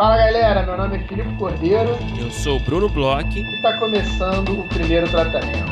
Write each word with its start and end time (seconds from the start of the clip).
Fala 0.00 0.16
galera, 0.16 0.62
meu 0.64 0.78
nome 0.78 0.96
é 0.96 1.06
Filipe 1.06 1.36
Cordeiro. 1.36 1.90
Eu 2.18 2.30
sou 2.30 2.56
o 2.56 2.60
Bruno 2.64 2.88
Bloch. 2.88 3.38
E 3.38 3.56
está 3.56 3.78
começando 3.78 4.58
o 4.58 4.66
primeiro 4.66 5.06
tratamento. 5.10 5.70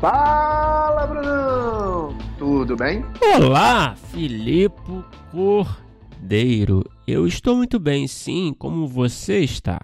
Fala, 0.00 1.06
Brunão! 1.06 2.18
Tudo 2.40 2.74
bem? 2.74 3.04
Olá, 3.40 3.94
Filipe 3.94 5.04
Cordeiro. 5.30 6.82
Eu 7.06 7.24
estou 7.28 7.54
muito 7.54 7.78
bem, 7.78 8.08
sim. 8.08 8.52
Como 8.58 8.88
você 8.88 9.44
está? 9.44 9.78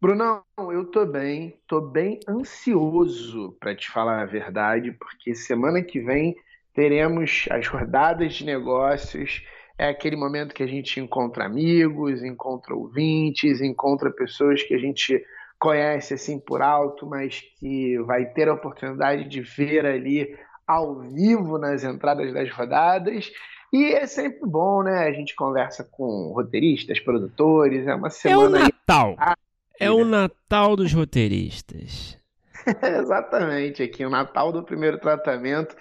Brunão, 0.00 0.42
eu 0.72 0.86
tô 0.86 1.04
bem, 1.04 1.54
tô 1.68 1.82
bem 1.82 2.18
ansioso 2.26 3.54
para 3.60 3.76
te 3.76 3.90
falar 3.90 4.22
a 4.22 4.26
verdade, 4.26 4.90
porque 4.92 5.34
semana 5.34 5.82
que 5.82 6.00
vem 6.00 6.34
teremos 6.74 7.46
as 7.50 7.66
rodadas 7.66 8.34
de 8.34 8.44
negócios. 8.44 9.42
É 9.78 9.88
aquele 9.88 10.16
momento 10.16 10.54
que 10.54 10.62
a 10.62 10.66
gente 10.66 11.00
encontra 11.00 11.46
amigos, 11.46 12.22
encontra 12.22 12.74
ouvintes, 12.74 13.60
encontra 13.60 14.10
pessoas 14.10 14.62
que 14.62 14.74
a 14.74 14.78
gente 14.78 15.24
conhece 15.58 16.14
assim 16.14 16.38
por 16.38 16.60
alto, 16.60 17.06
mas 17.06 17.40
que 17.58 17.98
vai 18.00 18.26
ter 18.26 18.48
a 18.48 18.54
oportunidade 18.54 19.28
de 19.28 19.40
ver 19.40 19.86
ali 19.86 20.36
ao 20.66 21.00
vivo 21.00 21.58
nas 21.58 21.84
entradas 21.84 22.32
das 22.32 22.50
rodadas. 22.50 23.32
E 23.72 23.92
é 23.92 24.06
sempre 24.06 24.48
bom, 24.48 24.82
né? 24.82 25.08
A 25.08 25.12
gente 25.12 25.34
conversa 25.34 25.82
com 25.82 26.32
roteiristas, 26.34 27.00
produtores, 27.00 27.86
é 27.86 27.94
uma 27.94 28.10
semana. 28.10 28.58
É 28.58 28.60
o 28.60 28.64
Natal. 28.64 29.16
Aí... 29.18 29.34
É 29.80 29.90
o 29.90 30.04
Natal 30.04 30.76
dos 30.76 30.92
roteiristas. 30.92 32.16
Exatamente, 33.00 33.82
aqui 33.82 34.04
o 34.04 34.10
Natal 34.10 34.52
do 34.52 34.62
primeiro 34.62 34.98
tratamento 34.98 35.76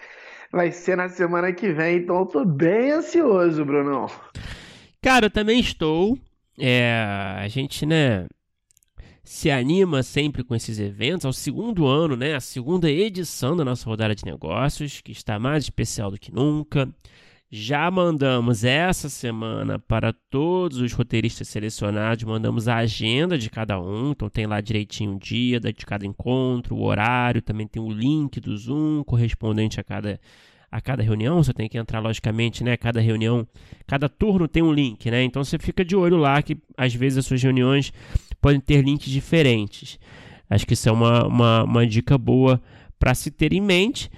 vai 0.53 0.71
ser 0.71 0.95
na 0.95 1.09
semana 1.09 1.51
que 1.51 1.73
vem, 1.73 1.97
então 1.97 2.19
eu 2.19 2.25
tô 2.27 2.45
bem 2.45 2.91
ansioso, 2.91 3.65
Brunão. 3.65 4.05
Cara, 5.01 5.25
eu 5.25 5.31
também 5.31 5.59
estou. 5.59 6.15
É, 6.59 6.95
a 7.39 7.47
gente, 7.47 7.87
né, 7.87 8.27
se 9.23 9.49
anima 9.49 10.03
sempre 10.03 10.43
com 10.43 10.53
esses 10.53 10.79
eventos. 10.79 11.25
Ao 11.25 11.33
segundo 11.33 11.87
ano, 11.87 12.15
né, 12.15 12.35
a 12.35 12.39
segunda 12.39 12.89
edição 12.89 13.57
da 13.57 13.65
nossa 13.65 13.89
rodada 13.89 14.13
de 14.13 14.23
negócios, 14.23 15.01
que 15.01 15.11
está 15.11 15.39
mais 15.39 15.63
especial 15.63 16.11
do 16.11 16.19
que 16.19 16.31
nunca. 16.31 16.87
Já 17.55 17.91
mandamos 17.91 18.63
essa 18.63 19.07
semana 19.09 19.77
para 19.77 20.11
todos 20.11 20.79
os 20.79 20.91
roteiristas 20.91 21.47
selecionados, 21.47 22.23
mandamos 22.23 22.67
a 22.67 22.77
agenda 22.77 23.37
de 23.37 23.47
cada 23.47 23.79
um, 23.79 24.09
então 24.09 24.27
tem 24.27 24.47
lá 24.47 24.59
direitinho 24.59 25.13
o 25.13 25.19
dia 25.19 25.59
de 25.59 25.85
cada 25.85 26.03
encontro, 26.03 26.75
o 26.75 26.83
horário, 26.83 27.43
também 27.43 27.67
tem 27.67 27.79
o 27.79 27.91
link 27.91 28.39
do 28.39 28.57
Zoom 28.57 29.03
correspondente 29.03 29.79
a 29.79 29.83
cada, 29.83 30.19
a 30.71 30.81
cada 30.81 31.03
reunião. 31.03 31.43
Você 31.43 31.53
tem 31.53 31.69
que 31.69 31.77
entrar, 31.77 31.99
logicamente, 31.99 32.63
né? 32.63 32.75
Cada 32.75 32.99
reunião, 32.99 33.47
cada 33.85 34.09
turno 34.09 34.47
tem 34.47 34.63
um 34.63 34.73
link, 34.73 35.11
né? 35.11 35.23
Então 35.23 35.43
você 35.43 35.59
fica 35.59 35.85
de 35.85 35.95
olho 35.95 36.17
lá 36.17 36.41
que 36.41 36.57
às 36.75 36.95
vezes 36.95 37.19
as 37.19 37.25
suas 37.27 37.43
reuniões 37.43 37.93
podem 38.41 38.59
ter 38.59 38.83
links 38.83 39.11
diferentes. 39.11 39.99
Acho 40.49 40.65
que 40.65 40.73
isso 40.73 40.89
é 40.89 40.91
uma, 40.91 41.27
uma, 41.27 41.63
uma 41.65 41.85
dica 41.85 42.17
boa 42.17 42.59
para 42.97 43.13
se 43.13 43.29
ter 43.29 43.53
em 43.53 43.61
mente. 43.61 44.09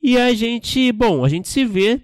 E 0.00 0.16
a 0.16 0.32
gente, 0.32 0.92
bom, 0.92 1.24
a 1.24 1.28
gente 1.28 1.48
se 1.48 1.64
vê 1.64 2.00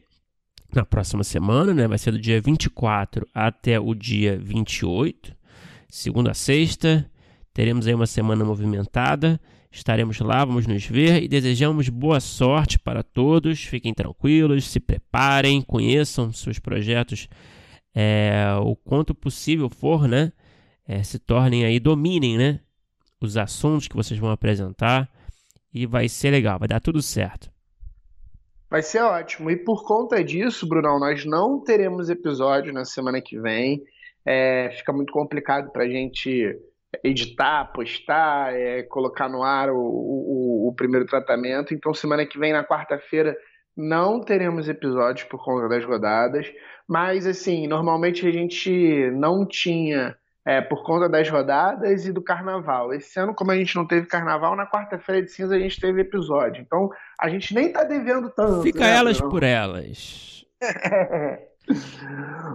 na 0.75 0.85
próxima 0.85 1.23
semana, 1.23 1.75
né? 1.75 1.87
Vai 1.87 1.99
ser 1.99 2.13
do 2.13 2.19
dia 2.19 2.41
24 2.41 3.27
até 3.35 3.79
o 3.79 3.95
dia 3.95 4.39
28, 4.39 5.35
segunda 5.89 6.31
a 6.31 6.35
sexta. 6.35 7.09
Teremos 7.53 7.87
aí 7.87 7.95
uma 7.95 8.07
semana 8.07 8.45
movimentada. 8.45 9.41
Estaremos 9.71 10.19
lá, 10.21 10.45
vamos 10.45 10.67
nos 10.67 10.85
ver 10.85 11.23
e 11.23 11.29
desejamos 11.29 11.89
boa 11.89 12.21
sorte 12.21 12.79
para 12.79 13.03
todos. 13.03 13.63
Fiquem 13.65 13.95
tranquilos, 13.95 14.69
se 14.69 14.79
preparem, 14.79 15.63
conheçam 15.63 16.33
seus 16.33 16.59
projetos 16.59 17.29
é, 17.95 18.45
o 18.63 18.75
quanto 18.75 19.15
possível 19.15 19.69
for, 19.69 20.09
né? 20.09 20.33
É, 20.87 21.03
se 21.03 21.19
tornem 21.19 21.65
aí, 21.65 21.79
dominem, 21.79 22.37
né? 22.37 22.61
Os 23.21 23.37
assuntos 23.37 23.87
que 23.89 23.97
vocês 23.97 24.19
vão 24.19 24.31
apresentar 24.31 25.09
e 25.73 25.87
vai 25.87 26.09
ser 26.09 26.31
legal, 26.31 26.59
vai 26.59 26.69
dar 26.69 26.81
tudo 26.81 27.01
certo. 27.01 27.52
Vai 28.73 28.81
ser 28.81 29.03
ótimo. 29.03 29.51
E 29.51 29.57
por 29.59 29.85
conta 29.85 30.25
disso, 30.25 30.67
Brunão, 30.67 30.99
nós 30.99 31.27
não 31.27 31.63
teremos 31.63 32.09
episódio 32.09 32.73
na 32.73 32.87
semana 32.87 33.21
que 33.21 33.39
vem. 33.39 33.83
É, 34.25 34.71
fica 34.71 34.95
muito 34.95 35.13
complicado 35.13 35.71
para 35.71 35.85
a 35.85 35.87
gente 35.87 36.59
editar, 37.05 37.67
postar, 37.67 38.55
é, 38.55 38.83
colocar 38.85 39.29
no 39.29 39.43
ar 39.43 39.69
o, 39.69 39.77
o, 39.77 40.69
o, 40.71 40.75
primeiro 40.75 41.05
tratamento. 41.05 41.75
Então, 41.75 41.93
semana 41.93 42.25
que 42.25 42.39
vem, 42.39 42.55
na 42.55 42.65
quarta-feira, 42.65 43.37
não 43.77 44.23
teremos 44.23 44.67
episódios 44.71 45.29
por 45.29 45.45
conta 45.45 45.69
das 45.69 45.85
rodadas. 45.85 46.51
Mas, 46.89 47.27
assim, 47.27 47.67
normalmente 47.67 48.27
a 48.27 48.33
gente 48.33 49.11
não 49.11 49.47
tinha 49.47 50.17
é, 50.45 50.61
por 50.61 50.83
conta 50.85 51.09
das 51.09 51.29
rodadas 51.29 52.05
e 52.05 52.13
do 52.13 52.23
carnaval. 52.23 52.93
Esse 52.93 53.19
ano, 53.19 53.35
como 53.35 53.53
a 53.53 53.57
gente 53.57 53.77
não 53.77 53.87
teve 53.87 54.07
carnaval, 54.07 54.57
na 54.57 54.67
quarta-feira 54.67 55.23
de 55.23 55.31
cinza 55.31 55.55
a 55.55 55.59
gente 55.59 55.81
teve 55.81 56.01
episódio. 56.01 56.63
Então, 56.63 56.91
a 57.19 57.29
gente 57.29 57.55
nem 57.55 57.73
tá 57.73 57.85
devendo 57.85 58.31
tanto. 58.31 58.63
Fica 58.63 58.81
né, 58.81 58.97
elas 58.97 59.19
Bruno? 59.19 59.31
por 59.31 59.43
elas. 59.43 60.45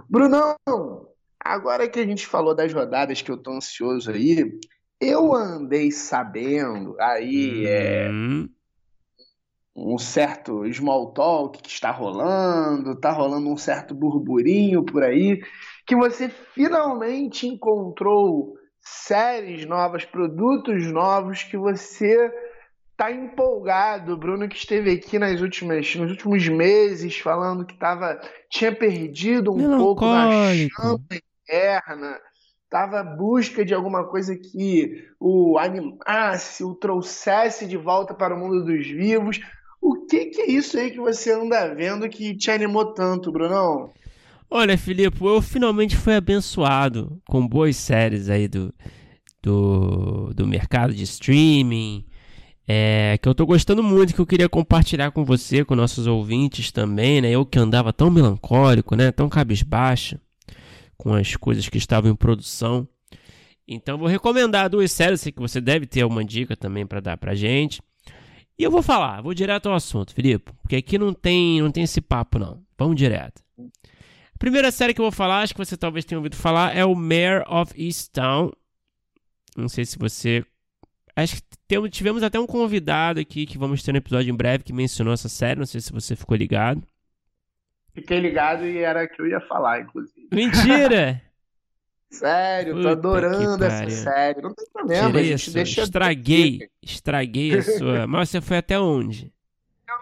Brunão, 0.08 0.56
agora 1.40 1.88
que 1.88 1.98
a 1.98 2.06
gente 2.06 2.26
falou 2.26 2.54
das 2.54 2.72
rodadas 2.72 3.22
que 3.22 3.30
eu 3.30 3.38
tô 3.38 3.52
ansioso 3.52 4.10
aí, 4.10 4.58
eu 5.00 5.34
andei 5.34 5.90
sabendo 5.90 6.94
aí 7.00 7.66
é, 7.66 8.10
hum. 8.10 8.46
é, 8.46 8.58
um 9.74 9.96
certo 9.96 10.70
small 10.72 11.12
talk 11.12 11.62
que 11.62 11.70
está 11.70 11.90
rolando, 11.90 12.96
tá 12.96 13.12
rolando 13.12 13.48
um 13.48 13.56
certo 13.56 13.94
burburinho 13.94 14.84
por 14.84 15.02
aí 15.02 15.40
que 15.88 15.96
você 15.96 16.28
finalmente 16.28 17.48
encontrou 17.48 18.58
séries 18.78 19.64
novas, 19.64 20.04
produtos 20.04 20.86
novos 20.92 21.42
que 21.42 21.56
você 21.56 22.30
tá 22.94 23.10
empolgado. 23.10 24.14
Bruno 24.14 24.46
que 24.50 24.56
esteve 24.56 24.92
aqui 24.92 25.18
nas 25.18 25.40
últimas, 25.40 25.96
nos 25.96 26.10
últimos 26.10 26.46
meses 26.46 27.18
falando 27.18 27.64
que 27.64 27.74
tava, 27.78 28.20
tinha 28.50 28.70
perdido 28.70 29.50
um 29.50 29.78
pouco 29.78 30.04
da 30.04 30.52
chama 30.54 31.00
interna, 31.46 32.20
tava 32.68 33.00
à 33.00 33.04
busca 33.04 33.64
de 33.64 33.72
alguma 33.72 34.04
coisa 34.04 34.36
que 34.36 35.08
o 35.18 35.56
animasse, 35.56 36.62
o 36.62 36.74
trouxesse 36.74 37.66
de 37.66 37.78
volta 37.78 38.12
para 38.12 38.34
o 38.34 38.38
mundo 38.38 38.62
dos 38.62 38.86
vivos. 38.86 39.40
O 39.80 40.04
que, 40.04 40.26
que 40.26 40.42
é 40.42 40.50
isso 40.50 40.76
aí 40.76 40.90
que 40.90 41.00
você 41.00 41.32
anda 41.32 41.74
vendo 41.74 42.10
que 42.10 42.36
te 42.36 42.50
animou 42.50 42.92
tanto, 42.92 43.32
Brunão? 43.32 43.90
Olha, 44.50 44.78
Filipe, 44.78 45.22
eu 45.22 45.42
finalmente 45.42 45.94
fui 45.94 46.14
abençoado 46.14 47.20
com 47.28 47.46
boas 47.46 47.76
séries 47.76 48.30
aí 48.30 48.48
do, 48.48 48.74
do, 49.42 50.32
do 50.34 50.46
mercado 50.46 50.94
de 50.94 51.02
streaming, 51.02 52.06
é, 52.66 53.18
que 53.20 53.28
eu 53.28 53.34
tô 53.34 53.44
gostando 53.44 53.82
muito, 53.82 54.14
que 54.14 54.20
eu 54.20 54.26
queria 54.26 54.48
compartilhar 54.48 55.10
com 55.10 55.22
você, 55.22 55.64
com 55.64 55.74
nossos 55.74 56.06
ouvintes 56.06 56.72
também, 56.72 57.20
né? 57.20 57.30
Eu 57.30 57.44
que 57.44 57.58
andava 57.58 57.92
tão 57.92 58.10
melancólico, 58.10 58.96
né? 58.96 59.12
Tão 59.12 59.28
cabisbaixo 59.28 60.18
com 60.96 61.12
as 61.12 61.36
coisas 61.36 61.68
que 61.68 61.76
estavam 61.76 62.10
em 62.10 62.16
produção. 62.16 62.88
Então 63.66 63.98
vou 63.98 64.08
recomendar 64.08 64.70
duas 64.70 64.90
séries, 64.90 65.20
sei 65.20 65.30
que 65.30 65.40
você 65.40 65.60
deve 65.60 65.86
ter 65.86 66.00
alguma 66.00 66.24
dica 66.24 66.56
também 66.56 66.86
para 66.86 67.00
dar 67.00 67.18
pra 67.18 67.34
gente. 67.34 67.82
E 68.58 68.62
eu 68.62 68.70
vou 68.70 68.82
falar, 68.82 69.20
vou 69.20 69.34
direto 69.34 69.68
ao 69.68 69.74
assunto, 69.74 70.14
Filipe, 70.14 70.52
porque 70.62 70.76
aqui 70.76 70.98
não 70.98 71.12
tem, 71.12 71.60
não 71.60 71.70
tem 71.70 71.84
esse 71.84 72.00
papo 72.00 72.38
não. 72.38 72.62
Vamos 72.78 72.96
direto. 72.96 73.42
Primeira 74.38 74.70
série 74.70 74.94
que 74.94 75.00
eu 75.00 75.04
vou 75.04 75.12
falar, 75.12 75.40
acho 75.40 75.52
que 75.52 75.58
você 75.58 75.76
talvez 75.76 76.04
tenha 76.04 76.18
ouvido 76.18 76.36
falar, 76.36 76.76
é 76.76 76.84
o 76.84 76.94
Mayor 76.94 77.42
of 77.48 77.72
Easttown. 77.76 78.52
Não 79.56 79.68
sei 79.68 79.84
se 79.84 79.98
você. 79.98 80.44
Acho 81.16 81.36
que 81.36 81.42
temos, 81.66 81.90
tivemos 81.90 82.22
até 82.22 82.38
um 82.38 82.46
convidado 82.46 83.18
aqui 83.18 83.44
que 83.44 83.58
vamos 83.58 83.82
ter 83.82 83.92
um 83.92 83.96
episódio 83.96 84.32
em 84.32 84.36
breve 84.36 84.62
que 84.62 84.72
mencionou 84.72 85.12
essa 85.12 85.28
série. 85.28 85.58
Não 85.58 85.66
sei 85.66 85.80
se 85.80 85.92
você 85.92 86.14
ficou 86.14 86.36
ligado. 86.36 86.82
Fiquei 87.92 88.20
ligado 88.20 88.64
e 88.64 88.78
era 88.78 89.08
que 89.08 89.20
eu 89.20 89.26
ia 89.26 89.40
falar, 89.40 89.80
inclusive. 89.80 90.28
Mentira! 90.32 91.20
Sério, 92.10 92.76
Puta 92.76 92.82
tô 92.84 92.88
adorando 92.88 93.64
essa 93.64 93.90
série. 93.90 94.40
Não 94.40 94.54
tem 94.54 94.66
problema, 94.72 95.08
Tirei 95.08 95.32
a 95.34 95.36
gente 95.36 95.50
deixa. 95.50 95.82
Estraguei, 95.82 96.70
estraguei 96.82 97.58
a 97.58 97.62
sua. 97.62 98.06
Mas 98.08 98.30
você 98.30 98.40
foi 98.40 98.56
até 98.56 98.78
onde? 98.78 99.30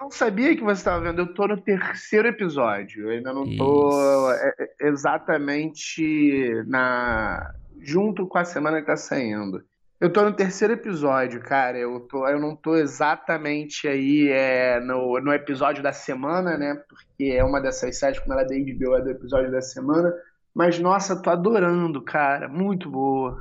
Não 0.07 0.11
sabia 0.13 0.55
que 0.55 0.63
você 0.63 0.79
estava 0.81 1.03
vendo. 1.03 1.23
Eu 1.23 1.35
tô 1.35 1.49
no 1.49 1.61
terceiro 1.61 2.29
episódio. 2.29 3.07
Eu 3.07 3.11
ainda 3.11 3.33
não 3.33 3.45
Isso. 3.45 3.59
tô 3.59 4.31
é, 4.31 4.55
é, 4.57 4.87
exatamente 4.87 6.63
na 6.69 7.53
junto 7.83 8.25
com 8.25 8.39
a 8.39 8.45
semana 8.45 8.81
que 8.81 8.87
tá 8.87 8.97
saindo. 8.97 9.65
Eu 10.01 10.13
tô 10.13 10.23
no 10.23 10.33
terceiro 10.33 10.75
episódio, 10.75 11.41
cara. 11.41 11.77
Eu, 11.77 11.99
tô, 11.99 12.25
eu 12.29 12.39
não 12.39 12.55
tô 12.55 12.77
exatamente 12.77 13.89
aí 13.89 14.29
é, 14.29 14.79
no, 14.79 15.19
no 15.19 15.33
episódio 15.33 15.83
da 15.83 15.93
semana, 15.93 16.57
né? 16.57 16.81
Porque 16.89 17.33
é 17.33 17.43
uma 17.43 17.61
dessas 17.61 17.99
séries, 17.99 18.21
como 18.21 18.33
ela 18.33 18.43
é 18.43 18.45
da 18.45 18.55
HBO, 18.55 18.95
é 18.95 19.03
do 19.03 19.11
episódio 19.11 19.51
da 19.51 19.61
semana. 19.61 20.15
Mas, 20.55 20.79
nossa, 20.79 21.21
tô 21.21 21.31
adorando, 21.31 22.01
cara. 22.01 22.49
Muito 22.49 22.89
boa. 22.89 23.41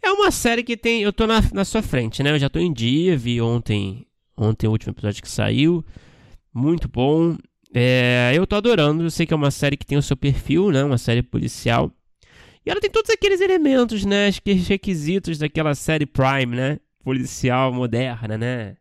É 0.00 0.10
uma 0.10 0.30
série 0.30 0.64
que 0.64 0.78
tem. 0.78 1.02
Eu 1.02 1.12
tô 1.12 1.26
na, 1.26 1.42
na 1.52 1.64
sua 1.66 1.82
frente, 1.82 2.22
né? 2.22 2.30
Eu 2.30 2.38
já 2.38 2.48
tô 2.48 2.58
em 2.58 2.72
dia, 2.72 3.18
vi 3.18 3.38
ontem 3.38 4.06
Ontem 4.40 4.66
o 4.66 4.70
último 4.70 4.92
episódio 4.94 5.22
que 5.22 5.28
saiu. 5.28 5.84
Muito 6.52 6.88
bom. 6.88 7.36
É, 7.74 8.32
eu 8.34 8.46
tô 8.46 8.56
adorando, 8.56 9.04
eu 9.04 9.10
sei 9.10 9.26
que 9.26 9.34
é 9.34 9.36
uma 9.36 9.50
série 9.50 9.76
que 9.76 9.84
tem 9.84 9.98
o 9.98 10.02
seu 10.02 10.16
perfil, 10.16 10.70
né? 10.70 10.82
Uma 10.82 10.96
série 10.96 11.22
policial. 11.22 11.92
E 12.64 12.70
ela 12.70 12.80
tem 12.80 12.90
todos 12.90 13.10
aqueles 13.10 13.42
elementos, 13.42 14.02
né? 14.06 14.28
Aqueles 14.28 14.66
requisitos 14.66 15.36
daquela 15.36 15.74
série 15.74 16.06
Prime, 16.06 16.56
né? 16.56 16.78
Policial 17.04 17.70
moderna, 17.70 18.38
né? 18.38 18.76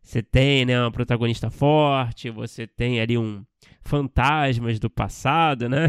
Você 0.00 0.22
tem, 0.22 0.64
né, 0.64 0.80
uma 0.80 0.90
protagonista 0.90 1.50
forte, 1.50 2.30
você 2.30 2.66
tem 2.66 3.00
ali 3.00 3.18
um 3.18 3.44
fantasmas 3.82 4.78
do 4.78 4.88
passado, 4.88 5.68
né? 5.68 5.88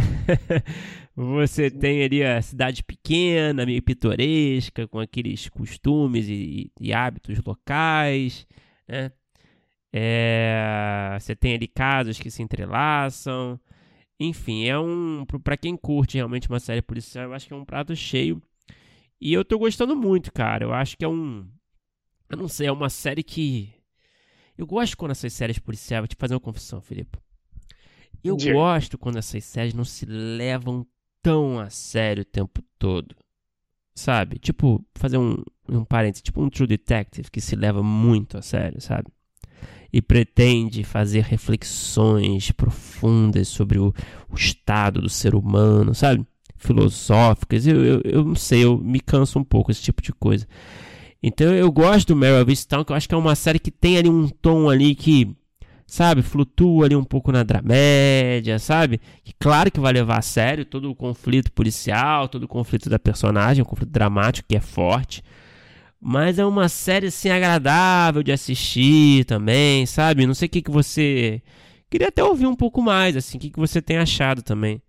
você 1.15 1.69
tem 1.69 2.03
ali 2.03 2.23
a 2.23 2.41
cidade 2.41 2.83
pequena, 2.83 3.65
meio 3.65 3.81
pitoresca, 3.81 4.88
com 4.88 5.00
aqueles 5.00 5.47
costumes 5.47 6.27
e, 6.27 6.71
e 6.79 6.91
hábitos 6.91 7.39
locais, 7.45 8.45
né? 8.92 9.12
É, 9.94 11.18
você 11.20 11.36
tem 11.36 11.54
ali 11.54 11.68
casos 11.68 12.20
que 12.20 12.30
se 12.30 12.42
entrelaçam. 12.42 13.60
Enfim, 14.20 14.66
é 14.66 14.78
um. 14.78 15.26
para 15.44 15.58
quem 15.58 15.76
curte 15.76 16.18
realmente 16.18 16.48
uma 16.48 16.60
série 16.60 16.82
policial, 16.82 17.26
eu 17.26 17.34
acho 17.34 17.48
que 17.48 17.54
é 17.54 17.58
um 17.58 17.66
prato 17.66 17.96
cheio. 17.96 18.42
E 19.20 19.34
eu 19.34 19.44
tô 19.44 19.58
gostando 19.58 19.96
muito, 19.96 20.32
cara. 20.32 20.66
Eu 20.66 20.74
acho 20.74 20.98
que 20.98 21.06
é 21.06 21.08
um. 21.08 21.48
Eu 22.30 22.38
não 22.38 22.48
sei, 22.48 22.68
é 22.68 22.72
uma 22.72 22.90
série 22.90 23.24
que. 23.24 23.74
Eu 24.58 24.68
gosto 24.68 24.96
quando 24.96 25.12
essas 25.12 25.34
séries 25.34 25.60
policiais. 25.60 26.02
Vou 26.02 26.08
te 26.08 26.16
fazer 26.18 26.36
uma 26.36 26.40
confissão, 26.40 26.82
Felipe. 26.82 27.18
Eu 28.24 28.38
gosto 28.38 28.98
quando 28.98 29.18
essas 29.18 29.44
séries 29.44 29.74
não 29.74 29.84
se 29.84 30.06
levam 30.06 30.86
tão 31.24 31.60
a 31.60 31.70
sério 31.70 32.22
o 32.22 32.26
tempo 32.26 32.62
todo. 32.78 33.16
Sabe? 33.96 34.38
Tipo, 34.38 34.86
fazer 34.96 35.18
um, 35.18 35.44
um 35.71 35.85
parênteses, 35.85 36.21
tipo 36.21 36.41
um 36.41 36.50
True 36.50 36.68
Detective 36.68 37.31
que 37.31 37.41
se 37.41 37.56
leva 37.56 37.81
muito 37.81 38.38
a 38.38 38.41
sério, 38.41 38.81
sabe? 38.81 39.07
e 39.94 40.01
pretende 40.01 40.83
fazer 40.83 41.23
reflexões 41.23 42.51
profundas 42.51 43.47
sobre 43.47 43.77
o, 43.77 43.94
o 44.29 44.35
estado 44.35 45.01
do 45.01 45.09
ser 45.09 45.35
humano, 45.35 45.94
sabe? 45.94 46.25
Filosóficas. 46.56 47.68
Eu, 47.68 47.83
eu, 47.83 48.01
eu 48.06 48.23
não 48.23 48.35
sei, 48.35 48.63
eu 48.63 48.77
me 48.77 49.00
canso 49.00 49.38
um 49.39 49.44
pouco 49.44 49.71
esse 49.71 49.81
tipo 49.81 50.01
de 50.01 50.13
coisa. 50.13 50.47
Então 51.21 51.53
eu 51.53 51.71
gosto 51.71 52.09
do 52.09 52.15
Mary 52.15 52.41
of 52.41 52.50
Easttown, 52.50 52.85
que 52.85 52.91
eu 52.91 52.95
acho 52.95 53.07
que 53.07 53.13
é 53.13 53.18
uma 53.18 53.35
série 53.35 53.59
que 53.59 53.69
tem 53.69 53.97
ali 53.97 54.09
um 54.09 54.27
tom 54.27 54.69
ali 54.69 54.95
que, 54.95 55.35
sabe, 55.85 56.21
flutua 56.21 56.85
ali 56.85 56.95
um 56.95 57.03
pouco 57.03 57.31
na 57.31 57.44
dramédia, 57.44 58.57
sabe? 58.59 59.00
Que 59.23 59.33
claro 59.39 59.69
que 59.69 59.79
vai 59.79 59.91
levar 59.91 60.19
a 60.19 60.23
sério 60.23 60.63
todo 60.63 60.89
o 60.89 60.95
conflito 60.95 61.51
policial, 61.51 62.29
todo 62.29 62.44
o 62.44 62.47
conflito 62.47 62.89
da 62.89 62.97
personagem, 62.97 63.62
um 63.62 63.65
conflito 63.65 63.91
dramático 63.91 64.47
que 64.47 64.56
é 64.56 64.62
forte. 64.62 65.21
Mas 66.03 66.39
é 66.39 66.45
uma 66.45 66.68
série 66.68 67.07
assim 67.07 67.30
agradável 67.30 68.24
de 68.24 68.31
assistir 68.31 69.24
também, 69.25 69.86
sabe? 69.86 70.25
Não 70.25 70.33
sei 70.33 70.48
o 70.48 70.50
que, 70.50 70.63
que 70.63 70.71
você. 70.71 71.44
Queria 71.92 72.07
até 72.07 72.24
ouvir 72.24 72.48
um 72.48 72.56
pouco 72.56 72.81
mais, 72.81 73.15
assim, 73.15 73.38
o 73.38 73.42
que, 73.42 73.51
que 73.51 73.59
você 73.59 73.81
tem 73.81 73.98
achado 73.98 74.42
também. 74.42 74.81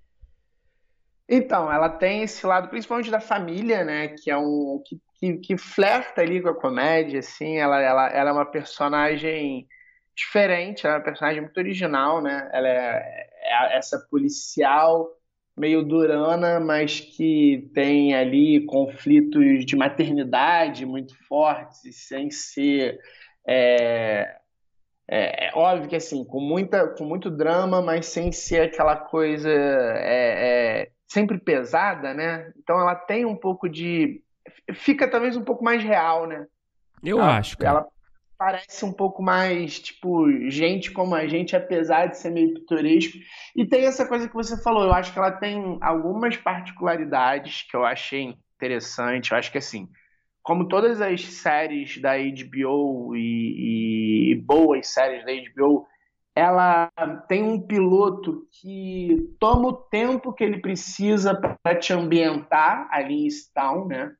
Então, 1.28 1.70
ela 1.70 1.90
tem 1.90 2.22
esse 2.22 2.46
lado, 2.46 2.68
principalmente 2.68 3.10
da 3.10 3.20
família, 3.20 3.84
né? 3.84 4.08
Que 4.08 4.30
é 4.30 4.36
um. 4.38 4.82
que, 4.86 5.00
que, 5.20 5.36
que 5.38 5.58
flerta 5.58 6.22
ali 6.22 6.40
com 6.40 6.48
a 6.48 6.54
comédia, 6.54 7.18
assim. 7.18 7.58
Ela, 7.58 7.78
ela, 7.80 8.08
ela 8.08 8.30
é 8.30 8.32
uma 8.32 8.46
personagem 8.46 9.68
diferente, 10.16 10.86
ela 10.86 10.96
é 10.96 10.98
uma 10.98 11.04
personagem 11.04 11.42
muito 11.42 11.58
original, 11.58 12.22
né? 12.22 12.48
Ela 12.54 12.68
é, 12.68 13.28
é 13.42 13.76
essa 13.76 13.98
policial 14.10 15.10
meio 15.56 15.82
durana, 15.82 16.58
mas 16.58 17.00
que 17.00 17.70
tem 17.74 18.14
ali 18.14 18.64
conflitos 18.66 19.64
de 19.64 19.76
maternidade 19.76 20.86
muito 20.86 21.14
fortes, 21.26 22.06
sem 22.06 22.30
ser. 22.30 22.98
É, 23.46 24.36
é, 25.08 25.48
é, 25.48 25.50
óbvio 25.54 25.88
que 25.88 25.96
assim, 25.96 26.24
com, 26.24 26.40
muita, 26.40 26.86
com 26.88 27.04
muito 27.04 27.30
drama, 27.30 27.82
mas 27.82 28.06
sem 28.06 28.32
ser 28.32 28.62
aquela 28.62 28.96
coisa 28.96 29.50
é, 29.50 30.80
é, 30.84 30.90
sempre 31.06 31.38
pesada, 31.38 32.14
né? 32.14 32.52
Então 32.56 32.80
ela 32.80 32.94
tem 32.94 33.24
um 33.24 33.36
pouco 33.36 33.68
de. 33.68 34.22
Fica 34.72 35.08
talvez 35.08 35.36
um 35.36 35.44
pouco 35.44 35.62
mais 35.62 35.82
real, 35.82 36.26
né? 36.26 36.46
Eu 37.04 37.18
ela, 37.18 37.36
acho. 37.36 37.58
Cara. 37.58 37.80
Ela 37.80 37.88
parece 38.42 38.84
um 38.84 38.92
pouco 38.92 39.22
mais, 39.22 39.78
tipo, 39.78 40.28
gente 40.50 40.90
como 40.90 41.14
a 41.14 41.28
gente, 41.28 41.54
apesar 41.54 42.06
de 42.06 42.18
ser 42.18 42.30
meio 42.30 42.52
pitoresco. 42.54 43.16
E 43.54 43.64
tem 43.64 43.84
essa 43.84 44.04
coisa 44.04 44.26
que 44.26 44.34
você 44.34 44.60
falou, 44.60 44.82
eu 44.82 44.92
acho 44.92 45.12
que 45.12 45.18
ela 45.20 45.30
tem 45.30 45.78
algumas 45.80 46.36
particularidades 46.36 47.62
que 47.62 47.76
eu 47.76 47.84
achei 47.84 48.36
interessante. 48.56 49.30
Eu 49.30 49.38
acho 49.38 49.52
que, 49.52 49.58
assim, 49.58 49.88
como 50.42 50.66
todas 50.66 51.00
as 51.00 51.24
séries 51.24 52.02
da 52.02 52.14
HBO 52.16 53.14
e, 53.14 54.32
e 54.32 54.34
boas 54.44 54.88
séries 54.88 55.24
da 55.24 55.30
HBO, 55.32 55.86
ela 56.34 56.90
tem 57.28 57.44
um 57.44 57.64
piloto 57.64 58.48
que 58.60 59.36
toma 59.38 59.68
o 59.68 59.72
tempo 59.72 60.32
que 60.32 60.42
ele 60.42 60.60
precisa 60.60 61.32
para 61.32 61.78
te 61.78 61.92
ambientar 61.92 62.88
ali 62.90 63.22
em 63.22 63.26
Stown, 63.28 63.86
né? 63.86 64.12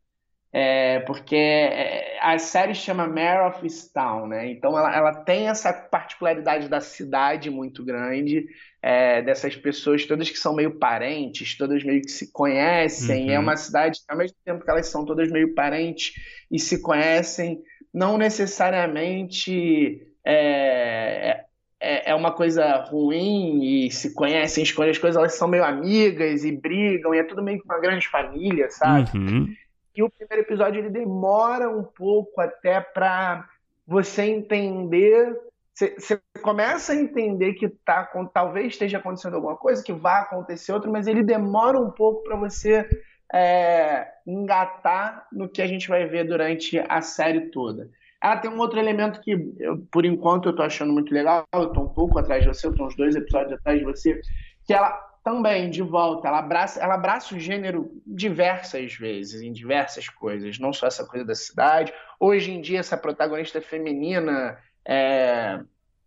É, 0.54 1.00
porque 1.00 1.34
é, 1.34 2.19
a 2.20 2.38
série 2.38 2.75
chama 2.75 3.06
Mare 3.06 3.49
of 3.49 3.64
Easttown, 3.64 4.26
né? 4.26 4.50
Então 4.50 4.78
ela, 4.78 4.94
ela 4.94 5.14
tem 5.14 5.49
essa 5.49 5.72
particularidade 5.72 6.69
da 6.69 6.78
cidade 6.78 7.49
muito 7.49 7.82
grande, 7.82 8.44
é, 8.82 9.22
dessas 9.22 9.56
pessoas 9.56 10.04
todas 10.04 10.28
que 10.28 10.38
são 10.38 10.54
meio 10.54 10.78
parentes, 10.78 11.56
todas 11.56 11.82
meio 11.82 12.02
que 12.02 12.10
se 12.10 12.31
conhecem. 12.31 13.28
É 13.28 13.31
uhum. 13.31 13.37
É 13.37 13.38
uma 13.38 13.56
cidade, 13.56 14.00
ao 14.06 14.19
mesmo 14.19 14.37
tempo 14.44 14.62
que 14.62 14.70
elas 14.70 14.88
são 14.88 15.06
todas 15.06 15.31
meio 15.31 15.54
parentes 15.54 16.12
e 16.50 16.58
se 16.58 16.82
conhecem, 16.82 17.62
não 17.93 18.19
necessariamente 18.19 20.06
é, 20.22 21.44
é, 21.81 22.10
é 22.10 22.14
uma 22.14 22.32
coisa 22.32 22.76
ruim 22.84 23.64
e 23.64 23.90
se 23.90 24.14
conhecem, 24.14 24.62
escolhem 24.62 24.90
as 24.90 24.98
coisas, 24.98 25.19
elas 25.19 25.34
são 25.34 25.48
meio 25.48 25.64
amigas 25.64 26.44
e 26.44 26.52
brigam, 26.52 27.14
e 27.14 27.19
é 27.19 27.25
tudo 27.25 27.43
meio 27.43 27.58
que 27.58 27.64
uma 27.64 27.81
grande 27.81 28.06
família, 28.08 28.70
sabe? 28.70 29.10
Uhum. 29.16 29.48
E 29.94 30.02
o 30.02 30.10
primeiro 30.10 30.42
episódio 30.46 30.80
ele 30.80 30.90
demora 30.90 31.68
um 31.68 31.82
pouco 31.82 32.40
até 32.40 32.80
para 32.80 33.48
você 33.86 34.22
entender. 34.22 35.38
Você 35.74 36.20
começa 36.42 36.92
a 36.92 36.96
entender 36.96 37.54
que 37.54 37.68
tá, 37.68 38.04
talvez 38.32 38.68
esteja 38.68 38.98
acontecendo 38.98 39.36
alguma 39.36 39.56
coisa, 39.56 39.82
que 39.82 39.92
vai 39.92 40.20
acontecer 40.22 40.72
outra, 40.72 40.90
mas 40.90 41.06
ele 41.06 41.22
demora 41.22 41.78
um 41.78 41.90
pouco 41.90 42.22
para 42.24 42.36
você 42.36 42.86
é, 43.32 44.06
engatar 44.26 45.26
no 45.32 45.48
que 45.48 45.62
a 45.62 45.66
gente 45.66 45.88
vai 45.88 46.06
ver 46.06 46.24
durante 46.24 46.78
a 46.78 47.00
série 47.00 47.50
toda. 47.50 47.88
Ela 48.22 48.36
tem 48.36 48.50
um 48.50 48.58
outro 48.58 48.78
elemento 48.78 49.20
que, 49.20 49.32
eu, 49.58 49.78
por 49.90 50.05
enquanto, 50.05 50.48
eu 50.48 50.55
tô 50.55 50.62
achando 50.62 50.93
muito 50.93 51.12
legal. 51.12 51.44
Eu 51.52 51.72
tô 51.72 51.81
um 51.81 51.88
pouco 51.88 52.19
atrás 52.19 52.43
de 52.43 52.48
você, 52.48 52.67
eu 52.67 52.74
tô 52.74 52.86
uns 52.86 52.94
dois 52.94 53.17
episódios 53.17 53.55
atrás 53.55 53.78
de 53.78 53.84
você, 53.84 54.20
que 54.64 54.72
ela 54.72 55.11
também, 55.22 55.70
de 55.70 55.82
volta, 55.82 56.29
ela 56.29 56.41
abraça, 56.41 56.81
ela 56.82 56.94
abraça 56.94 57.34
o 57.34 57.38
gênero 57.38 57.91
diversas 58.06 58.94
vezes, 58.94 59.41
em 59.41 59.52
diversas 59.52 60.08
coisas, 60.08 60.58
não 60.58 60.72
só 60.72 60.88
essa 60.88 61.06
coisa 61.06 61.24
da 61.24 61.34
cidade. 61.34 61.93
Hoje 62.19 62.50
em 62.50 62.60
dia, 62.60 62.81
essa 62.81 62.96
protagonista 62.96 63.60
feminina 63.60 64.58
é, 64.86 65.60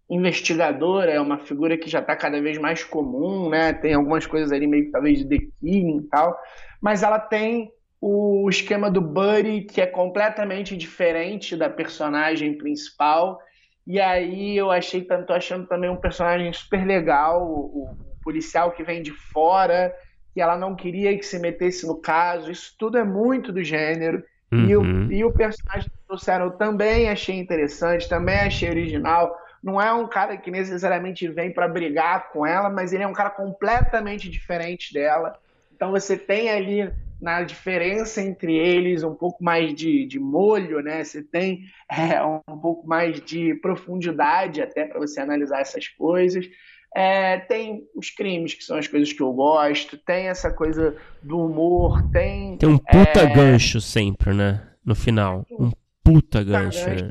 investigadora 0.09 1.11
é 1.11 1.19
uma 1.19 1.39
figura 1.39 1.77
que 1.77 1.89
já 1.89 1.99
está 1.99 2.15
cada 2.15 2.41
vez 2.41 2.57
mais 2.57 2.83
comum, 2.83 3.49
né? 3.49 3.73
Tem 3.73 3.93
algumas 3.93 4.25
coisas 4.25 4.51
ali 4.51 4.67
meio 4.67 4.85
que 4.85 4.91
talvez 4.91 5.19
de 5.19 5.29
The 5.29 5.45
King 5.61 5.99
e 5.99 6.09
tal, 6.09 6.37
mas 6.81 7.01
ela 7.01 7.19
tem 7.19 7.71
o 8.01 8.47
esquema 8.49 8.91
do 8.91 9.01
Buddy, 9.01 9.61
que 9.61 9.81
é 9.81 9.87
completamente 9.87 10.75
diferente 10.75 11.55
da 11.55 11.69
personagem 11.69 12.57
principal. 12.57 13.39
E 13.87 13.99
aí 13.99 14.57
eu 14.57 14.69
achei, 14.71 15.01
tô 15.01 15.33
achando 15.33 15.67
também 15.67 15.89
um 15.89 15.95
personagem 15.95 16.51
super 16.51 16.85
legal, 16.85 17.43
o, 17.43 17.95
policial 18.25 18.71
que 18.71 18.83
vem 18.83 19.03
de 19.03 19.11
fora, 19.11 19.95
que 20.33 20.41
ela 20.41 20.57
não 20.57 20.75
queria 20.75 21.15
que 21.17 21.25
se 21.25 21.39
metesse 21.39 21.87
no 21.87 21.95
caso. 21.95 22.51
Isso 22.51 22.75
tudo 22.77 22.97
é 22.97 23.03
muito 23.03 23.53
do 23.53 23.63
gênero. 23.63 24.23
Uhum. 24.51 24.65
E, 24.67 24.75
o, 24.75 24.81
uhum. 24.81 25.11
e 25.11 25.23
o 25.23 25.31
personagem 25.31 25.89
que 25.89 26.07
trouxeram 26.07 26.45
eu 26.45 26.51
também 26.51 27.09
achei 27.09 27.37
interessante, 27.37 28.09
também 28.09 28.39
achei 28.39 28.69
original. 28.69 29.37
Não 29.63 29.79
é 29.79 29.93
um 29.93 30.07
cara 30.07 30.35
que 30.35 30.51
necessariamente 30.51 31.27
vem 31.27 31.51
para 31.51 31.67
brigar 31.67 32.31
com 32.31 32.45
ela, 32.45 32.69
mas 32.69 32.91
ele 32.91 33.03
é 33.03 33.07
um 33.07 33.13
cara 33.13 33.29
completamente 33.29 34.29
diferente 34.29 34.93
dela. 34.93 35.37
Então 35.73 35.91
você 35.91 36.17
tem 36.17 36.49
ali 36.49 36.91
na 37.21 37.43
diferença 37.43 38.21
entre 38.21 38.55
eles 38.55 39.03
um 39.03 39.15
pouco 39.15 39.43
mais 39.43 39.73
de, 39.73 40.05
de 40.05 40.19
molho, 40.19 40.81
né? 40.81 41.03
Você 41.03 41.23
tem 41.23 41.65
é, 41.89 42.21
um 42.23 42.59
pouco 42.59 42.87
mais 42.87 43.19
de 43.21 43.55
profundidade 43.55 44.61
até 44.61 44.85
para 44.85 44.99
você 44.99 45.19
analisar 45.19 45.61
essas 45.61 45.87
coisas. 45.87 46.45
É, 46.95 47.39
tem 47.39 47.85
os 47.93 48.09
crimes, 48.09 48.53
que 48.53 48.63
são 48.63 48.77
as 48.77 48.87
coisas 48.87 49.11
que 49.11 49.21
eu 49.21 49.33
gosto, 49.33 49.97
tem 49.97 50.29
essa 50.29 50.49
coisa 50.49 50.95
do 51.21 51.45
humor, 51.45 52.01
tem. 52.09 52.57
Tem 52.57 52.69
um 52.69 52.77
puta 52.77 53.19
é... 53.19 53.35
gancho 53.35 53.81
sempre, 53.81 54.33
né? 54.33 54.65
No 54.85 54.95
final. 54.95 55.45
Um 55.51 55.71
puta 56.01 56.41
gancho, 56.41 56.89
né? 56.89 57.09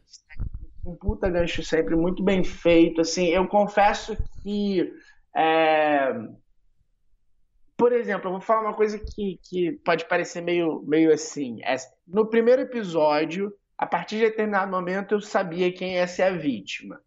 Um 0.86 0.96
puta 0.96 1.28
gancho 1.28 1.62
sempre, 1.62 1.94
muito 1.96 2.22
bem 2.22 2.42
feito. 2.42 3.02
Assim, 3.02 3.26
eu 3.26 3.46
confesso 3.46 4.16
que. 4.42 4.90
É... 5.36 6.14
Por 7.76 7.92
exemplo, 7.92 8.28
eu 8.28 8.32
vou 8.32 8.40
falar 8.40 8.62
uma 8.62 8.74
coisa 8.74 8.98
que, 8.98 9.38
que 9.42 9.72
pode 9.84 10.08
parecer 10.08 10.40
meio, 10.40 10.82
meio 10.86 11.12
assim. 11.12 11.62
É, 11.62 11.76
no 12.08 12.24
primeiro 12.24 12.62
episódio, 12.62 13.52
a 13.76 13.84
partir 13.84 14.16
de 14.16 14.22
determinado 14.22 14.70
momento, 14.70 15.12
eu 15.12 15.20
sabia 15.20 15.70
quem 15.70 15.96
ia 15.96 16.06
ser 16.06 16.22
a 16.22 16.30
vítima. 16.30 16.98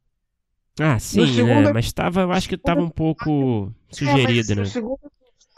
Ah, 0.79 0.99
sim, 0.99 1.21
né? 1.21 1.27
segundo... 1.27 1.73
mas 1.73 1.91
tava, 1.91 2.21
eu 2.21 2.31
acho 2.31 2.47
que 2.47 2.55
estava 2.55 2.81
um 2.81 2.89
pouco 2.89 3.71
sugerido, 3.89 4.51
é, 4.51 4.55
né? 4.55 4.61
No 4.61 4.67
segundo 4.67 4.99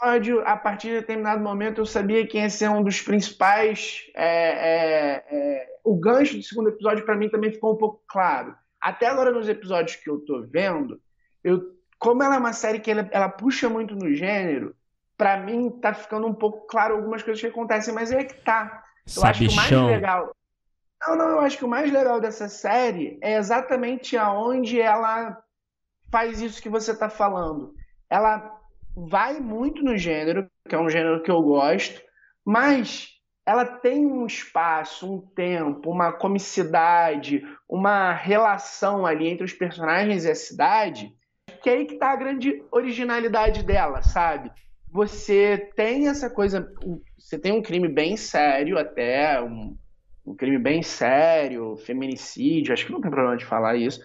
episódio, 0.00 0.42
a 0.46 0.56
partir 0.56 0.88
de 0.88 0.94
determinado 0.94 1.42
momento, 1.42 1.80
eu 1.80 1.86
sabia 1.86 2.26
que 2.26 2.38
ia 2.38 2.48
ser 2.48 2.70
um 2.70 2.82
dos 2.82 3.00
principais. 3.00 4.04
É, 4.14 4.24
é, 4.24 5.24
é 5.30 5.66
o 5.84 5.94
gancho 5.96 6.36
do 6.36 6.42
segundo 6.42 6.68
episódio, 6.68 7.04
para 7.04 7.16
mim, 7.16 7.28
também 7.28 7.52
ficou 7.52 7.74
um 7.74 7.76
pouco 7.76 8.02
claro. 8.08 8.54
Até 8.80 9.06
agora, 9.06 9.30
nos 9.30 9.48
episódios 9.48 9.96
que 9.96 10.08
eu 10.08 10.18
tô 10.20 10.42
vendo, 10.42 11.00
eu, 11.44 11.62
como 11.98 12.22
ela 12.22 12.36
é 12.36 12.38
uma 12.38 12.52
série 12.52 12.80
que 12.80 12.90
ela, 12.90 13.08
ela 13.12 13.28
puxa 13.28 13.68
muito 13.68 13.94
no 13.94 14.12
gênero, 14.14 14.74
para 15.18 15.38
mim 15.38 15.68
tá 15.68 15.92
ficando 15.92 16.26
um 16.26 16.32
pouco 16.32 16.66
claro 16.66 16.94
algumas 16.96 17.22
coisas 17.22 17.40
que 17.40 17.46
acontecem, 17.46 17.92
mas 17.92 18.10
é 18.10 18.24
que 18.24 18.34
tá. 18.34 18.84
Eu 19.14 19.24
acho 19.24 19.40
que 19.40 19.48
o 19.48 19.56
mais 19.56 19.70
legal. 19.70 20.34
Não, 21.00 21.16
não, 21.16 21.28
eu 21.30 21.40
acho 21.40 21.56
que 21.56 21.64
o 21.64 21.68
mais 21.68 21.90
legal 21.90 22.20
dessa 22.20 22.48
série 22.48 23.18
é 23.22 23.36
exatamente 23.36 24.16
aonde 24.16 24.80
ela 24.80 25.42
faz 26.10 26.40
isso 26.40 26.60
que 26.60 26.68
você 26.68 26.92
está 26.92 27.08
falando. 27.08 27.72
Ela 28.08 28.60
vai 28.94 29.40
muito 29.40 29.82
no 29.82 29.96
gênero, 29.96 30.48
que 30.68 30.74
é 30.74 30.78
um 30.78 30.90
gênero 30.90 31.22
que 31.22 31.30
eu 31.30 31.40
gosto, 31.42 32.02
mas 32.44 33.08
ela 33.46 33.64
tem 33.64 34.06
um 34.06 34.26
espaço, 34.26 35.12
um 35.12 35.20
tempo, 35.20 35.90
uma 35.90 36.12
comicidade, 36.12 37.42
uma 37.68 38.12
relação 38.12 39.06
ali 39.06 39.28
entre 39.28 39.44
os 39.44 39.52
personagens 39.52 40.24
e 40.24 40.30
a 40.30 40.34
cidade, 40.34 41.12
que 41.62 41.70
é 41.70 41.74
aí 41.74 41.86
que 41.86 41.94
está 41.94 42.12
a 42.12 42.16
grande 42.16 42.62
originalidade 42.70 43.62
dela, 43.62 44.02
sabe? 44.02 44.52
Você 44.92 45.70
tem 45.74 46.08
essa 46.08 46.28
coisa, 46.28 46.70
você 47.18 47.38
tem 47.38 47.52
um 47.52 47.62
crime 47.62 47.88
bem 47.88 48.16
sério 48.16 48.78
até, 48.78 49.40
um, 49.40 49.76
um 50.26 50.34
crime 50.34 50.58
bem 50.58 50.82
sério, 50.82 51.76
feminicídio, 51.78 52.72
acho 52.72 52.86
que 52.86 52.92
não 52.92 53.00
tem 53.00 53.10
problema 53.10 53.36
de 53.36 53.44
falar 53.44 53.76
isso. 53.76 54.00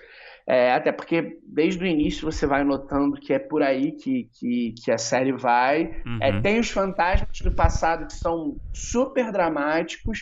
É, 0.48 0.74
até 0.74 0.92
porque 0.92 1.40
desde 1.44 1.84
o 1.84 1.88
início 1.88 2.32
você 2.32 2.46
vai 2.46 2.64
notando 2.64 3.20
que 3.20 3.34
é 3.34 3.40
por 3.40 3.64
aí 3.64 3.94
que, 3.94 4.30
que, 4.40 4.76
que 4.84 4.92
a 4.92 4.98
série 4.98 5.32
vai. 5.32 6.02
Uhum. 6.06 6.20
É, 6.22 6.40
tem 6.40 6.60
os 6.60 6.70
fantasmas 6.70 7.40
do 7.40 7.52
passado 7.52 8.06
que 8.06 8.14
são 8.14 8.56
super 8.72 9.32
dramáticos, 9.32 10.20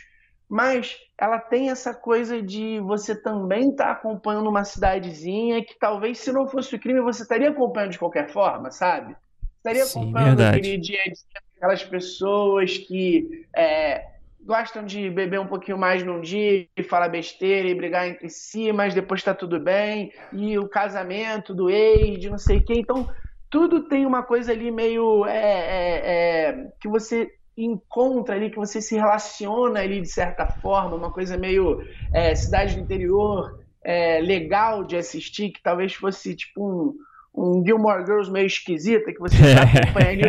mas 0.50 0.98
ela 1.20 1.40
tem 1.40 1.70
essa 1.70 1.94
coisa 1.94 2.42
de 2.42 2.80
você 2.80 3.16
também 3.16 3.72
estar 3.72 3.86
tá 3.86 3.92
acompanhando 3.92 4.50
uma 4.50 4.64
cidadezinha 4.64 5.64
que 5.64 5.78
talvez 5.78 6.20
se 6.20 6.32
não 6.32 6.48
fosse 6.48 6.74
o 6.76 6.80
crime 6.80 7.02
você 7.02 7.24
estaria 7.24 7.50
acompanhando 7.50 7.92
de 7.92 8.00
qualquer 8.00 8.30
forma, 8.30 8.72
sabe? 8.72 9.16
Estaria 9.58 9.84
Sim, 9.84 10.00
acompanhando 10.00 10.38
verdade. 10.38 10.58
aquele 10.58 10.78
dia 10.78 11.02
a 11.02 11.04
dia 11.04 11.44
aquelas 11.58 11.84
pessoas 11.84 12.78
que 12.78 13.46
é, 13.56 14.06
gostam 14.46 14.86
de 14.86 15.10
beber 15.10 15.40
um 15.40 15.48
pouquinho 15.48 15.78
mais 15.78 16.04
num 16.04 16.20
dia 16.20 16.68
e 16.76 16.84
falar 16.84 17.10
besteira 17.10 17.68
e 17.68 17.76
brigar 17.76 18.08
entre 18.08 18.30
si, 18.30 18.72
mas 18.72 18.94
depois 18.94 19.24
tá 19.24 19.34
tudo 19.34 19.60
bem, 19.60 20.12
e 20.32 20.58
o 20.58 20.68
casamento 20.68 21.54
do 21.54 21.70
ex, 21.70 22.20
de 22.20 22.30
não 22.30 22.38
sei 22.38 22.58
o 22.58 22.66
quê. 22.66 22.74
Então, 22.76 23.10
tudo 23.50 23.88
tem 23.88 24.06
uma 24.06 24.24
coisa 24.24 24.52
ali 24.52 24.72
meio 24.72 25.26
é, 25.26 25.38
é, 25.38 26.02
é, 26.06 26.68
que 26.80 26.88
você 26.88 27.32
encontra 27.56 28.36
ali, 28.36 28.50
que 28.50 28.58
você 28.58 28.82
se 28.82 28.96
relaciona 28.96 29.80
ali 29.80 30.02
de 30.02 30.10
certa 30.10 30.46
forma, 30.46 30.96
uma 30.96 31.12
coisa 31.12 31.38
meio 31.38 31.82
é, 32.12 32.36
cidade 32.36 32.76
do 32.76 32.82
interior, 32.82 33.60
é, 33.84 34.20
legal 34.20 34.84
de 34.84 34.98
assistir, 34.98 35.52
que 35.52 35.62
talvez 35.62 35.94
fosse 35.94 36.36
tipo 36.36 36.96
um, 37.34 37.54
um 37.60 37.64
Gilmore 37.64 38.06
Girls 38.06 38.32
meio 38.32 38.48
esquisita, 38.48 39.14
que 39.14 39.20
você 39.20 39.38
já 39.54 39.64
acompanha 39.64 40.10
ali 40.10 40.24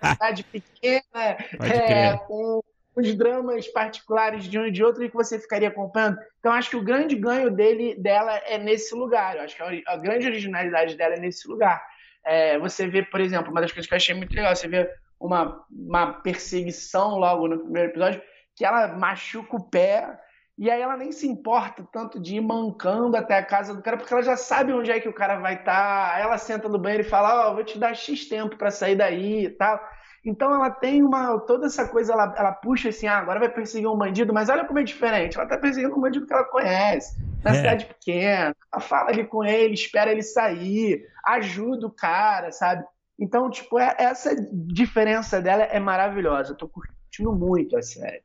uma 0.00 0.12
cidade 0.12 0.44
pequena, 0.44 1.36
é, 1.60 2.16
com 2.18 2.60
os 2.94 3.14
dramas 3.14 3.66
particulares 3.68 4.44
de 4.44 4.58
um 4.58 4.66
e 4.66 4.70
de 4.70 4.84
outro 4.84 5.04
e 5.04 5.08
que 5.08 5.16
você 5.16 5.38
ficaria 5.38 5.68
acompanhando. 5.68 6.18
Então, 6.38 6.52
acho 6.52 6.70
que 6.70 6.76
o 6.76 6.84
grande 6.84 7.14
ganho 7.14 7.50
dele, 7.50 7.94
dela 7.96 8.36
é 8.46 8.58
nesse 8.58 8.94
lugar. 8.94 9.36
Eu 9.36 9.42
acho 9.42 9.56
que 9.56 9.84
a, 9.86 9.96
grande 9.96 10.26
originalidade 10.26 10.96
dela 10.96 11.14
é 11.14 11.20
nesse 11.20 11.48
lugar. 11.48 11.82
É, 12.24 12.58
você 12.58 12.86
vê, 12.86 13.02
por 13.02 13.20
exemplo, 13.20 13.50
uma 13.50 13.60
das 13.60 13.72
coisas 13.72 13.88
que 13.88 13.94
eu 13.94 13.96
achei 13.96 14.14
muito 14.14 14.34
legal, 14.34 14.54
você 14.54 14.68
vê 14.68 14.88
uma, 15.18 15.64
uma 15.70 16.12
perseguição 16.12 17.16
logo 17.18 17.48
no 17.48 17.60
primeiro 17.60 17.90
episódio, 17.90 18.22
que 18.54 18.64
ela 18.64 18.88
machuca 18.88 19.56
o 19.56 19.70
pé 19.70 20.18
e 20.58 20.70
aí 20.70 20.80
ela 20.80 20.96
nem 20.96 21.10
se 21.10 21.26
importa 21.26 21.86
tanto 21.90 22.20
de 22.20 22.36
ir 22.36 22.40
mancando 22.40 23.16
até 23.16 23.38
a 23.38 23.44
casa 23.44 23.74
do 23.74 23.82
cara, 23.82 23.96
porque 23.96 24.12
ela 24.12 24.22
já 24.22 24.36
sabe 24.36 24.72
onde 24.72 24.90
é 24.90 25.00
que 25.00 25.08
o 25.08 25.12
cara 25.12 25.38
vai 25.38 25.54
estar. 25.54 25.64
Tá. 26.10 26.14
Aí 26.14 26.22
ela 26.22 26.38
senta 26.38 26.68
no 26.68 26.78
banheiro 26.78 27.04
e 27.04 27.08
fala: 27.08 27.48
Ó, 27.48 27.50
oh, 27.50 27.54
vou 27.54 27.64
te 27.64 27.78
dar 27.78 27.94
X 27.94 28.28
tempo 28.28 28.56
para 28.56 28.70
sair 28.70 28.94
daí 28.94 29.46
e 29.46 29.50
tal. 29.50 29.80
Então 30.24 30.54
ela 30.54 30.70
tem 30.70 31.02
uma. 31.02 31.38
Toda 31.40 31.66
essa 31.66 31.88
coisa, 31.88 32.12
ela, 32.12 32.34
ela 32.36 32.52
puxa 32.52 32.90
assim, 32.90 33.06
ah, 33.06 33.18
agora 33.18 33.40
vai 33.40 33.48
perseguir 33.48 33.88
um 33.88 33.96
bandido, 33.96 34.32
mas 34.32 34.48
olha 34.48 34.64
como 34.64 34.78
é 34.78 34.84
diferente. 34.84 35.36
Ela 35.36 35.48
tá 35.48 35.58
perseguindo 35.58 35.96
um 35.96 36.00
bandido 36.00 36.26
que 36.26 36.32
ela 36.32 36.44
conhece, 36.44 37.20
na 37.42 37.50
é. 37.50 37.54
cidade 37.54 37.86
pequena. 37.86 38.54
Ela 38.72 38.80
fala 38.80 39.10
ali 39.10 39.24
com 39.24 39.44
ele, 39.44 39.74
espera 39.74 40.12
ele 40.12 40.22
sair, 40.22 41.04
ajuda 41.24 41.86
o 41.86 41.90
cara, 41.90 42.52
sabe? 42.52 42.84
Então, 43.18 43.50
tipo, 43.50 43.78
é, 43.78 43.94
essa 43.98 44.34
diferença 44.52 45.40
dela 45.40 45.64
é 45.64 45.80
maravilhosa. 45.80 46.52
Eu 46.52 46.56
tô 46.56 46.68
curtindo 46.68 47.32
muito 47.32 47.76
a 47.76 47.82
série. 47.82 48.22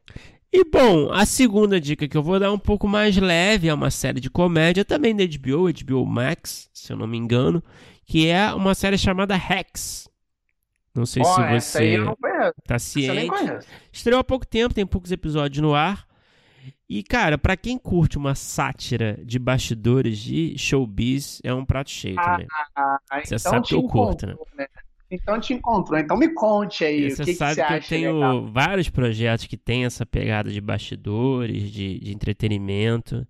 E 0.54 0.63
bom, 0.63 1.12
a 1.12 1.25
segunda 1.25 1.80
dica 1.80 2.08
que 2.08 2.16
eu 2.16 2.24
vou 2.24 2.39
dar 2.39 2.46
é 2.46 2.50
um 2.50 2.60
pouco 2.60 2.88
mais 2.88 3.18
leve, 3.18 3.68
é 3.68 3.74
uma 3.74 3.92
série 3.92 4.20
de 4.20 4.30
comédia, 4.30 4.86
também 4.86 5.16
da 5.16 5.24
HBO, 5.25 5.68
HBO 5.72 6.06
Max, 6.06 6.70
se 6.74 6.94
eu 6.94 6.98
não 6.98 7.06
me 7.06 7.18
engano, 7.18 7.62
que 8.06 8.27
é 8.27 8.54
uma 8.54 8.74
série 8.74 8.98
chamada 8.98 9.36
Hacks. 9.36 10.08
Não 11.00 11.06
sei 11.06 11.24
oh, 11.24 11.25
se 11.25 11.42
você 11.42 11.98
tá 12.66 12.80
ciente. 12.80 13.32
Estreou 13.92 14.20
há 14.20 14.24
pouco 14.24 14.46
tempo, 14.46 14.74
tem 14.74 14.86
poucos 14.86 15.12
episódios 15.12 15.62
no 15.62 15.74
ar. 15.74 16.08
E, 16.89 17.04
cara, 17.04 17.38
para 17.38 17.58
quem 17.58 17.77
curte 17.77 18.18
uma 18.18 18.34
sátira 18.34 19.20
de 19.24 19.38
bastidores 19.38 20.18
de 20.20 20.58
showbiz, 20.58 21.42
é 21.44 21.54
um 21.54 21.66
prato 21.66 21.89
cheio 21.89 22.16
ah, 22.18 22.24
também. 22.24 22.48
Ah, 22.75 23.00
você 23.24 23.36
então 23.36 23.39
sabe 23.39 23.68
que 23.68 23.75
eu 23.75 23.84
curto, 23.84 24.25
né? 24.25 24.36
né? 24.58 24.68
Então 25.10 25.39
te 25.39 25.54
encontrou. 25.54 26.00
Então 26.00 26.18
me 26.18 26.30
conte 26.30 26.84
aí. 26.84 27.12
Você 27.12 27.24
o 27.24 27.25
que 27.25 27.34
sabe 27.34 27.56
que, 27.56 27.62
você 27.62 27.68
que 27.68 27.74
eu 27.74 27.89
tenho 27.89 28.13
legal. 28.16 28.46
vários 28.48 28.89
projetos 28.89 29.46
que 29.46 29.58
tem 29.58 29.86
essa 29.86 30.06
pegada 30.06 30.50
de 30.50 30.60
bastidores, 30.60 31.72
de, 31.72 32.00
de 32.00 32.13
entretenimento. 32.13 33.25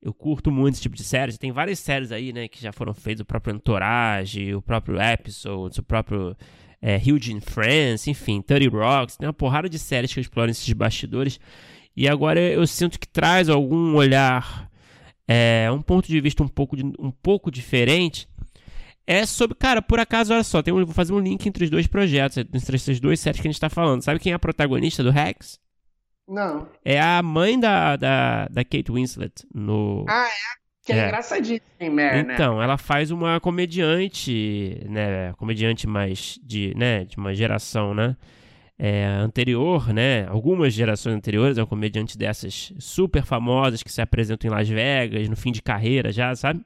Eu 0.00 0.12
curto 0.12 0.50
muito 0.50 0.74
esse 0.74 0.82
tipo 0.82 0.96
de 0.96 1.04
séries. 1.04 1.38
Tem 1.38 1.52
várias 1.52 1.78
séries 1.78 2.10
aí, 2.10 2.32
né, 2.32 2.48
que 2.48 2.60
já 2.60 2.72
foram 2.72 2.92
feitas, 2.92 3.20
o 3.20 3.24
próprio 3.24 3.54
Entourage, 3.54 4.54
o 4.54 4.60
próprio 4.60 5.00
Episodes, 5.00 5.78
o 5.78 5.82
próprio 5.82 6.36
é, 6.82 6.96
Huge 6.96 7.32
in 7.32 7.40
France, 7.40 8.10
enfim, 8.10 8.42
30 8.42 8.76
Rocks, 8.76 9.16
tem 9.16 9.28
uma 9.28 9.32
porrada 9.32 9.68
de 9.68 9.78
séries 9.78 10.12
que 10.12 10.20
exploram 10.20 10.50
esses 10.50 10.70
bastidores. 10.72 11.38
E 11.96 12.08
agora 12.08 12.40
eu 12.40 12.66
sinto 12.66 12.98
que 12.98 13.06
traz 13.06 13.48
algum 13.48 13.94
olhar, 13.94 14.68
é, 15.28 15.70
um 15.72 15.80
ponto 15.80 16.08
de 16.08 16.20
vista 16.20 16.42
um 16.42 16.48
pouco, 16.48 16.76
de, 16.76 16.82
um 16.98 17.12
pouco 17.12 17.50
diferente. 17.50 18.28
É 19.06 19.24
sobre, 19.24 19.56
cara, 19.56 19.80
por 19.80 20.00
acaso, 20.00 20.32
olha 20.32 20.42
só, 20.42 20.62
tem 20.62 20.74
um, 20.74 20.84
vou 20.84 20.94
fazer 20.94 21.12
um 21.12 21.20
link 21.20 21.46
entre 21.46 21.64
os 21.64 21.70
dois 21.70 21.86
projetos, 21.86 22.36
entre 22.38 22.76
essas 22.76 22.98
duas 22.98 23.20
séries 23.20 23.40
que 23.40 23.46
a 23.46 23.50
gente 23.50 23.56
está 23.56 23.68
falando. 23.68 24.02
Sabe 24.02 24.18
quem 24.18 24.32
é 24.32 24.34
a 24.34 24.38
protagonista 24.38 25.02
do 25.04 25.10
Rex? 25.10 25.60
Não. 26.26 26.68
É 26.84 27.00
a 27.00 27.22
mãe 27.22 27.58
da, 27.58 27.96
da, 27.96 28.48
da 28.48 28.64
Kate 28.64 28.90
Winslet 28.90 29.46
no. 29.54 30.04
Ah, 30.08 30.28
é 30.28 30.61
que 30.84 30.92
é, 30.92 30.98
é. 30.98 31.06
engraçadíssima, 31.06 31.62
né? 31.90 32.20
Então, 32.20 32.62
ela 32.62 32.76
faz 32.76 33.10
uma 33.10 33.38
comediante, 33.40 34.80
né? 34.88 35.32
Comediante 35.34 35.86
mais 35.86 36.38
de, 36.42 36.74
né? 36.76 37.04
De 37.04 37.16
uma 37.16 37.34
geração, 37.34 37.94
né? 37.94 38.16
É, 38.78 39.06
anterior, 39.06 39.92
né? 39.92 40.26
Algumas 40.26 40.74
gerações 40.74 41.14
anteriores, 41.14 41.56
é 41.56 41.60
uma 41.60 41.66
comediante 41.66 42.18
dessas 42.18 42.72
super 42.78 43.24
famosas 43.24 43.82
que 43.82 43.92
se 43.92 44.00
apresentam 44.00 44.50
em 44.50 44.54
Las 44.54 44.68
Vegas, 44.68 45.28
no 45.28 45.36
fim 45.36 45.52
de 45.52 45.62
carreira 45.62 46.10
já, 46.10 46.34
sabe? 46.34 46.60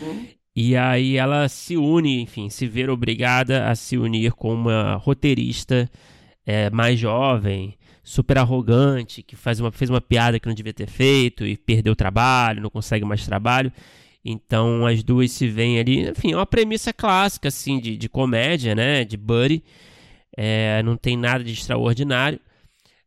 Hum. 0.00 0.26
E 0.56 0.76
aí 0.76 1.16
ela 1.16 1.48
se 1.48 1.76
une, 1.76 2.22
enfim, 2.22 2.48
se 2.48 2.66
ver 2.66 2.88
obrigada 2.88 3.68
a 3.68 3.74
se 3.74 3.98
unir 3.98 4.32
com 4.32 4.54
uma 4.54 4.94
roteirista 4.94 5.90
é, 6.46 6.70
mais 6.70 6.98
jovem, 6.98 7.76
super 8.04 8.36
arrogante, 8.36 9.22
que 9.22 9.34
faz 9.34 9.58
uma, 9.58 9.72
fez 9.72 9.88
uma 9.88 10.00
piada 10.00 10.38
que 10.38 10.46
não 10.46 10.54
devia 10.54 10.74
ter 10.74 10.86
feito 10.86 11.46
e 11.46 11.56
perdeu 11.56 11.94
o 11.94 11.96
trabalho, 11.96 12.62
não 12.62 12.68
consegue 12.68 13.04
mais 13.04 13.24
trabalho. 13.24 13.72
Então 14.22 14.86
as 14.86 15.02
duas 15.02 15.32
se 15.32 15.48
veem 15.48 15.78
ali. 15.78 16.08
Enfim, 16.10 16.32
é 16.32 16.36
uma 16.36 16.46
premissa 16.46 16.92
clássica, 16.92 17.48
assim, 17.48 17.80
de, 17.80 17.96
de 17.96 18.08
comédia, 18.08 18.74
né? 18.74 19.04
De 19.04 19.16
buddy. 19.16 19.64
É, 20.36 20.82
não 20.82 20.96
tem 20.96 21.16
nada 21.16 21.42
de 21.42 21.52
extraordinário. 21.52 22.38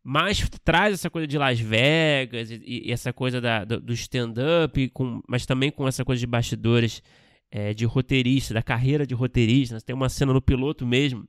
Mas 0.04 0.50
traz 0.64 0.94
essa 0.94 1.10
coisa 1.10 1.28
de 1.28 1.38
Las 1.38 1.60
Vegas 1.60 2.50
e, 2.50 2.88
e 2.88 2.92
essa 2.92 3.14
coisa 3.14 3.40
da, 3.40 3.66
do, 3.66 3.80
do 3.80 3.94
stand-up, 3.94 4.92
mas 5.28 5.46
também 5.46 5.70
com 5.70 5.88
essa 5.88 6.06
coisa 6.06 6.20
de 6.20 6.28
bastidores 6.28 7.04
é, 7.52 7.74
de 7.74 7.86
roteirista, 7.86 8.54
da 8.54 8.64
carreira 8.64 9.06
de 9.06 9.14
roteirista. 9.14 9.80
Tem 9.82 9.96
uma 9.96 10.10
cena 10.10 10.34
no 10.34 10.42
piloto 10.42 10.86
mesmo 10.86 11.28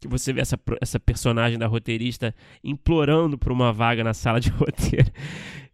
que 0.00 0.08
você 0.08 0.32
vê 0.32 0.40
essa, 0.40 0.58
essa 0.80 0.98
personagem 0.98 1.58
da 1.58 1.66
roteirista 1.66 2.34
implorando 2.64 3.36
por 3.36 3.52
uma 3.52 3.72
vaga 3.72 4.02
na 4.02 4.14
sala 4.14 4.40
de 4.40 4.50
roteiro 4.50 5.10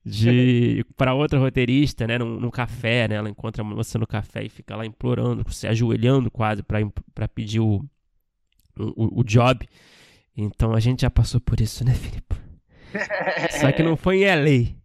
de 0.06 0.86
para 0.96 1.14
outra 1.14 1.36
roteirista, 1.36 2.06
né, 2.06 2.16
num, 2.16 2.38
num, 2.38 2.50
café, 2.50 3.08
né, 3.08 3.16
ela 3.16 3.28
encontra 3.28 3.62
a 3.62 3.64
moça 3.64 3.98
no 3.98 4.06
café 4.06 4.44
e 4.44 4.48
fica 4.48 4.76
lá 4.76 4.86
implorando, 4.86 5.44
se 5.52 5.66
ajoelhando 5.66 6.30
quase 6.30 6.62
para 6.62 7.26
pedir 7.26 7.58
o, 7.58 7.84
o, 8.78 9.20
o 9.20 9.24
job. 9.24 9.68
Então 10.36 10.74
a 10.74 10.80
gente 10.80 11.00
já 11.00 11.10
passou 11.10 11.40
por 11.40 11.60
isso, 11.60 11.84
né, 11.84 11.92
Filipe? 11.92 12.36
Só 13.60 13.72
que 13.72 13.82
não 13.82 13.96
foi 13.96 14.18
em 14.18 14.26
LA. 14.26 14.76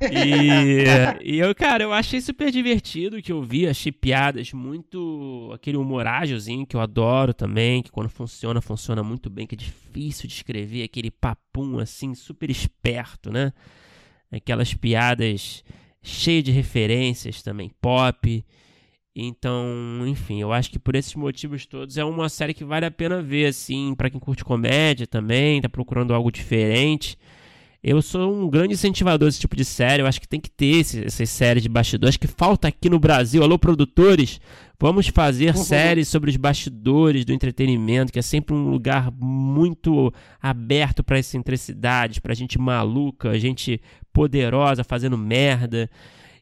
E, 0.00 0.84
e, 1.34 1.38
eu, 1.38 1.54
cara, 1.54 1.84
eu 1.84 1.92
achei 1.92 2.20
super 2.20 2.50
divertido 2.50 3.20
que 3.20 3.32
eu 3.32 3.42
vi, 3.42 3.66
achei 3.66 3.92
piadas 3.92 4.52
muito. 4.52 5.50
aquele 5.54 5.76
humor 5.76 6.06
ágilzinho 6.06 6.66
que 6.66 6.76
eu 6.76 6.80
adoro 6.80 7.34
também, 7.34 7.82
que 7.82 7.90
quando 7.90 8.08
funciona, 8.08 8.60
funciona 8.60 9.02
muito 9.02 9.28
bem, 9.28 9.46
que 9.46 9.54
é 9.54 9.58
difícil 9.58 10.28
de 10.28 10.34
escrever, 10.34 10.84
aquele 10.84 11.10
papum 11.10 11.78
assim, 11.78 12.14
super 12.14 12.50
esperto, 12.50 13.30
né? 13.30 13.52
Aquelas 14.32 14.72
piadas 14.74 15.64
cheias 16.02 16.44
de 16.44 16.50
referências 16.50 17.42
também, 17.42 17.70
pop. 17.80 18.44
Então, 19.14 19.66
enfim, 20.06 20.40
eu 20.40 20.52
acho 20.52 20.70
que 20.70 20.78
por 20.78 20.94
esses 20.94 21.14
motivos 21.14 21.66
todos 21.66 21.98
é 21.98 22.04
uma 22.04 22.28
série 22.28 22.54
que 22.54 22.64
vale 22.64 22.86
a 22.86 22.90
pena 22.90 23.20
ver, 23.20 23.46
assim, 23.46 23.94
para 23.94 24.08
quem 24.08 24.20
curte 24.20 24.44
comédia 24.44 25.06
também, 25.06 25.60
tá 25.60 25.68
procurando 25.68 26.14
algo 26.14 26.30
diferente. 26.30 27.18
Eu 27.82 28.02
sou 28.02 28.30
um 28.30 28.50
grande 28.50 28.74
incentivador 28.74 29.26
desse 29.26 29.40
tipo 29.40 29.56
de 29.56 29.64
série. 29.64 30.02
Eu 30.02 30.06
acho 30.06 30.20
que 30.20 30.28
tem 30.28 30.38
que 30.38 30.50
ter 30.50 30.80
esse, 30.80 31.02
essas 31.02 31.30
séries 31.30 31.62
de 31.62 31.68
bastidores 31.68 32.18
que 32.18 32.26
falta 32.26 32.68
aqui 32.68 32.90
no 32.90 32.98
Brasil. 32.98 33.42
Alô, 33.42 33.58
produtores, 33.58 34.38
vamos 34.78 35.08
fazer 35.08 35.56
uhum. 35.56 35.62
séries 35.62 36.06
sobre 36.06 36.28
os 36.28 36.36
bastidores 36.36 37.24
do 37.24 37.32
entretenimento, 37.32 38.12
que 38.12 38.18
é 38.18 38.22
sempre 38.22 38.54
um 38.54 38.68
lugar 38.68 39.10
muito 39.10 40.12
aberto 40.42 41.02
para 41.02 41.18
excentricidades, 41.18 42.18
para 42.18 42.34
gente 42.34 42.58
maluca, 42.58 43.38
gente 43.38 43.80
poderosa 44.12 44.84
fazendo 44.84 45.16
merda. 45.16 45.88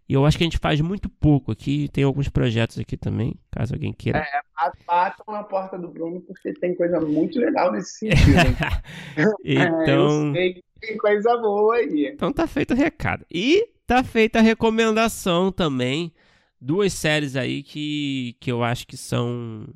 E 0.08 0.14
eu 0.14 0.24
acho 0.24 0.38
que 0.38 0.42
a 0.42 0.46
gente 0.46 0.58
faz 0.58 0.80
muito 0.80 1.08
pouco 1.08 1.52
aqui. 1.52 1.88
Tem 1.92 2.02
alguns 2.02 2.28
projetos 2.28 2.78
aqui 2.80 2.96
também, 2.96 3.36
caso 3.50 3.74
alguém 3.74 3.92
queira. 3.92 4.20
É, 4.20 4.70
batam 4.86 5.26
na 5.28 5.44
porta 5.44 5.78
do 5.78 5.86
Bruno 5.86 6.20
porque 6.22 6.52
tem 6.54 6.74
coisa 6.74 6.98
muito 6.98 7.38
legal 7.38 7.70
nesse 7.70 7.98
sentido. 7.98 8.40
então. 9.16 9.28
É, 9.44 9.90
eu 9.90 10.32
sei 10.32 10.62
tem 10.80 10.96
coisa 10.96 11.36
boa 11.36 11.76
aí. 11.76 12.06
Então 12.06 12.32
tá 12.32 12.46
feito 12.46 12.72
o 12.72 12.76
recado. 12.76 13.24
E 13.30 13.68
tá 13.86 14.02
feita 14.04 14.38
a 14.38 14.42
recomendação 14.42 15.50
também. 15.50 16.12
Duas 16.60 16.92
séries 16.92 17.36
aí 17.36 17.62
que, 17.62 18.36
que 18.40 18.50
eu 18.50 18.62
acho 18.62 18.86
que 18.86 18.96
são. 18.96 19.66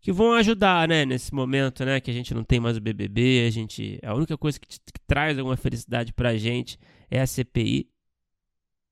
que 0.00 0.12
vão 0.12 0.32
ajudar, 0.34 0.88
né, 0.88 1.04
nesse 1.04 1.34
momento, 1.34 1.84
né? 1.84 2.00
Que 2.00 2.10
a 2.10 2.14
gente 2.14 2.32
não 2.32 2.44
tem 2.44 2.60
mais 2.60 2.76
o 2.76 2.80
BBB, 2.80 3.46
a 3.46 3.50
gente. 3.50 3.98
A 4.02 4.14
única 4.14 4.36
coisa 4.36 4.58
que, 4.58 4.68
que 4.68 5.00
traz 5.06 5.38
alguma 5.38 5.56
felicidade 5.56 6.12
pra 6.12 6.36
gente 6.36 6.78
é 7.10 7.20
a 7.20 7.26
CPI. 7.26 7.88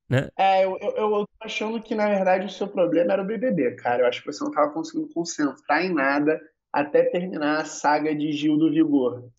Né? 0.09 0.29
É, 0.39 0.65
eu, 0.65 0.79
eu, 0.81 0.91
eu 0.97 1.27
tô 1.27 1.45
achando 1.45 1.83
que, 1.83 1.95
na 1.95 2.09
verdade, 2.09 2.47
o 2.47 2.51
seu 2.51 2.69
problema 2.69 3.13
era 3.13 3.23
o 3.23 3.27
BBB, 3.27 3.75
cara. 3.77 4.03
Eu 4.03 4.07
acho 4.07 4.21
que 4.23 4.33
você 4.33 4.43
não 4.45 4.53
tava 4.53 4.73
conseguindo 4.73 5.13
concentrar 5.13 5.85
em 5.85 5.93
nada 5.93 6.41
até 6.73 7.05
terminar 7.05 7.61
a 7.61 7.65
saga 7.65 8.15
de 8.15 8.33
Gil 8.33 8.57
do 8.57 8.71
Vigor. 8.71 9.31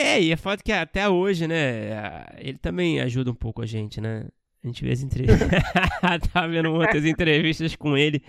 É, 0.00 0.22
e 0.22 0.32
é 0.32 0.36
foda 0.36 0.62
que 0.62 0.72
até 0.72 1.06
hoje, 1.08 1.46
né, 1.46 2.24
ele 2.38 2.56
também 2.56 3.00
ajuda 3.00 3.30
um 3.30 3.34
pouco 3.34 3.60
a 3.60 3.66
gente, 3.66 4.00
né? 4.00 4.26
A 4.64 4.66
gente 4.66 4.82
vê 4.82 4.92
as 4.92 5.02
entrevistas. 5.02 5.48
Tava 6.32 6.48
vendo 6.48 6.70
muitas 6.70 7.04
entrevistas 7.04 7.76
com 7.76 7.96
ele. 7.96 8.22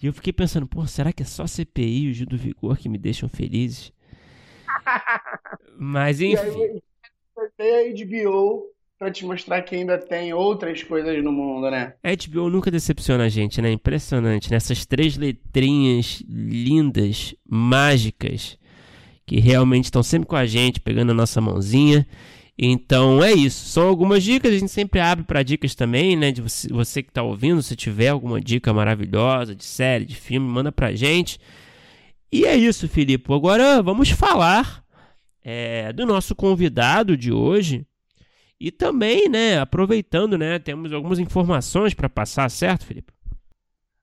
E 0.00 0.06
eu 0.06 0.12
fiquei 0.12 0.32
pensando, 0.32 0.68
pô, 0.68 0.86
será 0.86 1.12
que 1.12 1.22
é 1.22 1.26
só 1.26 1.46
CPI 1.46 2.04
e 2.04 2.10
o 2.10 2.14
Gil 2.14 2.26
do 2.26 2.36
Vigor 2.36 2.78
que 2.78 2.88
me 2.88 2.96
deixam 2.96 3.28
felizes? 3.28 3.92
Mas 5.76 6.20
enfim. 6.20 6.80
E 7.58 7.62
aí, 7.62 7.92
a 7.92 8.06
HBO 8.06 8.66
pra 8.96 9.10
te 9.10 9.24
mostrar 9.24 9.62
que 9.62 9.74
ainda 9.74 9.98
tem 9.98 10.32
outras 10.32 10.82
coisas 10.82 11.24
no 11.24 11.32
mundo, 11.32 11.70
né? 11.70 11.94
A 12.04 12.10
HBO 12.10 12.48
nunca 12.50 12.70
decepciona 12.70 13.24
a 13.24 13.28
gente, 13.28 13.60
né? 13.60 13.72
Impressionante, 13.72 14.50
né? 14.50 14.58
Essas 14.58 14.86
três 14.86 15.16
letrinhas 15.16 16.22
lindas, 16.28 17.34
mágicas 17.48 18.59
que 19.30 19.38
realmente 19.38 19.84
estão 19.84 20.02
sempre 20.02 20.26
com 20.26 20.34
a 20.34 20.44
gente, 20.44 20.80
pegando 20.80 21.12
a 21.12 21.14
nossa 21.14 21.40
mãozinha. 21.40 22.04
Então 22.58 23.22
é 23.22 23.30
isso. 23.32 23.64
São 23.68 23.86
algumas 23.86 24.24
dicas, 24.24 24.52
a 24.52 24.58
gente 24.58 24.72
sempre 24.72 24.98
abre 24.98 25.24
para 25.24 25.44
dicas 25.44 25.72
também, 25.72 26.16
né? 26.16 26.32
De 26.32 26.42
você, 26.42 26.66
você 26.68 27.00
que 27.00 27.10
está 27.10 27.22
ouvindo, 27.22 27.62
se 27.62 27.76
tiver 27.76 28.08
alguma 28.08 28.40
dica 28.40 28.74
maravilhosa 28.74 29.54
de 29.54 29.64
série, 29.64 30.04
de 30.04 30.16
filme, 30.16 30.48
manda 30.48 30.72
pra 30.72 30.96
gente. 30.96 31.38
E 32.32 32.44
é 32.44 32.56
isso, 32.56 32.88
Filipe. 32.88 33.32
Agora 33.32 33.80
vamos 33.80 34.10
falar 34.10 34.82
é, 35.44 35.92
do 35.92 36.04
nosso 36.04 36.34
convidado 36.34 37.16
de 37.16 37.30
hoje. 37.30 37.86
E 38.58 38.72
também, 38.72 39.28
né, 39.28 39.60
aproveitando, 39.60 40.36
né, 40.36 40.58
temos 40.58 40.92
algumas 40.92 41.20
informações 41.20 41.94
para 41.94 42.08
passar, 42.08 42.50
certo, 42.50 42.84
Felipe? 42.84 43.12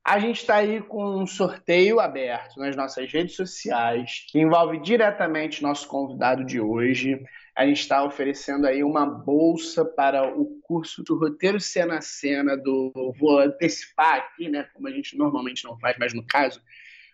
A 0.08 0.20
gente 0.20 0.38
está 0.38 0.56
aí 0.56 0.80
com 0.82 1.22
um 1.22 1.28
sorteio 1.28 2.00
aberto 2.00 2.62
nas 2.62 2.78
nossas 2.78 3.12
redes 3.12 3.36
sociais, 3.36 4.26
que 4.30 4.40
envolve 4.40 4.80
diretamente 4.80 5.62
nosso 5.62 5.86
convidado 5.86 6.46
de 6.46 6.62
hoje. 6.62 7.22
A 7.54 7.66
gente 7.66 7.82
está 7.82 8.02
oferecendo 8.06 8.66
aí 8.66 8.86
uma 8.86 9.06
bolsa 9.06 9.84
para 9.84 10.26
o 10.26 10.62
curso 10.64 11.04
do 11.04 11.20
roteiro 11.20 11.60
cena 11.60 11.98
a 11.98 12.02
cena 12.02 12.56
do. 12.56 13.14
Vou 13.20 13.38
antecipar 13.38 14.20
aqui, 14.20 14.48
né? 14.48 14.70
Como 14.74 14.88
a 14.88 14.92
gente 14.92 15.18
normalmente 15.18 15.66
não 15.66 15.78
faz, 15.78 15.98
mas 16.00 16.14
no 16.14 16.26
caso, 16.26 16.62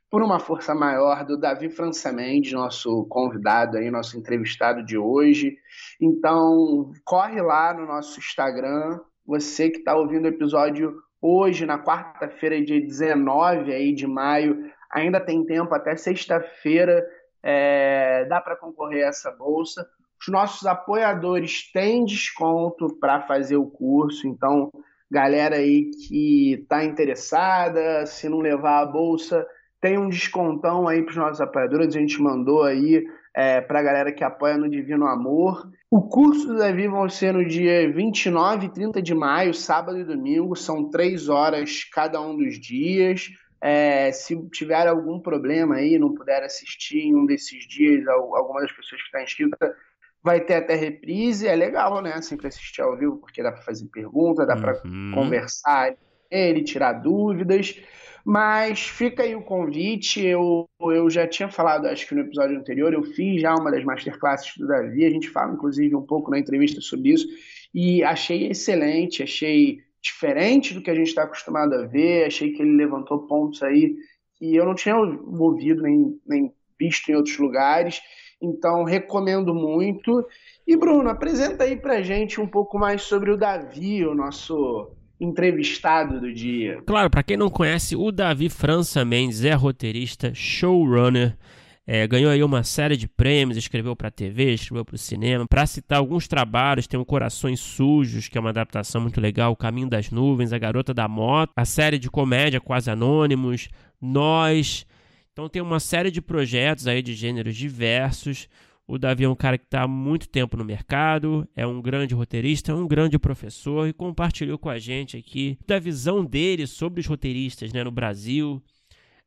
por 0.07 0.21
uma 0.21 0.37
força 0.37 0.75
maior 0.75 1.25
do 1.25 1.35
Davi 1.35 1.71
França 1.71 2.13
Mendes, 2.13 2.51
nosso 2.51 3.07
convidado 3.07 3.77
aí, 3.77 3.89
nosso 3.89 4.19
entrevistado 4.19 4.85
de 4.85 4.99
hoje. 4.99 5.57
Então, 5.99 6.91
corre 7.03 7.41
lá 7.41 7.73
no 7.73 7.87
nosso 7.87 8.19
Instagram. 8.19 8.99
Você 9.25 9.71
que 9.71 9.79
está 9.79 9.95
ouvindo 9.95 10.25
o 10.25 10.27
episódio 10.27 10.93
Hoje, 11.25 11.65
na 11.65 11.79
quarta-feira, 11.79 12.61
dia 12.61 12.81
19 12.81 13.73
aí 13.73 13.93
de 13.93 14.05
maio, 14.05 14.69
ainda 14.91 15.21
tem 15.21 15.45
tempo 15.45 15.73
até 15.73 15.95
sexta-feira, 15.95 17.01
é, 17.41 18.25
dá 18.25 18.41
para 18.41 18.57
concorrer 18.57 19.05
a 19.05 19.07
essa 19.07 19.31
bolsa. 19.31 19.87
Os 20.19 20.27
nossos 20.27 20.67
apoiadores 20.67 21.71
têm 21.71 22.03
desconto 22.03 22.97
para 22.99 23.21
fazer 23.21 23.55
o 23.55 23.65
curso, 23.65 24.27
então, 24.27 24.69
galera 25.09 25.55
aí 25.55 25.91
que 25.91 26.55
está 26.55 26.83
interessada, 26.83 28.05
se 28.05 28.27
não 28.27 28.39
levar 28.39 28.81
a 28.81 28.85
bolsa, 28.85 29.47
tem 29.79 29.97
um 29.97 30.09
descontão 30.09 30.89
aí 30.89 31.03
para 31.03 31.11
os 31.11 31.17
nossos 31.17 31.39
apoiadores. 31.39 31.95
A 31.95 31.99
gente 31.99 32.21
mandou 32.21 32.63
aí 32.63 33.01
é, 33.35 33.61
para 33.61 33.79
a 33.79 33.83
galera 33.83 34.11
que 34.11 34.23
apoia 34.23 34.57
no 34.57 34.69
Divino 34.69 35.07
Amor. 35.07 35.69
O 35.89 36.01
curso 36.01 36.47
do 36.47 36.57
Davi 36.57 36.87
vão 36.87 37.09
ser 37.09 37.33
no 37.33 37.45
dia 37.45 37.91
29 37.91 38.67
e 38.67 38.69
30 38.69 39.01
de 39.01 39.13
maio, 39.13 39.53
sábado 39.53 39.99
e 39.99 40.03
domingo, 40.03 40.55
são 40.55 40.89
três 40.89 41.29
horas 41.29 41.83
cada 41.91 42.21
um 42.21 42.35
dos 42.37 42.59
dias. 42.59 43.29
É, 43.61 44.11
se 44.11 44.35
tiver 44.49 44.87
algum 44.87 45.19
problema 45.19 45.75
aí, 45.75 45.97
não 45.97 46.13
puder 46.13 46.43
assistir 46.43 46.99
em 46.99 47.15
um 47.15 47.25
desses 47.25 47.65
dias, 47.65 48.05
alguma 48.07 48.61
das 48.61 48.71
pessoas 48.71 49.01
que 49.01 49.07
está 49.07 49.23
inscrita, 49.23 49.75
vai 50.21 50.41
ter 50.41 50.55
até 50.55 50.75
reprise. 50.75 51.47
É 51.47 51.55
legal, 51.55 52.01
né? 52.01 52.21
Sempre 52.21 52.47
assistir 52.47 52.81
ao 52.81 52.97
vivo, 52.97 53.17
porque 53.17 53.41
dá 53.41 53.51
para 53.51 53.61
fazer 53.61 53.85
pergunta, 53.87 54.45
dá 54.45 54.55
para 54.55 54.81
uhum. 54.85 55.11
conversar 55.13 55.95
ele, 56.29 56.63
tirar 56.63 56.93
dúvidas. 56.93 57.79
Mas 58.25 58.79
fica 58.79 59.23
aí 59.23 59.35
o 59.35 59.43
convite. 59.43 60.25
Eu, 60.25 60.67
eu 60.79 61.09
já 61.09 61.27
tinha 61.27 61.49
falado, 61.49 61.87
acho 61.87 62.07
que 62.07 62.15
no 62.15 62.21
episódio 62.21 62.57
anterior, 62.57 62.93
eu 62.93 63.03
fiz 63.03 63.41
já 63.41 63.53
uma 63.53 63.71
das 63.71 63.83
masterclasses 63.83 64.55
do 64.57 64.67
Davi. 64.67 65.05
A 65.05 65.09
gente 65.09 65.29
fala, 65.29 65.53
inclusive, 65.53 65.95
um 65.95 66.05
pouco 66.05 66.31
na 66.31 66.39
entrevista 66.39 66.79
sobre 66.79 67.11
isso. 67.11 67.27
E 67.73 68.03
achei 68.03 68.47
excelente, 68.47 69.23
achei 69.23 69.79
diferente 70.01 70.73
do 70.73 70.81
que 70.81 70.91
a 70.91 70.95
gente 70.95 71.07
está 71.07 71.23
acostumado 71.23 71.73
a 71.73 71.85
ver. 71.85 72.25
Achei 72.25 72.51
que 72.51 72.61
ele 72.61 72.77
levantou 72.77 73.27
pontos 73.27 73.61
aí 73.61 73.95
que 74.35 74.55
eu 74.55 74.65
não 74.65 74.75
tinha 74.75 74.95
ouvido 74.95 75.81
nem, 75.81 76.19
nem 76.25 76.53
visto 76.79 77.09
em 77.09 77.15
outros 77.15 77.37
lugares. 77.37 78.01
Então, 78.41 78.83
recomendo 78.83 79.53
muito. 79.53 80.25
E, 80.65 80.75
Bruno, 80.77 81.09
apresenta 81.09 81.63
aí 81.63 81.75
pra 81.75 82.01
gente 82.01 82.39
um 82.39 82.47
pouco 82.47 82.77
mais 82.77 83.01
sobre 83.03 83.31
o 83.31 83.37
Davi, 83.37 84.05
o 84.05 84.15
nosso 84.15 84.91
entrevistado 85.23 86.19
do 86.19 86.33
dia. 86.33 86.81
Claro, 86.85 87.09
para 87.09 87.23
quem 87.23 87.37
não 87.37 87.49
conhece, 87.49 87.95
o 87.95 88.11
Davi 88.11 88.49
França 88.49 89.05
Mendes 89.05 89.43
é 89.43 89.53
roteirista, 89.53 90.33
showrunner, 90.33 91.37
é, 91.85 92.07
ganhou 92.07 92.31
aí 92.31 92.41
uma 92.41 92.63
série 92.63 92.95
de 92.95 93.09
prêmios, 93.09 93.57
escreveu 93.57 93.93
para 93.93 94.09
TV, 94.09 94.53
escreveu 94.53 94.85
para 94.85 94.95
o 94.95 94.97
cinema. 94.97 95.45
Para 95.45 95.65
citar 95.65 95.97
alguns 95.97 96.29
trabalhos, 96.29 96.87
tem 96.87 96.97
o 96.97 97.05
Corações 97.05 97.59
Sujos, 97.59 98.29
que 98.29 98.37
é 98.37 98.41
uma 98.41 98.51
adaptação 98.51 99.01
muito 99.01 99.19
legal, 99.19 99.51
O 99.51 99.55
Caminho 99.55 99.89
das 99.89 100.09
Nuvens, 100.09 100.53
A 100.53 100.57
Garota 100.57 100.93
da 100.93 101.09
Moto, 101.09 101.51
a 101.55 101.65
série 101.65 101.99
de 101.99 102.09
comédia 102.09 102.61
Quase 102.61 102.89
Anônimos, 102.89 103.67
Nós. 104.01 104.85
Então 105.33 105.49
tem 105.49 105.61
uma 105.61 105.79
série 105.79 106.09
de 106.09 106.21
projetos 106.21 106.87
aí 106.87 107.01
de 107.01 107.13
gêneros 107.13 107.55
diversos. 107.55 108.47
O 108.85 108.97
Davi 108.97 109.23
é 109.23 109.29
um 109.29 109.35
cara 109.35 109.57
que 109.57 109.63
está 109.63 109.83
há 109.83 109.87
muito 109.87 110.27
tempo 110.27 110.57
no 110.57 110.65
mercado, 110.65 111.47
é 111.55 111.65
um 111.65 111.81
grande 111.81 112.13
roteirista, 112.13 112.75
um 112.75 112.85
grande 112.85 113.17
professor 113.17 113.87
e 113.87 113.93
compartilhou 113.93 114.57
com 114.57 114.69
a 114.69 114.77
gente 114.77 115.15
aqui 115.15 115.57
da 115.65 115.79
visão 115.79 116.23
dele 116.25 116.67
sobre 116.67 116.99
os 116.99 117.07
roteiristas 117.07 117.71
né, 117.71 117.81
no 117.81 117.91
Brasil, 117.91 118.61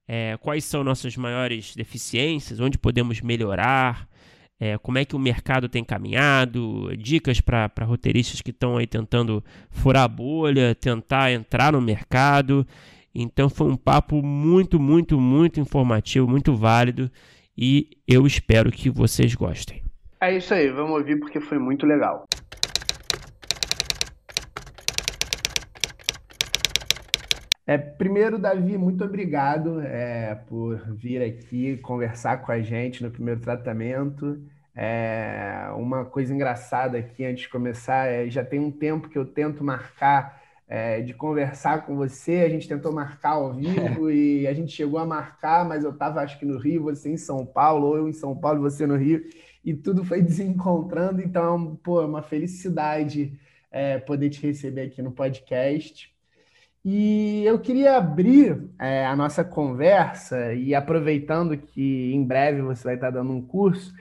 é, 0.07 0.37
quais 0.43 0.63
são 0.65 0.85
nossas 0.85 1.17
maiores 1.17 1.75
deficiências, 1.75 2.61
onde 2.61 2.77
podemos 2.77 3.23
melhorar, 3.23 4.07
é, 4.61 4.77
como 4.77 4.99
é 4.99 5.07
que 5.07 5.17
o 5.17 5.19
mercado 5.19 5.71
tem 5.71 5.83
caminhado, 5.83 6.95
dicas 6.95 7.41
para 7.41 7.71
roteiristas 7.81 8.43
que 8.43 8.51
estão 8.51 8.77
aí 8.77 8.87
tentando 8.87 9.43
furar 9.71 10.05
a 10.05 10.09
bolha, 10.09 10.75
tentar 10.75 11.33
entrar 11.33 11.73
no 11.73 11.81
mercado. 11.81 12.67
Então 13.15 13.49
foi 13.49 13.69
um 13.69 13.77
papo 13.77 14.23
muito, 14.23 14.79
muito, 14.79 15.19
muito 15.19 15.59
informativo, 15.61 16.29
muito 16.29 16.55
válido 16.55 17.11
e 17.57 17.91
eu 18.07 18.27
espero 18.27 18.71
que 18.71 18.91
vocês 18.91 19.35
gostem. 19.35 19.83
É 20.21 20.37
isso 20.37 20.53
aí, 20.53 20.69
vamos 20.71 20.93
ouvir 20.93 21.19
porque 21.19 21.41
foi 21.41 21.59
muito 21.59 21.87
legal. 21.87 22.27
É, 27.67 27.77
primeiro, 27.77 28.39
Davi, 28.39 28.79
muito 28.79 29.05
obrigado 29.05 29.81
é, 29.81 30.37
por 30.47 30.79
vir 30.95 31.21
aqui 31.21 31.77
conversar 31.79 32.39
com 32.39 32.53
a 32.53 32.61
gente 32.61 33.03
no 33.03 33.11
primeiro 33.11 33.41
tratamento. 33.41 34.41
É, 34.73 35.69
uma 35.75 36.05
coisa 36.05 36.33
engraçada 36.33 36.99
aqui 36.99 37.25
antes 37.25 37.43
de 37.43 37.49
começar 37.49 38.07
é 38.07 38.29
já 38.29 38.45
tem 38.45 38.61
um 38.61 38.71
tempo 38.71 39.09
que 39.09 39.19
eu 39.19 39.25
tento 39.25 39.65
marcar 39.65 40.46
é, 40.69 41.01
de 41.01 41.15
conversar 41.15 41.87
com 41.87 41.97
você. 41.97 42.43
A 42.45 42.49
gente 42.49 42.69
tentou 42.69 42.93
marcar 42.93 43.33
ao 43.33 43.53
vivo 43.53 44.11
e 44.11 44.47
a 44.47 44.53
gente 44.53 44.73
chegou 44.73 44.99
a 44.99 45.07
marcar, 45.07 45.65
mas 45.65 45.85
eu 45.85 45.91
estava 45.91 46.21
acho 46.21 46.39
que 46.39 46.45
no 46.45 46.59
Rio, 46.59 46.83
você 46.83 47.11
em 47.11 47.17
São 47.17 47.45
Paulo, 47.45 47.87
ou 47.87 47.97
eu 47.97 48.09
em 48.09 48.13
São 48.13 48.37
Paulo, 48.37 48.61
você 48.61 48.87
no 48.87 48.97
Rio, 48.97 49.25
e 49.65 49.75
tudo 49.75 50.05
foi 50.05 50.21
desencontrando. 50.23 51.23
Então, 51.23 51.77
pô, 51.83 52.03
é 52.03 52.07
uma 52.07 52.23
felicidade 52.23 53.39
é, 53.71 53.99
poder 53.99 54.31
te 54.31 54.45
receber 54.47 54.83
aqui 54.83 55.03
no 55.03 55.13
podcast. 55.13 56.15
E 56.89 57.43
eu 57.45 57.59
queria 57.59 57.97
abrir 57.97 58.71
é, 58.79 59.05
a 59.05 59.17
nossa 59.17 59.43
conversa 59.43 60.55
e 60.55 60.73
aproveitando 60.73 61.57
que 61.57 62.13
em 62.15 62.23
breve 62.23 62.63
você 62.63 62.85
vai 62.85 62.95
estar 62.95 63.11
dando 63.11 63.33
um 63.33 63.43
curso, 63.43 63.93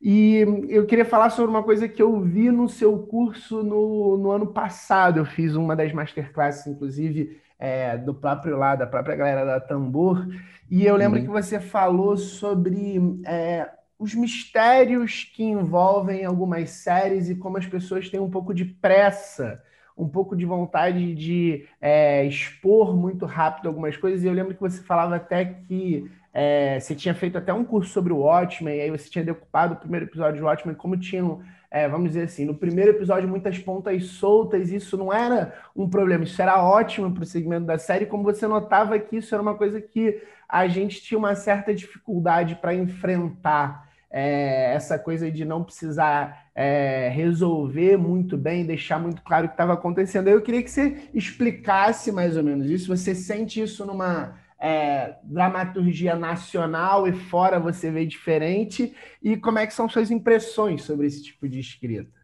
e 0.00 0.44
eu 0.68 0.86
queria 0.86 1.04
falar 1.04 1.30
sobre 1.30 1.50
uma 1.50 1.62
coisa 1.62 1.88
que 1.88 2.02
eu 2.02 2.20
vi 2.20 2.50
no 2.50 2.68
seu 2.68 2.98
curso 2.98 3.62
no, 3.62 4.16
no 4.16 4.30
ano 4.30 4.46
passado. 4.48 5.18
Eu 5.18 5.24
fiz 5.24 5.54
uma 5.54 5.74
das 5.74 5.92
masterclasses, 5.92 6.66
inclusive, 6.66 7.40
é, 7.58 7.96
do 7.96 8.14
próprio 8.14 8.56
lado, 8.56 8.80
da 8.80 8.86
própria 8.86 9.16
galera 9.16 9.44
da 9.44 9.60
Tambor, 9.60 10.26
e 10.70 10.84
eu 10.84 10.96
lembro 10.96 11.18
uhum. 11.18 11.24
que 11.24 11.30
você 11.30 11.58
falou 11.58 12.16
sobre 12.16 13.20
é, 13.24 13.70
os 13.98 14.14
mistérios 14.14 15.24
que 15.24 15.42
envolvem 15.42 16.24
algumas 16.24 16.70
séries 16.70 17.30
e 17.30 17.34
como 17.34 17.56
as 17.56 17.66
pessoas 17.66 18.10
têm 18.10 18.20
um 18.20 18.30
pouco 18.30 18.52
de 18.52 18.64
pressa 18.64 19.62
um 19.96 20.06
pouco 20.06 20.36
de 20.36 20.44
vontade 20.44 21.14
de 21.14 21.66
é, 21.80 22.22
expor 22.26 22.94
muito 22.94 23.24
rápido 23.24 23.68
algumas 23.68 23.96
coisas. 23.96 24.22
E 24.22 24.26
eu 24.26 24.32
lembro 24.32 24.54
que 24.54 24.60
você 24.60 24.82
falava 24.82 25.16
até 25.16 25.44
que 25.44 26.10
é, 26.38 26.78
você 26.78 26.94
tinha 26.94 27.14
feito 27.14 27.38
até 27.38 27.50
um 27.50 27.64
curso 27.64 27.90
sobre 27.90 28.12
o 28.12 28.18
Watchmen, 28.18 28.76
e 28.76 28.80
aí 28.82 28.90
você 28.90 29.08
tinha 29.08 29.24
decupado 29.24 29.72
o 29.72 29.76
primeiro 29.78 30.04
episódio 30.04 30.36
de 30.36 30.42
Watchmen 30.42 30.74
como 30.74 30.94
tinham, 30.94 31.40
é, 31.70 31.88
vamos 31.88 32.08
dizer 32.08 32.24
assim, 32.24 32.44
no 32.44 32.54
primeiro 32.54 32.90
episódio 32.90 33.26
muitas 33.26 33.58
pontas 33.58 34.04
soltas, 34.04 34.70
isso 34.70 34.98
não 34.98 35.10
era 35.10 35.54
um 35.74 35.88
problema, 35.88 36.24
isso 36.24 36.42
era 36.42 36.62
ótimo 36.62 37.10
para 37.10 37.22
o 37.22 37.26
segmento 37.26 37.64
da 37.64 37.78
série, 37.78 38.04
como 38.04 38.22
você 38.22 38.46
notava 38.46 38.98
que 38.98 39.16
isso 39.16 39.34
era 39.34 39.40
uma 39.40 39.54
coisa 39.54 39.80
que 39.80 40.20
a 40.46 40.68
gente 40.68 41.00
tinha 41.00 41.16
uma 41.16 41.34
certa 41.34 41.74
dificuldade 41.74 42.56
para 42.56 42.74
enfrentar 42.74 43.88
é, 44.10 44.74
essa 44.74 44.98
coisa 44.98 45.30
de 45.30 45.42
não 45.42 45.64
precisar 45.64 46.48
é, 46.54 47.08
resolver 47.08 47.96
muito 47.96 48.36
bem, 48.36 48.66
deixar 48.66 48.98
muito 48.98 49.22
claro 49.22 49.46
o 49.46 49.48
que 49.48 49.54
estava 49.54 49.72
acontecendo. 49.72 50.28
Eu 50.28 50.42
queria 50.42 50.62
que 50.62 50.70
você 50.70 51.08
explicasse 51.14 52.12
mais 52.12 52.36
ou 52.36 52.44
menos 52.44 52.70
isso. 52.70 52.94
Você 52.94 53.14
sente 53.14 53.60
isso 53.60 53.84
numa 53.84 54.34
é, 54.60 55.16
dramaturgia 55.22 56.14
nacional 56.16 57.06
e 57.06 57.12
fora 57.12 57.60
você 57.60 57.90
vê 57.90 58.06
diferente? 58.06 58.94
E 59.22 59.36
como 59.36 59.58
é 59.58 59.66
que 59.66 59.74
são 59.74 59.88
suas 59.88 60.10
impressões 60.10 60.82
sobre 60.82 61.06
esse 61.06 61.22
tipo 61.22 61.48
de 61.48 61.60
escrita? 61.60 62.16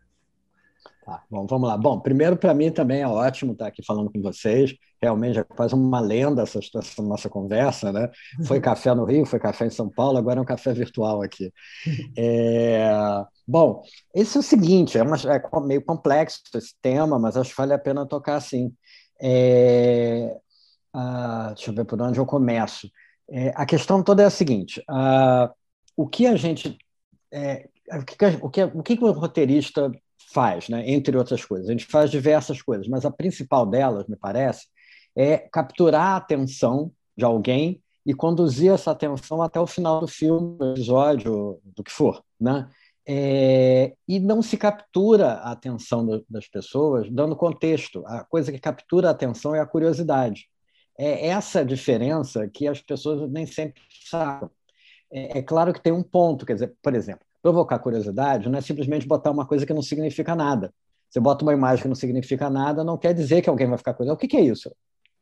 Tá, 1.05 1.21
bom, 1.29 1.47
vamos 1.47 1.69
lá. 1.69 1.77
Bom, 1.77 1.99
primeiro, 1.99 2.37
para 2.37 2.55
mim 2.55 2.71
também 2.71 3.03
é 3.03 3.09
ótimo 3.09 3.53
estar 3.53 3.67
aqui 3.67 3.85
falando 3.85 4.11
com 4.11 4.23
vocês. 4.23 4.73
Realmente 5.01 5.37
é 5.37 5.43
quase 5.43 5.75
uma 5.75 5.99
lenda 5.99 6.43
essa, 6.43 6.61
essa 6.61 7.03
nossa 7.03 7.29
conversa, 7.29 7.93
né? 7.93 8.09
Foi 8.47 8.61
café 8.61 8.95
no 8.95 9.05
Rio, 9.05 9.27
foi 9.27 9.41
café 9.41 9.67
em 9.67 9.71
São 9.71 9.91
Paulo, 9.91 10.17
agora 10.17 10.39
é 10.39 10.43
um 10.43 10.45
café 10.45 10.73
virtual 10.73 11.21
aqui. 11.21 11.53
É... 12.17 12.89
Bom, 13.47 13.83
esse 14.15 14.37
é 14.37 14.41
o 14.41 14.43
seguinte, 14.45 14.97
é, 14.97 15.03
uma, 15.03 15.17
é 15.17 15.67
meio 15.67 15.83
complexo 15.85 16.41
esse 16.55 16.75
tema, 16.81 17.19
mas 17.19 17.37
acho 17.37 17.51
que 17.51 17.57
vale 17.57 17.75
a 17.75 17.79
pena 17.79 18.07
tocar 18.07 18.37
assim. 18.37 18.73
É... 19.21 20.37
Ah, 20.93 21.53
deixa 21.55 21.71
eu 21.71 21.75
ver 21.75 21.85
por 21.85 22.01
onde 22.01 22.19
eu 22.19 22.27
começo. 22.27 22.91
É, 23.31 23.53
a 23.55 23.65
questão 23.65 24.03
toda 24.03 24.23
é 24.23 24.27
a 24.27 24.31
seguinte: 24.31 24.83
ah, 24.89 25.51
o 25.97 26.07
que 26.07 26.27
a 26.27 26.37
gente. 26.37 26.77
É, 27.31 27.69
o, 27.91 28.05
que, 28.05 28.15
o, 28.43 28.51
que, 28.51 28.63
o 28.65 28.83
que 28.83 29.05
o 29.05 29.13
roteirista 29.13 29.91
faz, 30.33 30.69
né? 30.69 30.89
entre 30.91 31.17
outras 31.17 31.45
coisas. 31.45 31.69
A 31.69 31.73
gente 31.73 31.87
faz 31.87 32.11
diversas 32.11 32.63
coisas, 32.63 32.89
mas 32.89 33.05
a 33.05 33.11
principal 33.11 33.67
delas, 33.67 34.07
me 34.07 34.17
parece, 34.17 34.67
é 35.15 35.39
capturar 35.39 36.15
a 36.15 36.17
atenção 36.17 36.91
de 37.17 37.25
alguém 37.25 37.83
e 38.05 38.15
conduzir 38.15 38.73
essa 38.73 38.91
atenção 38.91 39.43
até 39.43 39.61
o 39.61 39.67
final 39.67 40.01
do 40.01 40.09
filme, 40.09 40.57
do 40.59 40.73
episódio, 40.73 41.61
do 41.65 41.85
que 41.85 41.93
for. 41.93 42.23
Né? 42.41 42.69
É, 43.07 43.95
e 44.09 44.19
não 44.19 44.43
se 44.43 44.57
captura 44.57 45.35
a 45.35 45.53
atenção 45.53 46.25
das 46.29 46.49
pessoas 46.49 47.09
dando 47.11 47.37
contexto. 47.37 48.05
A 48.07 48.25
coisa 48.25 48.51
que 48.51 48.59
captura 48.59 49.09
a 49.09 49.13
atenção 49.13 49.55
é 49.55 49.61
a 49.61 49.67
curiosidade. 49.67 50.49
É 51.03 51.27
essa 51.27 51.65
diferença 51.65 52.49
que 52.49 52.69
as 52.69 52.81
pessoas 52.81 53.29
nem 53.29 53.45
sempre 53.45 53.83
sabem. 54.09 54.49
É, 55.11 55.39
é 55.39 55.43
claro 55.43 55.73
que 55.73 55.83
tem 55.83 55.93
um 55.93 56.03
ponto, 56.03 56.47
quer 56.47 56.55
dizer, 56.55 56.75
por 56.81 56.95
exemplo, 56.95 57.27
provocar 57.43 57.81
curiosidade 57.81 58.49
não 58.49 58.57
é 58.57 58.63
simplesmente 58.63 59.05
botar 59.05 59.33
uma 59.33 59.45
coisa 59.45 59.67
que 59.67 59.75
não 59.75 59.83
significa 59.83 60.37
nada. 60.37 60.73
Você 61.11 61.19
bota 61.19 61.45
uma 61.45 61.53
imagem 61.53 61.83
que 61.83 61.89
não 61.89 61.97
significa 61.97 62.49
nada, 62.49 62.85
não 62.85 62.97
quer 62.97 63.13
dizer 63.13 63.43
que 63.43 63.51
alguém 63.51 63.67
vai 63.67 63.77
ficar 63.77 63.95
curioso. 63.95 64.15
O 64.15 64.19
que, 64.19 64.29
que 64.29 64.37
é 64.37 64.43
isso? 64.43 64.73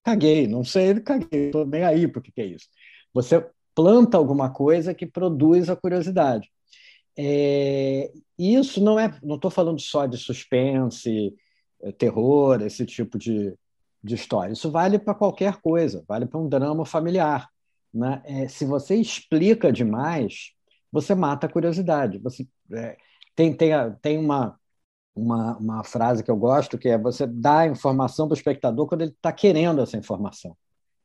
Caguei, 0.05 0.47
não 0.47 0.63
sei, 0.63 1.01
caguei, 1.01 1.47
estou 1.47 1.65
nem 1.65 1.83
aí 1.83 2.07
para 2.07 2.21
o 2.21 2.23
que, 2.23 2.31
que 2.31 2.43
é 2.43 2.47
isso. 2.47 2.69
Você 3.15 3.43
planta 3.75 4.19
alguma 4.19 4.51
coisa 4.51 4.93
que 4.93 5.07
produz 5.07 5.71
a 5.71 5.77
curiosidade. 5.77 6.51
É, 7.17 8.13
isso 8.39 8.83
não 8.85 9.01
é, 9.01 9.19
não 9.23 9.37
estou 9.37 9.51
falando 9.51 9.81
só 9.81 10.05
de 10.05 10.19
suspense, 10.19 11.35
terror, 11.97 12.61
esse 12.61 12.85
tipo 12.85 13.19
de, 13.19 13.55
de 14.03 14.15
história. 14.15 14.53
Isso 14.53 14.71
vale 14.71 14.99
para 14.99 15.15
qualquer 15.15 15.61
coisa, 15.61 16.05
vale 16.09 16.27
para 16.27 16.41
um 16.41 16.49
drama 16.49 16.85
familiar. 16.85 17.49
Né? 17.93 18.23
É, 18.25 18.49
se 18.49 18.65
você 18.65 18.95
explica 18.97 19.73
demais, 19.73 20.53
você 20.91 21.15
mata 21.15 21.47
a 21.47 21.51
curiosidade. 21.51 22.19
Você 22.19 22.47
é, 22.73 22.97
tem, 23.35 23.53
tem, 23.55 23.71
tem 24.01 24.19
uma, 24.19 24.59
uma, 25.15 25.57
uma 25.59 25.85
frase 25.85 26.23
que 26.23 26.31
eu 26.31 26.37
gosto 26.37 26.79
que 26.79 26.89
é 26.89 26.99
você 26.99 27.27
dá 27.27 27.61
a 27.61 27.67
informação 27.67 28.27
para 28.27 28.35
o 28.35 28.39
espectador 28.39 28.87
quando 28.87 29.03
ele 29.03 29.13
está 29.13 29.33
querendo 29.33 29.81
essa 29.81 29.97
informação, 29.97 30.57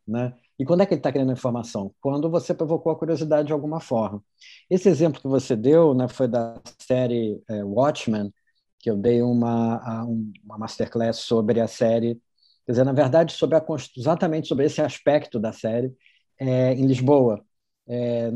né? 0.08 0.34
E 0.58 0.64
quando 0.66 0.82
é 0.82 0.86
que 0.86 0.94
ele 0.94 1.00
está 1.00 1.12
querendo 1.12 1.32
a 1.32 1.34
informação? 1.34 1.94
Quando 2.00 2.30
você 2.30 2.54
provocou 2.54 2.90
a 2.92 2.96
curiosidade 2.96 3.48
de 3.48 3.54
alguma 3.54 3.82
forma. 3.82 4.24
Esse 4.70 4.88
exemplo 4.88 5.20
que 5.20 5.28
você 5.28 5.54
deu 5.54 5.94
né, 5.94 6.08
foi 6.08 6.30
da 6.30 6.62
série 6.80 7.42
é, 7.50 7.62
Watchmen, 7.62 8.34
que 8.80 8.90
eu 8.90 8.96
dei 8.96 9.22
uma, 9.22 10.06
uma 10.44 10.58
masterclass 10.58 11.18
sobre 11.18 11.60
a 11.60 11.68
série, 11.68 12.22
quer 12.66 12.72
dizer, 12.72 12.84
na 12.84 12.94
verdade, 12.94 13.34
sobre 13.34 13.56
a, 13.58 13.66
exatamente 13.98 14.48
sobre 14.48 14.66
esse 14.66 14.82
aspecto 14.82 15.40
da 15.40 15.52
série 15.54 15.94
é, 16.40 16.74
em 16.74 16.86
Lisboa. 16.86 17.44
É, 17.88 18.32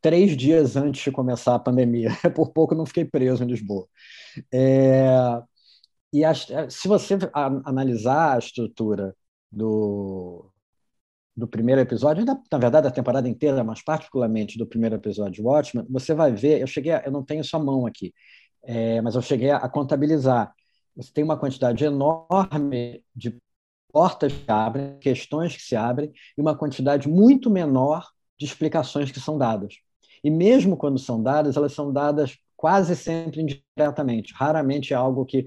três 0.00 0.36
dias 0.36 0.76
antes 0.76 1.02
de 1.02 1.10
começar 1.10 1.54
a 1.54 1.58
pandemia. 1.58 2.10
Por 2.34 2.52
pouco 2.52 2.74
não 2.74 2.86
fiquei 2.86 3.04
preso 3.04 3.42
em 3.42 3.46
Lisboa. 3.48 3.88
É, 4.52 5.08
e 6.12 6.22
se 6.70 6.88
você 6.88 7.18
analisar 7.34 8.36
a 8.36 8.38
estrutura 8.38 9.14
do, 9.50 10.50
do 11.36 11.48
primeiro 11.48 11.80
episódio, 11.80 12.24
na, 12.24 12.40
na 12.50 12.58
verdade 12.58 12.86
a 12.86 12.90
temporada 12.90 13.28
inteira, 13.28 13.62
mas 13.64 13.82
particularmente 13.82 14.58
do 14.58 14.66
primeiro 14.66 14.94
episódio 14.94 15.32
de 15.34 15.42
Watchmen, 15.42 15.86
você 15.90 16.14
vai 16.14 16.32
ver, 16.32 16.60
eu 16.60 16.66
cheguei, 16.66 16.92
a, 16.92 17.02
eu 17.04 17.12
não 17.12 17.24
tenho 17.24 17.44
sua 17.44 17.60
mão 17.60 17.86
aqui, 17.86 18.14
é, 18.64 19.00
mas 19.00 19.14
eu 19.14 19.22
cheguei 19.22 19.50
a, 19.50 19.58
a 19.58 19.68
contabilizar. 19.68 20.52
Você 20.96 21.12
tem 21.12 21.24
uma 21.24 21.38
quantidade 21.38 21.84
enorme 21.84 23.04
de 23.14 23.36
portas 23.92 24.32
que 24.32 24.50
abrem, 24.50 24.98
questões 24.98 25.56
que 25.56 25.62
se 25.62 25.76
abrem, 25.76 26.12
e 26.36 26.40
uma 26.40 26.56
quantidade 26.56 27.08
muito 27.08 27.50
menor 27.50 28.08
de 28.38 28.44
explicações 28.44 29.10
que 29.10 29.20
são 29.20 29.38
dadas. 29.38 29.74
E 30.22 30.30
mesmo 30.30 30.76
quando 30.76 30.98
são 30.98 31.22
dadas, 31.22 31.56
elas 31.56 31.72
são 31.72 31.92
dadas 31.92 32.36
quase 32.56 32.96
sempre 32.96 33.40
indiretamente. 33.40 34.32
Raramente 34.34 34.92
é 34.92 34.96
algo 34.96 35.24
que 35.24 35.46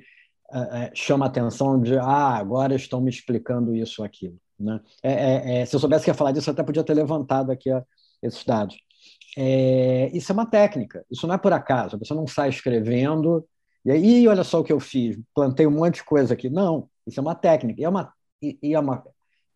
é, 0.52 0.92
chama 0.94 1.26
atenção 1.26 1.80
de, 1.80 1.98
ah, 1.98 2.36
agora 2.38 2.76
estão 2.76 3.02
me 3.02 3.10
explicando 3.10 3.76
isso 3.76 4.02
ou 4.02 4.06
aquilo. 4.06 4.40
Né? 4.60 4.80
É, 5.04 5.12
é, 5.12 5.62
é, 5.62 5.66
se 5.66 5.76
eu 5.76 5.80
soubesse 5.80 6.04
que 6.06 6.10
ia 6.10 6.16
falar 6.16 6.32
disso, 6.32 6.50
eu 6.50 6.54
até 6.54 6.64
podia 6.64 6.84
ter 6.84 6.94
levantado 6.94 7.52
aqui 7.52 7.70
esses 8.22 8.44
dados. 8.44 8.76
É, 9.38 10.10
isso 10.14 10.32
é 10.32 10.34
uma 10.34 10.46
técnica, 10.46 11.06
isso 11.10 11.28
não 11.28 11.36
é 11.36 11.38
por 11.38 11.54
acaso. 11.54 11.96
A 11.96 12.00
pessoa 12.00 12.20
não 12.20 12.28
sai 12.28 12.50
escrevendo 12.50 13.46
e 13.86 13.92
aí, 13.92 14.28
olha 14.28 14.44
só 14.44 14.60
o 14.60 14.64
que 14.64 14.74
eu 14.74 14.80
fiz, 14.80 15.18
plantei 15.34 15.66
um 15.66 15.72
monte 15.72 15.96
de 15.96 16.04
coisa 16.04 16.34
aqui. 16.34 16.50
Não, 16.50 16.90
isso 17.08 17.20
é 17.20 17.22
uma 17.22 17.36
técnica. 17.36 17.82
E 17.82 17.84
é 17.84 17.90
uma, 17.90 18.12
e, 18.42 18.58
e 18.62 18.74
é 18.74 18.80
uma 18.80 19.04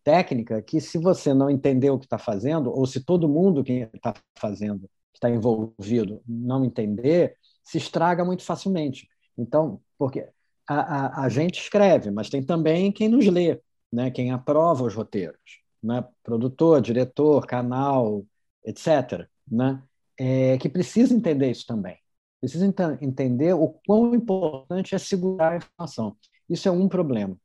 técnica 0.02 0.60
que, 0.62 0.80
se 0.80 0.98
você 0.98 1.32
não 1.32 1.48
entender 1.48 1.90
o 1.90 1.98
que 1.98 2.04
está 2.04 2.18
fazendo, 2.18 2.70
ou 2.70 2.86
se 2.86 3.02
todo 3.02 3.28
mundo 3.28 3.64
que 3.64 3.88
está 3.94 4.14
fazendo 4.38 4.88
está 5.14 5.30
envolvido 5.30 6.20
não 6.26 6.64
entender, 6.64 7.36
se 7.62 7.78
estraga 7.78 8.24
muito 8.24 8.42
facilmente. 8.42 9.08
Então, 9.38 9.80
porque 9.98 10.28
a, 10.68 10.74
a, 10.74 11.24
a, 11.24 11.28
gente 11.28 11.60
escreve, 11.60 12.10
mas 12.10 12.28
tem 12.28 12.42
também 12.42 12.92
quem 12.92 13.08
nos 13.08 13.26
lê, 13.26 13.60
né? 13.92 14.10
quem 14.10 14.30
aprova 14.30 14.84
os 14.84 14.94
roteiros, 14.94 15.38
né? 15.82 16.04
produtor, 16.22 16.80
diretor, 16.80 17.46
canal, 17.46 18.24
etc. 18.64 19.26
Né? 19.50 19.82
É, 20.18 20.58
que 20.58 20.68
precisa 20.68 21.14
entender 21.14 21.50
isso 21.50 21.66
também. 21.66 21.96
Precisa 22.40 22.66
ent 22.66 22.78
entender 23.00 23.54
o 23.54 23.68
quão 23.86 24.14
importante 24.14 24.94
é 24.94 24.98
segurar 24.98 25.52
a 25.52 25.56
informação. 25.56 26.16
Isso 26.48 26.68
é 26.68 26.70
um 26.70 26.88
problema. 26.88 27.36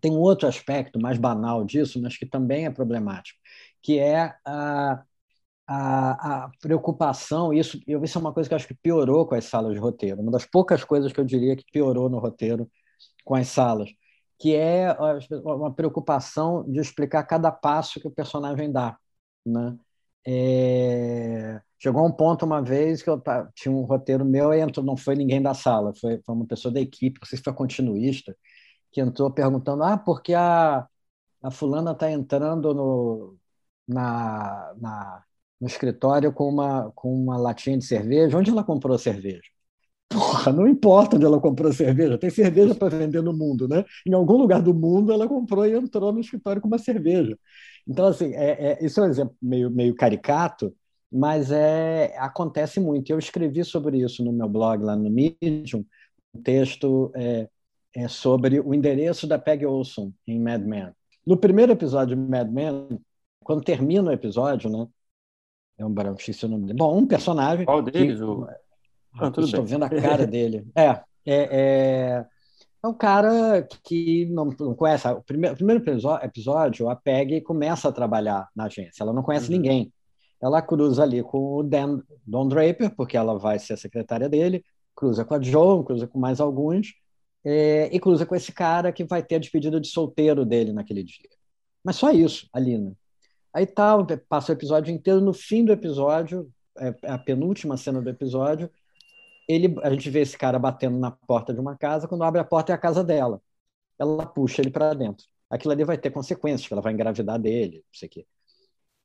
Tem 0.00 0.10
um 0.12 0.18
outro 0.20 0.46
aspecto 0.48 1.00
mais 1.00 1.18
banal 1.18 1.64
disso, 1.64 2.00
mas 2.02 2.16
que 2.16 2.26
também 2.26 2.66
é 2.66 2.70
problemático, 2.70 3.38
que 3.82 3.98
é 3.98 4.34
a, 4.44 5.02
a, 5.66 6.44
a 6.46 6.50
preocupação. 6.60 7.52
Isso, 7.52 7.80
eu 7.86 8.02
isso 8.04 8.18
é 8.18 8.20
uma 8.20 8.32
coisa 8.32 8.48
que 8.48 8.54
acho 8.54 8.68
que 8.68 8.74
piorou 8.74 9.26
com 9.26 9.34
as 9.34 9.44
salas 9.46 9.74
de 9.74 9.80
roteiro. 9.80 10.20
Uma 10.22 10.32
das 10.32 10.46
poucas 10.46 10.84
coisas 10.84 11.12
que 11.12 11.20
eu 11.20 11.24
diria 11.24 11.56
que 11.56 11.64
piorou 11.72 12.08
no 12.08 12.18
roteiro 12.18 12.70
com 13.24 13.34
as 13.34 13.48
salas, 13.48 13.90
que 14.38 14.54
é 14.54 14.92
uma 15.44 15.72
preocupação 15.74 16.64
de 16.70 16.80
explicar 16.80 17.24
cada 17.24 17.50
passo 17.52 18.00
que 18.00 18.08
o 18.08 18.10
personagem 18.10 18.70
dá, 18.72 18.96
né? 19.44 19.76
É... 20.26 21.60
Chegou 21.78 22.06
um 22.06 22.12
ponto 22.12 22.44
uma 22.44 22.62
vez 22.62 23.02
que 23.02 23.10
eu 23.10 23.22
tinha 23.54 23.72
um 23.74 23.82
roteiro 23.84 24.24
meu 24.24 24.52
e 24.52 24.60
entrou, 24.60 24.84
não 24.84 24.96
foi 24.96 25.14
ninguém 25.14 25.42
da 25.42 25.54
sala, 25.54 25.92
foi, 26.00 26.20
foi 26.24 26.34
uma 26.34 26.46
pessoa 26.46 26.72
da 26.72 26.80
equipe, 26.80 27.20
não 27.20 27.26
sei 27.28 27.38
se 27.38 27.44
foi 27.44 27.52
continuista, 27.54 28.36
que 28.96 29.00
entrou 29.02 29.30
perguntando: 29.30 29.82
ah, 29.84 29.98
porque 29.98 30.32
a, 30.32 30.88
a 31.42 31.50
fulana 31.50 31.92
está 31.92 32.10
entrando 32.10 32.72
no, 32.74 33.36
na, 33.86 34.74
na, 34.80 35.24
no 35.60 35.66
escritório 35.66 36.32
com 36.32 36.48
uma, 36.48 36.90
com 36.94 37.12
uma 37.14 37.36
latinha 37.36 37.76
de 37.76 37.84
cerveja, 37.84 38.38
onde 38.38 38.50
ela 38.50 38.64
comprou 38.64 38.98
cerveja? 38.98 39.42
Porra, 40.08 40.52
não 40.52 40.66
importa 40.68 41.16
onde 41.16 41.26
ela 41.26 41.40
comprou 41.40 41.72
cerveja, 41.72 42.18
tem 42.18 42.30
cerveja 42.30 42.74
para 42.74 42.96
vender 42.96 43.22
no 43.22 43.34
mundo, 43.34 43.68
né? 43.68 43.84
Em 44.06 44.14
algum 44.14 44.36
lugar 44.38 44.62
do 44.62 44.72
mundo 44.72 45.12
ela 45.12 45.28
comprou 45.28 45.66
e 45.66 45.74
entrou 45.76 46.12
no 46.12 46.20
escritório 46.20 46.62
com 46.62 46.68
uma 46.68 46.78
cerveja. 46.78 47.38
Então, 47.86 48.06
assim, 48.06 48.34
é, 48.34 48.78
é, 48.80 48.86
isso 48.86 49.00
é 49.00 49.04
um 49.04 49.10
exemplo 49.10 49.36
meio, 49.42 49.70
meio 49.70 49.94
caricato, 49.94 50.74
mas 51.12 51.50
é, 51.52 52.16
acontece 52.18 52.80
muito. 52.80 53.10
Eu 53.10 53.18
escrevi 53.18 53.64
sobre 53.64 53.98
isso 53.98 54.24
no 54.24 54.32
meu 54.32 54.48
blog 54.48 54.82
lá 54.84 54.96
no 54.96 55.10
Medium, 55.10 55.84
um 56.34 56.42
texto 56.42 57.12
é, 57.14 57.48
é 57.96 58.08
sobre 58.08 58.60
o 58.60 58.74
endereço 58.74 59.26
da 59.26 59.38
Peg 59.38 59.64
Olson 59.64 60.12
em 60.26 60.38
Mad 60.38 60.62
Men. 60.62 60.90
No 61.26 61.36
primeiro 61.36 61.72
episódio 61.72 62.14
de 62.14 62.22
Mad 62.22 62.48
Men, 62.50 63.00
quando 63.42 63.64
termina 63.64 64.10
o 64.10 64.12
episódio, 64.12 64.70
né? 64.70 64.86
É 65.78 65.84
um 65.84 65.92
branco, 65.92 66.20
esqueci 66.20 66.44
o 66.44 66.48
nome 66.48 66.66
dele. 66.66 66.78
Bom, 66.78 66.98
um 66.98 67.06
personagem. 67.06 67.64
Qual 67.64 67.82
deles? 67.82 68.18
Que, 68.18 68.24
o... 68.24 68.46
ah, 69.14 69.28
estou 69.28 69.62
bem. 69.62 69.64
vendo 69.64 69.84
a 69.84 69.90
cara 69.90 70.24
dele. 70.28 70.66
É, 70.74 70.88
é, 70.88 71.04
é, 71.26 72.26
é 72.82 72.86
um 72.86 72.94
cara 72.94 73.66
que 73.82 74.26
não, 74.26 74.46
não 74.58 74.74
conhece. 74.74 75.08
O 75.08 75.22
primeiro, 75.22 75.54
o 75.54 75.56
primeiro 75.56 75.84
episódio, 76.22 76.88
a 76.88 76.96
Peg 76.96 77.40
começa 77.40 77.88
a 77.88 77.92
trabalhar 77.92 78.48
na 78.54 78.64
agência. 78.64 79.02
Ela 79.02 79.12
não 79.12 79.22
conhece 79.22 79.50
uhum. 79.50 79.56
ninguém 79.56 79.92
ela 80.40 80.60
cruza 80.60 81.02
ali 81.02 81.22
com 81.22 81.56
o 81.56 81.62
Dan, 81.62 82.02
Don 82.26 82.46
Draper, 82.48 82.94
porque 82.94 83.16
ela 83.16 83.38
vai 83.38 83.58
ser 83.58 83.72
a 83.72 83.76
secretária 83.76 84.28
dele, 84.28 84.64
cruza 84.94 85.24
com 85.24 85.34
a 85.34 85.40
Joan, 85.40 85.82
cruza 85.82 86.06
com 86.06 86.18
mais 86.18 86.40
alguns, 86.40 86.92
é, 87.46 87.88
e 87.94 88.00
cruza 88.00 88.26
com 88.26 88.34
esse 88.34 88.50
cara 88.50 88.92
que 88.92 89.04
vai 89.04 89.22
ter 89.22 89.36
a 89.36 89.38
despedida 89.38 89.80
de 89.80 89.86
solteiro 89.86 90.44
dele 90.44 90.72
naquele 90.72 91.04
dia. 91.04 91.30
Mas 91.84 91.94
só 91.94 92.10
isso, 92.10 92.48
ali, 92.52 92.76
né? 92.76 92.92
Aí 93.54 93.64
tá, 93.64 93.96
passa 94.28 94.50
o 94.50 94.54
episódio 94.56 94.92
inteiro, 94.92 95.20
no 95.20 95.32
fim 95.32 95.64
do 95.64 95.72
episódio, 95.72 96.50
é, 96.76 96.94
é 97.04 97.12
a 97.12 97.18
penúltima 97.18 97.76
cena 97.76 98.02
do 98.02 98.10
episódio, 98.10 98.68
ele, 99.48 99.76
a 99.82 99.90
gente 99.90 100.10
vê 100.10 100.20
esse 100.22 100.36
cara 100.36 100.58
batendo 100.58 100.98
na 100.98 101.12
porta 101.12 101.54
de 101.54 101.60
uma 101.60 101.76
casa, 101.76 102.08
quando 102.08 102.24
abre 102.24 102.40
a 102.40 102.44
porta 102.44 102.72
é 102.72 102.74
a 102.74 102.78
casa 102.78 103.04
dela. 103.04 103.40
Ela 103.98 104.26
puxa 104.26 104.60
ele 104.60 104.70
para 104.70 104.92
dentro. 104.92 105.26
Aquilo 105.48 105.72
ali 105.72 105.84
vai 105.84 105.96
ter 105.96 106.10
consequências, 106.10 106.66
que 106.66 106.74
ela 106.74 106.82
vai 106.82 106.92
engravidar 106.92 107.38
dele, 107.40 107.76
não 107.76 107.94
sei 107.94 108.08
o 108.08 108.10
quê. 108.10 108.26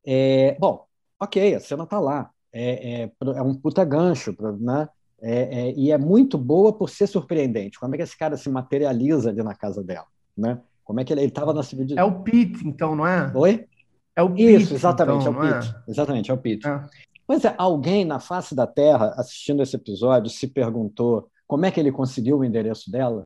É, 0.06 0.58
bom, 0.60 0.88
ok, 1.20 1.56
a 1.56 1.60
cena 1.60 1.84
está 1.84 2.00
lá. 2.00 2.32
É, 2.52 3.04
é, 3.04 3.12
é, 3.36 3.42
um 3.44 3.56
puta 3.56 3.86
gancho, 3.86 4.36
né? 4.60 4.90
É, 5.22 5.70
é, 5.70 5.74
e 5.74 5.92
é 5.92 5.98
muito 5.98 6.38
boa 6.38 6.74
por 6.74 6.90
ser 6.90 7.08
surpreendente. 7.08 7.80
Como 7.80 7.94
é 7.94 7.98
que 7.98 8.04
esse 8.04 8.18
cara 8.18 8.36
se 8.36 8.50
materializa 8.50 9.30
ali 9.30 9.44
na 9.44 9.54
casa 9.54 9.84
dela, 9.84 10.08
né? 10.36 10.60
Como 10.84 11.00
é 11.00 11.06
que 11.06 11.14
ele 11.14 11.22
estava 11.22 11.54
na 11.54 11.62
civil 11.62 11.86
É 11.96 12.04
o 12.04 12.22
Pete, 12.22 12.68
então, 12.68 12.96
não 12.96 13.06
é? 13.06 13.32
Oi? 13.36 13.68
É 14.16 14.24
o 14.24 14.30
Pete, 14.30 14.64
Isso, 14.64 14.74
exatamente, 14.74 15.28
então, 15.28 15.44
é 15.44 15.48
o 15.48 15.54
Pete. 15.54 15.76
É? 15.76 15.92
Exatamente, 15.92 16.32
é 16.32 16.34
o 16.34 16.38
Pete. 16.38 16.68
É. 16.68 16.86
Mas 17.28 17.46
é, 17.46 17.54
alguém 17.58 18.04
na 18.04 18.20
face 18.20 18.56
da 18.56 18.66
Terra, 18.66 19.14
assistindo 19.16 19.62
esse 19.62 19.76
episódio, 19.76 20.30
se 20.30 20.48
perguntou 20.48 21.30
como 21.48 21.66
é 21.66 21.72
que 21.72 21.80
ele 21.80 21.92
conseguiu 21.92 22.40
o 22.40 22.44
endereço 22.44 22.92
dela? 22.92 23.24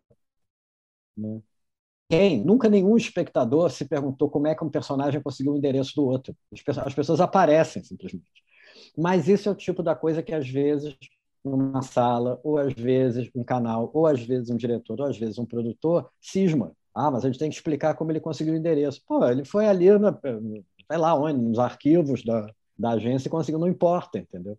Né? 1.17 1.39
Quem? 2.09 2.43
Nunca 2.43 2.69
nenhum 2.69 2.97
espectador 2.97 3.71
se 3.71 3.85
perguntou 3.85 4.29
como 4.29 4.47
é 4.47 4.53
que 4.53 4.63
um 4.63 4.69
personagem 4.69 5.21
conseguiu 5.21 5.53
o 5.53 5.57
endereço 5.57 5.95
do 5.95 6.05
outro. 6.05 6.35
As 6.85 6.93
pessoas 6.93 7.19
aparecem, 7.19 7.83
simplesmente. 7.83 8.43
Mas 8.97 9.27
isso 9.27 9.49
é 9.49 9.51
o 9.51 9.55
tipo 9.55 9.81
da 9.81 9.95
coisa 9.95 10.21
que, 10.21 10.33
às 10.33 10.47
vezes, 10.47 10.95
numa 11.49 11.81
sala, 11.81 12.39
ou 12.43 12.57
às 12.57 12.73
vezes 12.73 13.29
um 13.35 13.43
canal, 13.43 13.89
ou 13.93 14.07
às 14.07 14.21
vezes 14.21 14.49
um 14.49 14.57
diretor, 14.57 14.99
ou 14.99 15.07
às 15.07 15.17
vezes 15.17 15.37
um 15.37 15.45
produtor, 15.45 16.09
cisma. 16.19 16.71
Ah, 16.93 17.11
mas 17.11 17.23
a 17.23 17.27
gente 17.27 17.39
tem 17.39 17.49
que 17.49 17.55
explicar 17.55 17.95
como 17.95 18.11
ele 18.11 18.19
conseguiu 18.19 18.53
o 18.53 18.57
endereço. 18.57 19.01
Pô, 19.07 19.25
ele 19.25 19.45
foi 19.45 19.67
ali, 19.67 19.89
na, 19.99 20.17
sei 20.21 20.97
lá 20.97 21.13
onde, 21.13 21.39
nos 21.39 21.59
arquivos 21.59 22.23
da, 22.23 22.49
da 22.77 22.91
agência 22.91 23.27
e 23.27 23.31
conseguiu, 23.31 23.59
não 23.59 23.67
importa, 23.67 24.17
entendeu? 24.17 24.57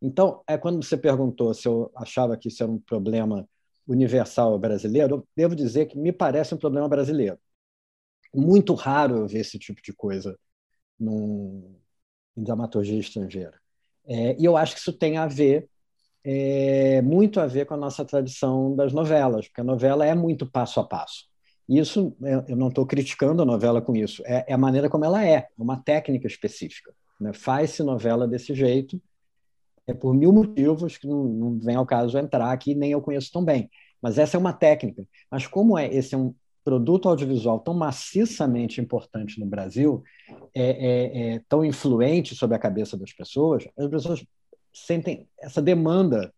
Então, 0.00 0.42
é 0.46 0.58
quando 0.58 0.84
você 0.84 0.96
perguntou 0.96 1.54
se 1.54 1.66
eu 1.66 1.90
achava 1.94 2.36
que 2.36 2.48
isso 2.48 2.62
era 2.62 2.70
um 2.70 2.78
problema 2.78 3.48
universal 3.86 4.58
brasileiro, 4.58 5.16
eu 5.16 5.28
devo 5.36 5.54
dizer 5.54 5.86
que 5.86 5.96
me 5.96 6.12
parece 6.12 6.54
um 6.54 6.58
problema 6.58 6.88
brasileiro. 6.88 7.38
Muito 8.34 8.74
raro 8.74 9.18
eu 9.18 9.28
ver 9.28 9.40
esse 9.40 9.58
tipo 9.58 9.80
de 9.80 9.92
coisa 9.92 10.38
num, 10.98 11.76
em 12.36 12.42
dramaturgia 12.42 12.98
estrangeira. 12.98 13.54
É, 14.06 14.36
e 14.38 14.44
eu 14.44 14.56
acho 14.56 14.74
que 14.74 14.80
isso 14.80 14.92
tem 14.92 15.16
a 15.16 15.26
ver, 15.26 15.68
é, 16.28 17.00
muito 17.02 17.38
a 17.38 17.46
ver 17.46 17.66
com 17.66 17.74
a 17.74 17.76
nossa 17.76 18.04
tradição 18.04 18.74
das 18.74 18.92
novelas, 18.92 19.46
porque 19.46 19.60
a 19.60 19.64
novela 19.64 20.04
é 20.04 20.12
muito 20.12 20.44
passo 20.44 20.80
a 20.80 20.84
passo. 20.84 21.26
Isso, 21.68 22.16
eu 22.48 22.56
não 22.56 22.66
estou 22.68 22.84
criticando 22.84 23.42
a 23.42 23.44
novela 23.44 23.80
com 23.80 23.94
isso, 23.94 24.24
é, 24.26 24.44
é, 24.48 24.52
a 24.52 24.58
maneira 24.58 24.90
como 24.90 25.04
ela 25.04 25.24
é, 25.24 25.34
é 25.34 25.48
uma 25.56 25.76
técnica 25.76 26.26
específica. 26.26 26.92
Né? 27.20 27.32
Faz-se 27.32 27.80
novela 27.84 28.26
desse 28.26 28.54
jeito, 28.56 29.00
é 29.86 29.94
por 29.94 30.12
mil 30.14 30.32
motivos 30.32 30.98
que 30.98 31.06
não, 31.06 31.24
não 31.24 31.58
vem 31.60 31.76
ao 31.76 31.86
caso 31.86 32.18
entrar 32.18 32.50
aqui, 32.50 32.74
nem 32.74 32.90
eu 32.90 33.00
conheço 33.00 33.30
tão 33.32 33.44
bem. 33.44 33.70
Mas 34.02 34.18
essa 34.18 34.36
é 34.36 34.40
uma 34.40 34.52
técnica. 34.52 35.06
Mas 35.30 35.46
como 35.46 35.78
é 35.78 35.86
esse 35.86 36.16
é 36.16 36.18
um 36.18 36.34
produto 36.64 37.08
audiovisual 37.08 37.60
tão 37.60 37.72
maciçamente 37.72 38.80
importante 38.80 39.38
no 39.38 39.46
Brasil, 39.46 40.02
é, 40.52 40.70
é, 40.70 41.34
é 41.34 41.42
tão 41.48 41.64
influente 41.64 42.34
sobre 42.34 42.56
a 42.56 42.58
cabeça 42.58 42.96
das 42.96 43.12
pessoas, 43.12 43.68
as 43.78 43.88
pessoas 43.88 44.26
sentem 44.84 45.28
essa 45.38 45.62
demanda 45.62 46.32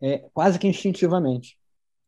é, 0.00 0.18
quase 0.32 0.58
que 0.58 0.68
instintivamente. 0.68 1.58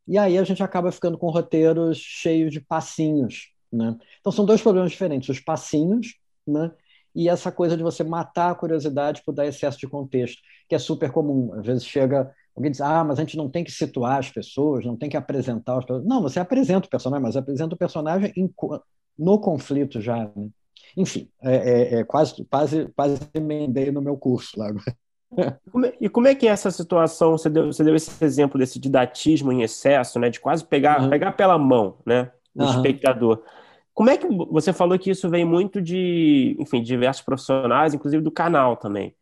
E 0.07 0.19
aí 0.19 0.39
a 0.39 0.45
gente 0.45 0.63
acaba 0.63 0.93
ficando 0.93 1.19
com 1.19 1.31
roteiros 1.31 1.99
cheios 1.99 2.53
de 2.53 2.61
passinhos. 2.61 3.53
Né? 3.73 3.97
Então 4.21 4.33
são 4.33 4.45
dois 4.45 4.63
problemas 4.63 4.91
diferentes: 4.91 5.29
os 5.29 5.41
passinhos 5.41 6.17
né? 6.47 6.71
e 7.15 7.29
essa 7.29 7.51
coisa 7.51 7.77
de 7.77 7.83
você 7.83 8.05
matar 8.05 8.51
a 8.51 8.55
curiosidade 8.55 9.23
por 9.25 9.33
dar 9.33 9.47
excesso 9.47 9.79
de 9.79 9.89
contexto, 9.89 10.41
que 10.69 10.75
é 10.75 10.79
super 10.79 11.11
comum. 11.11 11.53
Às 11.55 11.67
vezes 11.67 11.85
chega 11.85 12.33
alguém 12.57 12.71
diz, 12.71 12.81
ah, 12.81 13.05
mas 13.05 13.19
a 13.19 13.23
gente 13.23 13.37
não 13.37 13.49
tem 13.49 13.65
que 13.65 13.71
situar 13.71 14.19
as 14.19 14.31
pessoas, 14.31 14.85
não 14.85 14.97
tem 14.97 15.09
que 15.09 15.17
apresentar 15.17 15.79
as 15.79 15.85
pessoas. 15.85 16.05
Não, 16.05 16.21
você 16.21 16.41
apresenta 16.41 16.87
o 16.87 16.91
personagem, 16.91 17.23
mas 17.23 17.37
apresenta 17.37 17.75
o 17.75 17.79
personagem 17.79 18.33
em, 18.37 18.53
no 19.19 19.41
conflito 19.41 20.01
já. 20.01 20.31
Né? 20.37 20.49
Enfim, 20.97 21.31
é, 21.43 21.55
é, 21.55 21.95
é, 22.01 22.05
quase, 22.05 22.45
quase, 22.45 22.89
quase 22.95 23.21
emendei 23.35 23.91
no 23.91 24.03
meu 24.03 24.17
curso 24.17 24.59
lá 24.59 24.69
agora. 24.69 24.97
E 26.01 26.09
como 26.09 26.27
é 26.27 26.35
que 26.35 26.47
é 26.47 26.51
essa 26.51 26.71
situação? 26.71 27.33
Você 27.33 27.49
deu, 27.49 27.73
você 27.73 27.85
deu 27.85 27.95
esse 27.95 28.25
exemplo 28.25 28.59
desse 28.59 28.79
didatismo 28.79 29.53
em 29.53 29.63
excesso, 29.63 30.19
né? 30.19 30.29
De 30.29 30.41
quase 30.41 30.65
pegar, 30.65 31.03
uhum. 31.03 31.11
pegar 31.11 31.33
pela 31.33 31.57
mão, 31.57 31.97
né? 32.05 32.31
O 32.55 32.65
uhum. 32.65 32.71
espectador. 32.71 33.43
Como 33.95 34.11
é 34.11 34.17
que 34.17 34.27
você 34.27 34.73
falou 34.73 34.99
que 34.99 35.11
isso 35.11 35.29
vem 35.29 35.45
muito 35.45 35.81
de, 35.81 36.57
enfim, 36.59 36.83
diversos 36.83 37.23
profissionais, 37.23 37.95
inclusive 37.95 38.23
do 38.23 38.31
canal 38.31 38.77
também. 38.77 39.15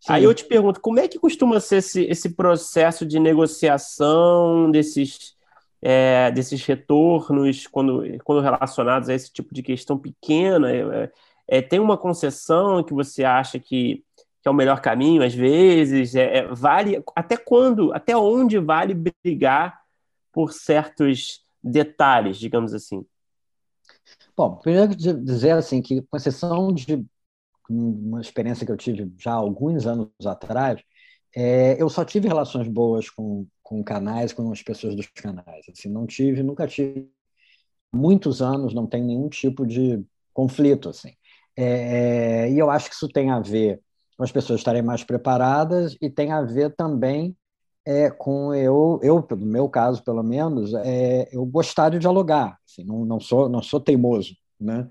Sim. 0.00 0.12
Aí 0.12 0.24
eu 0.24 0.34
te 0.34 0.44
pergunto, 0.44 0.80
como 0.80 0.98
é 0.98 1.06
que 1.06 1.18
costuma 1.18 1.60
ser 1.60 1.76
esse, 1.76 2.04
esse 2.04 2.30
processo 2.30 3.04
de 3.04 3.18
negociação 3.18 4.70
desses, 4.70 5.34
é, 5.82 6.30
desses 6.30 6.64
retornos 6.64 7.66
quando, 7.66 8.02
quando 8.24 8.40
relacionados 8.40 9.08
a 9.08 9.14
esse 9.14 9.32
tipo 9.32 9.54
de 9.54 9.62
questão 9.62 9.98
pequena? 9.98 10.72
É, 10.72 11.10
é, 11.46 11.60
tem 11.60 11.80
uma 11.80 11.98
concessão 11.98 12.82
que 12.82 12.94
você 12.94 13.24
acha 13.24 13.58
que, 13.58 14.04
que 14.42 14.48
é 14.48 14.50
o 14.50 14.54
melhor 14.54 14.80
caminho, 14.80 15.22
às 15.22 15.34
vezes? 15.34 16.14
É, 16.14 16.38
é 16.38 16.46
vale 16.46 17.02
até 17.14 17.36
quando, 17.36 17.92
até 17.92 18.16
onde 18.16 18.58
vale 18.58 18.94
brigar 18.94 19.80
por 20.32 20.52
certos 20.52 21.44
detalhes, 21.62 22.38
digamos 22.38 22.72
assim? 22.72 23.04
Bom, 24.36 24.56
primeiro 24.56 24.94
dizer 24.94 25.52
assim 25.52 25.82
que, 25.82 26.00
com 26.02 26.16
exceção 26.16 26.72
de 26.72 27.04
uma 27.68 28.20
experiência 28.20 28.64
que 28.64 28.72
eu 28.72 28.76
tive 28.76 29.12
já 29.18 29.32
alguns 29.32 29.86
anos 29.86 30.08
atrás, 30.24 30.80
é, 31.34 31.80
eu 31.80 31.88
só 31.88 32.04
tive 32.04 32.26
relações 32.26 32.66
boas 32.66 33.08
com, 33.10 33.46
com 33.62 33.84
canais, 33.84 34.32
com 34.32 34.50
as 34.50 34.62
pessoas 34.62 34.96
dos 34.96 35.06
canais. 35.08 35.66
Assim, 35.70 35.88
não 35.88 36.06
tive, 36.06 36.42
nunca 36.42 36.66
tive, 36.66 37.08
muitos 37.92 38.42
anos 38.42 38.74
não 38.74 38.86
tem 38.86 39.02
nenhum 39.02 39.28
tipo 39.28 39.66
de 39.66 40.02
conflito. 40.32 40.88
Assim. 40.88 41.12
É, 41.56 42.44
é, 42.46 42.50
e 42.50 42.58
eu 42.58 42.70
acho 42.70 42.88
que 42.88 42.94
isso 42.94 43.08
tem 43.08 43.30
a 43.30 43.40
ver 43.40 43.80
as 44.22 44.32
pessoas 44.32 44.60
estarem 44.60 44.82
mais 44.82 45.04
preparadas 45.04 45.96
e 46.00 46.10
tem 46.10 46.32
a 46.32 46.42
ver 46.42 46.74
também 46.74 47.36
é 47.86 48.10
com 48.10 48.54
eu, 48.54 49.00
eu 49.02 49.26
no 49.30 49.46
meu 49.46 49.68
caso 49.68 50.02
pelo 50.04 50.22
menos, 50.22 50.74
é, 50.74 51.28
eu 51.32 51.44
gostar 51.46 51.90
de 51.90 51.98
dialogar. 51.98 52.58
Assim, 52.68 52.84
não, 52.84 53.04
não 53.04 53.20
sou 53.20 53.48
não 53.48 53.62
sou 53.62 53.80
teimoso, 53.80 54.36
né? 54.60 54.88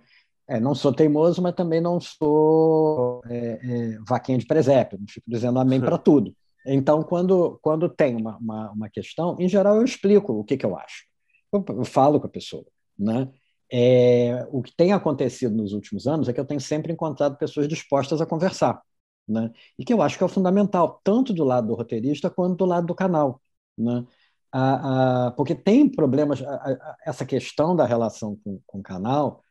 É, 0.48 0.60
não 0.60 0.74
sou 0.74 0.92
teimoso, 0.92 1.42
mas 1.44 1.54
também 1.54 1.80
não 1.80 2.00
sou 2.02 3.22
é, 3.30 3.60
é, 3.62 4.00
vaquinha 4.08 4.38
de 4.38 4.48
presépio, 4.48 4.98
não 5.00 5.08
fico 5.08 5.30
dizendo 5.30 5.60
amém 5.60 5.80
para 5.80 5.98
tudo. 6.00 6.34
Então, 6.66 7.04
quando, 7.04 7.60
quando 7.62 7.88
tem 7.88 8.16
uma, 8.16 8.38
uma, 8.38 8.72
uma, 8.72 8.90
questão, 8.90 9.36
em 9.40 9.48
geral 9.48 9.76
eu 9.76 9.84
explico 9.84 10.34
o 10.34 10.44
que, 10.44 10.58
que 10.58 10.66
eu 10.66 10.76
acho. 10.76 11.06
Eu, 11.54 11.64
eu 11.70 11.86
falo 11.86 12.20
com 12.20 12.26
a 12.28 12.30
pessoa. 12.30 12.66
Né? 12.98 13.30
É, 13.72 14.48
o 14.52 14.62
que 14.62 14.76
tem 14.76 14.92
acontecido 14.92 15.56
nos 15.56 15.72
últimos 15.74 16.08
anos 16.08 16.28
é 16.28 16.34
que 16.34 16.40
eu 16.40 16.46
tenho 16.46 16.60
sempre 16.60 16.92
encontrado 16.92 17.38
pessoas 17.38 17.68
dispostas 17.68 18.20
a 18.20 18.26
conversar. 18.26 18.82
Né? 19.30 19.52
E 19.78 19.86
que 19.86 19.94
eu 19.94 20.02
acho 20.02 20.18
que 20.18 20.24
é 20.24 20.28
fundamental, 20.28 21.00
tanto 21.04 21.34
do 21.34 21.44
lado 21.44 21.68
do 21.68 21.76
roteirista 21.76 22.30
quanto 22.30 22.58
do 22.58 22.66
lado 22.66 22.88
do 22.88 22.96
canal. 22.96 23.42
Né? 23.78 24.06
A, 24.52 25.28
a, 25.28 25.32
porque 25.32 25.56
tem 25.56 25.90
problemas, 25.90 26.42
a, 26.42 26.98
essa 27.06 27.26
questão 27.26 27.76
da 27.76 27.86
relação 27.86 28.36
com, 28.44 28.60
com 28.66 28.80
o 28.80 28.84
canal 28.84 29.44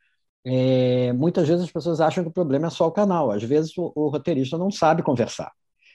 é, 0.45 1.13
muitas 1.13 1.47
vezes 1.47 1.65
as 1.65 1.71
pessoas 1.71 2.01
acham 2.01 2.23
que 2.23 2.29
o 2.29 2.33
problema 2.33 2.67
é 2.67 2.69
só 2.69 2.87
o 2.87 2.91
canal. 2.91 3.31
Às 3.31 3.43
vezes 3.43 3.77
o, 3.77 3.91
o 3.95 4.09
roteirista 4.09 4.57
não 4.57 4.71
sabe 4.71 5.03
conversar. 5.03 5.51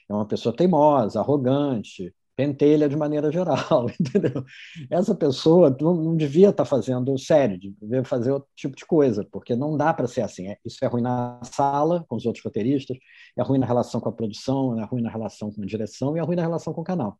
É 0.09 0.13
uma 0.13 0.25
pessoa 0.27 0.55
teimosa, 0.55 1.19
arrogante, 1.19 2.13
pentelha 2.35 2.89
de 2.89 2.95
maneira 2.95 3.31
geral, 3.31 3.87
entendeu? 3.99 4.43
Essa 4.89 5.15
pessoa 5.15 5.75
não, 5.79 5.95
não 5.95 6.17
devia 6.17 6.49
estar 6.49 6.65
fazendo 6.65 7.17
sério, 7.17 7.57
devia 7.57 8.03
fazer 8.03 8.31
outro 8.31 8.49
tipo 8.55 8.75
de 8.75 8.85
coisa, 8.85 9.25
porque 9.31 9.55
não 9.55 9.77
dá 9.77 9.93
para 9.93 10.07
ser 10.07 10.21
assim. 10.21 10.47
É, 10.49 10.57
isso 10.65 10.83
é 10.83 10.87
ruim 10.87 11.01
na 11.01 11.39
sala 11.43 12.05
com 12.07 12.15
os 12.15 12.25
outros 12.25 12.43
roteiristas, 12.43 12.97
é 13.37 13.41
ruim 13.43 13.59
na 13.59 13.65
relação 13.65 14.01
com 14.01 14.09
a 14.09 14.13
produção, 14.13 14.79
é 14.79 14.85
ruim 14.85 15.01
na 15.01 15.09
relação 15.09 15.51
com 15.51 15.61
a 15.61 15.65
direção 15.65 16.15
e 16.15 16.19
é 16.19 16.23
ruim 16.23 16.35
na 16.35 16.41
relação 16.41 16.73
com 16.73 16.81
o 16.81 16.83
canal. 16.83 17.17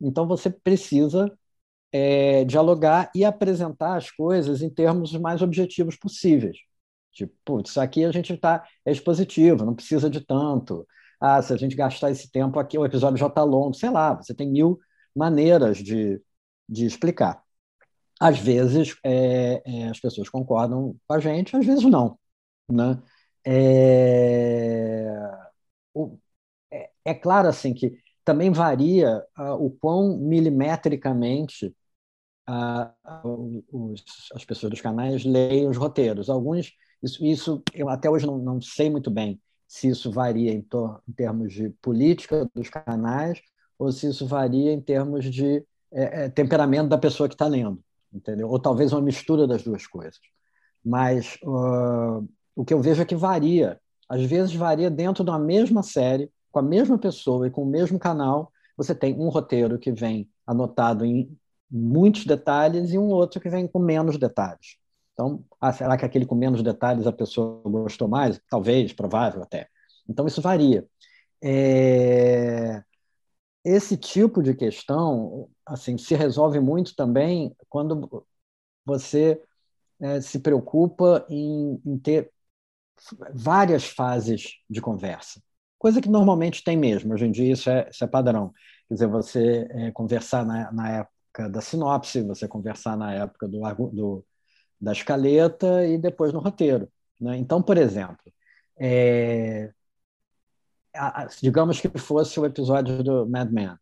Então 0.00 0.26
você 0.26 0.50
precisa 0.50 1.30
é, 1.92 2.44
dialogar 2.44 3.10
e 3.14 3.24
apresentar 3.24 3.96
as 3.96 4.10
coisas 4.10 4.62
em 4.62 4.70
termos 4.70 5.12
mais 5.14 5.42
objetivos 5.42 5.96
possíveis. 5.96 6.56
Tipo, 7.12 7.32
putz, 7.44 7.70
isso 7.70 7.80
aqui 7.80 8.04
a 8.04 8.10
gente 8.10 8.32
está 8.32 8.64
é 8.84 8.90
expositivo, 8.90 9.64
não 9.64 9.74
precisa 9.74 10.10
de 10.10 10.20
tanto. 10.20 10.86
Ah, 11.20 11.40
se 11.42 11.52
a 11.52 11.56
gente 11.56 11.76
gastar 11.76 12.10
esse 12.10 12.30
tempo 12.30 12.58
aqui, 12.58 12.78
o 12.78 12.84
episódio 12.84 13.18
já 13.18 13.26
está 13.26 13.42
longo. 13.42 13.74
Sei 13.74 13.90
lá, 13.90 14.14
você 14.14 14.34
tem 14.34 14.50
mil 14.50 14.78
maneiras 15.14 15.78
de, 15.78 16.20
de 16.68 16.86
explicar. 16.86 17.42
Às 18.20 18.38
vezes 18.38 18.96
é, 19.04 19.62
é, 19.64 19.88
as 19.88 20.00
pessoas 20.00 20.28
concordam 20.28 20.96
com 21.06 21.14
a 21.14 21.20
gente, 21.20 21.56
às 21.56 21.66
vezes 21.66 21.84
não. 21.84 22.18
Né? 22.68 23.02
É, 23.46 25.04
o, 25.94 26.18
é, 26.72 26.90
é 27.04 27.14
claro 27.14 27.48
assim 27.48 27.74
que 27.74 27.92
também 28.24 28.50
varia 28.50 29.22
uh, 29.38 29.54
o 29.64 29.70
quão 29.70 30.16
milimetricamente 30.18 31.74
os, 33.72 34.04
as 34.34 34.44
pessoas 34.44 34.70
dos 34.70 34.80
canais 34.80 35.24
leem 35.24 35.68
os 35.68 35.76
roteiros. 35.76 36.28
Alguns, 36.28 36.72
isso, 37.02 37.24
isso 37.24 37.62
eu 37.74 37.88
até 37.88 38.08
hoje 38.10 38.26
não, 38.26 38.38
não 38.38 38.60
sei 38.60 38.90
muito 38.90 39.10
bem 39.10 39.40
se 39.74 39.88
isso 39.88 40.08
varia 40.08 40.52
em, 40.52 40.64
em, 41.08 41.12
termos 41.12 41.52
de 41.52 41.68
política 41.82 42.48
dos 42.54 42.68
canais 42.68 43.42
ou 43.76 43.90
se 43.90 44.06
isso 44.06 44.24
varia 44.24 44.72
em 44.72 44.80
termos 44.80 45.24
de 45.24 45.66
é, 45.90 46.26
é, 46.26 46.28
temperamento 46.28 46.88
da 46.88 46.96
pessoa 46.96 47.28
que 47.28 47.34
está 47.34 47.48
lendo, 47.48 47.82
entendeu? 48.12 48.48
Ou 48.48 48.60
talvez 48.60 48.92
uma 48.92 49.02
mistura 49.02 49.48
das 49.48 49.64
duas 49.64 49.84
coisas. 49.84 50.20
Mas 50.84 51.36
uh, 51.42 52.24
o 52.54 52.64
que 52.64 52.72
eu 52.72 52.80
vejo 52.80 53.02
é 53.02 53.04
que 53.04 53.16
varia. 53.16 53.80
Às 54.08 54.22
vezes 54.22 54.54
varia 54.54 54.88
dentro 54.88 55.24
da 55.24 55.40
mesma 55.40 55.82
série, 55.82 56.30
com 56.52 56.60
a 56.60 56.62
mesma 56.62 56.96
pessoa 56.96 57.48
e 57.48 57.50
com 57.50 57.64
o 57.64 57.66
mesmo 57.66 57.98
canal. 57.98 58.52
Você 58.76 58.94
tem 58.94 59.18
um 59.18 59.28
roteiro 59.28 59.76
que 59.76 59.90
vem 59.90 60.30
anotado 60.46 61.04
em 61.04 61.36
muitos 61.68 62.24
detalhes 62.26 62.92
e 62.92 62.98
um 62.98 63.08
outro 63.08 63.40
que 63.40 63.50
vem 63.50 63.66
com 63.66 63.80
menos 63.80 64.18
detalhes. 64.18 64.76
Então, 65.14 65.44
ah, 65.60 65.72
será 65.72 65.96
que 65.96 66.04
aquele 66.04 66.26
com 66.26 66.34
menos 66.34 66.62
detalhes 66.62 67.06
a 67.06 67.12
pessoa 67.12 67.62
gostou 67.64 68.08
mais? 68.08 68.40
Talvez, 68.50 68.92
provável 68.92 69.42
até. 69.42 69.68
Então, 70.08 70.26
isso 70.26 70.42
varia. 70.42 70.86
É... 71.42 72.82
Esse 73.64 73.96
tipo 73.96 74.42
de 74.42 74.54
questão 74.54 75.48
assim 75.64 75.96
se 75.96 76.14
resolve 76.14 76.60
muito 76.60 76.94
também 76.94 77.56
quando 77.68 78.26
você 78.84 79.40
é, 80.00 80.20
se 80.20 80.38
preocupa 80.40 81.24
em, 81.30 81.80
em, 81.86 81.98
ter 81.98 82.30
várias 83.32 83.84
fases 83.86 84.58
de 84.68 84.80
conversa, 84.80 85.40
coisa 85.78 86.00
que 86.00 86.08
normalmente 86.10 86.62
tem 86.62 86.76
mesmo. 86.76 87.14
Hoje 87.14 87.26
em 87.26 87.32
dia 87.32 87.52
isso 87.52 87.70
é, 87.70 87.88
isso 87.90 88.04
é 88.04 88.06
padrão. 88.06 88.52
Quer 88.88 88.94
dizer, 88.94 89.06
você 89.06 89.66
é, 89.70 89.90
conversar 89.92 90.44
na, 90.44 90.70
na 90.72 90.90
época 90.90 91.48
da 91.48 91.60
sinopse, 91.62 92.22
você 92.22 92.46
conversar 92.46 92.96
na 92.96 93.14
época 93.14 93.48
do, 93.48 93.60
do 93.90 94.24
da 94.84 94.92
escaleta 94.92 95.86
e 95.86 95.98
depois 95.98 96.32
no 96.32 96.38
roteiro. 96.38 96.88
Né? 97.20 97.36
Então, 97.38 97.62
por 97.62 97.76
exemplo, 97.76 98.18
é, 98.78 99.72
a, 100.94 101.26
digamos 101.42 101.80
que 101.80 101.88
fosse 101.98 102.38
o 102.38 102.46
episódio 102.46 103.02
do 103.02 103.26
Mad 103.26 103.50
Men 103.50 103.76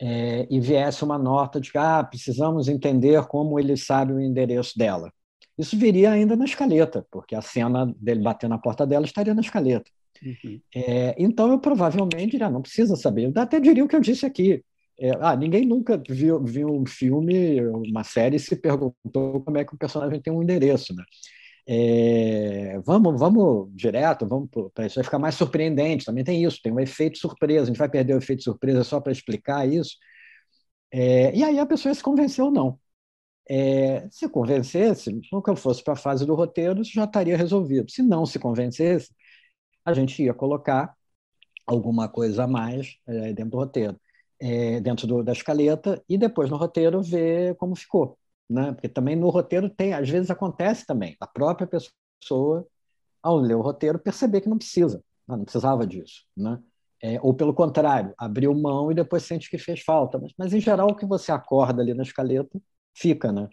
é, 0.00 0.46
e 0.50 0.60
viesse 0.60 1.04
uma 1.04 1.18
nota 1.18 1.60
de 1.60 1.70
que 1.70 1.78
ah, 1.78 2.02
precisamos 2.04 2.68
entender 2.68 3.24
como 3.26 3.58
ele 3.58 3.76
sabe 3.76 4.12
o 4.12 4.20
endereço 4.20 4.76
dela. 4.76 5.12
Isso 5.56 5.76
viria 5.78 6.10
ainda 6.10 6.34
na 6.34 6.44
escaleta, 6.44 7.06
porque 7.10 7.34
a 7.34 7.42
cena 7.42 7.92
dele 7.96 8.22
bater 8.22 8.48
na 8.48 8.58
porta 8.58 8.86
dela 8.86 9.04
estaria 9.04 9.34
na 9.34 9.42
escaleta. 9.42 9.90
Uhum. 10.22 10.60
É, 10.74 11.14
então 11.18 11.50
eu 11.50 11.58
provavelmente 11.58 12.32
diria, 12.32 12.48
não 12.48 12.62
precisa 12.62 12.96
saber. 12.96 13.30
Eu 13.34 13.42
até 13.42 13.60
diria 13.60 13.84
o 13.84 13.88
que 13.88 13.96
eu 13.96 14.00
disse 14.00 14.24
aqui. 14.24 14.64
É, 14.98 15.10
ah, 15.20 15.36
ninguém 15.36 15.66
nunca 15.66 16.00
viu, 16.08 16.42
viu 16.44 16.68
um 16.68 16.86
filme, 16.86 17.60
uma 17.66 18.04
série, 18.04 18.36
e 18.36 18.40
se 18.40 18.54
perguntou 18.56 19.42
como 19.42 19.58
é 19.58 19.64
que 19.64 19.74
o 19.74 19.78
personagem 19.78 20.20
tem 20.20 20.32
um 20.32 20.42
endereço, 20.42 20.94
né? 20.94 21.04
É, 21.66 22.78
vamos, 22.80 23.18
vamos 23.18 23.70
direto, 23.74 24.26
vamos 24.26 24.48
para 24.74 24.86
isso 24.86 24.96
vai 24.96 25.04
ficar 25.04 25.18
mais 25.18 25.34
surpreendente. 25.36 26.04
Também 26.04 26.24
tem 26.24 26.44
isso, 26.44 26.60
tem 26.62 26.72
um 26.72 26.80
efeito 26.80 27.18
surpresa. 27.18 27.64
A 27.64 27.66
gente 27.66 27.78
vai 27.78 27.88
perder 27.88 28.14
o 28.14 28.18
efeito 28.18 28.42
surpresa 28.42 28.82
só 28.84 29.00
para 29.00 29.12
explicar 29.12 29.66
isso. 29.68 29.96
É, 30.90 31.34
e 31.34 31.42
aí 31.44 31.58
a 31.58 31.66
pessoa 31.66 31.94
se 31.94 32.02
convenceu 32.02 32.46
ou 32.46 32.50
não. 32.50 32.78
É, 33.48 34.08
se 34.10 34.28
convencesse, 34.28 35.20
nunca 35.32 35.56
fosse 35.56 35.82
para 35.84 35.94
a 35.94 35.96
fase 35.96 36.26
do 36.26 36.34
roteiro, 36.34 36.82
isso 36.82 36.92
já 36.92 37.04
estaria 37.04 37.36
resolvido. 37.36 37.90
Se 37.90 38.02
não 38.02 38.26
se 38.26 38.38
convencesse, 38.38 39.10
a 39.84 39.94
gente 39.94 40.22
ia 40.22 40.34
colocar 40.34 40.94
alguma 41.66 42.08
coisa 42.08 42.44
a 42.44 42.46
mais 42.46 42.96
é, 43.06 43.32
dentro 43.32 43.52
do 43.52 43.58
roteiro 43.58 44.00
é, 44.42 44.80
dentro 44.80 45.06
do, 45.06 45.22
da 45.22 45.30
escaleta 45.30 46.02
e 46.08 46.18
depois 46.18 46.50
no 46.50 46.56
roteiro 46.56 47.00
ver 47.00 47.54
como 47.56 47.76
ficou. 47.76 48.18
Né? 48.50 48.72
Porque 48.72 48.88
também 48.88 49.14
no 49.14 49.30
roteiro 49.30 49.70
tem, 49.70 49.94
às 49.94 50.08
vezes 50.10 50.30
acontece 50.30 50.84
também, 50.84 51.16
a 51.20 51.26
própria 51.26 51.66
pessoa, 51.66 52.66
ao 53.22 53.36
ler 53.36 53.54
o 53.54 53.62
roteiro, 53.62 54.00
perceber 54.00 54.40
que 54.40 54.48
não 54.48 54.58
precisa, 54.58 55.02
não, 55.28 55.36
não 55.36 55.44
precisava 55.44 55.86
disso. 55.86 56.24
Né? 56.36 56.58
É, 57.00 57.20
ou 57.22 57.32
pelo 57.32 57.54
contrário, 57.54 58.12
abriu 58.18 58.52
mão 58.52 58.90
e 58.90 58.94
depois 58.94 59.22
sente 59.22 59.48
que 59.48 59.58
fez 59.58 59.80
falta. 59.80 60.18
Mas, 60.18 60.32
mas 60.36 60.52
em 60.52 60.60
geral, 60.60 60.88
o 60.90 60.96
que 60.96 61.06
você 61.06 61.30
acorda 61.30 61.80
ali 61.80 61.94
na 61.94 62.02
escaleta 62.02 62.60
fica. 62.92 63.30
Né? 63.30 63.48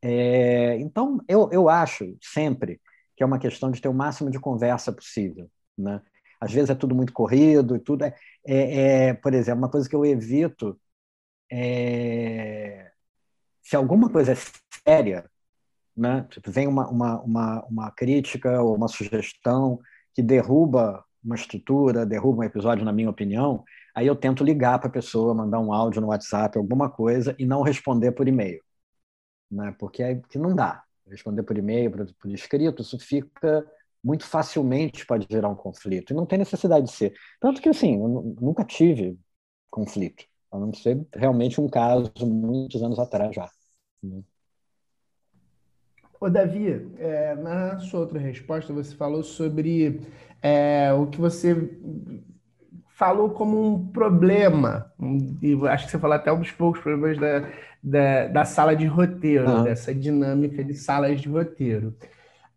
É, 0.00 0.78
então, 0.78 1.18
eu, 1.28 1.48
eu 1.52 1.68
acho 1.68 2.16
sempre 2.22 2.80
que 3.16 3.22
é 3.24 3.26
uma 3.26 3.38
questão 3.38 3.70
de 3.70 3.80
ter 3.80 3.88
o 3.88 3.94
máximo 3.94 4.30
de 4.30 4.38
conversa 4.38 4.92
possível. 4.92 5.50
Né? 5.76 6.00
Às 6.40 6.52
vezes 6.52 6.70
é 6.70 6.74
tudo 6.74 6.94
muito 6.94 7.12
corrido 7.12 7.76
e 7.76 7.80
tudo. 7.80 8.04
É, 8.04 8.14
é, 8.46 9.08
é 9.08 9.14
por 9.14 9.34
exemplo, 9.34 9.60
uma 9.60 9.70
coisa 9.70 9.88
que 9.88 9.94
eu 9.94 10.04
evito 10.06 10.80
é 11.52 12.90
se 13.70 13.76
alguma 13.76 14.10
coisa 14.10 14.32
é 14.32 14.36
séria, 14.84 15.30
né? 15.96 16.26
Tipo, 16.30 16.50
vem 16.50 16.66
uma, 16.66 16.88
uma, 16.88 17.20
uma, 17.20 17.64
uma 17.66 17.90
crítica 17.92 18.60
ou 18.60 18.74
uma 18.74 18.88
sugestão 18.88 19.78
que 20.12 20.22
derruba 20.22 21.04
uma 21.22 21.36
estrutura, 21.36 22.04
derruba 22.04 22.40
um 22.40 22.44
episódio, 22.44 22.84
na 22.84 22.92
minha 22.92 23.08
opinião, 23.08 23.62
aí 23.94 24.08
eu 24.08 24.16
tento 24.16 24.42
ligar 24.42 24.80
para 24.80 24.88
a 24.88 24.92
pessoa, 24.92 25.34
mandar 25.34 25.60
um 25.60 25.72
áudio 25.72 26.00
no 26.00 26.08
WhatsApp, 26.08 26.58
alguma 26.58 26.90
coisa, 26.90 27.36
e 27.38 27.46
não 27.46 27.62
responder 27.62 28.10
por 28.10 28.26
e-mail. 28.26 28.60
Né? 29.48 29.72
Porque, 29.78 30.02
é, 30.02 30.16
porque 30.16 30.38
não 30.38 30.54
dá. 30.54 30.82
Responder 31.08 31.44
por 31.44 31.56
e-mail, 31.56 31.92
por, 31.92 32.06
por 32.14 32.30
escrito, 32.32 32.82
isso 32.82 32.98
fica 32.98 33.64
muito 34.02 34.24
facilmente 34.24 35.06
pode 35.06 35.26
gerar 35.30 35.48
um 35.48 35.54
conflito. 35.54 36.12
E 36.12 36.16
não 36.16 36.26
tem 36.26 36.38
necessidade 36.38 36.86
de 36.86 36.92
ser. 36.92 37.14
Tanto 37.40 37.60
que, 37.60 37.68
assim, 37.68 38.00
eu 38.00 38.36
nunca 38.40 38.64
tive 38.64 39.18
conflito. 39.70 40.24
A 40.50 40.58
não 40.58 40.72
ser 40.72 41.06
realmente 41.14 41.60
um 41.60 41.68
caso 41.68 42.10
muitos 42.22 42.82
anos 42.82 42.98
atrás 42.98 43.34
já. 43.34 43.48
Né? 44.02 44.22
Ô, 46.20 46.28
Davi, 46.28 46.90
é, 46.98 47.34
na 47.36 47.78
sua 47.78 48.00
outra 48.00 48.18
resposta, 48.18 48.72
você 48.72 48.94
falou 48.94 49.22
sobre 49.22 50.00
é, 50.42 50.92
o 50.92 51.06
que 51.06 51.18
você 51.20 51.54
falou 52.88 53.30
como 53.30 53.74
um 53.74 53.88
problema. 53.88 54.92
E 55.40 55.54
acho 55.68 55.86
que 55.86 55.92
você 55.92 55.98
falou 55.98 56.16
até 56.16 56.30
um 56.30 56.40
dos 56.40 56.50
poucos 56.50 56.82
problemas 56.82 57.18
da, 57.18 57.48
da, 57.82 58.26
da 58.26 58.44
sala 58.44 58.76
de 58.76 58.84
roteiro, 58.86 59.48
uhum. 59.48 59.64
dessa 59.64 59.94
dinâmica 59.94 60.62
de 60.62 60.74
salas 60.74 61.20
de 61.20 61.28
roteiro. 61.28 61.96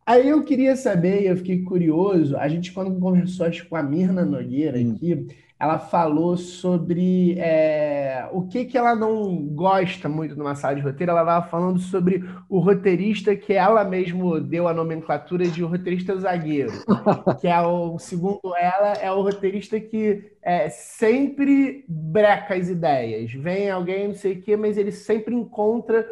Aí 0.06 0.28
eu 0.28 0.44
queria 0.44 0.76
saber, 0.76 1.24
eu 1.24 1.38
fiquei 1.38 1.64
curioso, 1.64 2.36
a 2.38 2.48
gente 2.48 2.72
quando 2.74 3.00
conversou 3.00 3.46
acho, 3.46 3.68
com 3.68 3.76
a 3.76 3.84
Mirna 3.84 4.26
Nogueira 4.26 4.78
hum. 4.78 4.94
aqui, 4.94 5.28
ela 5.64 5.80
falou 5.80 6.36
sobre 6.36 7.40
é, 7.40 8.28
o 8.34 8.46
que, 8.50 8.66
que 8.66 8.78
ela 8.78 8.94
não 8.94 9.34
gosta 9.48 10.10
muito 10.10 10.36
numa 10.36 10.56
sala 10.56 10.76
de 10.76 10.82
roteiro. 10.82 11.12
Ela 11.12 11.22
estava 11.22 11.48
falando 11.48 11.80
sobre 11.80 12.22
o 12.50 12.60
roteirista 12.60 13.34
que 13.34 13.54
ela 13.54 13.82
mesmo 13.86 14.42
deu 14.42 14.68
a 14.68 14.74
nomenclatura 14.74 15.48
de 15.48 15.64
roteirista 15.64 16.18
zagueiro, 16.18 16.74
que 17.40 17.48
é 17.48 17.62
o, 17.62 17.98
segundo 17.98 18.54
ela, 18.58 18.92
é 18.96 19.10
o 19.10 19.22
roteirista 19.22 19.80
que 19.80 20.34
é, 20.42 20.68
sempre 20.68 21.86
breca 21.88 22.56
as 22.56 22.68
ideias. 22.68 23.32
Vem 23.32 23.70
alguém, 23.72 24.10
não 24.10 24.16
sei 24.16 24.34
o 24.34 24.42
quê, 24.42 24.58
mas 24.58 24.78
ele 24.78 24.92
sempre 24.92 25.34
encontra 25.34 26.06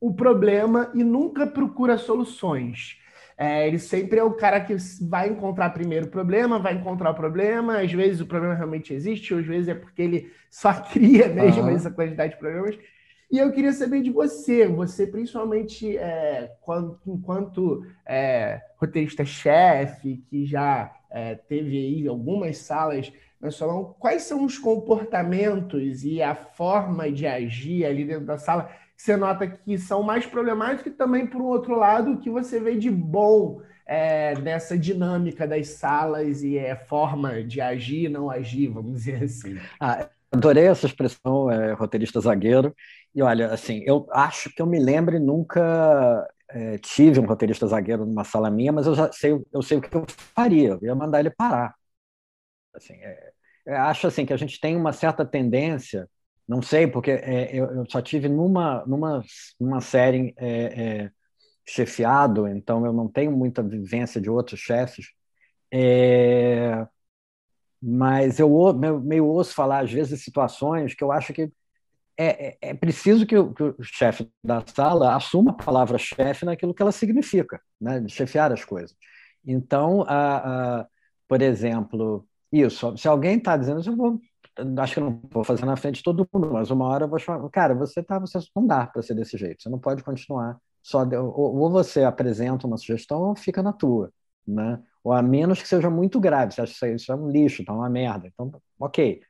o 0.00 0.14
problema 0.14 0.92
e 0.94 1.02
nunca 1.02 1.44
procura 1.44 1.98
soluções. 1.98 3.01
É, 3.36 3.66
ele 3.66 3.78
sempre 3.78 4.18
é 4.18 4.24
o 4.24 4.32
cara 4.32 4.60
que 4.60 4.76
vai 5.02 5.28
encontrar 5.28 5.70
primeiro 5.70 6.06
o 6.06 6.10
problema, 6.10 6.58
vai 6.58 6.74
encontrar 6.74 7.10
o 7.10 7.14
problema. 7.14 7.80
Às 7.80 7.92
vezes 7.92 8.20
o 8.20 8.26
problema 8.26 8.54
realmente 8.54 8.92
existe, 8.92 9.34
às 9.34 9.46
vezes 9.46 9.68
é 9.68 9.74
porque 9.74 10.02
ele 10.02 10.32
só 10.50 10.72
cria 10.72 11.28
mesmo 11.28 11.62
uhum. 11.62 11.70
essa 11.70 11.90
quantidade 11.90 12.34
de 12.34 12.38
problemas. 12.38 12.78
E 13.30 13.38
eu 13.38 13.50
queria 13.50 13.72
saber 13.72 14.02
de 14.02 14.10
você, 14.10 14.66
você 14.66 15.06
principalmente 15.06 15.96
é, 15.96 16.52
quando, 16.60 17.00
enquanto 17.06 17.82
é, 18.04 18.60
roteirista-chefe, 18.76 20.22
que 20.28 20.44
já 20.44 20.94
é, 21.10 21.34
teve 21.34 21.78
aí 21.78 22.06
algumas 22.06 22.58
salas 22.58 23.10
no 23.40 23.50
salão, 23.50 23.96
quais 23.98 24.22
são 24.22 24.44
os 24.44 24.58
comportamentos 24.58 26.04
e 26.04 26.22
a 26.22 26.34
forma 26.34 27.10
de 27.10 27.26
agir 27.26 27.84
ali 27.84 28.04
dentro 28.04 28.26
da 28.26 28.36
sala 28.36 28.70
você 29.02 29.16
nota 29.16 29.48
que 29.48 29.76
são 29.76 30.00
mais 30.00 30.24
problemáticos 30.24 30.92
e 30.92 30.94
também, 30.94 31.26
por 31.26 31.42
um 31.42 31.46
outro 31.46 31.74
lado, 31.74 32.12
o 32.12 32.18
que 32.20 32.30
você 32.30 32.60
vê 32.60 32.76
de 32.76 32.88
bom 32.88 33.60
é, 33.84 34.38
nessa 34.38 34.78
dinâmica 34.78 35.44
das 35.44 35.70
salas 35.70 36.44
e 36.44 36.56
é, 36.56 36.76
forma 36.76 37.42
de 37.42 37.60
agir 37.60 38.08
não 38.08 38.30
agir, 38.30 38.68
vamos 38.68 38.92
dizer 38.98 39.24
assim. 39.24 39.58
Ah, 39.80 40.08
adorei 40.30 40.66
essa 40.66 40.86
expressão, 40.86 41.50
é, 41.50 41.72
roteirista 41.72 42.20
zagueiro. 42.20 42.72
E 43.12 43.20
olha, 43.20 43.48
assim, 43.48 43.82
eu 43.84 44.06
acho 44.12 44.54
que 44.54 44.62
eu 44.62 44.66
me 44.66 44.78
lembre 44.78 45.18
nunca 45.18 46.24
é, 46.48 46.78
tive 46.78 47.18
um 47.18 47.26
roteirista 47.26 47.66
zagueiro 47.66 48.06
numa 48.06 48.22
sala 48.22 48.52
minha, 48.52 48.70
mas 48.70 48.86
eu 48.86 48.94
já 48.94 49.10
sei, 49.10 49.36
eu 49.52 49.62
sei 49.62 49.78
o 49.78 49.80
que 49.80 49.92
eu 49.96 50.06
faria, 50.32 50.78
eu 50.80 50.84
ia 50.84 50.94
mandar 50.94 51.18
ele 51.18 51.30
parar. 51.30 51.74
Assim, 52.72 52.94
é, 52.94 53.76
acho 53.78 54.06
assim 54.06 54.24
que 54.24 54.32
a 54.32 54.36
gente 54.36 54.60
tem 54.60 54.76
uma 54.76 54.92
certa 54.92 55.24
tendência 55.24 56.08
não 56.52 56.60
sei, 56.60 56.86
porque 56.86 57.10
é, 57.10 57.50
eu, 57.56 57.64
eu, 57.76 57.86
só 57.88 58.02
tive 58.02 58.28
numa, 58.28 58.84
numa, 58.86 59.24
numa 59.58 59.80
série 59.80 60.34
é, 60.36 61.04
é, 61.04 61.10
chefiado, 61.66 62.46
então 62.46 62.84
eu 62.84 62.92
não 62.92 63.08
tenho 63.08 63.32
muita 63.32 63.62
vivência 63.62 64.20
de 64.20 64.28
outros 64.28 64.60
chefes. 64.60 65.06
É, 65.72 66.86
mas 67.82 68.38
eu 68.38 68.50
meio 69.00 69.26
ouço 69.26 69.54
falar, 69.54 69.80
às 69.80 69.90
vezes, 69.90 70.22
situações 70.22 70.94
que 70.94 71.02
eu 71.02 71.10
acho 71.10 71.32
que 71.32 71.50
é, 72.18 72.48
é, 72.48 72.58
é 72.60 72.74
preciso 72.74 73.26
que 73.26 73.36
o, 73.36 73.54
que 73.54 73.62
o, 73.62 73.76
chefe 73.82 74.30
da 74.44 74.62
sala 74.66 75.16
assuma 75.16 75.52
a 75.52 75.54
palavra 75.54 75.96
chefe 75.96 76.44
naquilo 76.44 76.74
que 76.74 76.82
ela 76.82 76.92
significa, 76.92 77.62
né, 77.80 78.06
chefiar 78.08 78.52
as 78.52 78.62
coisas. 78.62 78.94
Então, 79.44 80.02
a, 80.06 80.80
a, 80.82 80.86
por 81.26 81.40
exemplo, 81.40 82.28
isso, 82.52 82.94
se 82.98 83.08
alguém 83.08 83.38
está 83.38 83.56
dizendo, 83.56 83.82
eu 83.84 83.96
vou 83.96 84.20
acho 84.78 84.94
que 84.94 85.00
não 85.00 85.20
vou 85.30 85.44
fazer 85.44 85.64
na 85.64 85.76
frente 85.76 85.96
de 85.96 86.02
todo 86.02 86.28
mundo, 86.32 86.52
mas 86.52 86.70
uma 86.70 86.86
hora 86.86 87.04
eu 87.04 87.08
vou 87.08 87.18
chamar, 87.18 87.48
cara, 87.50 87.74
você 87.74 88.02
tá, 88.02 88.18
você 88.18 88.38
não 88.54 88.66
dá 88.66 88.86
para 88.86 89.02
ser 89.02 89.14
desse 89.14 89.36
jeito, 89.38 89.62
você 89.62 89.68
não 89.68 89.78
pode 89.78 90.02
continuar 90.02 90.58
só 90.82 91.04
de, 91.04 91.16
ou, 91.16 91.32
ou, 91.34 91.70
você 91.70 92.02
apresenta 92.04 92.66
uma 92.66 92.76
sugestão 92.76 93.20
ou 93.20 93.36
fica 93.36 93.62
na 93.62 93.72
tua, 93.72 94.12
né? 94.46 94.82
Ou 95.04 95.12
a 95.12 95.22
menos 95.22 95.62
que 95.62 95.68
seja 95.68 95.88
muito 95.88 96.20
grave, 96.20 96.52
você 96.52 96.60
acha 96.62 96.86
que 96.86 96.94
isso 96.94 97.12
é 97.12 97.14
um 97.14 97.30
lixo, 97.30 97.64
tá 97.64 97.72
uma 97.72 97.88
merda, 97.88 98.28
então, 98.28 98.52
ok, 98.78 99.20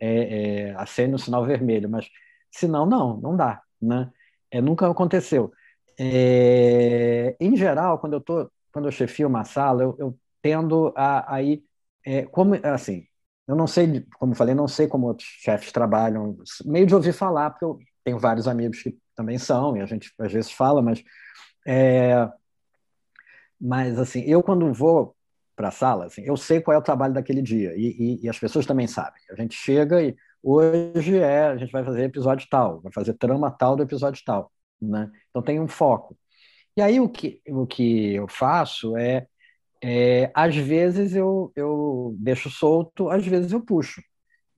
é, 0.00 0.70
é, 0.70 0.74
acende 0.76 1.14
o 1.14 1.18
sinal 1.18 1.44
vermelho, 1.44 1.88
mas 1.88 2.08
se 2.50 2.66
não, 2.66 2.86
não, 2.86 3.16
não 3.18 3.36
dá, 3.36 3.62
né? 3.80 4.10
É, 4.50 4.60
nunca 4.60 4.88
aconteceu. 4.90 5.52
É, 5.98 7.36
em 7.40 7.56
geral, 7.56 7.98
quando 7.98 8.14
eu 8.14 8.20
tô, 8.20 8.50
quando 8.72 8.86
eu 8.86 8.92
chefio 8.92 9.28
uma 9.28 9.44
sala, 9.44 9.82
eu, 9.82 9.96
eu 9.98 10.18
tendo 10.42 10.92
a, 10.96 11.36
a 11.36 11.42
ir, 11.42 11.64
é, 12.04 12.24
como 12.26 12.54
assim, 12.62 13.06
eu 13.46 13.54
não 13.54 13.66
sei, 13.66 14.04
como 14.18 14.34
falei, 14.34 14.54
não 14.54 14.66
sei 14.66 14.86
como 14.86 15.06
outros 15.06 15.28
chefes 15.28 15.70
trabalham, 15.70 16.36
meio 16.64 16.86
de 16.86 16.94
ouvir 16.94 17.12
falar, 17.12 17.50
porque 17.50 17.64
eu 17.64 17.78
tenho 18.02 18.18
vários 18.18 18.48
amigos 18.48 18.82
que 18.82 18.96
também 19.14 19.38
são, 19.38 19.76
e 19.76 19.80
a 19.80 19.86
gente 19.86 20.12
às 20.18 20.32
vezes 20.32 20.50
fala, 20.50 20.82
mas. 20.82 21.02
É, 21.66 22.28
mas, 23.60 23.98
assim, 23.98 24.20
eu 24.22 24.42
quando 24.42 24.72
vou 24.72 25.16
para 25.56 25.68
a 25.68 25.70
sala, 25.70 26.06
assim, 26.06 26.22
eu 26.22 26.36
sei 26.36 26.60
qual 26.60 26.74
é 26.74 26.78
o 26.78 26.82
trabalho 26.82 27.14
daquele 27.14 27.40
dia, 27.42 27.72
e, 27.76 28.18
e, 28.20 28.24
e, 28.24 28.28
as 28.28 28.38
pessoas 28.38 28.66
também 28.66 28.86
sabem. 28.86 29.22
A 29.30 29.36
gente 29.36 29.54
chega 29.54 30.02
e 30.02 30.16
hoje 30.42 31.18
é, 31.18 31.46
a 31.46 31.56
gente 31.56 31.70
vai 31.72 31.84
fazer 31.84 32.04
episódio 32.04 32.46
tal, 32.50 32.80
vai 32.80 32.92
fazer 32.92 33.14
trama 33.14 33.50
tal 33.50 33.76
do 33.76 33.82
episódio 33.82 34.22
tal, 34.24 34.50
né? 34.80 35.10
Então 35.30 35.42
tem 35.42 35.60
um 35.60 35.68
foco. 35.68 36.16
E 36.76 36.82
aí 36.82 37.00
o 37.00 37.08
que, 37.08 37.40
o 37.48 37.66
que 37.66 38.14
eu 38.14 38.26
faço 38.28 38.96
é 38.96 39.26
é, 39.86 40.30
às 40.34 40.56
vezes 40.56 41.14
eu, 41.14 41.52
eu 41.54 42.16
deixo 42.18 42.48
solto, 42.48 43.10
às 43.10 43.26
vezes 43.26 43.52
eu 43.52 43.60
puxo. 43.60 44.00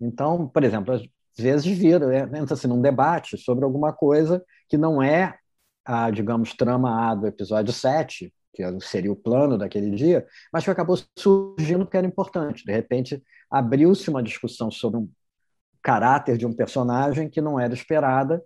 Então, 0.00 0.46
por 0.46 0.62
exemplo, 0.62 0.94
às 0.94 1.02
vezes 1.36 1.66
vira, 1.76 2.06
né, 2.06 2.38
entra 2.38 2.54
assim, 2.54 2.68
num 2.68 2.80
debate 2.80 3.36
sobre 3.36 3.64
alguma 3.64 3.92
coisa 3.92 4.44
que 4.68 4.78
não 4.78 5.02
é 5.02 5.36
a, 5.84 6.10
digamos, 6.12 6.54
trama 6.54 7.10
A 7.10 7.14
do 7.16 7.26
episódio 7.26 7.72
7, 7.72 8.32
que 8.54 8.62
seria 8.80 9.10
o 9.10 9.16
plano 9.16 9.58
daquele 9.58 9.90
dia, 9.90 10.24
mas 10.52 10.62
que 10.62 10.70
acabou 10.70 10.96
surgindo 11.18 11.84
porque 11.84 11.96
era 11.96 12.06
importante. 12.06 12.64
De 12.64 12.72
repente, 12.72 13.20
abriu-se 13.50 14.08
uma 14.08 14.22
discussão 14.22 14.70
sobre 14.70 15.00
um 15.00 15.10
caráter 15.82 16.36
de 16.38 16.46
um 16.46 16.52
personagem 16.52 17.28
que 17.28 17.40
não 17.40 17.58
era 17.58 17.74
esperada 17.74 18.40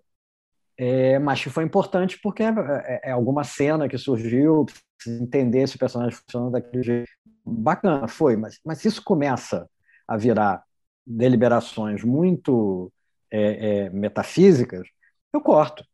é, 0.83 1.19
mas 1.19 1.43
que 1.43 1.51
foi 1.51 1.63
importante 1.63 2.19
porque 2.23 2.43
é, 2.43 2.49
é, 2.49 3.01
é, 3.05 3.11
alguma 3.11 3.45
cena 3.45 3.87
que 3.87 3.99
surgiu, 3.99 4.65
entender 5.09 5.67
se 5.67 5.77
o 5.77 5.79
personagem 5.79 6.17
funciona 6.17 6.51
daquele 6.51 6.83
jeito. 6.83 7.11
Bacana, 7.45 8.07
foi, 8.09 8.37
mas, 8.37 8.59
mas 8.65 8.85
isso 8.85 9.03
começa 9.03 9.69
a 10.07 10.17
virar 10.17 10.63
deliberações 11.07 12.05
muito 12.05 12.93
é, 13.31 13.87
é 13.87 13.91
metafísicas, 13.91 14.87
eu 15.33 15.41
corto. 15.41 15.85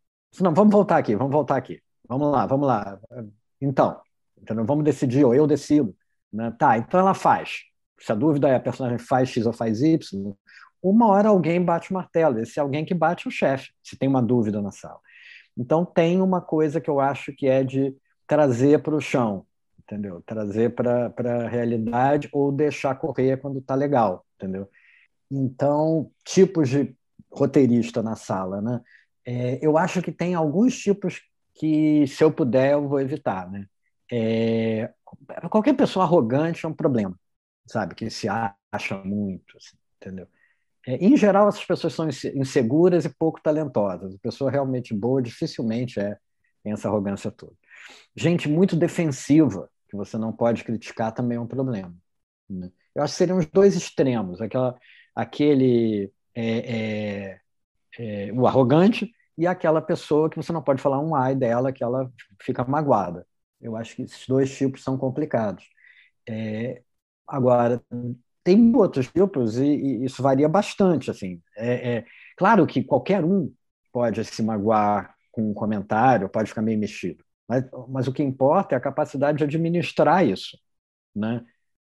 Não, 0.40 0.52
vamos 0.52 0.72
voltar 0.72 0.98
aqui, 0.98 1.14
vamos 1.14 1.32
voltar 1.32 1.56
aqui. 1.56 1.80
Vamos 2.08 2.30
lá, 2.30 2.46
vamos 2.46 2.66
lá. 2.66 2.98
Então, 3.60 4.00
então 4.40 4.64
vamos 4.64 4.84
decidir, 4.84 5.24
ou 5.24 5.34
eu 5.34 5.46
decido. 5.46 5.94
Né? 6.32 6.50
Tá, 6.58 6.76
então 6.78 7.00
ela 7.00 7.14
faz. 7.14 7.62
Se 7.98 8.12
a 8.12 8.14
dúvida 8.14 8.48
é 8.48 8.56
a 8.56 8.60
personagem 8.60 8.98
faz 8.98 9.30
X 9.30 9.46
ou 9.46 9.52
faz 9.52 9.82
Y, 9.82 9.98
uma 10.82 11.08
hora 11.08 11.30
alguém 11.30 11.62
bate 11.64 11.90
o 11.90 11.94
martelo. 11.94 12.38
Esse 12.38 12.60
alguém 12.60 12.84
que 12.84 12.94
bate 12.94 13.26
é 13.26 13.28
o 13.28 13.32
chefe, 13.32 13.70
se 13.82 13.96
tem 13.96 14.08
uma 14.08 14.22
dúvida 14.22 14.60
na 14.60 14.70
sala. 14.70 15.00
Então 15.56 15.84
tem 15.84 16.20
uma 16.20 16.40
coisa 16.40 16.80
que 16.80 16.90
eu 16.90 17.00
acho 17.00 17.32
que 17.32 17.46
é 17.46 17.64
de 17.64 17.94
trazer 18.26 18.82
para 18.82 18.94
o 18.94 19.00
chão, 19.00 19.46
entendeu? 19.78 20.22
Trazer 20.26 20.74
para 20.74 21.12
a 21.16 21.48
realidade 21.48 22.28
ou 22.32 22.52
deixar 22.52 22.94
correr 22.96 23.38
quando 23.38 23.58
está 23.58 23.74
legal, 23.74 24.26
entendeu? 24.36 24.68
Então, 25.30 26.10
tipos 26.24 26.68
de 26.68 26.96
roteirista 27.30 28.02
na 28.02 28.16
sala, 28.16 28.60
né? 28.60 28.80
É, 29.24 29.58
eu 29.60 29.76
acho 29.76 30.00
que 30.02 30.12
tem 30.12 30.34
alguns 30.34 30.78
tipos 30.78 31.20
que, 31.54 32.06
se 32.06 32.22
eu 32.22 32.32
puder, 32.32 32.72
eu 32.72 32.88
vou 32.88 33.00
evitar, 33.00 33.50
né? 33.50 33.66
É, 34.10 34.92
qualquer 35.50 35.74
pessoa 35.74 36.04
arrogante 36.04 36.64
é 36.64 36.68
um 36.68 36.74
problema, 36.74 37.18
sabe? 37.66 37.94
Que 37.94 38.08
se 38.10 38.28
acha 38.28 38.96
muito, 39.04 39.56
assim, 39.56 39.76
entendeu? 40.00 40.28
É, 40.86 40.94
em 40.96 41.16
geral, 41.16 41.48
essas 41.48 41.64
pessoas 41.64 41.94
são 41.94 42.08
inseguras 42.08 43.04
e 43.04 43.08
pouco 43.08 43.42
talentosas. 43.42 44.14
A 44.14 44.18
pessoa 44.18 44.50
realmente 44.50 44.94
boa 44.94 45.20
dificilmente 45.20 45.98
é, 45.98 46.16
tem 46.62 46.72
essa 46.72 46.88
arrogância 46.88 47.30
toda. 47.30 47.54
Gente 48.14 48.48
muito 48.48 48.76
defensiva, 48.76 49.70
que 49.88 49.96
você 49.96 50.16
não 50.18 50.32
pode 50.32 50.64
criticar, 50.64 51.12
também 51.12 51.36
é 51.36 51.40
um 51.40 51.46
problema. 51.46 51.94
Né? 52.48 52.70
Eu 52.94 53.02
acho 53.02 53.12
que 53.12 53.18
seriam 53.18 53.38
os 53.38 53.46
dois 53.46 53.74
extremos, 53.74 54.40
aquela, 54.40 54.78
aquele 55.14 56.12
é, 56.34 57.38
é, 57.38 57.40
é, 57.98 58.32
o 58.32 58.46
arrogante 58.46 59.12
e 59.36 59.46
aquela 59.46 59.82
pessoa 59.82 60.30
que 60.30 60.36
você 60.36 60.52
não 60.52 60.62
pode 60.62 60.80
falar 60.80 61.00
um 61.00 61.14
ai 61.14 61.34
dela, 61.34 61.72
que 61.72 61.84
ela 61.84 62.10
fica 62.42 62.64
magoada. 62.64 63.26
Eu 63.60 63.76
acho 63.76 63.96
que 63.96 64.02
esses 64.02 64.26
dois 64.26 64.54
tipos 64.56 64.82
são 64.82 64.96
complicados. 64.96 65.64
É, 66.28 66.82
agora, 67.26 67.82
tem 68.44 68.74
outros 68.76 69.08
tipos 69.08 69.58
e, 69.58 69.64
e 69.64 70.04
isso 70.04 70.22
varia 70.22 70.48
bastante. 70.48 71.10
Assim. 71.10 71.42
É, 71.56 71.96
é, 71.96 72.04
claro 72.36 72.66
que 72.66 72.84
qualquer 72.84 73.24
um 73.24 73.52
pode 73.92 74.24
se 74.24 74.42
magoar 74.42 75.14
com 75.32 75.50
um 75.50 75.54
comentário, 75.54 76.28
pode 76.28 76.48
ficar 76.48 76.62
meio 76.62 76.78
mexido, 76.78 77.24
mas, 77.48 77.64
mas 77.88 78.08
o 78.08 78.12
que 78.12 78.22
importa 78.22 78.74
é 78.74 78.78
a 78.78 78.80
capacidade 78.80 79.38
de 79.38 79.44
administrar 79.44 80.26
isso. 80.26 80.58
Né? 81.14 81.44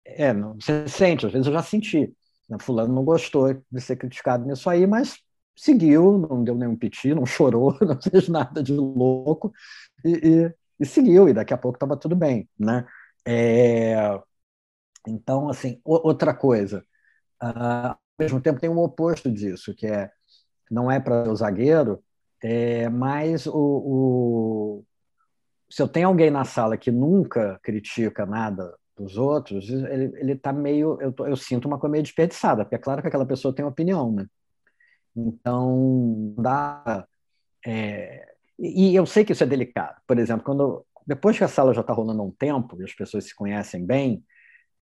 É, 0.05 0.33
você 0.35 0.89
sente, 0.89 1.27
às 1.27 1.33
vezes 1.33 1.47
eu 1.47 1.53
já 1.53 1.63
senti. 1.63 2.15
Né? 2.49 2.59
Fulano 2.61 2.95
não 2.95 3.05
gostou 3.05 3.55
de 3.71 3.81
ser 3.81 3.97
criticado 3.97 4.47
nisso 4.47 4.69
aí, 4.71 4.87
mas 4.87 5.19
seguiu, 5.57 6.19
não 6.19 6.45
deu 6.45 6.55
nenhum 6.55 6.77
piti, 6.77 7.15
não 7.15 7.27
chorou, 7.27 7.77
não 7.81 8.01
fez 8.01 8.29
nada 8.29 8.63
de 8.63 8.73
louco 8.73 9.53
e, 10.05 10.11
e, 10.13 10.55
e 10.81 10.87
seguiu, 10.87 11.29
e 11.29 11.33
daqui 11.33 11.55
a 11.55 11.59
pouco 11.59 11.77
estava 11.77 11.97
tudo 11.97 12.15
bem. 12.15 12.49
Né? 12.59 12.87
É, 13.27 14.21
então, 15.09 15.49
assim, 15.49 15.81
outra 15.85 16.35
coisa, 16.35 16.85
uh, 17.43 17.97
mesmo 18.19 18.41
tempo 18.41 18.61
tem 18.61 18.71
um 18.71 18.79
oposto 18.79 19.31
disso, 19.31 19.75
que 19.75 19.87
é 19.87 20.11
não 20.71 20.91
é 20.91 20.99
para 21.01 21.31
o 21.31 21.37
zagueiro, 21.37 22.03
é, 22.43 22.89
mas 22.89 23.47
o, 23.47 23.53
o, 23.55 24.85
se 25.77 25.83
eu 25.83 25.89
tenho 25.89 26.09
alguém 26.09 26.31
na 26.31 26.43
sala 26.43 26.79
que 26.79 26.91
nunca 26.91 27.61
critica 27.63 28.25
nada 28.25 28.75
dos 28.97 29.19
outros, 29.19 29.69
ele, 29.69 30.11
ele 30.19 30.35
tá 30.35 30.51
meio. 30.51 30.99
Eu, 31.03 31.15
eu 31.27 31.37
sinto 31.37 31.67
uma 31.69 31.79
coisa 31.79 31.93
meio 31.93 32.03
desperdiçada, 32.03 32.65
porque 32.65 32.77
é 32.77 32.79
claro 32.79 33.03
que 33.03 33.09
aquela 33.09 33.27
pessoa 33.27 33.55
tem 33.55 33.63
opinião, 33.63 34.11
né? 34.11 34.27
Então, 35.15 36.35
dá. 36.39 37.07
É, 37.67 38.27
e 38.59 38.97
eu 38.97 39.05
sei 39.05 39.23
que 39.23 39.33
isso 39.35 39.45
é 39.45 39.47
delicado. 39.47 40.01
Por 40.07 40.19
exemplo, 40.19 40.47
quando 40.47 40.83
depois 41.07 41.37
que 41.37 41.45
a 41.45 41.49
sala 41.49 41.75
já 41.75 41.83
está 41.83 41.93
rolando 41.93 42.23
há 42.23 42.25
um 42.25 42.31
tempo 42.31 42.81
e 42.81 42.85
as 42.85 42.95
pessoas 42.95 43.25
se 43.25 43.35
conhecem 43.35 43.85
bem, 43.85 44.25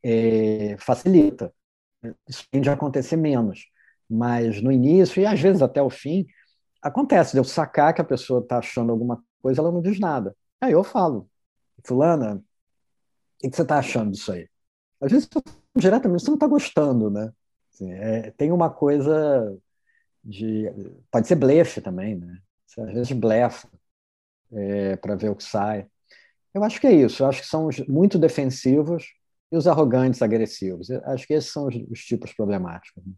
é, 0.02 0.76
facilita. 0.78 1.50
Isso 2.28 2.44
tende 2.50 2.68
a 2.68 2.74
acontecer 2.74 3.16
menos. 3.16 3.70
Mas 4.06 4.60
no 4.60 4.70
início, 4.70 5.22
e 5.22 5.24
às 5.24 5.40
vezes 5.40 5.62
até 5.62 5.80
o 5.82 5.88
fim, 5.88 6.26
acontece 6.82 7.32
de 7.32 7.38
eu 7.38 7.44
sacar 7.44 7.94
que 7.94 8.02
a 8.02 8.04
pessoa 8.04 8.40
está 8.40 8.58
achando 8.58 8.92
alguma 8.92 9.24
coisa, 9.40 9.62
ela 9.62 9.72
não 9.72 9.80
diz 9.80 9.98
nada. 9.98 10.36
Aí 10.64 10.72
eu 10.72 10.82
falo, 10.82 11.28
fulana, 11.84 12.42
o 13.44 13.50
que 13.50 13.54
você 13.54 13.60
está 13.60 13.78
achando 13.78 14.12
disso 14.12 14.32
aí? 14.32 14.48
Às 14.98 15.12
vezes, 15.12 15.28
diretamente, 15.76 16.22
você 16.22 16.28
não 16.28 16.36
está 16.36 16.46
gostando, 16.46 17.10
né? 17.10 17.30
Assim, 17.70 17.92
é, 17.92 18.30
tem 18.30 18.50
uma 18.50 18.70
coisa 18.70 19.54
de... 20.24 20.64
Pode 21.10 21.28
ser 21.28 21.34
blefe 21.34 21.82
também, 21.82 22.16
né? 22.16 22.38
Você, 22.66 22.80
às 22.80 22.94
vezes 22.94 23.12
blefa 23.12 23.68
é, 24.52 24.96
para 24.96 25.16
ver 25.16 25.28
o 25.28 25.36
que 25.36 25.44
sai. 25.44 25.86
Eu 26.54 26.64
acho 26.64 26.80
que 26.80 26.86
é 26.86 26.92
isso. 26.92 27.22
Eu 27.22 27.26
acho 27.26 27.42
que 27.42 27.46
são 27.46 27.68
muito 27.86 28.18
defensivos 28.18 29.04
e 29.52 29.58
os 29.58 29.66
arrogantes, 29.66 30.22
agressivos. 30.22 30.88
Eu 30.88 31.04
acho 31.04 31.26
que 31.26 31.34
esses 31.34 31.52
são 31.52 31.66
os, 31.66 31.74
os 31.90 32.02
tipos 32.02 32.32
problemáticos. 32.32 33.04
Né? 33.04 33.12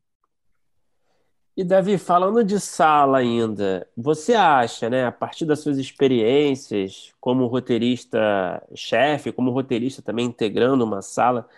E 1.56 1.64
Davi, 1.64 1.96
falando 1.96 2.44
de 2.44 2.60
sala 2.60 3.18
ainda, 3.18 3.88
você 3.96 4.34
acha, 4.34 4.90
né, 4.90 5.06
a 5.06 5.12
partir 5.12 5.46
das 5.46 5.60
suas 5.60 5.78
experiências 5.78 7.14
como 7.18 7.46
roteirista-chefe, 7.46 9.32
como 9.32 9.50
roteirista 9.50 10.02
também 10.02 10.26
integrando 10.26 10.84
uma 10.84 11.00
sala, 11.00 11.48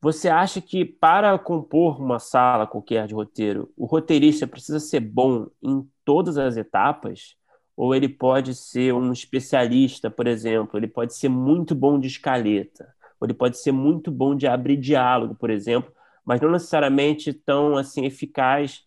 você 0.00 0.28
acha 0.30 0.60
que 0.60 0.86
para 0.86 1.38
compor 1.38 2.00
uma 2.00 2.18
sala 2.18 2.66
qualquer 2.66 3.06
de 3.06 3.14
roteiro, 3.14 3.70
o 3.76 3.84
roteirista 3.84 4.46
precisa 4.46 4.80
ser 4.80 5.00
bom 5.00 5.48
em 5.62 5.86
todas 6.02 6.38
as 6.38 6.56
etapas? 6.56 7.36
Ou 7.76 7.94
ele 7.94 8.08
pode 8.08 8.54
ser 8.54 8.94
um 8.94 9.12
especialista, 9.12 10.10
por 10.10 10.26
exemplo, 10.26 10.78
ele 10.78 10.88
pode 10.88 11.14
ser 11.14 11.28
muito 11.28 11.74
bom 11.74 11.98
de 12.00 12.06
escaleta, 12.08 12.94
ou 13.20 13.26
ele 13.26 13.34
pode 13.34 13.58
ser 13.58 13.72
muito 13.72 14.10
bom 14.10 14.34
de 14.34 14.46
abrir 14.46 14.78
diálogo, 14.78 15.34
por 15.34 15.50
exemplo, 15.50 15.92
mas 16.24 16.40
não 16.40 16.50
necessariamente 16.50 17.34
tão 17.34 17.76
assim 17.76 18.06
eficaz 18.06 18.82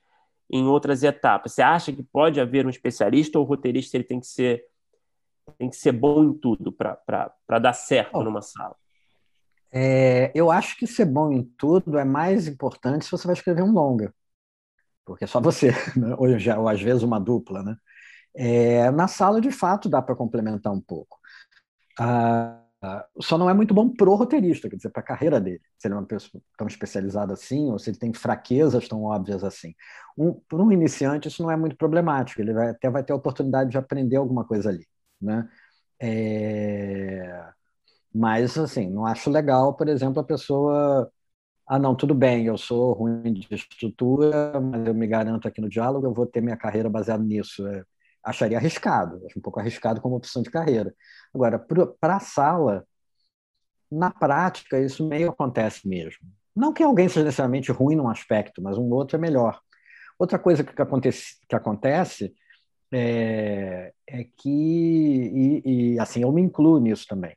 em 0.49 0.65
outras 0.65 1.03
etapas? 1.03 1.53
Você 1.53 1.61
acha 1.61 1.91
que 1.91 2.03
pode 2.03 2.39
haver 2.39 2.65
um 2.65 2.69
especialista 2.69 3.37
ou 3.37 3.45
o 3.45 3.47
roteirista 3.47 3.97
ele 3.97 4.03
tem 4.03 4.19
que 4.19 4.27
ser 4.27 4.63
tem 5.59 5.69
que 5.69 5.75
ser 5.75 5.91
bom 5.91 6.23
em 6.23 6.33
tudo 6.33 6.71
para 6.71 7.59
dar 7.59 7.73
certo 7.73 8.23
numa 8.23 8.41
sala? 8.41 8.75
É, 9.71 10.31
eu 10.33 10.49
acho 10.49 10.77
que 10.77 10.87
ser 10.87 11.05
bom 11.05 11.31
em 11.31 11.43
tudo 11.43 11.99
é 11.99 12.05
mais 12.05 12.47
importante 12.47 13.05
se 13.05 13.11
você 13.11 13.27
vai 13.27 13.35
escrever 13.35 13.61
um 13.61 13.71
longa, 13.71 14.13
porque 15.05 15.25
é 15.25 15.27
só 15.27 15.39
você, 15.39 15.69
né? 15.95 16.15
ou, 16.17 16.39
já, 16.39 16.57
ou 16.57 16.67
às 16.67 16.81
vezes 16.81 17.03
uma 17.03 17.19
dupla, 17.19 17.61
né? 17.61 17.75
É, 18.35 18.91
na 18.91 19.07
sala, 19.07 19.39
de 19.39 19.51
fato, 19.51 19.87
dá 19.87 20.01
para 20.01 20.15
complementar 20.15 20.73
um 20.73 20.81
pouco. 20.81 21.17
Ah, 21.99 22.64
só 23.21 23.37
não 23.37 23.49
é 23.49 23.53
muito 23.53 23.73
bom 23.73 23.89
pro 23.89 24.15
roteirista, 24.15 24.69
quer 24.69 24.75
dizer, 24.77 24.89
para 24.89 25.01
a 25.01 25.05
carreira 25.05 25.39
dele. 25.39 25.61
Se 25.77 25.87
ele 25.87 25.95
é 25.95 25.97
uma 25.97 26.05
pessoa 26.05 26.41
tão 26.57 26.67
especializada 26.67 27.33
assim, 27.33 27.71
ou 27.71 27.79
se 27.79 27.89
ele 27.89 27.97
tem 27.97 28.13
fraquezas 28.13 28.87
tão 28.87 29.03
óbvias 29.03 29.43
assim. 29.43 29.73
Um, 30.17 30.33
para 30.33 30.61
um 30.63 30.71
iniciante, 30.71 31.27
isso 31.27 31.43
não 31.43 31.51
é 31.51 31.57
muito 31.57 31.75
problemático, 31.77 32.41
ele 32.41 32.53
vai, 32.53 32.69
até 32.69 32.89
vai 32.89 33.03
ter 33.03 33.13
a 33.13 33.15
oportunidade 33.15 33.71
de 33.71 33.77
aprender 33.77 34.17
alguma 34.17 34.45
coisa 34.45 34.69
ali. 34.69 34.85
Né? 35.21 35.47
É... 35.99 37.49
Mas, 38.13 38.57
assim, 38.57 38.89
não 38.89 39.05
acho 39.05 39.29
legal, 39.29 39.75
por 39.75 39.89
exemplo, 39.89 40.21
a 40.21 40.23
pessoa. 40.23 41.11
Ah, 41.67 41.79
não, 41.79 41.95
tudo 41.95 42.15
bem, 42.15 42.45
eu 42.47 42.57
sou 42.57 42.93
ruim 42.93 43.33
de 43.33 43.47
estrutura, 43.51 44.59
mas 44.61 44.87
eu 44.87 44.93
me 44.93 45.07
garanto 45.07 45.47
aqui 45.47 45.61
no 45.61 45.69
diálogo, 45.69 46.07
eu 46.07 46.13
vou 46.13 46.25
ter 46.27 46.41
minha 46.41 46.57
carreira 46.57 46.89
baseada 46.89 47.23
nisso. 47.23 47.67
É, 47.67 47.83
acharia 48.25 48.57
arriscado, 48.57 49.21
acho 49.25 49.37
um 49.37 49.41
pouco 49.41 49.59
arriscado 49.59 50.01
como 50.01 50.15
opção 50.15 50.41
de 50.41 50.49
carreira. 50.49 50.93
Agora, 51.33 51.59
para 51.99 52.15
a 52.15 52.19
sala, 52.19 52.85
na 53.91 54.09
prática, 54.09 54.79
isso 54.79 55.07
meio 55.07 55.29
acontece 55.29 55.87
mesmo. 55.87 56.27
Não 56.55 56.73
que 56.73 56.81
alguém 56.81 57.07
seja 57.07 57.25
necessariamente 57.25 57.71
ruim 57.71 57.95
num 57.95 58.09
aspecto, 58.09 58.61
mas 58.61 58.77
um 58.77 58.89
outro 58.91 59.17
é 59.17 59.19
melhor. 59.19 59.59
Outra 60.17 60.39
coisa 60.39 60.63
que 60.63 60.81
acontece, 60.81 61.35
que 61.47 61.55
acontece 61.55 62.33
é, 62.91 63.93
é 64.07 64.23
que, 64.23 64.49
e, 64.49 65.93
e, 65.93 65.99
assim, 65.99 66.21
eu 66.21 66.31
me 66.31 66.41
incluo 66.41 66.79
nisso 66.79 67.05
também. 67.07 67.35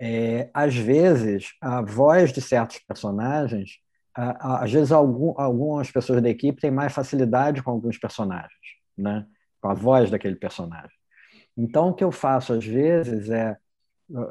É, 0.00 0.50
às 0.52 0.74
vezes, 0.74 1.52
a 1.60 1.82
voz 1.82 2.32
de 2.32 2.40
certos 2.40 2.78
personagens, 2.80 3.78
a, 4.14 4.54
a, 4.54 4.64
às 4.64 4.72
vezes, 4.72 4.92
algum, 4.92 5.34
algumas 5.40 5.90
pessoas 5.90 6.20
da 6.20 6.28
equipe 6.28 6.60
têm 6.60 6.70
mais 6.70 6.92
facilidade 6.92 7.62
com 7.62 7.70
alguns 7.70 7.98
personagens, 7.98 8.52
né? 8.96 9.26
Com 9.60 9.68
a 9.68 9.74
voz 9.74 10.10
daquele 10.10 10.36
personagem. 10.36 10.96
Então, 11.56 11.88
o 11.90 11.94
que 11.94 12.04
eu 12.04 12.12
faço 12.12 12.52
às 12.52 12.64
vezes 12.64 13.30
é, 13.30 13.56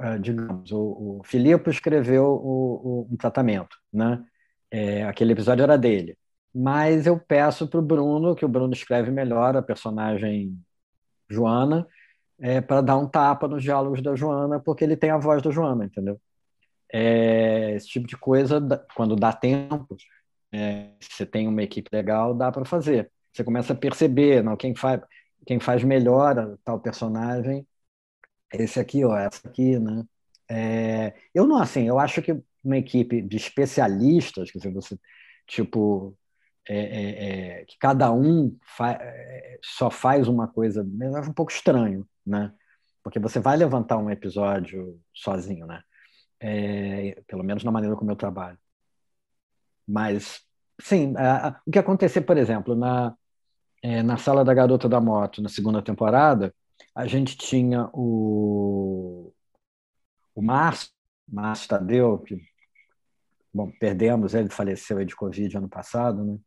é 0.02 0.18
digamos, 0.18 0.72
o, 0.72 1.20
o 1.20 1.22
Filipe 1.26 1.70
escreveu 1.70 2.26
o, 2.26 3.08
o, 3.08 3.10
um 3.12 3.18
tratamento, 3.18 3.78
né? 3.92 4.24
É, 4.72 5.04
aquele 5.04 5.34
episódio 5.34 5.64
era 5.64 5.78
dele. 5.78 6.18
Mas 6.54 7.06
eu 7.06 7.20
peço 7.20 7.68
para 7.68 7.80
o 7.80 7.84
Bruno, 7.84 8.36
que 8.36 8.46
o 8.46 8.50
Bruno 8.50 8.74
escreve 8.74 9.12
melhor 9.12 9.56
a 9.56 9.62
personagem 9.62 10.58
Joana, 11.30 11.88
é, 12.40 12.62
para 12.62 12.82
dar 12.82 12.98
um 12.98 13.08
tapa 13.08 13.48
nos 13.48 13.64
diálogos 13.64 14.02
da 14.02 14.16
Joana, 14.16 14.60
porque 14.60 14.84
ele 14.84 14.98
tem 14.98 15.10
a 15.12 15.18
voz 15.18 15.42
da 15.42 15.52
Joana, 15.52 15.86
entendeu? 15.86 16.20
É, 16.92 17.72
esse 17.76 17.88
tipo 17.88 18.08
de 18.08 18.18
coisa, 18.18 18.60
quando 18.96 19.16
dá 19.16 19.34
tempo, 19.34 19.96
é, 20.52 20.94
você 21.02 21.26
tem 21.26 21.48
uma 21.48 21.64
equipe 21.64 21.90
legal, 21.94 22.34
dá 22.34 22.52
para 22.52 22.66
fazer. 22.66 23.12
Você 23.34 23.44
começa 23.44 23.74
a 23.74 23.76
perceber, 23.76 24.44
não, 24.44 24.58
quem 24.58 24.76
faz 24.76 25.02
quem 25.46 25.60
faz 25.62 25.82
melhor 25.84 26.58
tal 26.66 26.80
personagem 26.80 27.66
é 28.54 28.64
esse 28.64 28.80
aqui, 28.80 29.04
ó, 29.04 29.16
essa 29.18 29.48
aqui, 29.48 29.80
né? 29.80 30.06
É, 30.50 31.14
eu 31.34 31.46
não, 31.48 31.58
assim, 31.58 31.88
eu 31.88 32.00
acho 32.00 32.22
que 32.22 32.42
uma 32.64 32.78
equipe 32.78 33.22
de 33.22 33.38
especialistas, 33.38 34.50
dizer, 34.50 34.74
você, 34.74 34.98
tipo, 35.48 36.18
é, 36.68 36.78
é, 36.78 37.62
é 37.62 37.66
que 37.66 37.78
cada 37.80 38.12
um 38.12 38.58
fa 38.78 38.92
é, 39.02 39.60
só 39.64 39.90
faz 39.90 40.28
uma 40.28 40.48
coisa, 40.48 40.82
é 41.02 41.20
um 41.22 41.34
pouco 41.34 41.52
estranho, 41.52 42.08
né? 42.26 42.54
Porque 43.04 43.20
você 43.20 43.40
vai 43.40 43.58
levantar 43.58 43.98
um 43.98 44.10
episódio 44.10 45.00
sozinho, 45.14 45.66
né? 45.66 45.82
Pelo 47.28 47.44
menos 47.44 47.64
na 47.64 47.72
maneira 47.72 47.96
como 47.96 48.12
eu 48.12 48.16
trabalho. 48.16 48.58
Mas, 49.88 50.42
sim, 50.80 51.14
o 51.66 51.72
que 51.72 51.80
acontecer, 51.80 52.22
por 52.22 52.38
exemplo, 52.38 52.76
na, 52.76 53.16
é, 53.82 54.04
na 54.04 54.18
sala 54.18 54.44
da 54.44 54.54
Garota 54.54 54.90
da 54.90 55.00
Moto, 55.02 55.42
na 55.42 55.50
segunda 55.50 55.82
temporada, 55.82 56.54
a 56.96 57.08
gente 57.08 57.38
tinha 57.38 57.90
o, 57.94 59.34
o 60.36 60.42
Márcio, 60.42 60.90
Márcio 61.28 61.70
Tadeu, 61.70 62.20
que, 62.20 62.42
bom, 63.54 63.72
perdemos, 63.80 64.34
ele 64.34 64.50
faleceu 64.50 65.04
de 65.06 65.16
Covid 65.16 65.58
ano 65.58 65.70
passado, 65.70 66.24
né? 66.24 66.38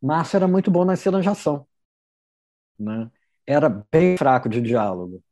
Márcio 0.00 0.36
era 0.36 0.48
muito 0.48 0.70
bom 0.70 0.84
nas 0.84 1.00
cenas 1.00 1.22
de 1.22 1.28
ação, 1.28 1.66
né? 2.78 3.10
Era 3.46 3.68
bem 3.90 4.16
fraco 4.16 4.48
de 4.48 4.60
diálogo. 4.60 5.22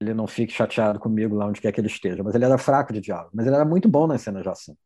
Ele 0.00 0.12
não 0.14 0.26
fique 0.26 0.52
chateado 0.52 0.98
comigo 0.98 1.36
lá 1.36 1.46
onde 1.46 1.60
quer 1.60 1.72
que 1.72 1.80
ele 1.80 1.88
esteja, 1.88 2.22
mas 2.22 2.34
ele 2.34 2.44
era 2.44 2.58
fraco 2.58 2.92
de 2.92 3.00
diálogo, 3.00 3.30
mas 3.34 3.46
ele 3.46 3.54
era 3.56 3.64
muito 3.64 3.88
bom 3.88 4.06
nas 4.06 4.20
cenas 4.22 4.42
de 4.42 4.48
ação. 4.48 4.76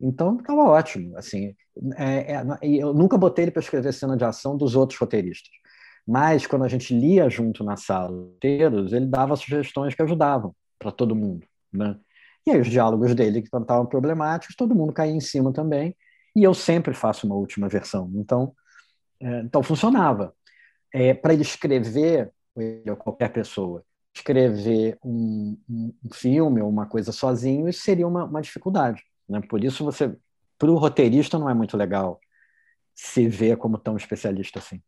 Então, 0.00 0.36
estava 0.36 0.62
ótimo. 0.62 1.16
Assim, 1.16 1.54
é, 1.96 2.34
é, 2.34 2.44
eu 2.62 2.94
nunca 2.94 3.18
botei 3.18 3.44
ele 3.46 3.50
para 3.50 3.62
escrever 3.62 3.92
cena 3.92 4.16
de 4.16 4.24
ação 4.24 4.56
dos 4.56 4.76
outros 4.76 4.98
roteiristas. 4.98 5.50
Mas, 6.06 6.46
quando 6.46 6.64
a 6.64 6.68
gente 6.68 6.94
lia 6.94 7.28
junto 7.28 7.62
na 7.64 7.76
sala 7.76 8.08
roteiros, 8.08 8.92
ele 8.92 9.06
dava 9.06 9.36
sugestões 9.36 9.94
que 9.94 10.02
ajudavam 10.02 10.54
para 10.78 10.90
todo 10.90 11.14
mundo. 11.14 11.46
Né? 11.72 11.98
E 12.46 12.50
aí, 12.50 12.60
os 12.60 12.68
diálogos 12.68 13.14
dele, 13.14 13.42
que 13.42 13.48
estavam 13.54 13.86
problemáticos, 13.86 14.56
todo 14.56 14.74
mundo 14.74 14.92
caía 14.92 15.12
em 15.12 15.20
cima 15.20 15.52
também. 15.52 15.94
E 16.34 16.42
eu 16.42 16.54
sempre 16.54 16.94
faço 16.94 17.26
uma 17.26 17.36
última 17.36 17.68
versão. 17.68 18.10
Então, 18.14 18.54
é, 19.20 19.40
então 19.40 19.62
funcionava. 19.62 20.34
É, 20.92 21.12
para 21.12 21.34
ele 21.34 21.42
escrever, 21.42 22.32
ele 22.56 22.90
ou 22.90 22.96
qualquer 22.96 23.30
pessoa, 23.30 23.84
escrever 24.14 24.98
um, 25.04 25.56
um, 25.68 25.92
filme 26.12 26.60
ou 26.60 26.68
uma 26.68 26.86
coisa 26.86 27.12
sozinho, 27.12 27.68
isso 27.68 27.82
seria 27.82 28.06
uma, 28.06 28.24
uma 28.24 28.40
dificuldade. 28.40 29.02
Né? 29.28 29.40
Por 29.40 29.62
isso, 29.62 29.84
você, 29.84 30.16
para 30.58 30.70
o 30.70 30.76
roteirista, 30.76 31.38
não 31.38 31.50
é 31.50 31.54
muito 31.54 31.76
legal 31.76 32.20
se 32.94 33.28
ver 33.28 33.56
como 33.56 33.78
tão 33.78 33.96
especialista 33.96 34.58
assim. 34.58 34.82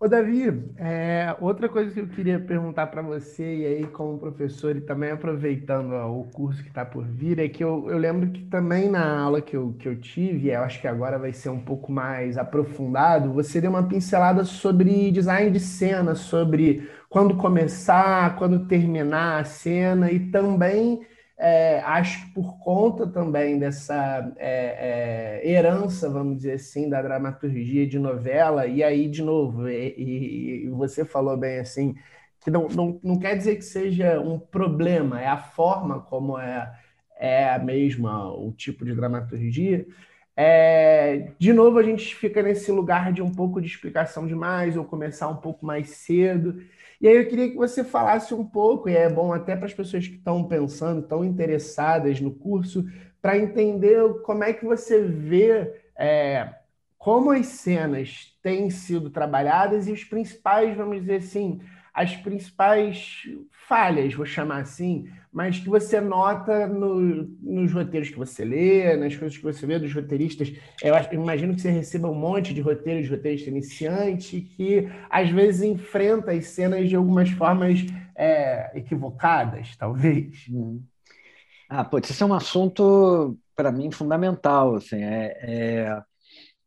Ô, 0.00 0.06
Davi, 0.06 0.44
é, 0.76 1.34
outra 1.40 1.68
coisa 1.68 1.90
que 1.92 1.98
eu 1.98 2.06
queria 2.06 2.38
perguntar 2.38 2.86
para 2.86 3.02
você, 3.02 3.56
e 3.56 3.66
aí 3.66 3.86
como 3.88 4.16
professor 4.16 4.76
e 4.76 4.80
também 4.80 5.10
aproveitando 5.10 5.90
ó, 5.92 6.20
o 6.20 6.24
curso 6.30 6.62
que 6.62 6.68
está 6.68 6.84
por 6.84 7.04
vir, 7.04 7.40
é 7.40 7.48
que 7.48 7.64
eu, 7.64 7.90
eu 7.90 7.98
lembro 7.98 8.30
que 8.30 8.44
também 8.44 8.88
na 8.88 9.18
aula 9.22 9.42
que 9.42 9.56
eu, 9.56 9.74
que 9.76 9.88
eu 9.88 10.00
tive, 10.00 10.50
eu 10.50 10.62
acho 10.62 10.80
que 10.80 10.86
agora 10.86 11.18
vai 11.18 11.32
ser 11.32 11.48
um 11.48 11.58
pouco 11.58 11.90
mais 11.90 12.38
aprofundado, 12.38 13.32
você 13.32 13.60
deu 13.60 13.70
uma 13.70 13.88
pincelada 13.88 14.44
sobre 14.44 15.10
design 15.10 15.50
de 15.50 15.58
cena, 15.58 16.14
sobre 16.14 16.88
quando 17.08 17.36
começar, 17.36 18.36
quando 18.36 18.68
terminar 18.68 19.40
a 19.40 19.44
cena, 19.44 20.12
e 20.12 20.30
também 20.30 21.00
é, 21.38 21.80
acho 21.80 22.26
que 22.26 22.32
por 22.34 22.58
conta 22.58 23.06
também 23.06 23.58
dessa 23.58 24.32
é, 24.36 25.40
é, 25.44 25.50
herança, 25.50 26.10
vamos 26.10 26.38
dizer 26.38 26.54
assim, 26.54 26.88
da 26.88 27.00
dramaturgia 27.00 27.86
de 27.86 27.98
novela, 27.98 28.66
e 28.66 28.82
aí, 28.82 29.08
de 29.08 29.22
novo, 29.22 29.68
e, 29.68 30.64
e 30.64 30.68
você 30.70 31.04
falou 31.04 31.36
bem 31.36 31.60
assim, 31.60 31.94
que 32.40 32.50
não, 32.50 32.66
não, 32.68 33.00
não 33.04 33.18
quer 33.18 33.36
dizer 33.36 33.56
que 33.56 33.64
seja 33.64 34.20
um 34.20 34.38
problema, 34.38 35.20
é 35.20 35.28
a 35.28 35.36
forma 35.36 36.00
como 36.00 36.36
é, 36.38 36.72
é 37.16 37.50
a 37.50 37.58
mesma, 37.58 38.32
o 38.32 38.52
tipo 38.52 38.84
de 38.84 38.94
dramaturgia. 38.94 39.86
É, 40.36 41.32
de 41.38 41.52
novo, 41.52 41.78
a 41.78 41.82
gente 41.82 42.14
fica 42.14 42.42
nesse 42.42 42.70
lugar 42.72 43.12
de 43.12 43.22
um 43.22 43.30
pouco 43.32 43.60
de 43.60 43.66
explicação 43.66 44.26
demais, 44.26 44.76
ou 44.76 44.84
começar 44.84 45.28
um 45.28 45.36
pouco 45.36 45.66
mais 45.66 45.90
cedo. 45.90 46.60
E 47.00 47.06
aí 47.06 47.16
eu 47.16 47.28
queria 47.28 47.48
que 47.50 47.56
você 47.56 47.84
falasse 47.84 48.34
um 48.34 48.44
pouco, 48.44 48.88
e 48.88 48.96
é 48.96 49.08
bom 49.08 49.32
até 49.32 49.54
para 49.56 49.66
as 49.66 49.74
pessoas 49.74 50.06
que 50.08 50.16
estão 50.16 50.44
pensando, 50.44 51.00
estão 51.02 51.24
interessadas 51.24 52.20
no 52.20 52.32
curso, 52.34 52.84
para 53.22 53.38
entender 53.38 54.00
como 54.22 54.44
é 54.44 54.52
que 54.52 54.64
você 54.64 55.02
vê 55.02 55.72
é, 55.96 56.54
como 56.98 57.30
as 57.30 57.46
cenas 57.46 58.36
têm 58.42 58.70
sido 58.70 59.10
trabalhadas 59.10 59.86
e 59.86 59.92
os 59.92 60.04
principais, 60.04 60.76
vamos 60.76 61.00
dizer 61.00 61.16
assim, 61.16 61.60
as 61.94 62.16
principais 62.16 63.22
falhas, 63.68 64.14
vou 64.14 64.26
chamar 64.26 64.62
assim, 64.62 65.08
mas 65.38 65.60
que 65.60 65.68
você 65.68 66.00
nota 66.00 66.66
no, 66.66 66.98
nos 67.40 67.72
roteiros 67.72 68.10
que 68.10 68.18
você 68.18 68.44
lê, 68.44 68.96
nas 68.96 69.14
coisas 69.14 69.38
que 69.38 69.44
você 69.44 69.64
vê 69.64 69.78
dos 69.78 69.94
roteiristas. 69.94 70.52
Eu, 70.82 70.96
acho, 70.96 71.14
eu 71.14 71.22
imagino 71.22 71.54
que 71.54 71.60
você 71.60 71.70
receba 71.70 72.10
um 72.10 72.14
monte 72.14 72.52
de 72.52 72.60
roteiros 72.60 73.04
de 73.04 73.14
roteirista 73.14 73.48
iniciante 73.48 74.40
que 74.40 74.88
às 75.08 75.30
vezes 75.30 75.62
enfrenta 75.62 76.32
as 76.32 76.46
cenas 76.46 76.88
de 76.88 76.96
algumas 76.96 77.30
formas 77.30 77.86
é, 78.16 78.76
equivocadas, 78.76 79.76
talvez. 79.76 80.44
Uhum. 80.48 80.82
Ah, 81.68 81.84
putz, 81.84 82.10
isso 82.10 82.24
é 82.24 82.26
um 82.26 82.34
assunto 82.34 83.38
para 83.54 83.70
mim 83.70 83.92
fundamental. 83.92 84.74
Assim, 84.74 85.04
é, 85.04 85.36
é, 85.40 86.02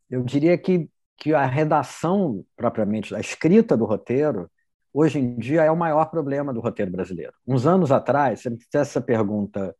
eu 0.08 0.22
diria 0.22 0.56
que, 0.56 0.88
que 1.18 1.34
a 1.34 1.44
redação 1.44 2.42
propriamente, 2.56 3.14
a 3.14 3.20
escrita 3.20 3.76
do 3.76 3.84
roteiro 3.84 4.50
hoje 4.92 5.18
em 5.18 5.36
dia 5.38 5.62
é 5.62 5.70
o 5.70 5.76
maior 5.76 6.06
problema 6.06 6.52
do 6.52 6.60
roteiro 6.60 6.90
brasileiro. 6.90 7.32
Uns 7.46 7.66
anos 7.66 7.90
atrás, 7.90 8.40
se 8.40 8.50
me 8.50 8.56
fizesse 8.56 8.90
essa 8.90 9.00
pergunta, 9.00 9.74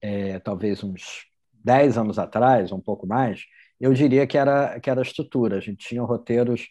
é, 0.00 0.38
talvez 0.40 0.84
uns 0.84 1.26
10 1.52 1.98
anos 1.98 2.18
atrás, 2.18 2.72
um 2.72 2.80
pouco 2.80 3.06
mais, 3.06 3.44
eu 3.80 3.92
diria 3.94 4.26
que 4.26 4.38
era, 4.38 4.78
que 4.80 4.90
era 4.90 5.00
a 5.00 5.02
estrutura. 5.02 5.56
A 5.56 5.60
gente 5.60 5.86
tinha 5.88 6.02
roteiros 6.02 6.68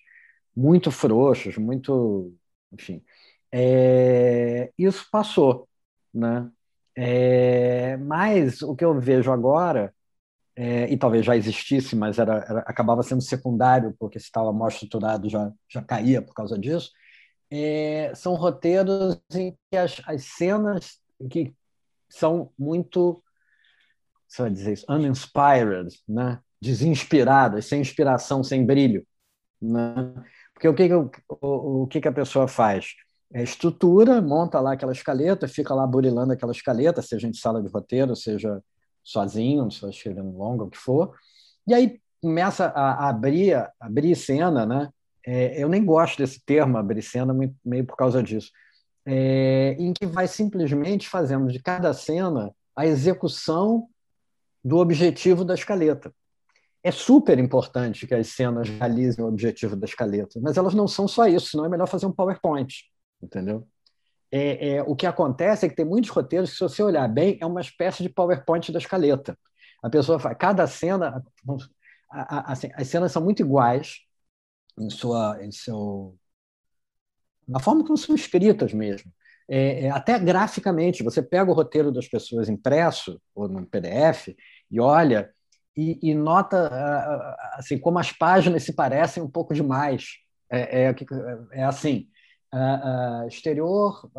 muito 0.56 0.92
frouxos, 0.92 1.58
muito. 1.58 2.34
Enfim. 2.72 3.04
É, 3.52 4.72
isso 4.78 5.08
passou. 5.12 5.68
Né? 6.14 6.50
É, 6.96 7.98
mas 7.98 8.62
o 8.62 8.76
que 8.76 8.86
eu 8.86 9.00
vejo 9.00 9.32
agora, 9.32 9.94
é, 10.56 10.92
e 10.92 10.98
talvez 10.98 11.26
já 11.26 11.36
existisse, 11.36 11.96
mas 11.96 12.20
era, 12.20 12.46
era, 12.48 12.60
acabava 12.62 13.04
sendo 13.04 13.22
secundário, 13.22 13.96
porque 14.00 14.20
se 14.20 14.26
estava 14.26 14.54
mal 14.54 14.68
estruturado 14.68 15.30
já, 15.30 15.52
já 15.70 15.82
caía 15.82 16.22
por 16.22 16.34
causa 16.34 16.58
disso, 16.58 16.92
é, 17.56 18.12
são 18.16 18.34
roteiros 18.34 19.22
em 19.34 19.56
que 19.70 19.78
as, 19.78 20.01
as 20.06 20.24
cenas 20.24 20.99
que 21.30 21.54
são 22.10 22.51
muito, 22.58 23.24
vai 24.38 24.49
dizer 24.49 24.74
isso, 24.74 24.86
uninspired, 24.89 25.89
né? 26.08 26.39
desinspiradas, 26.60 27.66
sem 27.66 27.82
inspiração, 27.82 28.43
sem 28.43 28.66
brilho. 28.66 29.06
Né? 29.62 29.93
Porque 30.54 30.68
o 30.68 30.74
que, 30.74 30.88
que, 30.88 30.93
o, 30.93 31.84
o 31.84 31.88
que, 31.88 32.01
que 32.01 32.08
a 32.08 32.14
pessoa 32.14 32.47
faz? 32.47 32.93
É 33.32 33.43
estrutura, 33.43 34.22
monta 34.22 34.60
lá 34.60 34.74
aquela 34.74 34.91
escaleta, 34.91 35.47
fica 35.47 35.74
lá 35.74 35.86
burilando 35.86 36.34
aquela 36.34 36.51
escaleta, 36.51 37.01
seja 37.01 37.28
em 37.28 37.34
sala 37.34 37.62
de 37.62 37.70
roteiro, 37.70 38.16
seja 38.16 38.64
sozinho, 39.04 39.70
se 39.70 39.88
escrevendo 39.89 40.32
longa, 40.38 40.64
o 40.64 40.70
que 40.70 40.78
for, 40.78 41.14
e 41.68 41.74
aí 41.74 41.99
começa 42.22 42.68
a, 42.68 43.06
a 43.06 43.10
abrir, 43.10 43.70
abrir 43.80 44.16
cena, 44.16 44.66
né? 44.66 44.89
É, 45.26 45.62
eu 45.62 45.70
nem 45.70 45.84
gosto 45.84 46.18
desse 46.18 46.44
termo, 46.46 46.78
abrir 46.78 47.02
cena, 47.02 47.34
meio 47.64 47.86
por 47.86 47.96
causa 47.96 48.22
disso, 48.22 48.52
é, 49.06 49.76
em 49.80 49.94
que 49.94 50.06
vai 50.06 50.28
simplesmente 50.28 51.08
fazendo 51.08 51.52
de 51.52 51.60
cada 51.60 51.94
cena 51.94 52.54
a 52.76 52.86
execução 52.86 53.88
do 54.64 54.78
objetivo 54.78 55.44
da 55.44 55.54
escaleta. 55.54 56.14
É 56.84 56.92
super 56.92 57.40
importante 57.40 58.06
que 58.06 58.14
as 58.14 58.28
cenas 58.28 58.68
realizem 58.68 59.24
o 59.24 59.28
objetivo 59.28 59.76
da 59.76 59.86
escaleta, 59.86 60.40
mas 60.42 60.58
elas 60.58 60.74
não 60.74 60.88
são 60.88 61.08
só 61.08 61.26
isso, 61.28 61.48
senão 61.48 61.66
é 61.66 61.70
melhor 61.70 61.88
fazer 61.88 62.06
um 62.06 62.12
PowerPoint, 62.12 62.84
entendeu? 63.22 63.66
É, 64.30 64.76
é, 64.76 64.84
o 64.84 64.96
que 64.96 65.06
acontece 65.06 65.66
é 65.66 65.70
que 65.70 65.76
tem 65.76 65.86
muitos 65.86 66.10
roteiros 66.10 66.50
que, 66.50 66.58
se 66.58 66.64
você 66.64 66.82
olhar 66.82 67.08
bem, 67.08 67.38
é 67.40 67.46
uma 67.46 67.62
espécie 67.62 68.04
de 68.04 68.10
PowerPoint 68.10 68.72
da 68.72 68.80
escaleta. 68.80 69.38
A 69.82 69.90
pessoa 69.90 70.20
faz, 70.20 70.36
cada 70.38 70.66
cena, 70.66 71.24
a, 72.10 72.38
a, 72.38 72.52
assim, 72.52 72.70
as 72.74 72.88
cenas 72.88 73.12
são 73.12 73.24
muito 73.24 73.42
iguais, 73.42 74.00
em 74.80 74.90
sua, 74.90 75.44
em 75.44 75.52
seu, 75.52 76.16
na 77.48 77.60
forma 77.60 77.84
como 77.84 77.98
são 77.98 78.16
escritas 78.16 78.74
mesmo. 78.74 79.12
É, 79.48 79.86
é, 79.86 79.90
até 79.90 80.18
graficamente, 80.18 81.04
você 81.04 81.22
pega 81.22 81.52
o 81.52 81.54
roteiro 81.54 81.92
das 81.92 82.08
pessoas 82.08 82.50
impresso 82.50 83.22
ou 83.36 83.48
no 83.48 83.66
PDF 83.66 84.30
e 84.72 84.80
olha 84.80 85.32
e, 85.76 86.00
e 86.02 86.14
nota 86.14 87.36
assim 87.54 87.78
como 87.78 88.00
as 88.00 88.12
páginas 88.12 88.64
se 88.64 88.74
parecem 88.74 89.22
um 89.22 89.30
pouco 89.30 89.54
demais. 89.54 90.18
É, 90.50 90.86
é, 90.86 90.96
é 91.52 91.64
assim, 91.64 92.08
exterior, 93.28 94.10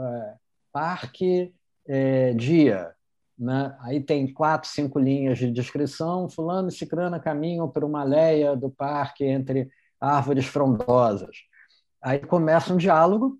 parque, 0.72 1.54
é, 1.86 2.34
dia, 2.34 2.92
né? 3.38 3.76
Aí 3.80 4.00
tem 4.00 4.32
quatro, 4.32 4.68
cinco 4.68 4.98
linhas 4.98 5.38
de 5.38 5.50
descrição. 5.50 6.28
Fulano 6.28 6.68
e 6.68 6.72
Cicrana 6.72 7.20
caminham 7.20 7.68
por 7.68 7.84
uma 7.84 8.04
leia 8.04 8.56
do 8.56 8.70
parque 8.70 9.24
entre 9.24 9.70
árvores 10.00 10.46
frondosas. 10.46 11.36
Aí 12.02 12.18
começa 12.20 12.72
um 12.72 12.76
diálogo, 12.76 13.38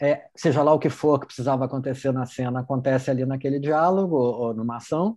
é, 0.00 0.26
seja 0.34 0.62
lá 0.62 0.72
o 0.72 0.78
que 0.78 0.90
for 0.90 1.18
que 1.20 1.26
precisava 1.26 1.64
acontecer 1.64 2.12
na 2.12 2.26
cena, 2.26 2.60
acontece 2.60 3.10
ali 3.10 3.24
naquele 3.24 3.58
diálogo 3.58 4.16
ou, 4.16 4.34
ou 4.34 4.54
numa 4.54 4.76
ação, 4.76 5.16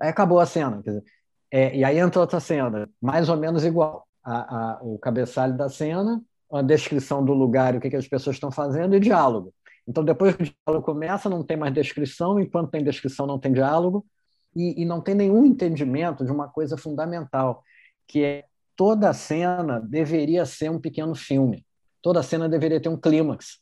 aí 0.00 0.08
acabou 0.08 0.40
a 0.40 0.46
cena. 0.46 0.80
Dizer, 0.82 1.04
é, 1.50 1.76
e 1.76 1.84
aí 1.84 1.98
entra 1.98 2.20
outra 2.20 2.40
cena, 2.40 2.88
mais 3.00 3.28
ou 3.28 3.36
menos 3.36 3.64
igual. 3.64 4.06
A, 4.24 4.74
a, 4.74 4.78
o 4.82 4.98
cabeçalho 4.98 5.56
da 5.56 5.68
cena, 5.68 6.22
a 6.52 6.62
descrição 6.62 7.24
do 7.24 7.32
lugar 7.32 7.74
e 7.74 7.78
o 7.78 7.80
que, 7.80 7.90
que 7.90 7.96
as 7.96 8.06
pessoas 8.06 8.36
estão 8.36 8.52
fazendo 8.52 8.94
e 8.94 9.00
diálogo. 9.00 9.52
Então, 9.86 10.04
depois 10.04 10.36
que 10.36 10.44
o 10.44 10.46
diálogo 10.46 10.86
começa, 10.86 11.28
não 11.28 11.42
tem 11.42 11.56
mais 11.56 11.74
descrição, 11.74 12.38
enquanto 12.38 12.70
tem 12.70 12.84
descrição, 12.84 13.26
não 13.26 13.38
tem 13.38 13.52
diálogo, 13.52 14.06
e, 14.54 14.82
e 14.82 14.84
não 14.84 15.00
tem 15.00 15.14
nenhum 15.14 15.44
entendimento 15.44 16.24
de 16.24 16.30
uma 16.30 16.48
coisa 16.48 16.76
fundamental, 16.76 17.64
que 18.06 18.22
é 18.22 18.44
toda 18.82 19.12
cena 19.12 19.78
deveria 19.78 20.44
ser 20.44 20.68
um 20.68 20.80
pequeno 20.80 21.14
filme. 21.14 21.64
Toda 22.02 22.20
cena 22.20 22.48
deveria 22.48 22.80
ter 22.80 22.88
um 22.88 22.96
clímax. 22.96 23.60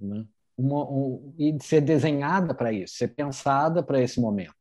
Né? 0.00 0.24
Uma, 0.56 0.84
um, 0.84 1.34
e 1.36 1.60
ser 1.60 1.80
desenhada 1.80 2.54
para 2.54 2.72
isso, 2.72 2.94
ser 2.94 3.08
pensada 3.08 3.82
para 3.82 4.00
esse 4.00 4.20
momento. 4.20 4.54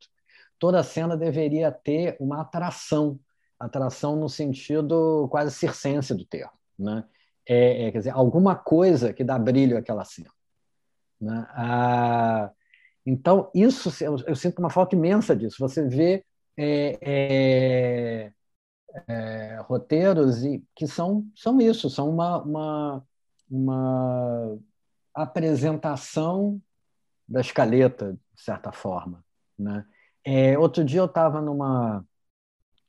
Toda 0.58 0.82
cena 0.82 1.16
deveria 1.16 1.72
ter 1.72 2.18
uma 2.20 2.42
atração, 2.42 3.20
atração 3.60 4.16
no 4.16 4.28
sentido 4.28 5.28
quase 5.30 5.52
circense 5.52 6.16
do 6.16 6.26
termo. 6.26 6.58
Né? 6.80 7.04
É, 7.48 7.86
é, 7.86 7.92
quer 7.92 8.00
dizer, 8.00 8.10
alguma 8.10 8.56
coisa 8.56 9.14
que 9.14 9.24
dá 9.24 9.38
brilho 9.38 9.78
àquela 9.78 10.04
cena. 10.04 10.32
Né? 11.22 11.46
Ah, 11.52 12.50
então, 13.06 13.52
isso 13.54 14.04
eu, 14.04 14.16
eu, 14.26 14.36
sinto 14.36 14.58
uma 14.58 14.72
falta 14.72 14.96
imensa 14.96 15.36
disso. 15.36 15.58
Você 15.60 15.88
vê 15.88 16.26
é, 16.58 18.32
é 19.08 19.58
roteiros 19.62 20.44
e 20.44 20.64
que 20.76 20.88
são, 20.88 21.26
são 21.36 21.60
isso, 21.60 21.90
são 21.90 22.10
uma, 22.10 22.42
uma, 22.42 23.06
uma 23.50 24.60
apresentação 25.14 26.62
da 27.28 27.42
escaleta, 27.42 28.14
de 28.14 28.42
certa 28.42 28.72
forma. 28.72 29.24
Né? 29.58 29.86
É, 30.24 30.58
outro 30.58 30.84
dia 30.84 31.00
eu 31.00 31.06
estava 31.06 31.42
numa, 31.42 32.06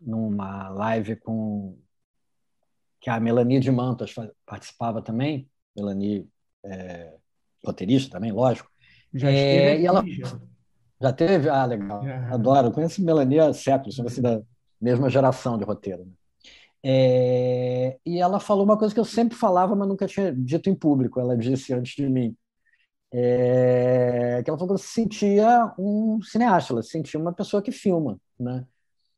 numa 0.01 0.69
live 0.69 1.17
com 1.17 1.79
que 3.01 3.11
a 3.11 3.21
Melanie 3.21 3.61
de 3.61 3.71
Mantas 3.71 4.15
participava 4.47 5.03
também, 5.03 5.49
Melanie 5.77 6.29
é, 6.65 7.15
roteirista 7.65 8.13
também, 8.13 8.33
lógico. 8.33 8.71
Já 9.13 9.31
é, 9.31 9.81
e 9.81 9.87
ela 9.87 10.05
já. 10.07 10.41
já 11.01 11.13
teve? 11.13 11.49
Ah, 11.49 11.65
legal. 11.67 12.03
Adoro. 12.33 12.73
Conheço 12.73 13.05
Melanie 13.05 13.39
há 13.39 13.53
séculos, 13.53 14.01
assim, 14.01 14.23
da, 14.23 14.43
mesma 14.85 15.11
geração 15.11 15.59
de 15.59 15.65
roteiro. 15.65 16.05
Né? 16.05 16.13
É, 16.87 17.99
e 18.05 18.21
ela 18.21 18.39
falou 18.39 18.65
uma 18.65 18.79
coisa 18.79 18.93
que 18.93 19.01
eu 19.01 19.05
sempre 19.05 19.37
falava, 19.37 19.75
mas 19.75 19.89
nunca 19.89 20.07
tinha 20.07 20.33
dito 20.35 20.69
em 20.69 20.75
público. 20.75 21.19
Ela 21.19 21.37
disse 21.37 21.73
antes 21.73 21.95
de 21.97 22.09
mim. 22.09 22.37
É, 23.13 24.43
que 24.43 24.51
ela 24.51 24.59
falou 24.59 24.69
que 24.69 24.73
ela 24.73 24.79
se 24.79 24.93
sentia 24.93 25.73
um 25.79 26.21
cineasta, 26.23 26.73
ela 26.73 26.83
se 26.83 26.91
sentia 26.91 27.19
uma 27.19 27.33
pessoa 27.33 27.63
que 27.63 27.71
filma, 27.71 28.21
né? 28.39 28.67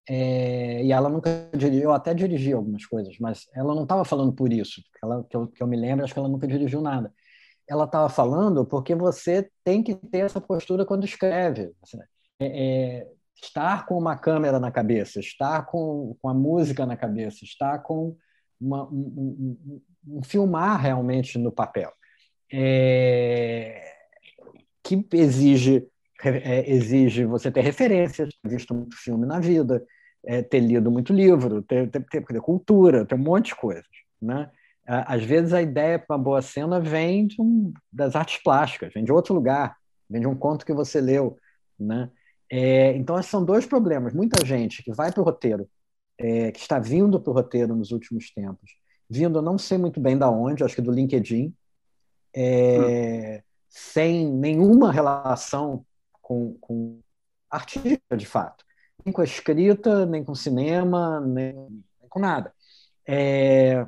É, 0.08 0.84
e 0.84 0.92
ela 0.92 1.08
nunca 1.08 1.30
dirigiu, 1.56 1.84
eu 1.84 1.92
até 1.92 2.14
dirigi 2.14 2.52
algumas 2.52 2.86
coisas, 2.86 3.18
mas 3.18 3.48
ela 3.54 3.74
não 3.74 3.82
estava 3.84 4.04
falando 4.04 4.32
por 4.32 4.52
isso. 4.52 4.82
Ela, 5.02 5.24
que, 5.24 5.36
eu, 5.36 5.48
que 5.48 5.62
eu 5.62 5.66
me 5.66 5.76
lembro, 5.76 6.04
acho 6.04 6.12
que 6.14 6.18
ela 6.18 6.28
nunca 6.28 6.46
dirigiu 6.46 6.80
nada. 6.80 7.12
Ela 7.68 7.84
estava 7.84 8.08
falando 8.08 8.64
porque 8.66 8.94
você 8.94 9.50
tem 9.64 9.82
que 9.82 9.94
ter 9.96 10.18
essa 10.20 10.40
postura 10.40 10.86
quando 10.86 11.04
escreve. 11.04 11.72
Assim, 11.82 11.98
é, 12.40 12.46
é, 13.00 13.12
estar 13.42 13.86
com 13.86 13.98
uma 13.98 14.16
câmera 14.16 14.58
na 14.58 14.70
cabeça, 14.70 15.20
estar 15.20 15.66
com, 15.66 16.16
com 16.20 16.28
a 16.28 16.34
música 16.34 16.86
na 16.86 16.96
cabeça, 16.96 17.44
estar 17.44 17.78
com 17.80 18.16
uma, 18.60 18.84
um, 18.84 19.56
um, 19.68 19.80
um, 20.08 20.22
filmar 20.22 20.80
realmente 20.80 21.38
no 21.38 21.52
papel, 21.52 21.92
é, 22.52 23.82
que 24.82 25.06
exige 25.12 25.86
é, 26.24 26.70
exige 26.70 27.24
você 27.24 27.50
ter 27.50 27.60
referências, 27.60 28.30
ter 28.42 28.48
visto 28.48 28.74
muito 28.74 28.96
filme 28.96 29.26
na 29.26 29.38
vida, 29.38 29.84
é, 30.24 30.42
ter 30.42 30.60
lido 30.60 30.90
muito 30.90 31.12
livro, 31.12 31.62
ter, 31.62 31.90
ter, 31.90 32.04
ter, 32.04 32.24
ter, 32.24 32.40
cultura, 32.40 33.04
ter 33.04 33.14
um 33.14 33.18
monte 33.18 33.46
de 33.46 33.56
coisas, 33.56 33.84
né? 34.20 34.50
Às 34.88 35.24
vezes 35.24 35.52
a 35.52 35.60
ideia 35.60 35.98
para 35.98 36.14
uma 36.16 36.22
boa 36.22 36.40
cena 36.40 36.78
vem 36.78 37.26
um, 37.40 37.72
das 37.92 38.14
artes 38.14 38.40
plásticas, 38.40 38.92
vem 38.94 39.04
de 39.04 39.10
outro 39.10 39.34
lugar, 39.34 39.76
vem 40.08 40.20
de 40.20 40.28
um 40.28 40.36
conto 40.36 40.64
que 40.64 40.72
você 40.72 41.00
leu, 41.00 41.36
né? 41.78 42.08
É, 42.50 42.96
então, 42.96 43.18
esses 43.18 43.30
são 43.30 43.44
dois 43.44 43.66
problemas. 43.66 44.12
Muita 44.12 44.44
gente 44.44 44.82
que 44.82 44.92
vai 44.92 45.12
para 45.12 45.20
o 45.20 45.24
roteiro, 45.24 45.68
é, 46.18 46.50
que 46.52 46.60
está 46.60 46.78
vindo 46.78 47.20
para 47.20 47.30
o 47.30 47.34
roteiro 47.34 47.74
nos 47.74 47.90
últimos 47.90 48.30
tempos, 48.32 48.72
vindo 49.08 49.42
não 49.42 49.58
sei 49.58 49.78
muito 49.78 50.00
bem 50.00 50.16
da 50.16 50.30
onde, 50.30 50.64
acho 50.64 50.74
que 50.74 50.82
do 50.82 50.90
LinkedIn, 50.90 51.54
é, 52.34 53.42
sem 53.68 54.30
nenhuma 54.30 54.92
relação 54.92 55.84
com, 56.22 56.56
com 56.60 57.00
artista, 57.50 58.16
de 58.16 58.26
fato. 58.26 58.64
Nem 59.04 59.12
com 59.12 59.20
a 59.20 59.24
escrita, 59.24 60.06
nem 60.06 60.24
com 60.24 60.34
cinema, 60.34 61.20
nem, 61.20 61.54
nem 61.54 62.08
com 62.08 62.18
nada. 62.18 62.52
É, 63.06 63.86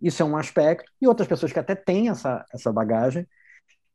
isso 0.00 0.22
é 0.22 0.26
um 0.26 0.36
aspecto. 0.36 0.90
E 1.00 1.06
outras 1.06 1.28
pessoas 1.28 1.52
que 1.52 1.58
até 1.58 1.74
têm 1.74 2.08
essa, 2.08 2.44
essa 2.52 2.72
bagagem, 2.72 3.26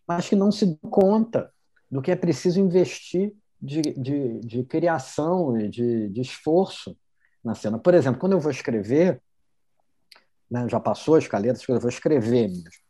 mas 0.08 0.28
que 0.30 0.36
não 0.36 0.52
se 0.52 0.66
dão 0.66 0.90
conta 0.90 1.52
do 1.90 2.02
que 2.02 2.12
é 2.12 2.16
preciso 2.16 2.60
investir 2.60 3.34
de, 3.62 3.82
de, 3.82 4.40
de 4.40 4.64
criação 4.64 5.60
e 5.60 5.70
de, 5.70 6.10
de 6.10 6.22
esforço 6.22 6.96
na 7.44 7.56
cena. 7.56 7.80
Por 7.80 7.94
exemplo, 7.94 8.20
quando 8.20 8.34
eu 8.34 8.40
vou 8.40 8.52
escrever, 8.52 9.22
né, 10.50 10.68
já 10.70 10.80
passou 10.80 11.16
a 11.16 11.20
escaleta, 11.20 11.60
eu 11.68 11.80
vou 11.80 11.90
escrever 11.90 12.48
mesmo. 12.48 12.86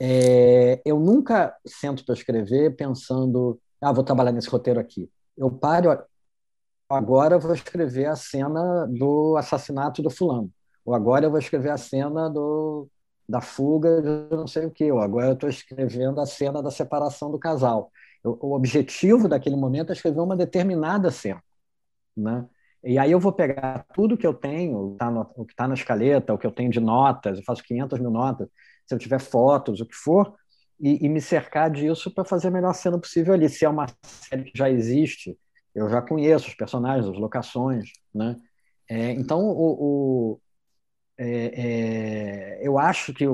É, 0.00 0.80
eu 0.84 0.98
nunca 0.98 1.56
sento 1.66 2.04
para 2.04 2.14
escrever 2.14 2.74
pensando, 2.76 3.60
ah, 3.80 3.92
vou 3.92 4.04
trabalhar 4.04 4.32
nesse 4.32 4.48
roteiro 4.48 4.80
aqui. 4.80 5.08
Eu 5.36 5.50
paro, 5.50 5.96
agora 6.88 7.36
eu 7.36 7.40
vou 7.40 7.54
escrever 7.54 8.06
a 8.06 8.16
cena 8.16 8.86
do 8.86 9.36
assassinato 9.36 10.02
do 10.02 10.10
fulano, 10.10 10.50
ou 10.84 10.94
agora 10.94 11.26
eu 11.26 11.30
vou 11.30 11.38
escrever 11.38 11.70
a 11.70 11.78
cena 11.78 12.28
do, 12.28 12.88
da 13.28 13.40
fuga 13.40 14.02
de 14.02 14.36
não 14.36 14.46
sei 14.46 14.66
o 14.66 14.70
quê, 14.70 14.90
ou 14.90 15.00
agora 15.00 15.28
eu 15.28 15.34
estou 15.34 15.48
escrevendo 15.48 16.20
a 16.20 16.26
cena 16.26 16.62
da 16.62 16.70
separação 16.70 17.30
do 17.30 17.38
casal 17.38 17.90
o 18.24 18.54
objetivo 18.54 19.28
daquele 19.28 19.56
momento 19.56 19.90
é 19.90 19.92
escrever 19.92 20.20
uma 20.20 20.36
determinada 20.36 21.10
cena, 21.10 21.42
né? 22.16 22.48
E 22.82 22.98
aí 22.98 23.10
eu 23.10 23.20
vou 23.20 23.32
pegar 23.32 23.86
tudo 23.94 24.16
que 24.16 24.26
eu 24.26 24.34
tenho, 24.34 24.96
tá 24.98 25.10
no, 25.10 25.30
o 25.36 25.44
que 25.44 25.52
está 25.52 25.66
na 25.66 25.74
escaleta, 25.74 26.34
o 26.34 26.38
que 26.38 26.46
eu 26.46 26.52
tenho 26.52 26.70
de 26.70 26.80
notas, 26.80 27.38
eu 27.38 27.44
faço 27.44 27.62
500 27.62 27.98
mil 27.98 28.10
notas, 28.10 28.48
se 28.86 28.94
eu 28.94 28.98
tiver 28.98 29.20
fotos, 29.20 29.80
o 29.80 29.86
que 29.86 29.94
for, 29.94 30.34
e, 30.78 31.04
e 31.04 31.08
me 31.08 31.20
cercar 31.20 31.70
disso 31.70 32.10
para 32.12 32.24
fazer 32.24 32.48
a 32.48 32.50
melhor 32.50 32.74
cena 32.74 32.98
possível 32.98 33.32
ali. 33.32 33.48
Se 33.48 33.64
é 33.64 33.68
uma 33.68 33.86
série 34.02 34.44
que 34.44 34.58
já 34.58 34.68
existe, 34.68 35.38
eu 35.74 35.88
já 35.88 36.02
conheço 36.02 36.48
os 36.48 36.54
personagens, 36.54 37.08
as 37.08 37.18
locações, 37.18 37.90
né? 38.14 38.36
É, 38.88 39.12
então, 39.12 39.40
o, 39.40 40.34
o 40.34 40.40
é, 41.16 42.58
é, 42.58 42.66
eu 42.66 42.78
acho 42.78 43.14
que, 43.14 43.24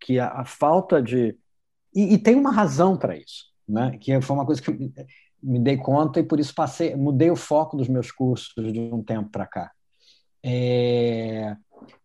que 0.00 0.18
a, 0.18 0.28
a 0.28 0.44
falta 0.44 1.02
de... 1.02 1.36
E, 1.94 2.14
e 2.14 2.18
tem 2.18 2.36
uma 2.36 2.50
razão 2.50 2.96
para 2.96 3.16
isso 3.16 3.53
né? 3.68 3.96
que 3.98 4.20
foi 4.20 4.36
uma 4.36 4.46
coisa 4.46 4.60
que 4.60 4.92
me 5.42 5.58
dei 5.58 5.76
conta 5.76 6.20
e 6.20 6.22
por 6.22 6.40
isso 6.40 6.54
passei, 6.54 6.96
mudei 6.96 7.30
o 7.30 7.36
foco 7.36 7.76
dos 7.76 7.88
meus 7.88 8.10
cursos 8.10 8.54
de 8.72 8.80
um 8.92 9.02
tempo 9.02 9.30
para 9.30 9.46
cá. 9.46 9.70
É... 10.42 11.56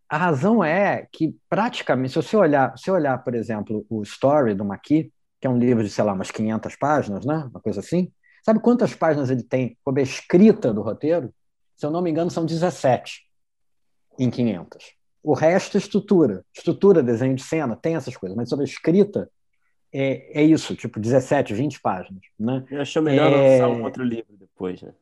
A 0.08 0.16
razão 0.16 0.62
é 0.62 1.06
que 1.12 1.36
praticamente, 1.48 2.12
se 2.12 2.16
você 2.16 2.36
olhar, 2.36 2.76
se 2.76 2.90
olhar, 2.90 3.16
por 3.18 3.34
exemplo, 3.34 3.86
o 3.88 4.02
Story 4.02 4.54
do 4.54 4.64
Maqui, 4.64 5.12
que 5.40 5.46
é 5.46 5.50
um 5.50 5.58
livro 5.58 5.82
de, 5.84 5.88
sei 5.88 6.04
lá, 6.04 6.12
umas 6.12 6.30
500 6.30 6.76
páginas, 6.76 7.24
né? 7.24 7.48
uma 7.50 7.60
coisa 7.60 7.80
assim, 7.80 8.12
sabe 8.44 8.60
quantas 8.60 8.94
páginas 8.94 9.30
ele 9.30 9.42
tem 9.42 9.78
sobre 9.84 10.00
a 10.00 10.04
escrita 10.04 10.74
do 10.74 10.82
roteiro? 10.82 11.32
Se 11.76 11.86
eu 11.86 11.90
não 11.90 12.02
me 12.02 12.10
engano, 12.10 12.30
são 12.30 12.44
17 12.44 13.22
em 14.18 14.28
500. 14.28 14.84
O 15.22 15.32
resto 15.32 15.76
é 15.76 15.80
estrutura. 15.80 16.44
Estrutura, 16.54 17.02
desenho 17.02 17.34
de 17.34 17.42
cena, 17.42 17.76
tem 17.76 17.94
essas 17.94 18.16
coisas, 18.16 18.36
mas 18.36 18.48
sobre 18.48 18.64
a 18.64 18.68
escrita, 18.68 19.30
é, 19.92 20.40
é 20.40 20.42
isso, 20.42 20.76
tipo 20.76 21.00
17, 21.00 21.52
20 21.52 21.80
páginas. 21.80 22.22
Né? 22.38 22.64
Eu 22.70 22.80
acho 22.80 23.02
melhor 23.02 23.32
é... 23.32 23.60
lançar 23.60 23.68
um 23.68 23.82
outro 23.82 24.04
livro 24.04 24.36
depois, 24.36 24.82
né? 24.82 24.92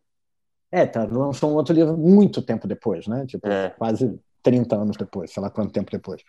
É, 0.71 0.87
tá, 0.87 1.05
lançou 1.05 1.51
um 1.51 1.55
outro 1.55 1.75
livro 1.75 1.97
muito 1.97 2.43
tempo 2.43 2.67
depois, 2.67 3.07
né? 3.07 3.25
Tipo, 3.27 3.49
é. 3.49 3.71
quase 3.71 4.19
30 4.43 4.77
anos 4.77 4.97
depois, 4.97 5.33
sei 5.33 5.43
lá 5.43 5.51
quanto 5.51 5.73
tempo 5.73 5.91
depois. 5.91 6.23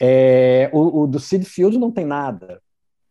É, 0.00 0.70
o, 0.72 1.02
o, 1.02 1.06
do 1.06 1.20
Sid 1.20 1.44
Field 1.44 1.78
não 1.78 1.90
tem 1.90 2.04
nada 2.04 2.62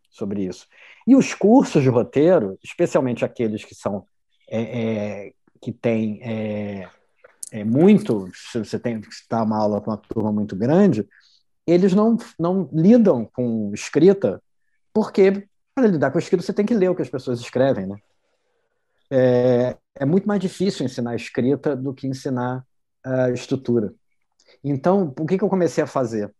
sobre 0.09 0.43
isso. 0.43 0.67
E 1.07 1.15
os 1.15 1.33
cursos 1.33 1.83
de 1.83 1.89
roteiro, 1.89 2.57
especialmente 2.63 3.23
aqueles 3.23 3.63
que 3.63 3.75
são 3.75 4.05
é, 4.49 4.61
é 4.61 5.33
que 5.61 5.71
tem 5.71 6.19
é, 6.23 6.89
é, 7.51 7.63
muito, 7.63 8.29
se 8.33 8.59
você 8.59 8.79
tem 8.79 8.99
que 8.99 9.07
dar 9.29 9.43
uma 9.43 9.57
aula 9.57 9.79
com 9.79 9.91
uma 9.91 9.97
turma 9.97 10.31
muito 10.31 10.55
grande, 10.55 11.07
eles 11.65 11.93
não, 11.93 12.17
não 12.39 12.67
lidam 12.73 13.25
com 13.25 13.71
escrita 13.73 14.41
porque 14.93 15.47
para 15.73 15.87
lidar 15.87 16.11
com 16.11 16.17
a 16.17 16.21
escrita 16.21 16.43
você 16.43 16.53
tem 16.53 16.65
que 16.65 16.73
ler 16.73 16.89
o 16.89 16.95
que 16.95 17.01
as 17.01 17.09
pessoas 17.09 17.39
escrevem, 17.39 17.87
né? 17.87 17.97
É, 19.09 19.77
é 19.95 20.05
muito 20.05 20.27
mais 20.27 20.39
difícil 20.39 20.85
ensinar 20.85 21.15
escrita 21.15 21.75
do 21.75 21.93
que 21.93 22.07
ensinar 22.07 22.65
a 23.03 23.29
estrutura. 23.31 23.93
Então, 24.63 25.13
o 25.17 25.25
que, 25.25 25.37
que 25.37 25.43
eu 25.43 25.49
comecei 25.49 25.83
a 25.83 25.87
fazer? 25.87 26.33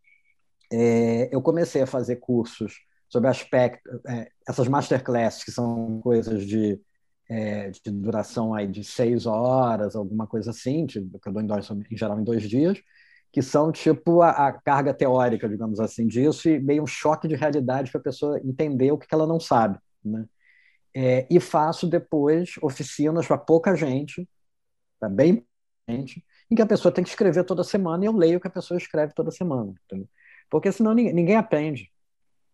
É, 0.72 1.30
eu 1.36 1.42
comecei 1.42 1.82
a 1.82 1.88
fazer 1.88 2.18
cursos 2.18 2.82
sobre 3.10 3.30
aspectos, 3.30 4.00
é, 4.08 4.30
essas 4.48 4.68
masterclasses 4.70 5.44
que 5.44 5.52
são 5.52 6.00
coisas 6.02 6.46
de, 6.46 6.80
é, 7.30 7.70
de 7.70 7.92
duração 7.92 8.54
aí 8.54 8.68
de 8.68 8.84
seis 8.84 9.26
horas, 9.26 9.96
alguma 9.96 10.26
coisa 10.26 10.52
assim, 10.52 10.88
que 10.88 11.00
eu 11.00 11.34
dou 11.34 11.42
em, 11.42 11.48
dois, 11.48 11.70
em 11.70 11.98
geral 11.98 12.20
em 12.20 12.24
dois 12.24 12.44
dias, 12.44 12.82
que 13.32 13.42
são 13.42 13.72
tipo 13.72 14.22
a, 14.22 14.32
a, 14.32 14.52
carga 14.52 14.94
teórica, 14.94 15.48
digamos 15.48 15.80
assim, 15.80 16.06
disso, 16.06 16.50
e 16.50 16.60
meio 16.60 16.84
um 16.84 16.88
choque 16.88 17.28
de 17.28 17.36
realidade 17.36 17.90
para 17.90 18.02
a 18.02 18.04
pessoa 18.04 18.40
entender 18.44 18.92
o 18.92 18.98
que, 18.98 19.08
que 19.08 19.16
ela 19.16 19.26
não 19.26 19.40
sabe. 19.40 19.80
Né? 20.04 20.26
É, 20.94 21.28
e 21.30 21.40
faço 21.40 21.88
depois 21.88 22.56
oficinas 22.62 23.26
para 23.26 23.38
pouca 23.38 23.76
gente, 23.76 24.28
para 25.00 25.08
bem 25.08 25.46
gente, 25.88 26.26
em 26.50 26.56
que 26.56 26.62
a 26.62 26.68
pessoa 26.68 26.92
tem 26.92 27.04
que 27.04 27.10
escrever 27.10 27.46
toda 27.46 27.64
semana 27.64 28.04
e 28.04 28.08
eu 28.08 28.16
leio 28.16 28.38
o 28.38 28.42
que 28.42 28.48
a 28.48 28.52
pessoa 28.52 28.78
escreve 28.78 29.14
toda 29.14 29.32
semana. 29.32 29.74
Entendeu? 29.86 30.10
Porque 30.50 30.70
senão 30.72 30.94
ninguém, 30.94 31.14
ninguém 31.14 31.36
aprende. 31.38 31.90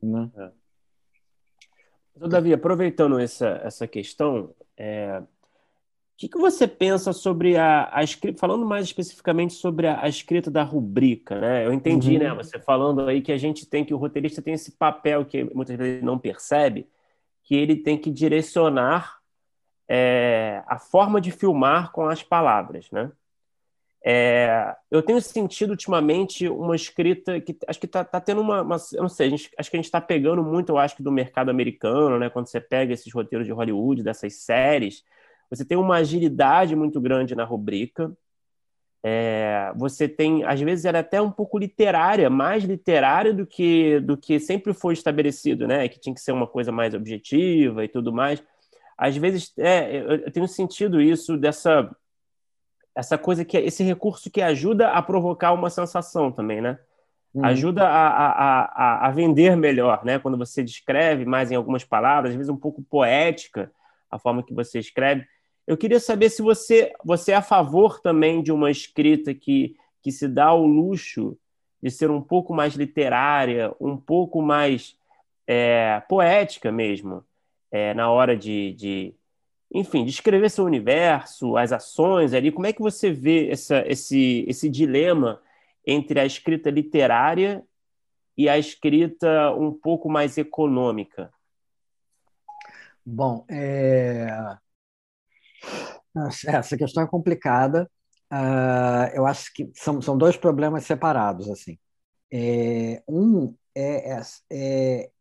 Né? 0.01 0.29
É. 0.37 0.51
Então, 2.15 2.29
Davi, 2.29 2.53
aproveitando 2.53 3.19
essa, 3.19 3.61
essa 3.63 3.87
questão, 3.87 4.53
é, 4.75 5.21
que, 6.17 6.27
que 6.27 6.37
você 6.37 6.67
pensa 6.67 7.13
sobre 7.13 7.55
a, 7.57 7.89
a 7.93 8.03
escrita, 8.03 8.39
falando 8.39 8.65
mais 8.65 8.85
especificamente 8.85 9.53
sobre 9.53 9.85
a, 9.85 10.03
a, 10.03 10.09
escrita 10.09 10.49
da 10.49 10.63
rubrica, 10.63 11.39
né? 11.39 11.65
Eu 11.65 11.71
entendi, 11.71 12.17
né, 12.17 12.31
uhum. 12.31 12.37
né? 12.37 12.43
Você 12.43 12.59
falando 12.59 13.01
aí 13.01 13.21
que 13.21 13.31
a 13.31 13.37
gente 13.37 13.67
tem 13.67 13.85
que 13.85 13.93
o 13.93 13.97
roteirista 13.97 14.41
tem 14.41 14.55
esse 14.55 14.71
papel 14.71 15.23
que 15.25 15.43
muitas 15.53 15.77
vezes 15.77 16.01
não 16.01 16.17
percebe, 16.17 16.87
que 17.43 17.55
ele 17.55 17.75
tem 17.75 17.97
que 17.99 18.09
direcionar 18.09 19.19
é, 19.87 20.63
a 20.65 20.79
forma 20.79 21.21
de 21.21 21.31
filmar 21.31 21.91
com 21.91 22.07
as 22.07 22.23
palavras, 22.23 22.89
né? 22.91 23.11
É, 24.03 24.75
eu 24.89 25.03
tenho 25.03 25.21
sentido 25.21 25.71
ultimamente 25.71 26.47
uma 26.47 26.75
escrita 26.75 27.41
que 27.41 27.57
acho 27.67 27.79
que 27.79 27.85
está 27.85 28.03
tá 28.03 28.21
tendo 28.21 28.41
uma, 28.41 28.61
uma, 28.61 28.77
eu 28.93 29.01
não 29.01 29.09
sei, 29.09 29.29
gente, 29.29 29.51
acho 29.57 29.69
que 29.69 29.75
a 29.75 29.79
gente 29.79 29.85
está 29.85 29.99
pegando 29.99 30.41
muito, 30.43 30.69
eu 30.69 30.77
acho 30.77 30.95
que 30.95 31.03
do 31.03 31.11
mercado 31.11 31.49
americano, 31.49 32.17
né? 32.17 32.29
Quando 32.29 32.47
você 32.47 32.59
pega 32.59 32.93
esses 32.93 33.13
roteiros 33.13 33.45
de 33.45 33.53
Hollywood, 33.53 34.01
dessas 34.01 34.33
séries, 34.35 35.03
você 35.49 35.65
tem 35.65 35.77
uma 35.77 35.97
agilidade 35.97 36.75
muito 36.75 36.99
grande 36.99 37.35
na 37.35 37.43
rubrica. 37.43 38.11
É, 39.03 39.71
você 39.75 40.07
tem, 40.07 40.43
às 40.43 40.59
vezes, 40.59 40.85
era 40.85 40.99
até 40.99 41.21
um 41.21 41.31
pouco 41.31 41.57
literária, 41.57 42.29
mais 42.29 42.63
literária 42.63 43.33
do 43.33 43.45
que 43.45 43.99
do 44.01 44.17
que 44.17 44.39
sempre 44.39 44.73
foi 44.73 44.93
estabelecido, 44.93 45.67
né? 45.67 45.87
Que 45.87 45.99
tinha 45.99 46.13
que 46.13 46.21
ser 46.21 46.31
uma 46.31 46.47
coisa 46.47 46.71
mais 46.71 46.93
objetiva 46.93 47.85
e 47.85 47.87
tudo 47.87 48.11
mais. 48.11 48.43
Às 48.97 49.15
vezes, 49.15 49.53
é, 49.57 49.97
eu 50.25 50.31
tenho 50.31 50.47
sentido 50.47 50.99
isso 51.01 51.37
dessa 51.37 51.89
essa 52.95 53.15
coisa 53.15 53.45
que 53.45 53.55
esse 53.55 53.83
recurso 53.83 54.31
que 54.31 54.41
ajuda 54.41 54.89
a 54.89 55.01
provocar 55.03 55.53
uma 55.53 55.69
sensação 55.69 56.31
também, 56.31 56.59
né? 56.59 56.79
Uhum. 57.31 57.45
Ajuda 57.45 57.87
a, 57.87 58.07
a, 58.07 58.61
a, 58.63 59.07
a, 59.07 59.11
vender 59.11 59.55
melhor, 59.55 60.03
né? 60.03 60.17
Quando 60.17 60.35
você 60.35 60.63
descreve 60.63 61.23
mais 61.23 61.51
em 61.51 61.55
algumas 61.55 61.83
palavras, 61.83 62.31
às 62.31 62.35
vezes 62.35 62.49
um 62.49 62.57
pouco 62.57 62.81
poética 62.81 63.71
a 64.09 64.17
forma 64.17 64.41
que 64.41 64.53
você 64.53 64.79
escreve. 64.79 65.27
Eu 65.67 65.75
queria 65.75 65.99
saber 65.99 66.29
se 66.29 66.41
você, 66.41 66.93
você 67.03 67.33
é 67.33 67.35
a 67.35 67.41
favor 67.41 67.99
também 67.99 68.41
de 68.41 68.53
uma 68.53 68.71
escrita 68.71 69.33
que, 69.33 69.75
que 70.01 70.13
se 70.13 70.25
dá 70.25 70.53
o 70.53 70.65
luxo 70.65 71.37
de 71.83 71.91
ser 71.91 72.09
um 72.09 72.21
pouco 72.21 72.53
mais 72.53 72.73
literária, 72.75 73.75
um 73.79 73.97
pouco 73.97 74.41
mais 74.41 74.97
é, 75.45 76.01
poética 76.07 76.71
mesmo, 76.71 77.21
é, 77.69 77.93
na 77.93 78.09
hora 78.09 78.35
de, 78.35 78.73
de, 78.73 79.13
enfim, 79.69 80.05
descrever 80.05 80.49
seu 80.49 80.63
universo, 80.63 81.57
as 81.57 81.73
ações 81.73 82.33
ali. 82.33 82.49
Como 82.49 82.65
é 82.65 82.71
que 82.71 82.81
você 82.81 83.11
vê 83.11 83.49
essa, 83.49 83.83
esse, 83.85 84.45
esse 84.47 84.69
dilema 84.69 85.41
entre 85.85 86.17
a 86.17 86.25
escrita 86.25 86.69
literária 86.69 87.61
e 88.37 88.47
a 88.47 88.57
escrita 88.57 89.51
um 89.53 89.73
pouco 89.73 90.09
mais 90.09 90.37
econômica? 90.37 91.29
Bom, 93.05 93.45
é... 93.49 94.57
essa 96.47 96.77
questão 96.77 97.03
é 97.03 97.07
complicada. 97.07 97.89
Uh, 98.31 99.07
eu 99.13 99.25
acho 99.25 99.53
que 99.53 99.69
são, 99.73 100.01
são 100.01 100.17
dois 100.17 100.37
problemas 100.37 100.85
separados. 100.85 101.49
assim. 101.49 101.77
É, 102.31 103.01
um 103.07 103.55
é, 103.73 104.17
é, 104.17 104.21
é 104.51 105.11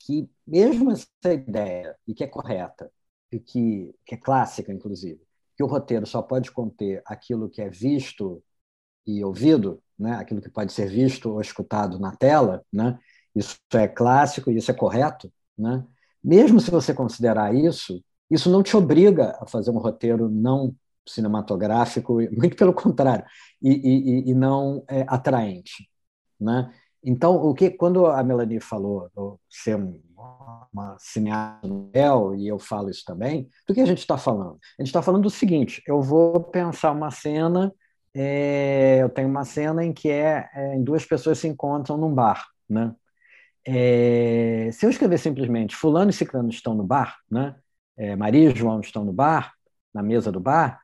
que, 0.00 0.28
mesmo 0.46 0.90
essa 0.90 1.32
ideia, 1.32 1.96
e 2.06 2.14
que 2.14 2.24
é 2.24 2.26
correta, 2.26 2.90
que, 3.40 3.94
que 4.04 4.14
é 4.14 4.18
clássica, 4.18 4.72
inclusive, 4.72 5.20
que 5.56 5.62
o 5.62 5.66
roteiro 5.66 6.06
só 6.06 6.22
pode 6.22 6.50
conter 6.52 7.02
aquilo 7.06 7.48
que 7.48 7.62
é 7.62 7.68
visto 7.68 8.42
e 9.06 9.24
ouvido, 9.24 9.82
né? 9.98 10.14
aquilo 10.14 10.40
que 10.40 10.50
pode 10.50 10.72
ser 10.72 10.88
visto 10.88 11.30
ou 11.30 11.40
escutado 11.40 11.98
na 11.98 12.14
tela, 12.16 12.64
né? 12.72 12.98
isso 13.34 13.58
é 13.72 13.88
clássico 13.88 14.50
e 14.50 14.56
isso 14.56 14.70
é 14.70 14.74
correto. 14.74 15.32
Né? 15.56 15.84
Mesmo 16.22 16.60
se 16.60 16.70
você 16.70 16.94
considerar 16.94 17.54
isso, 17.54 18.02
isso 18.30 18.50
não 18.50 18.62
te 18.62 18.76
obriga 18.76 19.36
a 19.40 19.46
fazer 19.46 19.70
um 19.70 19.78
roteiro 19.78 20.28
não 20.28 20.74
cinematográfico, 21.06 22.14
muito 22.32 22.56
pelo 22.56 22.72
contrário, 22.72 23.24
e, 23.62 23.70
e, 23.70 24.30
e 24.30 24.34
não 24.34 24.82
é, 24.88 25.04
atraente. 25.06 25.88
Né? 26.40 26.72
Então, 27.02 27.36
o 27.36 27.54
que 27.54 27.70
quando 27.70 28.06
a 28.06 28.22
Melanie 28.22 28.60
falou 28.60 29.10
do 29.14 29.38
ser 29.48 29.76
uma 30.72 30.96
cineasta 30.98 31.68
Nobel, 31.68 32.34
e 32.34 32.48
eu 32.48 32.58
falo 32.58 32.88
isso 32.88 33.04
também, 33.04 33.48
do 33.68 33.74
que 33.74 33.80
a 33.80 33.86
gente 33.86 33.98
está 33.98 34.16
falando? 34.16 34.58
A 34.78 34.82
gente 34.82 34.88
está 34.88 35.02
falando 35.02 35.24
do 35.24 35.30
seguinte: 35.30 35.82
eu 35.86 36.00
vou 36.00 36.40
pensar 36.40 36.92
uma 36.92 37.10
cena, 37.10 37.72
é, 38.14 38.98
eu 39.02 39.10
tenho 39.10 39.28
uma 39.28 39.44
cena 39.44 39.84
em 39.84 39.92
que 39.92 40.08
é, 40.08 40.48
é, 40.54 40.78
duas 40.78 41.04
pessoas 41.04 41.38
se 41.38 41.46
encontram 41.46 41.98
num 41.98 42.14
bar, 42.14 42.46
né? 42.68 42.94
É, 43.66 44.70
se 44.72 44.84
eu 44.84 44.90
escrever 44.90 45.18
simplesmente 45.18 45.74
Fulano 45.76 46.10
e 46.10 46.12
Ciclano 46.12 46.50
estão 46.50 46.74
no 46.74 46.84
bar, 46.84 47.16
né? 47.30 47.54
É, 47.96 48.16
Maria 48.16 48.50
e 48.50 48.56
João 48.56 48.80
estão 48.80 49.04
no 49.04 49.12
bar, 49.12 49.52
na 49.92 50.02
mesa 50.02 50.32
do 50.32 50.40
bar, 50.40 50.80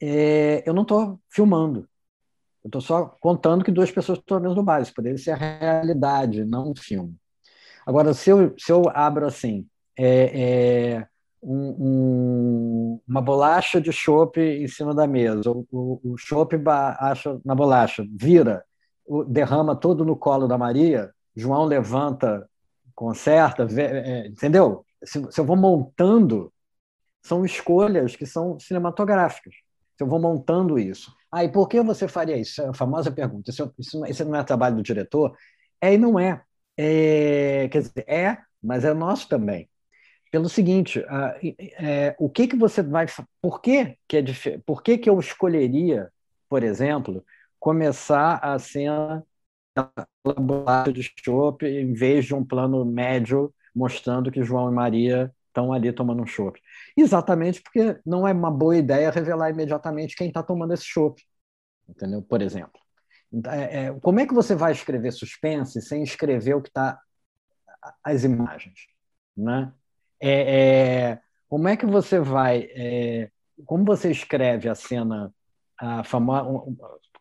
é, 0.00 0.62
eu 0.66 0.74
não 0.74 0.82
estou 0.82 1.20
filmando. 1.28 1.88
Eu 2.64 2.68
estou 2.68 2.80
só 2.80 3.06
contando 3.20 3.64
que 3.64 3.72
duas 3.72 3.90
pessoas 3.90 4.18
estão 4.18 4.38
na 4.38 4.44
mesa 4.44 4.54
do 4.54 4.62
bar. 4.62 4.80
Isso 4.80 4.94
poderia 4.94 5.18
ser 5.18 5.32
a 5.32 5.36
realidade, 5.36 6.44
não 6.44 6.70
um 6.70 6.74
filme. 6.76 7.16
Agora, 7.84 8.14
se 8.14 8.30
eu, 8.30 8.54
se 8.58 8.70
eu 8.70 8.84
abro 8.94 9.26
assim, 9.26 9.66
é, 9.98 10.94
é 10.94 11.08
um, 11.42 11.76
um, 11.78 13.00
uma 13.08 13.20
bolacha 13.20 13.80
de 13.80 13.92
chopp 13.92 14.40
em 14.40 14.68
cima 14.68 14.94
da 14.94 15.06
mesa, 15.06 15.50
o, 15.50 16.00
o, 16.04 16.16
chopp 16.16 16.56
acha 16.98 17.40
na 17.44 17.54
bolacha, 17.54 18.06
vira, 18.14 18.64
derrama 19.26 19.74
todo 19.74 20.04
no 20.04 20.16
colo 20.16 20.46
da 20.46 20.56
Maria, 20.56 21.10
João 21.34 21.64
levanta, 21.64 22.48
conserta, 22.94 23.66
vê, 23.66 23.82
é, 23.82 24.26
entendeu? 24.28 24.84
Se, 25.04 25.22
se 25.30 25.40
eu 25.40 25.44
vou 25.44 25.56
montando, 25.56 26.52
são 27.22 27.44
escolhas 27.44 28.16
que 28.16 28.26
são 28.26 28.58
cinematográficas. 28.58 29.54
Se 29.96 30.02
eu 30.02 30.06
vou 30.08 30.20
montando 30.20 30.78
isso. 30.78 31.14
Ah, 31.30 31.44
e 31.44 31.50
por 31.50 31.68
que 31.68 31.80
você 31.80 32.08
faria 32.08 32.36
isso? 32.36 32.60
É 32.60 32.68
a 32.68 32.74
famosa 32.74 33.10
pergunta. 33.10 33.50
Isso, 33.50 33.72
isso, 33.78 34.06
isso 34.06 34.24
não 34.24 34.36
é 34.36 34.44
trabalho 34.44 34.76
do 34.76 34.82
diretor? 34.82 35.36
É 35.80 35.94
e 35.94 35.98
não 35.98 36.18
é. 36.18 36.42
É, 36.76 37.68
quer 37.70 37.82
dizer, 37.82 38.04
é, 38.08 38.38
mas 38.62 38.84
é 38.84 38.92
nosso 38.92 39.28
também. 39.28 39.68
Pelo 40.30 40.48
seguinte, 40.48 41.04
é, 41.78 42.16
o 42.18 42.28
que 42.30 42.48
que 42.48 42.56
você 42.56 42.82
vai, 42.82 43.06
por 43.40 43.60
que 43.60 43.98
que 44.08 44.16
é 44.16 44.22
por 44.64 44.82
que 44.82 44.96
que 44.96 45.10
eu 45.10 45.20
escolheria, 45.20 46.10
por 46.48 46.62
exemplo, 46.62 47.22
começar 47.60 48.36
a 48.42 48.58
cena 48.58 49.22
da 49.74 49.90
bolacha 50.24 50.92
de 50.92 51.02
chopp 51.22 51.66
em 51.66 51.92
vez 51.92 52.24
de 52.24 52.34
um 52.34 52.44
plano 52.44 52.84
médio 52.84 53.52
mostrando 53.74 54.30
que 54.30 54.42
João 54.42 54.70
e 54.70 54.74
Maria 54.74 55.32
estão 55.48 55.72
ali 55.72 55.92
tomando 55.92 56.22
um 56.22 56.26
chopp? 56.26 56.60
Exatamente 56.96 57.62
porque 57.62 57.98
não 58.04 58.26
é 58.26 58.32
uma 58.32 58.50
boa 58.50 58.76
ideia 58.76 59.10
revelar 59.10 59.50
imediatamente 59.50 60.16
quem 60.16 60.28
está 60.28 60.42
tomando 60.42 60.74
esse 60.74 60.84
chopp, 60.84 61.22
entendeu? 61.88 62.22
Por 62.22 62.42
exemplo. 62.42 62.80
É, 63.46 63.84
é, 63.84 64.00
como 64.00 64.20
é 64.20 64.26
que 64.26 64.34
você 64.34 64.54
vai 64.54 64.72
escrever 64.72 65.10
suspense 65.10 65.80
sem 65.80 66.02
escrever 66.02 66.54
o 66.54 66.60
que 66.60 66.68
está 66.68 67.00
as 68.04 68.24
imagens, 68.24 68.86
né? 69.36 69.72
É, 70.20 71.10
é, 71.10 71.20
como 71.48 71.66
é 71.66 71.76
que 71.76 71.86
você 71.86 72.20
vai, 72.20 72.68
é, 72.74 73.30
como 73.66 73.84
você 73.84 74.10
escreve 74.10 74.68
a 74.68 74.74
cena, 74.74 75.34
a 75.78 76.04
famosa, 76.04 76.72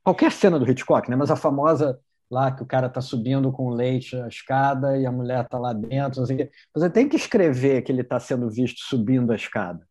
qualquer 0.03 0.31
cena 0.31 0.59
do 0.59 0.69
Hitchcock, 0.69 1.09
né? 1.09 1.15
Mas 1.15 1.31
a 1.31 1.35
famosa 1.35 1.99
lá 2.31 2.51
que 2.51 2.63
o 2.63 2.65
cara 2.65 2.87
está 2.87 3.01
subindo 3.01 3.51
com 3.51 3.69
leite 3.69 4.15
a 4.15 4.27
escada 4.27 4.97
e 4.97 5.05
a 5.05 5.11
mulher 5.11 5.43
está 5.43 5.59
lá 5.59 5.73
dentro, 5.73 6.21
você 6.73 6.89
tem 6.89 7.09
que 7.09 7.15
escrever 7.15 7.81
que 7.83 7.91
ele 7.91 8.01
está 8.01 8.19
sendo 8.19 8.49
visto 8.49 8.79
subindo 8.81 9.31
a 9.31 9.35
escada, 9.35 9.87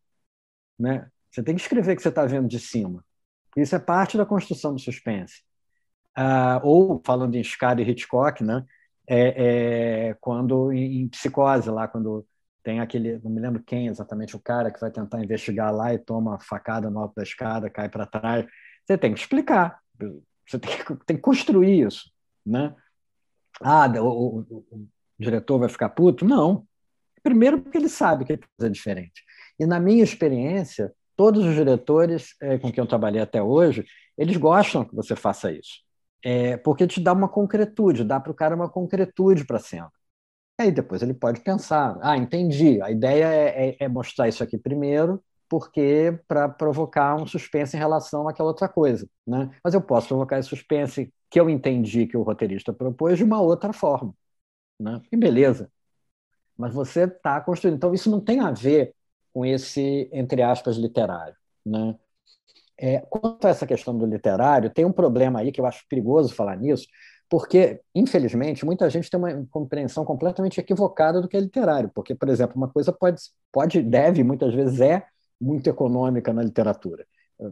né? 0.79 1.09
Você 1.31 1.43
tem 1.43 1.55
que 1.55 1.61
escrever 1.61 1.95
que 1.95 2.01
você 2.01 2.09
está 2.09 2.25
vendo 2.25 2.47
de 2.47 2.59
cima. 2.59 3.05
Isso 3.55 3.75
é 3.75 3.79
parte 3.79 4.17
da 4.17 4.25
construção 4.25 4.73
do 4.73 4.79
suspense 4.81 5.43
ah, 6.15 6.61
ou 6.63 7.01
falando 7.05 7.35
em 7.35 7.43
Scar 7.43 7.79
e 7.79 7.83
Hitchcock, 7.83 8.43
né? 8.43 8.65
É, 9.07 10.09
é, 10.09 10.13
quando 10.21 10.71
em, 10.71 11.01
em, 11.01 11.09
Psicose 11.09 11.69
lá, 11.69 11.87
quando 11.87 12.25
tem 12.63 12.79
aquele, 12.79 13.19
não 13.19 13.31
me 13.31 13.41
lembro 13.41 13.63
quem 13.63 13.87
exatamente 13.87 14.35
o 14.35 14.39
cara 14.39 14.71
que 14.71 14.79
vai 14.79 14.91
tentar 14.91 15.23
investigar 15.23 15.73
lá 15.73 15.93
e 15.93 15.97
toma 15.99 16.39
facada 16.39 16.89
no 16.89 16.99
alto 16.99 17.15
da 17.15 17.23
escada, 17.23 17.69
cai 17.69 17.89
para 17.89 18.05
trás. 18.05 18.45
Você 18.85 18.97
tem 18.97 19.13
que 19.13 19.19
explicar, 19.19 19.79
você 20.47 20.59
tem 20.59 20.77
que, 20.77 20.95
tem 21.05 21.15
que 21.17 21.21
construir 21.21 21.87
isso, 21.87 22.10
né? 22.45 22.75
Ah, 23.61 23.87
o, 24.01 24.39
o, 24.39 24.65
o, 24.71 24.87
diretor 25.19 25.59
vai 25.59 25.69
ficar 25.69 25.89
puto? 25.89 26.25
Não. 26.25 26.65
Primeiro 27.23 27.61
porque 27.61 27.77
ele 27.77 27.89
sabe 27.89 28.25
que 28.25 28.33
é 28.33 28.69
diferente. 28.69 29.23
E 29.59 29.65
na 29.65 29.79
minha 29.79 30.03
experiência, 30.03 30.91
todos 31.15 31.45
os 31.45 31.53
diretores 31.53 32.35
é, 32.41 32.57
com 32.57 32.71
quem 32.71 32.81
eu 32.81 32.87
trabalhei 32.87 33.21
até 33.21 33.41
hoje, 33.41 33.85
eles 34.17 34.37
gostam 34.37 34.83
que 34.83 34.95
você 34.95 35.15
faça 35.15 35.51
isso 35.51 35.83
é, 36.23 36.57
porque 36.57 36.87
te 36.87 37.01
dá 37.01 37.13
uma 37.13 37.27
concretude, 37.27 38.03
dá 38.03 38.19
para 38.19 38.31
o 38.31 38.35
cara 38.35 38.55
uma 38.55 38.69
concretude 38.69 39.45
para 39.45 39.57
a 39.57 39.59
cena. 39.59 39.91
Aí 40.59 40.71
depois 40.71 41.01
ele 41.01 41.13
pode 41.13 41.41
pensar, 41.41 41.97
ah, 42.01 42.17
entendi, 42.17 42.81
a 42.81 42.91
ideia 42.91 43.25
é, 43.25 43.69
é, 43.69 43.75
é 43.85 43.87
mostrar 43.87 44.27
isso 44.27 44.43
aqui 44.43 44.57
primeiro, 44.57 45.23
porque 45.49 46.19
para 46.27 46.47
provocar 46.47 47.15
um 47.15 47.25
suspense 47.25 47.75
em 47.75 47.79
relação 47.79 48.27
àquela 48.27 48.49
outra 48.49 48.69
coisa, 48.69 49.07
né? 49.27 49.49
Mas 49.63 49.73
eu 49.73 49.81
posso 49.81 50.07
provocar 50.07 50.39
esse 50.39 50.49
suspense 50.49 51.11
que 51.31 51.39
eu 51.39 51.49
entendi 51.49 52.05
que 52.05 52.17
o 52.17 52.23
roteirista 52.23 52.73
propôs 52.73 53.17
de 53.17 53.23
uma 53.23 53.41
outra 53.41 53.73
forma, 53.73 54.13
né? 54.79 55.01
E 55.11 55.17
beleza. 55.17 55.71
Mas 56.57 56.73
você 56.73 57.05
está 57.05 57.41
construindo. 57.41 57.77
Então 57.77 57.93
isso 57.93 58.11
não 58.11 58.19
tem 58.21 58.41
a 58.41 58.51
ver 58.51 58.93
com 59.33 59.45
esse 59.45 60.09
entre 60.11 60.43
aspas 60.43 60.77
literário, 60.77 61.35
né? 61.65 61.95
É, 62.77 62.99
quanto 63.01 63.45
a 63.47 63.51
essa 63.51 63.67
questão 63.67 63.97
do 63.97 64.05
literário, 64.05 64.69
tem 64.69 64.85
um 64.85 64.91
problema 64.91 65.39
aí 65.39 65.51
que 65.51 65.61
eu 65.61 65.65
acho 65.67 65.85
perigoso 65.87 66.33
falar 66.33 66.57
nisso, 66.57 66.87
porque, 67.29 67.79
infelizmente, 67.95 68.65
muita 68.65 68.89
gente 68.89 69.09
tem 69.09 69.19
uma 69.19 69.47
compreensão 69.51 70.03
completamente 70.03 70.59
equivocada 70.59 71.21
do 71.21 71.27
que 71.29 71.37
é 71.37 71.39
literário, 71.39 71.91
porque, 71.93 72.15
por 72.15 72.27
exemplo, 72.27 72.57
uma 72.57 72.67
coisa 72.69 72.91
pode, 72.91 73.21
pode 73.51 73.81
deve, 73.81 74.23
muitas 74.23 74.53
vezes 74.53 74.81
é 74.81 75.05
muito 75.39 75.69
econômica 75.69 76.33
na 76.33 76.43
literatura. 76.43 77.05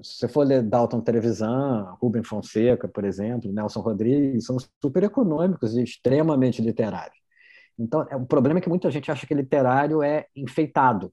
Se 0.03 0.19
você 0.19 0.27
for 0.27 0.45
ler 0.45 0.61
Dalton 0.61 1.01
Televisão, 1.01 1.97
Rubem 2.01 2.23
Fonseca, 2.23 2.87
por 2.87 3.03
exemplo, 3.03 3.51
Nelson 3.51 3.81
Rodrigues, 3.81 4.45
são 4.45 4.57
super 4.81 5.03
econômicos 5.03 5.75
e 5.75 5.83
extremamente 5.83 6.61
literários. 6.61 7.17
Então, 7.77 8.05
é, 8.09 8.15
o 8.15 8.25
problema 8.25 8.59
é 8.59 8.61
que 8.61 8.69
muita 8.69 8.91
gente 8.91 9.11
acha 9.11 9.25
que 9.25 9.33
literário 9.33 10.03
é 10.03 10.27
enfeitado, 10.35 11.11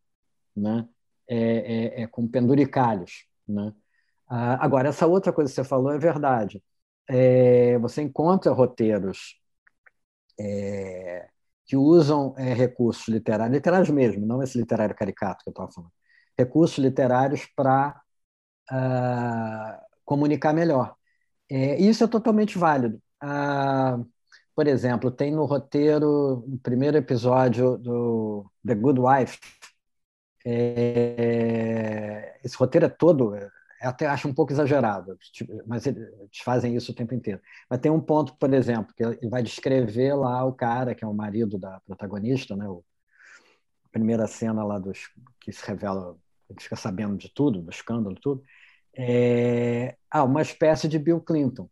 né? 0.54 0.86
é, 1.28 2.00
é, 2.00 2.02
é 2.02 2.06
com 2.06 2.26
penduricalhos. 2.28 3.26
Né? 3.48 3.72
Ah, 4.28 4.64
agora, 4.64 4.88
essa 4.88 5.06
outra 5.06 5.32
coisa 5.32 5.50
que 5.50 5.54
você 5.56 5.64
falou 5.64 5.92
é 5.92 5.98
verdade. 5.98 6.62
É, 7.08 7.78
você 7.78 8.02
encontra 8.02 8.52
roteiros 8.52 9.40
é, 10.38 11.28
que 11.64 11.76
usam 11.76 12.34
é, 12.36 12.52
recursos 12.54 13.08
literários, 13.08 13.54
literários 13.54 13.90
mesmo, 13.90 14.26
não 14.26 14.42
esse 14.42 14.58
literário 14.58 14.94
caricato 14.94 15.44
que 15.44 15.50
eu 15.50 15.52
estava 15.52 15.70
falando, 15.70 15.92
recursos 16.38 16.78
literários 16.78 17.46
para 17.56 18.00
uh, 18.72 19.80
comunicar 20.04 20.52
melhor. 20.52 20.96
É, 21.50 21.80
isso 21.80 22.04
é 22.04 22.06
totalmente 22.08 22.58
válido. 22.58 23.00
Ah, 23.20 23.98
por 24.54 24.66
exemplo, 24.66 25.10
tem 25.10 25.30
no 25.32 25.44
roteiro, 25.44 26.44
no 26.46 26.58
primeiro 26.58 26.96
episódio 26.96 27.78
do 27.78 28.50
The 28.66 28.74
Good 28.74 29.00
Wife, 29.00 29.38
é, 30.44 32.38
esse 32.44 32.56
roteiro 32.56 32.86
é 32.86 32.88
todo, 32.88 33.34
é, 33.34 33.50
até 33.82 34.06
acho 34.06 34.28
um 34.28 34.34
pouco 34.34 34.52
exagerado, 34.52 35.16
tipo, 35.32 35.52
mas 35.66 35.86
eles 35.86 36.08
fazem 36.44 36.76
isso 36.76 36.92
o 36.92 36.94
tempo 36.94 37.14
inteiro. 37.14 37.40
Mas 37.68 37.80
tem 37.80 37.90
um 37.90 38.00
ponto, 38.00 38.34
por 38.36 38.52
exemplo, 38.54 38.94
que 38.94 39.02
ele 39.02 39.28
vai 39.28 39.42
descrever 39.42 40.14
lá 40.14 40.44
o 40.44 40.52
cara, 40.52 40.94
que 40.94 41.04
é 41.04 41.08
o 41.08 41.14
marido 41.14 41.58
da 41.58 41.80
protagonista, 41.80 42.54
né? 42.56 42.68
O, 42.68 42.84
a 43.84 43.88
primeira 43.90 44.26
cena 44.26 44.64
lá 44.64 44.78
dos 44.78 45.10
que 45.40 45.52
se 45.52 45.66
revela, 45.66 46.16
ele 46.48 46.60
fica 46.60 46.76
sabendo 46.76 47.16
de 47.16 47.28
tudo, 47.28 47.60
do 47.62 47.70
escândalo, 47.70 48.16
tudo. 48.20 48.42
É, 48.96 49.96
ah, 50.10 50.24
uma 50.24 50.42
espécie 50.42 50.88
de 50.88 50.98
Bill 50.98 51.20
Clinton. 51.20 51.68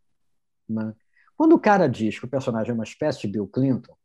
Né? 0.68 0.94
Quando 1.36 1.54
o 1.54 1.58
cara 1.58 1.88
diz 1.88 2.18
que 2.18 2.24
o 2.24 2.28
personagem 2.28 2.70
é 2.70 2.74
uma 2.74 2.84
espécie 2.84 3.22
de 3.22 3.28
Bill 3.28 3.48
Clinton, 3.48 3.96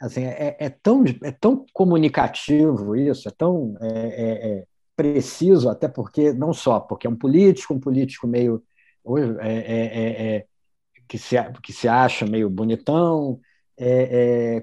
assim, 0.00 0.24
é, 0.24 0.56
é 0.58 0.68
tão, 0.68 1.04
é 1.22 1.32
tão 1.32 1.66
comunicativo 1.72 2.96
isso, 2.96 3.28
é 3.28 3.32
tão 3.36 3.76
é, 3.80 3.88
é, 3.88 4.48
é 4.48 4.66
preciso, 4.96 5.68
até 5.68 5.88
porque, 5.88 6.32
não 6.32 6.52
só 6.52 6.80
porque 6.80 7.06
é 7.06 7.10
um 7.10 7.16
político, 7.16 7.74
um 7.74 7.80
político 7.80 8.26
meio 8.26 8.62
é, 9.40 10.36
é, 10.38 10.46
que, 11.08 11.18
se, 11.18 11.36
que 11.62 11.72
se 11.72 11.88
acha 11.88 12.24
meio 12.24 12.48
bonitão, 12.48 13.40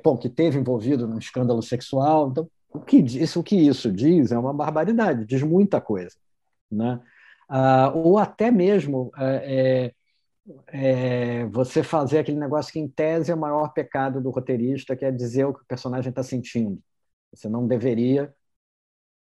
bom, 0.04 0.18
que 0.18 0.30
teve 0.30 0.58
envolvido 0.58 1.08
num 1.08 1.20
escândalo 1.20 1.62
sexual. 1.62 2.30
Então, 2.30 2.50
o 2.74 2.80
que, 2.80 2.98
isso, 2.98 3.40
o 3.40 3.44
que 3.44 3.56
isso 3.56 3.92
diz 3.92 4.32
é 4.32 4.38
uma 4.38 4.54
barbaridade, 4.54 5.26
diz 5.26 5.44
muita 5.44 5.82
coisa. 5.82 6.16
Né? 6.72 7.00
Ah, 7.54 7.92
ou 7.94 8.18
até 8.18 8.50
mesmo 8.50 9.12
é, 9.18 9.94
é, 10.68 11.46
você 11.48 11.84
fazer 11.84 12.20
aquele 12.20 12.40
negócio 12.40 12.72
que, 12.74 12.80
em 12.80 12.88
tese, 12.88 13.32
é 13.32 13.36
o 13.36 13.40
maior 13.40 13.74
pecado 13.74 14.22
do 14.22 14.30
roteirista, 14.30 14.96
que 14.96 15.06
é 15.06 15.12
dizer 15.12 15.46
o 15.46 15.54
que 15.54 15.62
o 15.62 15.66
personagem 15.66 16.10
está 16.10 16.24
sentindo. 16.24 16.82
Você 17.34 17.50
não 17.50 17.68
deveria 17.68 18.34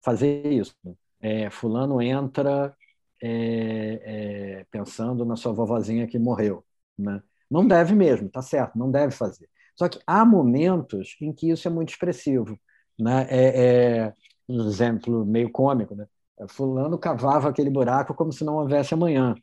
fazer 0.02 0.46
isso. 0.46 0.74
É, 1.20 1.50
fulano 1.50 2.00
entra 2.02 2.76
é, 3.22 4.60
é, 4.60 4.66
pensando 4.70 5.24
na 5.24 5.36
sua 5.36 5.52
vovozinha 5.52 6.06
que 6.06 6.18
morreu. 6.18 6.64
Né? 6.98 7.22
Não 7.50 7.66
deve 7.66 7.94
mesmo, 7.94 8.28
tá 8.28 8.42
certo, 8.42 8.78
não 8.78 8.90
deve 8.90 9.12
fazer. 9.14 9.48
Só 9.76 9.88
que 9.88 9.98
há 10.06 10.24
momentos 10.24 11.16
em 11.20 11.32
que 11.32 11.50
isso 11.50 11.66
é 11.68 11.70
muito 11.70 11.90
expressivo. 11.90 12.58
Né? 12.98 13.26
É, 13.30 14.06
é 14.08 14.14
um 14.48 14.68
exemplo 14.68 15.24
meio 15.26 15.50
cômico. 15.50 15.94
Né? 15.94 16.06
Fulano 16.48 16.98
cavava 16.98 17.48
aquele 17.48 17.70
buraco 17.70 18.14
como 18.14 18.32
se 18.32 18.44
não 18.44 18.56
houvesse 18.56 18.94
amanhã. 18.94 19.34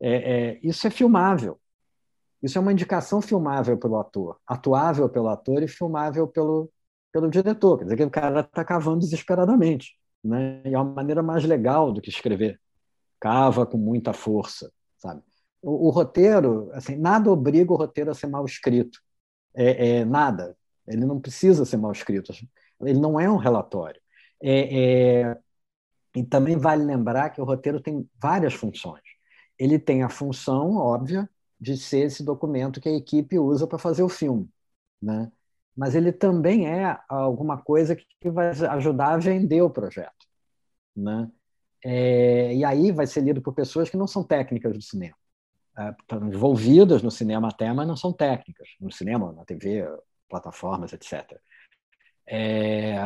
É, 0.00 0.12
é, 0.12 0.60
isso 0.62 0.86
é 0.86 0.90
filmável. 0.90 1.58
Isso 2.42 2.58
é 2.58 2.60
uma 2.60 2.72
indicação 2.72 3.22
filmável 3.22 3.78
pelo 3.78 3.98
ator, 3.98 4.38
atuável 4.46 5.08
pelo 5.08 5.28
ator 5.28 5.62
e 5.62 5.68
filmável 5.68 6.28
pelo, 6.28 6.70
pelo 7.10 7.30
diretor. 7.30 7.78
Quer 7.78 7.84
dizer 7.84 7.96
que 7.96 8.04
o 8.04 8.10
cara 8.10 8.40
está 8.40 8.62
cavando 8.64 8.98
desesperadamente. 8.98 9.96
Né? 10.22 10.60
E 10.66 10.74
é 10.74 10.78
uma 10.78 10.92
maneira 10.92 11.22
mais 11.22 11.44
legal 11.44 11.90
do 11.90 12.02
que 12.02 12.10
escrever. 12.10 12.60
Cava 13.18 13.64
com 13.64 13.78
muita 13.78 14.12
força, 14.12 14.70
sabe? 14.98 15.22
O, 15.62 15.88
o 15.88 15.90
roteiro, 15.90 16.70
assim, 16.74 16.96
nada 16.96 17.30
obriga 17.30 17.72
o 17.72 17.76
roteiro 17.76 18.10
a 18.10 18.14
ser 18.14 18.26
mal 18.26 18.44
escrito. 18.44 18.98
É, 19.54 20.00
é, 20.00 20.04
nada. 20.04 20.54
Ele 20.86 21.06
não 21.06 21.18
precisa 21.18 21.64
ser 21.64 21.78
mal 21.78 21.92
escrito. 21.92 22.32
Ele 22.82 23.00
não 23.00 23.18
é 23.18 23.30
um 23.30 23.36
relatório. 23.36 24.00
É, 24.42 25.22
é, 25.22 25.38
e 26.14 26.24
também 26.24 26.56
vale 26.56 26.84
lembrar 26.84 27.30
que 27.30 27.40
o 27.40 27.44
roteiro 27.44 27.80
tem 27.80 28.08
várias 28.20 28.54
funções 28.54 29.02
ele 29.58 29.78
tem 29.78 30.02
a 30.02 30.08
função 30.08 30.76
óbvia 30.76 31.28
de 31.60 31.76
ser 31.76 32.00
esse 32.06 32.22
documento 32.24 32.80
que 32.80 32.88
a 32.88 32.96
equipe 32.96 33.38
usa 33.38 33.66
para 33.66 33.78
fazer 33.78 34.02
o 34.02 34.08
filme, 34.08 34.48
né? 35.00 35.30
Mas 35.76 35.94
ele 35.94 36.12
também 36.12 36.68
é 36.68 36.98
alguma 37.08 37.58
coisa 37.60 37.96
que 37.96 38.30
vai 38.30 38.48
ajudar 38.48 39.14
a 39.14 39.18
vender 39.18 39.62
o 39.62 39.70
projeto, 39.70 40.26
né? 40.96 41.30
É, 41.84 42.54
e 42.54 42.64
aí 42.64 42.92
vai 42.92 43.06
ser 43.06 43.20
lido 43.22 43.42
por 43.42 43.54
pessoas 43.54 43.90
que 43.90 43.96
não 43.96 44.06
são 44.06 44.24
técnicas 44.24 44.72
do 44.72 44.82
cinema, 44.82 45.16
é, 45.76 45.90
estão 45.90 46.26
envolvidas 46.26 47.02
no 47.02 47.10
cinema 47.10 47.48
até, 47.48 47.72
mas 47.72 47.86
não 47.86 47.96
são 47.96 48.12
técnicas 48.12 48.68
no 48.80 48.90
cinema, 48.90 49.32
na 49.32 49.44
TV, 49.44 49.86
plataformas, 50.28 50.92
etc. 50.92 51.38
É, 52.26 52.96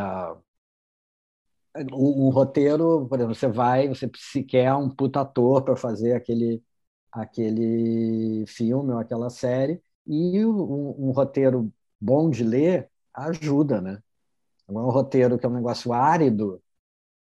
o, 1.92 2.26
o, 2.26 2.30
roteiro, 2.30 3.06
por 3.08 3.18
exemplo, 3.18 3.34
você 3.34 3.48
vai, 3.48 3.88
você 3.88 4.10
se 4.16 4.42
quer 4.42 4.74
um 4.74 4.90
puta 4.90 5.20
ator 5.20 5.62
para 5.62 5.76
fazer 5.76 6.14
aquele, 6.14 6.62
aquele 7.12 8.44
filme 8.46 8.92
ou 8.92 8.98
aquela 8.98 9.30
série, 9.30 9.82
e 10.06 10.44
um, 10.44 11.08
um, 11.08 11.10
roteiro 11.10 11.72
bom 12.00 12.30
de 12.30 12.42
ler 12.44 12.90
ajuda, 13.14 13.80
né? 13.80 14.02
Agora, 14.68 14.86
um 14.86 14.90
roteiro 14.90 15.38
que 15.38 15.46
é 15.46 15.48
um 15.48 15.54
negócio 15.54 15.92
árido, 15.92 16.62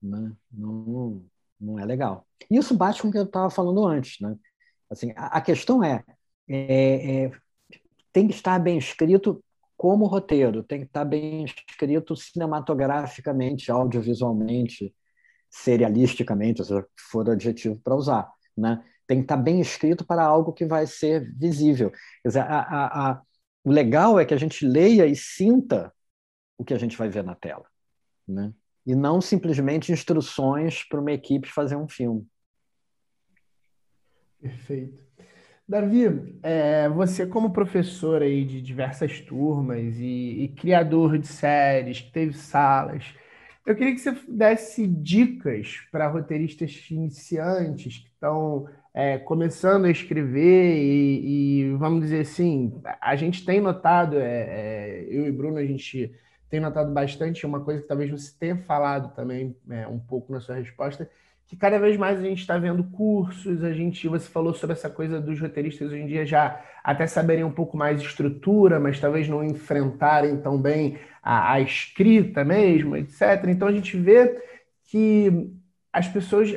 né? 0.01 0.33
não, 0.51 1.25
não 1.59 1.79
é 1.79 1.85
legal. 1.85 2.27
Isso 2.49 2.75
bate 2.75 3.01
com 3.01 3.09
o 3.09 3.11
que 3.11 3.17
eu 3.17 3.23
estava 3.23 3.49
falando 3.49 3.85
antes, 3.85 4.19
né? 4.21 4.37
Assim, 4.89 5.11
a, 5.15 5.37
a 5.37 5.41
questão 5.41 5.83
é, 5.83 6.03
é, 6.47 7.25
é, 7.25 7.31
tem 8.11 8.27
que 8.27 8.33
estar 8.33 8.59
bem 8.59 8.77
escrito 8.77 9.43
como 9.83 10.05
roteiro, 10.05 10.63
tem 10.63 10.79
que 10.79 10.85
estar 10.85 11.03
bem 11.03 11.43
escrito 11.43 12.15
cinematograficamente, 12.15 13.69
audiovisualmente, 13.69 14.95
serialisticamente, 15.49 16.63
se 16.63 16.71
for 17.11 17.27
o 17.27 17.31
adjetivo 17.31 17.77
para 17.81 17.93
usar. 17.93 18.31
Né? 18.55 18.81
Tem 19.05 19.17
que 19.17 19.25
estar 19.25 19.35
bem 19.35 19.59
escrito 19.59 20.05
para 20.05 20.23
algo 20.23 20.53
que 20.53 20.65
vai 20.65 20.87
ser 20.87 21.29
visível. 21.35 21.91
Quer 22.21 22.29
dizer, 22.29 22.39
a, 22.43 22.59
a, 22.61 23.09
a, 23.11 23.21
o 23.61 23.71
legal 23.71 24.17
é 24.17 24.23
que 24.23 24.33
a 24.33 24.37
gente 24.37 24.65
leia 24.65 25.05
e 25.05 25.17
sinta 25.17 25.93
o 26.57 26.63
que 26.63 26.73
a 26.73 26.77
gente 26.77 26.97
vai 26.97 27.09
ver 27.09 27.25
na 27.25 27.35
tela. 27.35 27.65
Né? 28.25 28.53
E 28.85 28.95
não 28.95 29.19
simplesmente 29.19 29.91
instruções 29.91 30.87
para 30.87 31.01
uma 31.01 31.11
equipe 31.11 31.49
fazer 31.49 31.75
um 31.75 31.89
filme. 31.89 32.25
Perfeito. 34.39 35.03
Davi, 35.67 36.39
é, 36.43 36.89
você 36.89 37.25
como 37.25 37.53
professor 37.53 38.21
aí 38.21 38.43
de 38.43 38.61
diversas 38.61 39.21
turmas 39.21 39.95
e, 39.97 40.43
e, 40.43 40.47
criador 40.49 41.17
de 41.17 41.27
séries, 41.27 42.01
que 42.01 42.11
teve 42.11 42.33
salas, 42.33 43.05
eu 43.65 43.75
queria 43.75 43.93
que 43.93 43.99
você 43.99 44.11
desse 44.27 44.85
dicas 44.85 45.77
para 45.91 46.07
roteiristas 46.09 46.85
iniciantes 46.91 47.99
que 47.99 48.09
estão 48.09 48.67
é, 48.93 49.17
começando 49.17 49.85
a 49.85 49.89
escrever 49.89 50.75
e, 50.75 51.61
e, 51.71 51.75
vamos 51.77 52.01
dizer 52.01 52.21
assim, 52.21 52.81
a 53.01 53.15
gente 53.15 53.45
tem 53.45 53.61
notado, 53.61 54.17
é, 54.17 55.05
é 55.05 55.07
eu 55.09 55.25
e 55.25 55.31
Bruno, 55.31 55.57
a 55.57 55.65
gente 55.65 56.13
tem 56.49 56.59
notado 56.59 56.93
bastante, 56.93 57.45
uma 57.45 57.61
coisa 57.61 57.81
que 57.81 57.87
talvez 57.87 58.11
você 58.11 58.37
tenha 58.37 58.57
falado 58.57 59.15
também 59.15 59.55
é, 59.69 59.87
um 59.87 59.97
pouco 59.97 60.31
na 60.33 60.41
sua 60.41 60.55
resposta, 60.55 61.09
que 61.47 61.55
cada 61.55 61.77
vez 61.77 61.97
mais 61.97 62.19
a 62.19 62.23
gente 62.23 62.39
está 62.39 62.57
vendo 62.57 62.83
cursos, 62.85 63.63
a 63.63 63.73
gente, 63.73 64.07
você 64.07 64.27
falou 64.29 64.53
sobre 64.53 64.73
essa 64.75 64.89
coisa 64.89 65.19
dos 65.19 65.39
roteiristas 65.39 65.91
hoje 65.91 66.01
em 66.01 66.07
dia 66.07 66.25
já 66.25 66.61
até 66.83 67.05
saberem 67.05 67.43
um 67.43 67.51
pouco 67.51 67.77
mais 67.77 68.01
estrutura, 68.01 68.79
mas 68.79 68.99
talvez 68.99 69.27
não 69.27 69.43
enfrentarem 69.43 70.37
tão 70.37 70.59
bem 70.59 70.97
a, 71.21 71.53
a 71.53 71.61
escrita 71.61 72.43
mesmo, 72.43 72.95
etc. 72.95 73.45
Então 73.47 73.67
a 73.67 73.71
gente 73.71 73.97
vê 73.97 74.41
que 74.85 75.51
as 75.91 76.07
pessoas, 76.07 76.51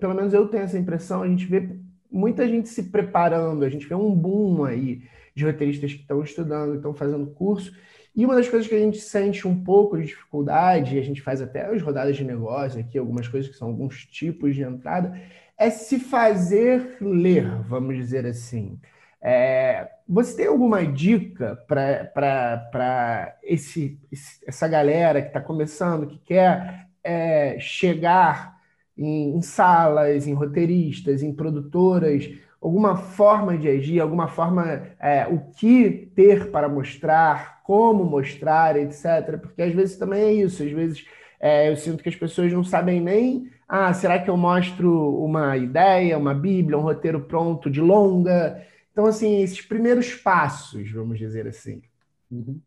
pelo 0.00 0.14
menos 0.14 0.32
eu 0.32 0.48
tenho 0.48 0.64
essa 0.64 0.78
impressão, 0.78 1.22
a 1.22 1.28
gente 1.28 1.44
vê 1.44 1.68
muita 2.10 2.48
gente 2.48 2.68
se 2.68 2.84
preparando, 2.84 3.64
a 3.64 3.68
gente 3.68 3.86
vê 3.86 3.94
um 3.94 4.14
boom 4.14 4.64
aí 4.64 5.02
de 5.34 5.44
roteiristas 5.44 5.92
que 5.92 6.00
estão 6.00 6.22
estudando, 6.22 6.76
estão 6.76 6.94
fazendo 6.94 7.26
curso, 7.26 7.72
e 8.18 8.24
uma 8.24 8.34
das 8.34 8.48
coisas 8.48 8.66
que 8.66 8.74
a 8.74 8.78
gente 8.80 8.98
sente 8.98 9.46
um 9.46 9.62
pouco 9.62 9.96
de 9.96 10.06
dificuldade, 10.06 10.98
a 10.98 11.02
gente 11.02 11.22
faz 11.22 11.40
até 11.40 11.66
as 11.66 11.80
rodadas 11.80 12.16
de 12.16 12.24
negócio 12.24 12.80
aqui, 12.80 12.98
algumas 12.98 13.28
coisas 13.28 13.48
que 13.48 13.56
são 13.56 13.68
alguns 13.68 14.04
tipos 14.06 14.56
de 14.56 14.62
entrada, 14.62 15.16
é 15.56 15.70
se 15.70 16.00
fazer 16.00 16.96
ler, 17.00 17.48
vamos 17.62 17.96
dizer 17.96 18.26
assim. 18.26 18.80
É, 19.22 19.88
você 20.08 20.36
tem 20.36 20.46
alguma 20.48 20.84
dica 20.84 21.64
para 21.68 23.38
essa 23.44 24.66
galera 24.66 25.22
que 25.22 25.28
está 25.28 25.40
começando, 25.40 26.08
que 26.08 26.18
quer 26.18 26.88
é, 27.04 27.56
chegar 27.60 28.58
em, 28.96 29.36
em 29.36 29.42
salas, 29.42 30.26
em 30.26 30.34
roteiristas, 30.34 31.22
em 31.22 31.32
produtoras, 31.32 32.28
alguma 32.60 32.96
forma 32.96 33.56
de 33.56 33.68
agir, 33.68 34.00
alguma 34.00 34.28
forma, 34.28 34.88
é, 35.00 35.26
o 35.26 35.50
que 35.52 36.10
ter 36.14 36.50
para 36.50 36.68
mostrar, 36.68 37.62
como 37.62 38.04
mostrar, 38.04 38.76
etc. 38.76 39.38
Porque 39.38 39.62
às 39.62 39.74
vezes 39.74 39.96
também 39.96 40.22
é 40.22 40.32
isso, 40.32 40.62
às 40.62 40.70
vezes 40.70 41.04
é, 41.40 41.70
eu 41.70 41.76
sinto 41.76 42.02
que 42.02 42.08
as 42.08 42.16
pessoas 42.16 42.52
não 42.52 42.64
sabem 42.64 43.00
nem, 43.00 43.50
ah, 43.68 43.92
será 43.92 44.18
que 44.18 44.30
eu 44.30 44.36
mostro 44.36 45.22
uma 45.22 45.56
ideia, 45.56 46.18
uma 46.18 46.34
bíblia, 46.34 46.78
um 46.78 46.82
roteiro 46.82 47.20
pronto 47.24 47.70
de 47.70 47.80
longa? 47.80 48.66
Então, 48.90 49.06
assim, 49.06 49.42
esses 49.42 49.60
primeiros 49.60 50.14
passos, 50.14 50.90
vamos 50.90 51.18
dizer 51.18 51.46
assim. 51.46 51.82
Uhum. 52.30 52.60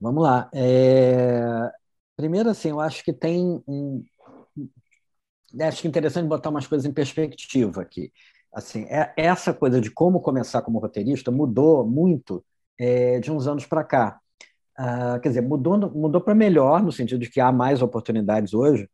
Vamos 0.00 0.22
lá. 0.22 0.48
É... 0.54 1.70
Primeiro, 2.16 2.50
assim, 2.50 2.70
eu 2.70 2.80
acho 2.80 3.02
que 3.02 3.12
tem 3.12 3.62
um... 3.66 4.04
Acho 5.60 5.80
que 5.80 5.86
é 5.86 5.90
interessante 5.90 6.28
botar 6.28 6.50
umas 6.50 6.66
coisas 6.66 6.86
em 6.86 6.92
perspectiva 6.92 7.80
aqui. 7.80 8.12
Assim, 8.52 8.84
é, 8.84 9.12
essa 9.16 9.52
coisa 9.52 9.80
de 9.80 9.90
como 9.90 10.20
começar 10.20 10.62
como 10.62 10.78
roteirista 10.78 11.30
mudou 11.30 11.86
muito 11.86 12.44
é, 12.78 13.20
de 13.20 13.30
uns 13.30 13.46
anos 13.46 13.66
para 13.66 13.84
cá. 13.84 14.18
Uh, 14.78 15.20
quer 15.20 15.30
dizer, 15.30 15.40
mudou, 15.40 15.76
mudou 15.90 16.20
para 16.20 16.34
melhor, 16.34 16.80
no 16.82 16.92
sentido 16.92 17.18
de 17.18 17.28
que 17.28 17.40
há 17.40 17.50
mais 17.50 17.82
oportunidades 17.82 18.54
hoje, 18.54 18.88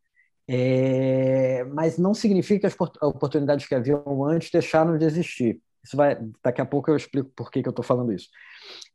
é, 0.47 1.63
mas 1.65 1.97
não 1.97 2.13
significa 2.13 2.67
que 2.67 2.75
as 2.75 2.89
oportunidades 3.01 3.67
que 3.67 3.75
haviam 3.75 4.23
antes 4.25 4.49
deixaram 4.51 4.97
de 4.97 5.05
existir. 5.05 5.59
Isso 5.83 5.95
vai, 5.95 6.17
daqui 6.43 6.59
a 6.59 6.65
pouco 6.65 6.89
eu 6.89 6.95
explico 6.95 7.29
por 7.35 7.51
que, 7.51 7.61
que 7.61 7.67
eu 7.67 7.71
estou 7.71 7.85
falando 7.85 8.11
isso. 8.11 8.29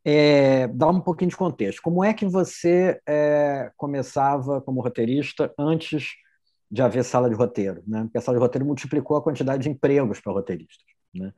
É, 0.04 0.66
dá 0.68 0.88
um 0.88 1.00
pouquinho 1.00 1.30
de 1.30 1.36
contexto. 1.36 1.80
Como 1.80 2.02
é 2.02 2.12
que 2.12 2.26
você 2.26 3.00
é, 3.06 3.70
começava 3.76 4.60
como 4.60 4.80
roteirista 4.80 5.52
antes 5.56 6.08
de 6.70 6.82
haver 6.82 7.04
sala 7.04 7.28
de 7.28 7.34
roteiro? 7.34 7.82
Né? 7.86 8.02
Porque 8.02 8.18
a 8.18 8.20
sala 8.20 8.38
de 8.38 8.42
roteiro 8.42 8.66
multiplicou 8.66 9.16
a 9.16 9.22
quantidade 9.22 9.62
de 9.62 9.70
empregos 9.70 10.20
para 10.20 10.32
roteiristas. 10.32 10.86
Né? 11.14 11.32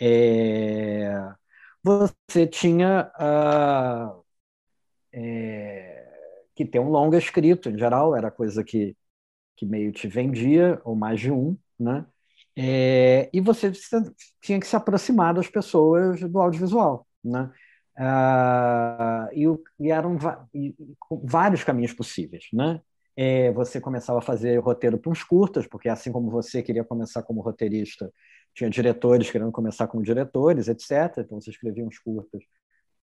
É, 0.00 1.32
você 1.82 2.46
tinha 2.46 3.10
uh, 3.20 4.24
que 6.54 6.64
ter 6.64 6.78
um 6.78 6.88
longa 6.88 7.18
escrito, 7.18 7.68
em 7.68 7.78
geral, 7.78 8.16
era 8.16 8.30
coisa 8.30 8.64
que, 8.64 8.96
que 9.56 9.66
meio 9.66 9.92
te 9.92 10.08
vendia, 10.08 10.80
ou 10.84 10.96
mais 10.96 11.20
de 11.20 11.30
um, 11.30 11.56
né? 11.78 12.06
É, 12.56 13.28
e 13.32 13.40
você 13.40 13.72
tinha 14.40 14.60
que 14.60 14.66
se 14.66 14.76
aproximar 14.76 15.34
das 15.34 15.48
pessoas 15.48 16.20
do 16.20 16.40
audiovisual, 16.40 17.06
né? 17.22 17.50
Ah, 17.96 19.28
e, 19.32 19.44
e, 19.80 19.90
eram 19.90 20.16
e, 20.52 20.74
vários 21.22 21.62
caminhos 21.64 21.92
possíveis, 21.92 22.46
né? 22.52 22.80
É, 23.16 23.52
você 23.52 23.80
começava 23.80 24.18
a 24.18 24.22
fazer 24.22 24.58
roteiro 24.58 24.98
para 24.98 25.10
uns 25.10 25.22
curtas, 25.22 25.66
porque 25.66 25.88
assim 25.88 26.10
como 26.12 26.30
você 26.30 26.62
queria 26.62 26.84
começar 26.84 27.22
como 27.22 27.40
roteirista, 27.40 28.12
tinha 28.54 28.68
diretores 28.70 29.30
querendo 29.30 29.52
começar 29.52 29.86
como 29.86 30.02
diretores, 30.02 30.68
etc. 30.68 31.18
Então 31.18 31.40
você 31.40 31.50
escrevia 31.50 31.84
uns 31.84 31.98
curtas 31.98 32.42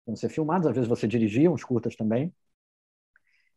para 0.05 0.17
ser 0.17 0.29
filmados, 0.31 0.67
às 0.69 0.75
vezes 0.75 0.89
você 0.89 1.07
dirigia 1.09 1.51
uns 1.51 1.65
curtas 1.65 1.97
também. 1.97 2.33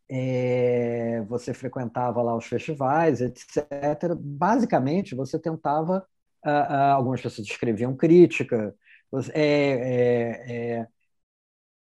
É, 0.09 1.21
você 1.21 1.53
frequentava 1.53 2.21
lá 2.21 2.35
os 2.35 2.45
festivais, 2.45 3.21
etc. 3.21 4.13
Basicamente, 4.19 5.15
você 5.15 5.39
tentava. 5.39 6.05
Uh, 6.45 6.49
uh, 6.49 6.95
algumas 6.95 7.21
pessoas 7.21 7.47
escreviam 7.47 7.95
crítica. 7.95 8.75
Você, 9.11 9.31
é, 9.33 9.41
é, 9.41 10.79
é 10.81 10.87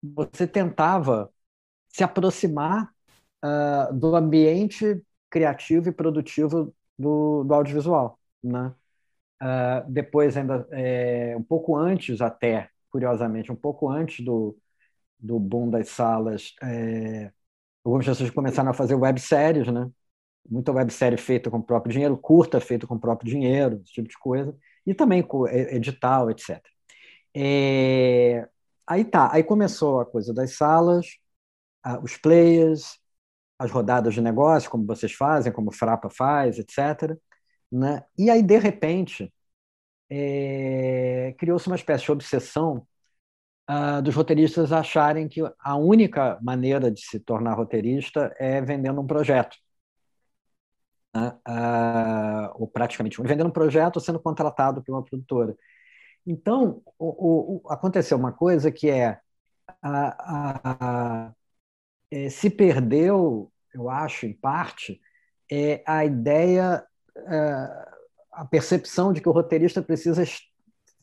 você 0.02 0.48
tentava 0.48 1.32
se 1.90 2.04
aproximar 2.04 2.94
uh, 3.44 3.94
do 3.94 4.16
ambiente 4.16 5.02
criativo 5.30 5.90
e 5.90 5.92
produtivo 5.92 6.74
do, 6.98 7.44
do 7.44 7.54
audiovisual, 7.54 8.20
né? 8.44 8.74
Uh, 9.42 9.90
depois 9.90 10.36
ainda 10.36 10.68
é, 10.72 11.36
um 11.38 11.44
pouco 11.44 11.78
antes 11.78 12.20
até 12.22 12.70
curiosamente 12.92 13.50
um 13.50 13.56
pouco 13.56 13.90
antes 13.90 14.26
do, 14.26 14.58
do 15.18 15.40
boom 15.40 15.70
das 15.70 15.88
salas 15.90 16.54
é, 16.62 17.32
algumas 17.86 18.06
pessoas 18.06 18.30
começaram 18.32 18.72
a 18.72 18.74
fazer 18.74 18.96
webséries 18.96 19.68
né 19.72 19.90
muita 20.50 20.74
websérie 20.74 21.18
feita 21.18 21.50
com 21.50 21.58
o 21.60 21.64
próprio 21.64 21.94
dinheiro 21.94 22.18
curta 22.18 22.60
feita 22.60 22.86
com 22.86 22.96
o 22.96 23.00
próprio 23.00 23.32
dinheiro 23.32 23.82
esse 23.82 23.94
tipo 23.94 24.10
de 24.10 24.18
coisa 24.20 24.54
e 24.86 24.94
também 24.94 25.24
com 25.24 25.48
edital 25.48 26.30
etc 26.30 26.62
é, 27.34 28.46
Aí 28.90 29.06
tá, 29.06 29.32
aí 29.32 29.44
começou 29.44 30.00
a 30.00 30.06
coisa 30.06 30.34
das 30.34 30.58
salas, 30.58 31.06
os 32.04 32.18
players, 32.18 33.00
as 33.60 33.72
rodadas 33.72 34.14
de 34.14 34.22
negócio, 34.22 34.70
como 34.70 34.86
vocês 34.86 35.12
fazem, 35.14 35.52
como 35.52 35.70
o 35.70 35.74
Frapa 35.74 36.10
faz, 36.10 36.58
etc. 36.58 37.18
Né? 37.72 38.04
E 38.18 38.30
aí, 38.30 38.42
de 38.42 38.58
repente, 38.58 39.34
é, 40.10 41.36
criou-se 41.38 41.68
uma 41.68 41.76
espécie 41.76 42.06
de 42.06 42.12
obsessão 42.12 42.88
uh, 43.70 44.02
dos 44.02 44.16
roteiristas 44.16 44.72
acharem 44.72 45.28
que 45.28 45.42
a 45.60 45.76
única 45.76 46.40
maneira 46.42 46.92
de 46.92 47.02
se 47.02 47.20
tornar 47.20 47.54
roteirista 47.54 48.34
é 48.40 48.62
vendendo 48.62 49.02
um 49.02 49.08
projeto. 49.08 49.56
Uh, 51.16 52.52
ou 52.54 52.68
praticamente 52.68 53.22
vendendo 53.22 53.48
um 53.48 53.52
projeto 53.52 53.96
ou 53.98 54.02
sendo 54.02 54.20
contratado 54.20 54.84
por 54.84 54.94
uma 54.94 55.04
produtora. 55.04 55.56
Então, 56.26 56.82
o, 57.00 57.64
o, 57.66 57.72
aconteceu 57.72 58.18
uma 58.18 58.32
coisa 58.32 58.72
que 58.72 58.90
é, 58.90 59.20
é, 62.12 62.30
se 62.30 62.50
perdeu, 62.50 63.52
eu 63.74 63.90
acho, 63.90 64.26
em 64.26 64.34
parte, 64.34 65.02
é 65.52 65.84
a 65.86 66.06
ideia, 66.06 66.86
é, 67.16 67.88
a 68.32 68.46
percepção 68.46 69.14
de 69.14 69.22
que 69.22 69.30
o 69.30 69.32
roteirista 69.32 69.82
precisa 69.82 70.24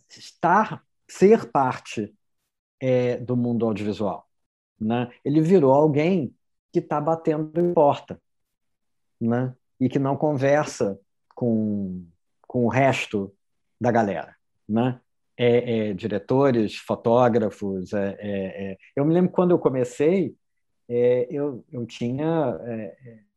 estar, 0.08 0.84
ser 1.08 1.50
parte 1.50 2.14
é, 2.80 3.16
do 3.18 3.36
mundo 3.36 3.66
audiovisual. 3.66 4.28
Né? 4.80 5.10
Ele 5.24 5.40
virou 5.40 5.72
alguém 5.72 6.34
que 6.72 6.80
está 6.80 7.00
batendo 7.00 7.58
em 7.58 7.72
porta 7.72 8.20
né? 9.20 9.54
e 9.80 9.88
que 9.88 9.98
não 9.98 10.16
conversa 10.16 10.98
com, 11.34 12.06
com 12.46 12.64
o 12.66 12.68
resto 12.68 13.34
da 13.80 13.90
galera. 13.90 14.36
Né? 14.68 15.00
é, 15.36 15.88
é, 15.88 15.94
diretores, 15.94 16.76
fotógrafos. 16.76 17.92
É, 17.92 18.16
é, 18.20 18.76
eu 18.94 19.04
me 19.04 19.12
lembro 19.12 19.30
quando 19.30 19.50
eu 19.50 19.58
comecei, 19.58 20.34
eu, 20.88 21.64
eu 21.72 21.86
tinha 21.86 22.58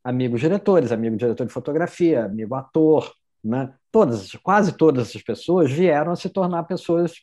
amigos 0.04 0.40
diretores, 0.40 0.92
amigo 0.92 1.18
diretor 1.18 1.46
de 1.46 1.54
fotografia, 1.54 2.26
amigo 2.26 2.56
ator, 2.56 3.12
né? 3.44 3.74
Todas, 3.92 4.32
quase 4.44 4.74
todas 4.74 5.10
essas 5.10 5.24
pessoas 5.24 5.72
vieram 5.72 6.12
a 6.12 6.16
se 6.16 6.30
tornar 6.30 6.64
pessoas 6.64 7.14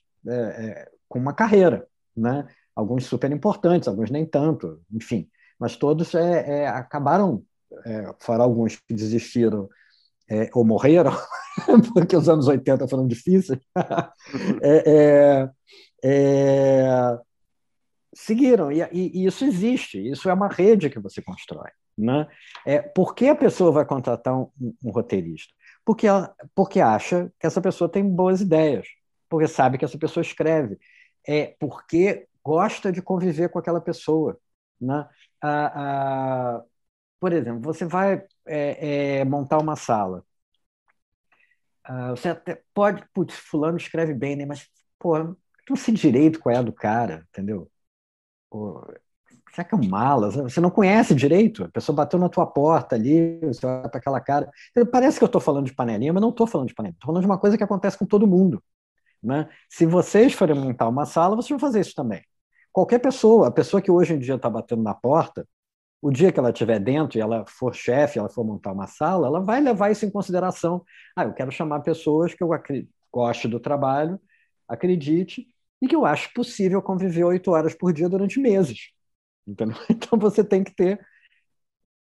com 1.09 1.18
uma 1.18 1.33
carreira, 1.33 1.87
né? 2.16 2.47
Alguns 2.74 3.07
super 3.07 3.31
importantes, 3.31 3.89
alguns 3.89 4.11
nem 4.11 4.27
tanto, 4.27 4.81
enfim. 4.93 5.29
Mas 5.59 5.77
todos 5.77 6.12
acabaram, 6.74 7.43
fora 8.18 8.43
alguns 8.43 8.77
que 8.77 8.95
desistiram 8.95 9.68
é, 10.29 10.51
ou 10.55 10.64
morreram, 10.64 11.12
porque 11.95 12.16
os 12.16 12.29
anos 12.29 12.49
80 12.49 12.89
foram 12.89 13.07
difíceis, 13.07 13.59
é, 14.62 14.83
é, 14.87 15.51
é, 16.05 17.18
seguiram. 18.17 18.73
E, 18.73 18.83
e, 18.93 19.27
isso 19.27 19.45
existe, 19.45 19.99
isso 20.11 20.29
é 20.29 20.33
uma 20.33 20.49
rede 20.49 20.91
que 20.91 20.99
você 20.99 21.21
constrói. 21.23 21.71
Né? 21.97 22.27
É, 22.64 22.81
por 22.81 23.14
que 23.14 23.29
a 23.29 23.35
pessoa 23.37 23.71
vai 23.73 23.85
contratar 23.85 24.37
um, 24.37 24.51
um 24.85 24.91
roteirista? 24.91 25.53
Porque, 25.85 26.07
ela, 26.07 26.35
porque 26.55 26.81
acha 26.81 27.33
que 27.39 27.47
essa 27.47 27.61
pessoa 27.61 27.91
tem 27.91 28.09
boas 28.09 28.41
ideias, 28.41 28.87
porque 29.29 29.47
sabe 29.47 29.79
que 29.79 29.85
essa 29.85 29.99
pessoa 29.99 30.23
escreve, 30.23 30.79
é 31.27 31.55
porque 31.61 32.27
gosta 32.45 32.91
de 32.93 33.03
conviver 33.03 33.49
com 33.51 33.59
aquela 33.59 33.81
pessoa. 33.81 34.39
Né? 34.81 35.09
A, 35.41 36.57
a, 36.57 36.62
por 37.21 37.33
exemplo, 37.33 37.61
você 37.62 37.85
vai 37.85 38.24
é, 38.47 39.19
é, 39.20 39.24
montar 39.24 39.59
uma 39.59 39.77
sala. 39.77 40.24
Uh, 41.89 42.11
você 42.11 42.31
até 42.31 42.62
pode, 42.74 43.05
putz, 43.15 43.35
fulano 43.36 43.77
escreve 43.77 44.12
bem, 44.12 44.35
né? 44.35 44.45
Mas, 44.45 44.69
pô, 44.99 45.16
não 45.19 45.77
sei 45.77 45.95
direito 45.95 46.40
qual 46.40 46.55
é 46.55 46.59
a 46.59 46.62
do 46.62 46.73
cara, 46.73 47.24
entendeu? 47.31 47.70
Será 49.53 49.65
que 49.66 49.74
é 49.74 49.78
um 49.78 49.89
mala? 49.89 50.31
Você 50.31 50.61
não 50.61 50.70
conhece 50.70 51.15
direito? 51.15 51.65
A 51.65 51.69
pessoa 51.69 51.97
bateu 51.97 52.19
na 52.19 52.28
tua 52.28 52.47
porta 52.47 52.95
ali, 52.95 53.41
você 53.41 53.65
olha 53.66 53.89
para 53.89 53.99
aquela 53.99 54.20
cara. 54.20 54.51
Parece 54.93 55.19
que 55.19 55.24
eu 55.24 55.27
estou 55.27 55.41
falando 55.41 55.66
de 55.66 55.74
panelinha, 55.74 56.12
mas 56.12 56.20
não 56.20 56.28
estou 56.28 56.47
falando 56.47 56.69
de 56.69 56.74
panelinha. 56.74 56.95
Estou 56.95 57.07
falando 57.07 57.23
de 57.23 57.27
uma 57.27 57.39
coisa 57.39 57.57
que 57.57 57.65
acontece 57.65 57.99
com 57.99 58.05
todo 58.05 58.27
mundo. 58.27 58.62
Né? 59.23 59.49
Se 59.69 59.87
vocês 59.87 60.35
forem 60.35 60.55
montar 60.55 60.89
uma 60.89 61.07
sala, 61.07 61.35
vocês 61.35 61.49
vão 61.49 61.59
fazer 61.59 61.81
isso 61.81 61.95
também. 61.95 62.23
Qualquer 62.70 62.99
pessoa, 62.99 63.49
a 63.49 63.51
pessoa 63.51 63.81
que 63.81 63.91
hoje 63.91 64.12
em 64.12 64.19
dia 64.19 64.35
está 64.35 64.51
batendo 64.51 64.83
na 64.83 64.95
porta, 64.95 65.49
o 66.03 66.11
dia 66.11 66.31
que 66.31 66.39
ela 66.39 66.51
estiver 66.51 66.78
dentro 66.78 67.19
e 67.19 67.20
ela 67.23 67.45
for 67.47 67.74
chefe, 67.74 68.19
ela 68.19 68.28
for 68.28 68.45
montar 68.45 68.73
uma 68.73 68.87
sala, 68.87 69.27
ela 69.27 69.41
vai 69.41 69.61
levar 69.62 69.91
isso 69.91 70.05
em 70.05 70.11
consideração. 70.11 70.85
Ah, 71.16 71.24
eu 71.24 71.33
quero 71.33 71.51
chamar 71.51 71.81
pessoas 71.81 72.35
que 72.35 72.45
eu 72.45 72.51
goste 73.11 73.49
do 73.49 73.59
trabalho, 73.59 74.20
acredite, 74.69 75.47
e 75.87 75.89
que 75.89 75.97
eu 75.97 76.05
acho 76.05 76.33
possível 76.35 76.83
conviver 76.83 77.25
oito 77.25 77.51
horas 77.51 77.75
por 77.75 77.93
dia 77.93 78.09
durante 78.09 78.41
meses. 78.41 78.91
Entendeu? 79.47 79.77
Então 79.91 80.19
você 80.19 80.45
tem 80.45 80.63
que 80.65 80.75
ter 80.75 81.01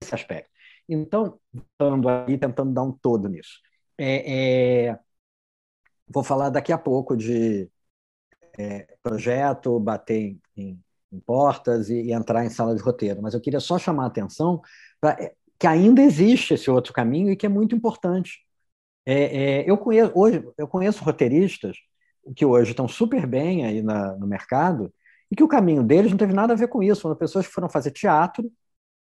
esse 0.02 0.15
aspecto. 0.15 0.49
Então, 0.89 1.39
estando 1.53 2.10
aí, 2.10 2.38
tentando 2.38 2.73
dar 2.73 2.84
um 2.84 2.91
todo 2.91 3.27
nisso. 3.27 3.60
É, 3.98 4.89
é, 4.89 4.99
vou 6.07 6.23
falar 6.23 6.49
daqui 6.49 6.72
a 6.72 6.77
pouco 6.77 7.15
de 7.18 7.69
é, 8.57 8.88
projeto, 9.03 9.80
bater 9.80 10.15
em, 10.15 10.41
em 10.56 10.80
em 11.11 11.19
portas 11.19 11.89
e, 11.89 12.02
e, 12.03 12.14
entrar 12.14 12.45
em 12.45 12.49
sala 12.49 12.76
de 12.76 12.81
roteiro, 12.81 13.22
mas 13.22 13.34
eu 13.34 13.41
queria 13.41 13.60
só 13.60 13.77
chamar 13.80 14.03
a 14.06 14.07
atenção 14.07 14.61
para 14.99 15.11
é, 15.23 15.34
que 15.60 15.68
ainda 15.68 16.02
existe 16.02 16.53
esse 16.53 16.69
outro 16.69 16.94
caminho 16.94 17.31
e 17.31 17.35
que 17.35 17.45
é 17.45 17.49
muito 17.49 17.76
importante. 17.76 18.39
É, 19.06 19.61
é, 19.61 19.69
eu 19.69 19.77
conheço 19.77 20.11
hoje 20.15 20.44
eu 20.57 20.68
conheço 20.68 21.03
roteiristas 21.03 21.77
que 22.35 22.45
hoje 22.45 22.71
estão 22.71 22.87
super 22.87 23.25
bem 23.25 23.65
aí 23.65 23.81
na, 23.81 24.15
no 24.15 24.27
mercado 24.27 24.93
e 25.31 25.35
que 25.35 25.43
o 25.43 25.47
caminho 25.47 25.83
deles 25.83 26.11
não 26.11 26.17
teve 26.17 26.33
nada 26.33 26.53
a 26.53 26.55
ver 26.55 26.67
com 26.67 26.81
isso. 26.81 27.01
Foram 27.01 27.15
pessoas 27.15 27.47
que 27.47 27.53
foram 27.53 27.69
fazer 27.69 27.91
teatro, 27.91 28.51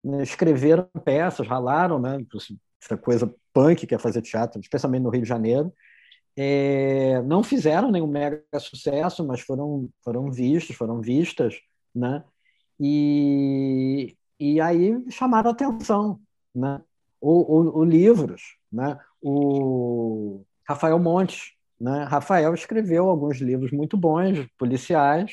né, 0.04 0.22
escreveram 0.22 0.88
peças, 1.04 1.46
ralaram, 1.46 1.98
né, 1.98 2.18
essa 2.82 2.96
coisa 2.96 3.32
punk 3.52 3.86
que 3.86 3.94
é 3.94 3.98
fazer 3.98 4.22
teatro, 4.22 4.60
especialmente 4.60 5.02
no 5.02 5.10
Rio 5.10 5.22
de 5.22 5.28
Janeiro, 5.28 5.72
é, 6.36 7.20
não 7.22 7.42
fizeram 7.42 7.90
nenhum 7.90 8.06
mega 8.06 8.42
sucesso, 8.58 9.26
mas 9.26 9.40
foram, 9.40 9.88
foram 10.02 10.30
vistos, 10.30 10.76
foram 10.76 11.00
vistas, 11.00 11.60
né? 11.94 12.24
E, 12.78 14.16
e 14.38 14.60
aí 14.60 14.96
chamaram 15.10 15.50
atenção, 15.50 16.20
né? 16.54 16.80
O, 17.20 17.58
o, 17.58 17.78
o 17.80 17.84
livros, 17.84 18.56
né? 18.72 18.98
O 19.20 20.42
Rafael 20.66 20.98
Montes, 20.98 21.52
né? 21.80 22.04
Rafael 22.04 22.52
escreveu 22.54 23.08
alguns 23.08 23.38
livros 23.38 23.72
muito 23.72 23.96
bons, 23.96 24.46
policiais, 24.58 25.32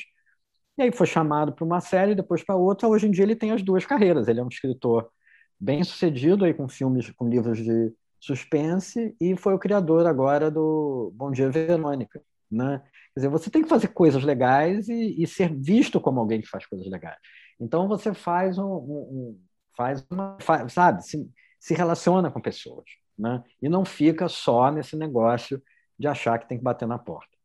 e 0.78 0.82
aí 0.82 0.92
foi 0.92 1.06
chamado 1.06 1.52
para 1.52 1.64
uma 1.64 1.80
série, 1.80 2.14
depois 2.14 2.44
para 2.44 2.54
outra. 2.56 2.88
Hoje 2.88 3.08
em 3.08 3.10
dia 3.10 3.24
ele 3.24 3.34
tem 3.34 3.50
as 3.50 3.62
duas 3.62 3.84
carreiras. 3.84 4.28
Ele 4.28 4.38
é 4.38 4.44
um 4.44 4.48
escritor 4.48 5.10
bem 5.58 5.82
sucedido 5.82 6.44
aí 6.44 6.54
com 6.54 6.68
filmes, 6.68 7.10
com 7.10 7.28
livros 7.28 7.58
de 7.58 7.92
suspense 8.20 9.14
e 9.20 9.36
foi 9.36 9.54
o 9.54 9.58
criador 9.58 10.06
agora 10.06 10.50
do 10.50 11.12
Bom 11.14 11.30
Dia 11.32 11.50
Verônica, 11.50 12.22
né? 12.50 12.80
Quer 13.14 13.20
dizer, 13.20 13.28
você 13.28 13.50
tem 13.50 13.62
que 13.62 13.68
fazer 13.68 13.88
coisas 13.88 14.22
legais 14.22 14.88
e, 14.88 15.20
e 15.22 15.26
ser 15.26 15.52
visto 15.54 16.00
como 16.00 16.20
alguém 16.20 16.40
que 16.40 16.48
faz 16.48 16.64
coisas 16.66 16.88
legais. 16.88 17.18
Então 17.60 17.88
você 17.88 18.14
faz 18.14 18.58
um, 18.58 18.64
um 18.64 19.40
faz 19.76 20.04
uma, 20.10 20.36
faz, 20.40 20.72
sabe, 20.72 21.04
se, 21.04 21.28
se 21.58 21.74
relaciona 21.74 22.30
com 22.30 22.40
pessoas, 22.40 22.84
né? 23.18 23.42
E 23.60 23.68
não 23.68 23.84
fica 23.84 24.28
só 24.28 24.70
nesse 24.70 24.96
negócio 24.96 25.62
de 25.98 26.06
achar 26.06 26.38
que 26.38 26.48
tem 26.48 26.58
que 26.58 26.64
bater 26.64 26.86
na 26.86 26.98
porta. 26.98 27.38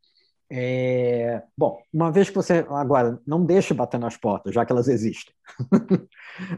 É, 0.51 1.41
bom, 1.57 1.81
uma 1.91 2.11
vez 2.11 2.29
que 2.29 2.35
você 2.35 2.65
agora 2.69 3.19
não 3.25 3.43
deixe 3.43 3.73
bater 3.73 3.99
nas 3.99 4.15
portas, 4.15 4.53
já 4.53 4.63
que 4.65 4.71
elas 4.71 4.87
existem. 4.87 5.33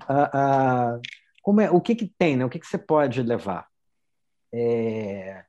ah, 0.07 0.29
ah, 0.33 0.99
como 1.41 1.61
é, 1.61 1.71
o 1.71 1.79
que, 1.79 1.95
que 1.95 2.07
tem, 2.17 2.35
né? 2.35 2.43
O 2.43 2.49
que, 2.49 2.59
que 2.59 2.67
você 2.67 2.77
pode 2.77 3.21
levar? 3.21 3.67
É... 4.53 5.45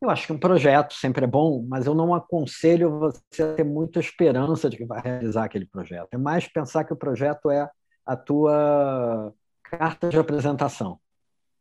Eu 0.00 0.10
acho 0.10 0.26
que 0.26 0.32
um 0.32 0.38
projeto 0.38 0.94
sempre 0.94 1.24
é 1.24 1.26
bom, 1.26 1.66
mas 1.68 1.86
eu 1.86 1.94
não 1.94 2.14
aconselho 2.14 3.00
você 3.00 3.42
a 3.42 3.54
ter 3.54 3.64
muita 3.64 3.98
esperança 3.98 4.70
de 4.70 4.76
que 4.76 4.84
vai 4.84 5.00
realizar 5.00 5.44
aquele 5.44 5.66
projeto. 5.66 6.08
É 6.12 6.18
mais 6.18 6.46
pensar 6.46 6.84
que 6.84 6.92
o 6.92 6.96
projeto 6.96 7.50
é 7.50 7.68
a 8.06 8.16
tua 8.16 9.34
carta 9.64 10.08
de 10.08 10.18
apresentação, 10.18 11.00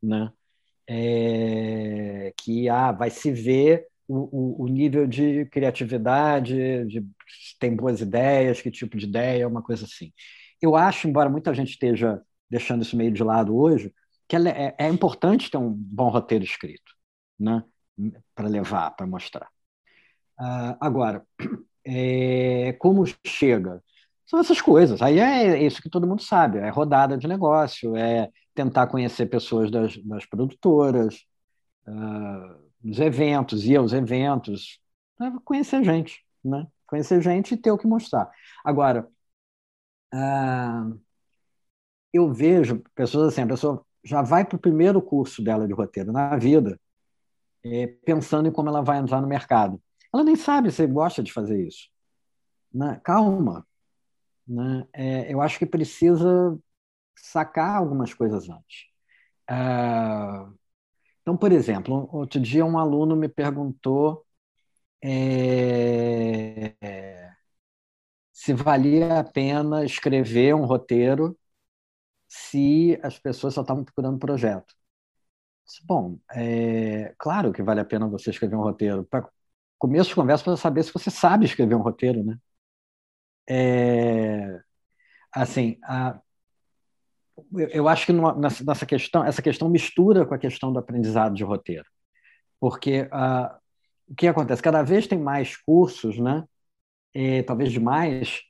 né? 0.02 0.32
É... 0.88 2.34
Que 2.38 2.70
ah, 2.70 2.92
vai 2.92 3.10
se 3.10 3.32
ver 3.32 3.88
o, 4.08 4.64
o, 4.64 4.68
nível 4.68 5.06
de 5.06 5.46
criatividade, 5.48 6.86
de 6.86 7.06
tem 7.60 7.76
boas 7.76 8.00
ideias, 8.02 8.62
que 8.62 8.72
tipo 8.72 8.98
de 8.98 9.06
ideia, 9.06 9.48
uma 9.48 9.62
coisa 9.62 9.86
assim. 9.86 10.14
Eu 10.62 10.76
acho, 10.76 11.08
embora 11.08 11.30
muita 11.30 11.54
gente 11.54 11.72
esteja 11.72 12.22
deixando 12.50 12.82
isso 12.84 12.96
meio 12.96 13.12
de 13.12 13.24
lado 13.24 13.56
hoje, 13.58 13.94
que 14.28 14.36
é, 14.36 14.76
é, 14.78 14.88
importante 14.90 15.52
ter 15.52 15.58
um 15.58 15.72
bom 15.72 16.10
roteiro 16.10 16.44
escrito, 16.44 16.94
né? 17.40 17.64
Para 18.36 18.48
levar, 18.48 18.92
para 18.92 19.08
mostrar. 19.08 19.50
Uh, 20.40 20.78
agora, 20.80 21.26
é, 21.86 22.74
como 22.74 23.04
chega? 23.26 23.84
São 24.26 24.40
essas 24.40 24.62
coisas. 24.62 25.02
Aí 25.02 25.20
é 25.20 25.62
isso 25.64 25.82
que 25.82 25.90
todo 25.90 26.08
mundo 26.08 26.22
sabe: 26.22 26.60
é 26.60 26.70
rodada 26.70 27.18
de 27.18 27.28
negócio, 27.28 27.96
é 27.96 28.30
tentar 28.54 28.88
conhecer 28.88 29.28
pessoas 29.28 29.72
das, 29.72 29.98
das 30.04 30.26
produtoras, 30.26 31.26
uh, 31.88 32.67
dos 32.80 33.00
eventos, 33.00 33.66
ir 33.66 33.78
aos 33.78 33.94
eventos, 33.94 34.80
né? 35.20 35.34
conhecer 35.44 35.84
gente, 35.84 36.24
né? 36.44 36.68
Conhecer 36.88 37.22
gente 37.22 37.54
e 37.54 37.58
ter 37.58 37.72
o 37.72 37.78
que 37.78 37.88
mostrar. 37.88 38.32
Agora, 38.64 39.08
uh, 40.14 41.00
eu 42.14 42.32
vejo 42.32 42.82
pessoas 42.96 43.34
assim, 43.34 43.42
a 43.42 43.48
pessoa 43.48 43.86
já 44.04 44.22
vai 44.22 44.46
para 44.46 44.56
o 44.56 44.60
primeiro 44.60 45.02
curso 45.02 45.44
dela 45.44 45.68
de 45.68 45.74
roteiro 45.74 46.12
na 46.12 46.38
vida, 46.38 46.80
é, 47.64 47.88
pensando 48.06 48.48
em 48.48 48.52
como 48.52 48.70
ela 48.70 48.82
vai 48.82 49.00
entrar 49.00 49.20
no 49.20 49.28
mercado. 49.28 49.82
Ela 50.14 50.24
nem 50.24 50.36
sabe 50.36 50.72
se 50.72 50.86
gosta 50.88 51.22
de 51.22 51.34
fazer 51.34 51.68
isso. 51.68 51.90
Né? 52.74 53.00
Calma. 53.04 53.68
Né? 54.48 54.88
É, 54.94 55.34
eu 55.34 55.42
acho 55.42 55.60
que 55.60 55.66
precisa 55.66 56.58
sacar 57.16 57.76
algumas 57.76 58.14
coisas 58.14 58.50
antes. 58.50 58.86
Ah, 59.48 60.50
então, 61.28 61.36
por 61.38 61.52
exemplo, 61.52 62.08
outro 62.14 62.40
dia 62.40 62.66
um 62.66 62.78
aluno 62.78 63.14
me 63.16 63.28
perguntou 63.28 64.26
é, 65.04 66.76
se 68.32 68.54
valia 68.54 69.20
a 69.20 69.24
pena 69.24 69.84
escrever 69.86 70.54
um 70.56 70.66
roteiro 70.66 71.38
se 72.28 73.00
as 73.04 73.20
pessoas 73.20 73.54
só 73.56 73.62
estavam 73.62 73.84
procurando 73.86 74.20
projeto. 74.20 74.76
Bom, 75.86 76.20
é 76.34 77.14
claro 77.18 77.52
que 77.54 77.62
vale 77.64 77.82
a 77.82 77.86
pena 77.86 78.08
você 78.08 78.30
escrever 78.30 78.56
um 78.56 78.62
roteiro. 78.64 79.04
Para 79.06 79.28
começo 79.78 80.10
de 80.10 80.16
conversa, 80.16 80.44
para 80.44 80.58
saber 80.58 80.84
se 80.84 80.94
você 80.94 81.10
sabe 81.12 81.46
escrever 81.46 81.76
um 81.76 81.82
roteiro, 81.82 82.24
né? 82.24 82.38
É, 83.50 84.60
assim, 85.34 85.80
a, 85.84 86.22
eu 87.70 87.88
acho 87.88 88.06
que 88.06 88.14
nessa 88.14 88.86
questão, 88.86 89.24
essa 89.24 89.42
questão 89.42 89.70
mistura 89.70 90.26
com 90.26 90.34
a 90.34 90.40
questão 90.40 90.72
do 90.72 90.80
aprendizado 90.80 91.36
de 91.36 91.44
roteiro, 91.44 91.86
porque 92.60 93.08
a, 93.12 93.58
o 94.08 94.16
que 94.16 94.28
acontece? 94.28 94.62
Cada 94.62 94.84
vez 94.84 95.08
tem 95.08 95.20
mais 95.20 95.56
cursos, 95.58 96.18
né? 96.18 96.44
É, 97.14 97.42
talvez 97.44 97.72
demais, 97.72 98.42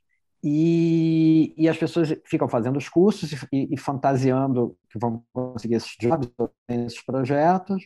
e, 0.42 1.52
e 1.56 1.68
as 1.68 1.76
pessoas 1.76 2.14
ficam 2.24 2.48
fazendo 2.48 2.76
os 2.76 2.88
cursos 2.88 3.32
e, 3.52 3.68
e 3.74 3.76
fantasiando 3.76 4.76
que 4.90 4.98
vão 4.98 5.24
conseguir 5.32 5.74
esses 5.76 5.96
jobs, 5.98 6.30
esses 6.68 7.02
projetos. 7.02 7.82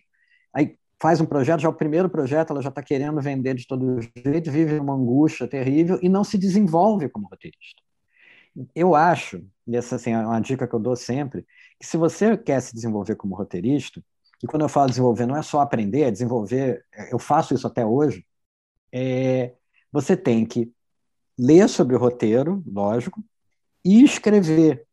Aí 0.52 0.76
faz 1.00 1.20
um 1.20 1.26
projeto, 1.26 1.60
já 1.60 1.68
o 1.68 1.74
primeiro 1.74 2.10
projeto, 2.10 2.50
ela 2.50 2.62
já 2.62 2.68
está 2.68 2.82
querendo 2.82 3.20
vender 3.20 3.54
de 3.54 3.66
todo 3.66 4.00
jeito, 4.00 4.50
vive 4.50 4.78
uma 4.78 4.94
angústia 4.94 5.48
terrível 5.48 5.98
e 6.02 6.08
não 6.08 6.22
se 6.24 6.36
desenvolve 6.36 7.08
como 7.08 7.28
roteirista. 7.28 7.82
Eu 8.74 8.94
acho, 8.94 9.44
e 9.66 9.76
essa 9.76 9.96
assim, 9.96 10.12
é 10.12 10.18
uma 10.18 10.40
dica 10.40 10.66
que 10.68 10.74
eu 10.74 10.80
dou 10.80 10.96
sempre, 10.96 11.46
que 11.80 11.86
se 11.86 11.96
você 11.96 12.36
quer 12.36 12.60
se 12.60 12.74
desenvolver 12.74 13.16
como 13.16 13.34
roteirista, 13.34 14.02
e 14.42 14.46
quando 14.46 14.62
eu 14.62 14.68
falo 14.68 14.88
desenvolver, 14.88 15.26
não 15.26 15.36
é 15.36 15.42
só 15.42 15.60
aprender, 15.60 16.02
é 16.02 16.10
desenvolver, 16.10 16.84
eu 17.10 17.18
faço 17.18 17.54
isso 17.54 17.66
até 17.66 17.86
hoje, 17.86 18.26
é, 18.92 19.54
você 19.90 20.16
tem 20.16 20.44
que 20.44 20.72
ler 21.38 21.68
sobre 21.68 21.96
o 21.96 21.98
roteiro, 21.98 22.62
lógico, 22.66 23.22
e 23.84 24.02
escrever. 24.04 24.86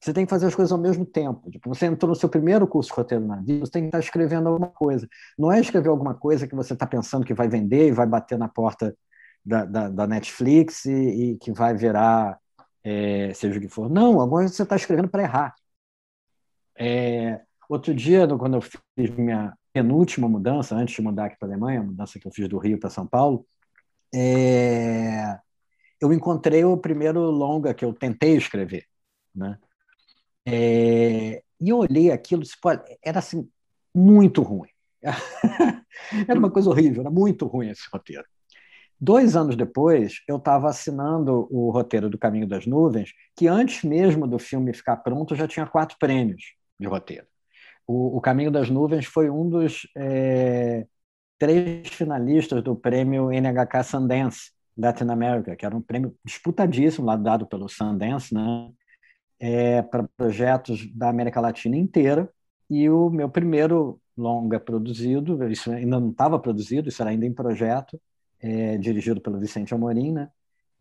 Você 0.00 0.14
tem 0.14 0.24
que 0.24 0.30
fazer 0.30 0.46
as 0.46 0.54
coisas 0.54 0.72
ao 0.72 0.78
mesmo 0.78 1.04
tempo. 1.04 1.50
Tipo, 1.50 1.68
você 1.68 1.86
entrou 1.86 2.08
no 2.08 2.14
seu 2.14 2.28
primeiro 2.28 2.66
curso 2.66 2.90
de 2.90 2.96
roteiro 2.96 3.26
na 3.26 3.36
vida, 3.36 3.66
você 3.66 3.72
tem 3.72 3.82
que 3.82 3.88
estar 3.88 3.98
escrevendo 3.98 4.48
alguma 4.48 4.68
coisa. 4.68 5.06
Não 5.38 5.52
é 5.52 5.60
escrever 5.60 5.90
alguma 5.90 6.14
coisa 6.14 6.46
que 6.46 6.54
você 6.54 6.72
está 6.72 6.86
pensando 6.86 7.24
que 7.26 7.34
vai 7.34 7.48
vender 7.48 7.88
e 7.88 7.92
vai 7.92 8.06
bater 8.06 8.38
na 8.38 8.48
porta 8.48 8.96
da, 9.44 9.64
da, 9.64 9.88
da 9.88 10.06
Netflix 10.06 10.86
e, 10.86 10.92
e, 11.32 11.36
que 11.38 11.52
vai 11.52 11.74
virar 11.74 12.38
é, 12.82 13.32
seja 13.34 13.58
o 13.58 13.60
que 13.60 13.68
for. 13.68 13.90
Não, 13.90 14.20
agora 14.20 14.48
você 14.48 14.62
está 14.62 14.76
escrevendo 14.76 15.08
para 15.08 15.22
errar. 15.22 15.54
É, 16.78 17.40
outro 17.68 17.94
dia, 17.94 18.26
quando 18.26 18.54
eu 18.54 18.60
fiz 18.60 19.10
minha 19.10 19.52
penúltima 19.72 20.28
mudança, 20.28 20.74
antes 20.74 20.94
de 20.94 21.02
mudar 21.02 21.26
aqui 21.26 21.38
para 21.38 21.48
a 21.48 21.50
Alemanha, 21.50 21.80
a 21.80 21.84
mudança 21.84 22.18
que 22.18 22.26
eu 22.26 22.32
fiz 22.32 22.48
do 22.48 22.58
Rio 22.58 22.78
para 22.78 22.90
São 22.90 23.06
Paulo, 23.06 23.46
é, 24.14 25.38
eu 26.00 26.12
encontrei 26.12 26.64
o 26.64 26.76
primeiro 26.76 27.20
longa 27.30 27.74
que 27.74 27.84
eu 27.84 27.92
tentei 27.92 28.36
escrever, 28.36 28.86
né? 29.34 29.58
É, 30.46 31.42
e 31.60 31.68
eu 31.68 31.78
olhei 31.78 32.10
aquilo, 32.10 32.42
era 33.02 33.18
assim 33.18 33.48
muito 33.94 34.42
ruim. 34.42 34.70
era 36.28 36.38
uma 36.38 36.50
coisa 36.50 36.70
horrível, 36.70 37.02
era 37.02 37.10
muito 37.10 37.46
ruim 37.46 37.68
esse 37.68 37.88
roteiro. 37.92 38.24
Dois 39.00 39.34
anos 39.34 39.56
depois, 39.56 40.20
eu 40.28 40.36
estava 40.36 40.68
assinando 40.68 41.48
o 41.50 41.70
roteiro 41.70 42.10
do 42.10 42.18
Caminho 42.18 42.46
das 42.46 42.66
Nuvens, 42.66 43.12
que 43.34 43.48
antes 43.48 43.82
mesmo 43.82 44.26
do 44.26 44.38
filme 44.38 44.74
ficar 44.74 44.98
pronto 44.98 45.34
já 45.34 45.48
tinha 45.48 45.66
quatro 45.66 45.96
prêmios 45.98 46.54
de 46.78 46.86
roteiro. 46.86 47.26
O, 47.86 48.18
o 48.18 48.20
Caminho 48.20 48.50
das 48.50 48.68
Nuvens 48.68 49.06
foi 49.06 49.30
um 49.30 49.48
dos 49.48 49.88
é, 49.96 50.86
três 51.38 51.88
finalistas 51.88 52.62
do 52.62 52.76
prêmio 52.76 53.30
NHK 53.32 53.82
Sundance, 53.82 54.52
Latin 54.76 55.08
America, 55.08 55.56
que 55.56 55.64
era 55.64 55.74
um 55.74 55.80
prêmio 55.80 56.14
disputadíssimo 56.22 57.06
lá 57.06 57.16
dado 57.16 57.46
pelo 57.46 57.68
Sundance, 57.68 58.34
né? 58.34 58.70
É, 59.38 59.80
para 59.80 60.06
projetos 60.14 60.86
da 60.94 61.08
América 61.08 61.40
Latina 61.40 61.74
inteira. 61.74 62.28
E 62.68 62.90
o 62.90 63.08
meu 63.08 63.30
primeiro 63.30 63.98
longa 64.14 64.60
produzido, 64.60 65.42
isso 65.50 65.72
ainda 65.72 65.98
não 65.98 66.10
estava 66.10 66.38
produzido, 66.38 66.90
isso 66.90 67.00
era 67.00 67.10
ainda 67.10 67.24
em 67.24 67.32
projeto, 67.32 67.98
é, 68.40 68.76
dirigido 68.78 69.20
pelo 69.20 69.38
Vicente 69.38 69.74
Amorim, 69.74 70.12
né? 70.12 70.30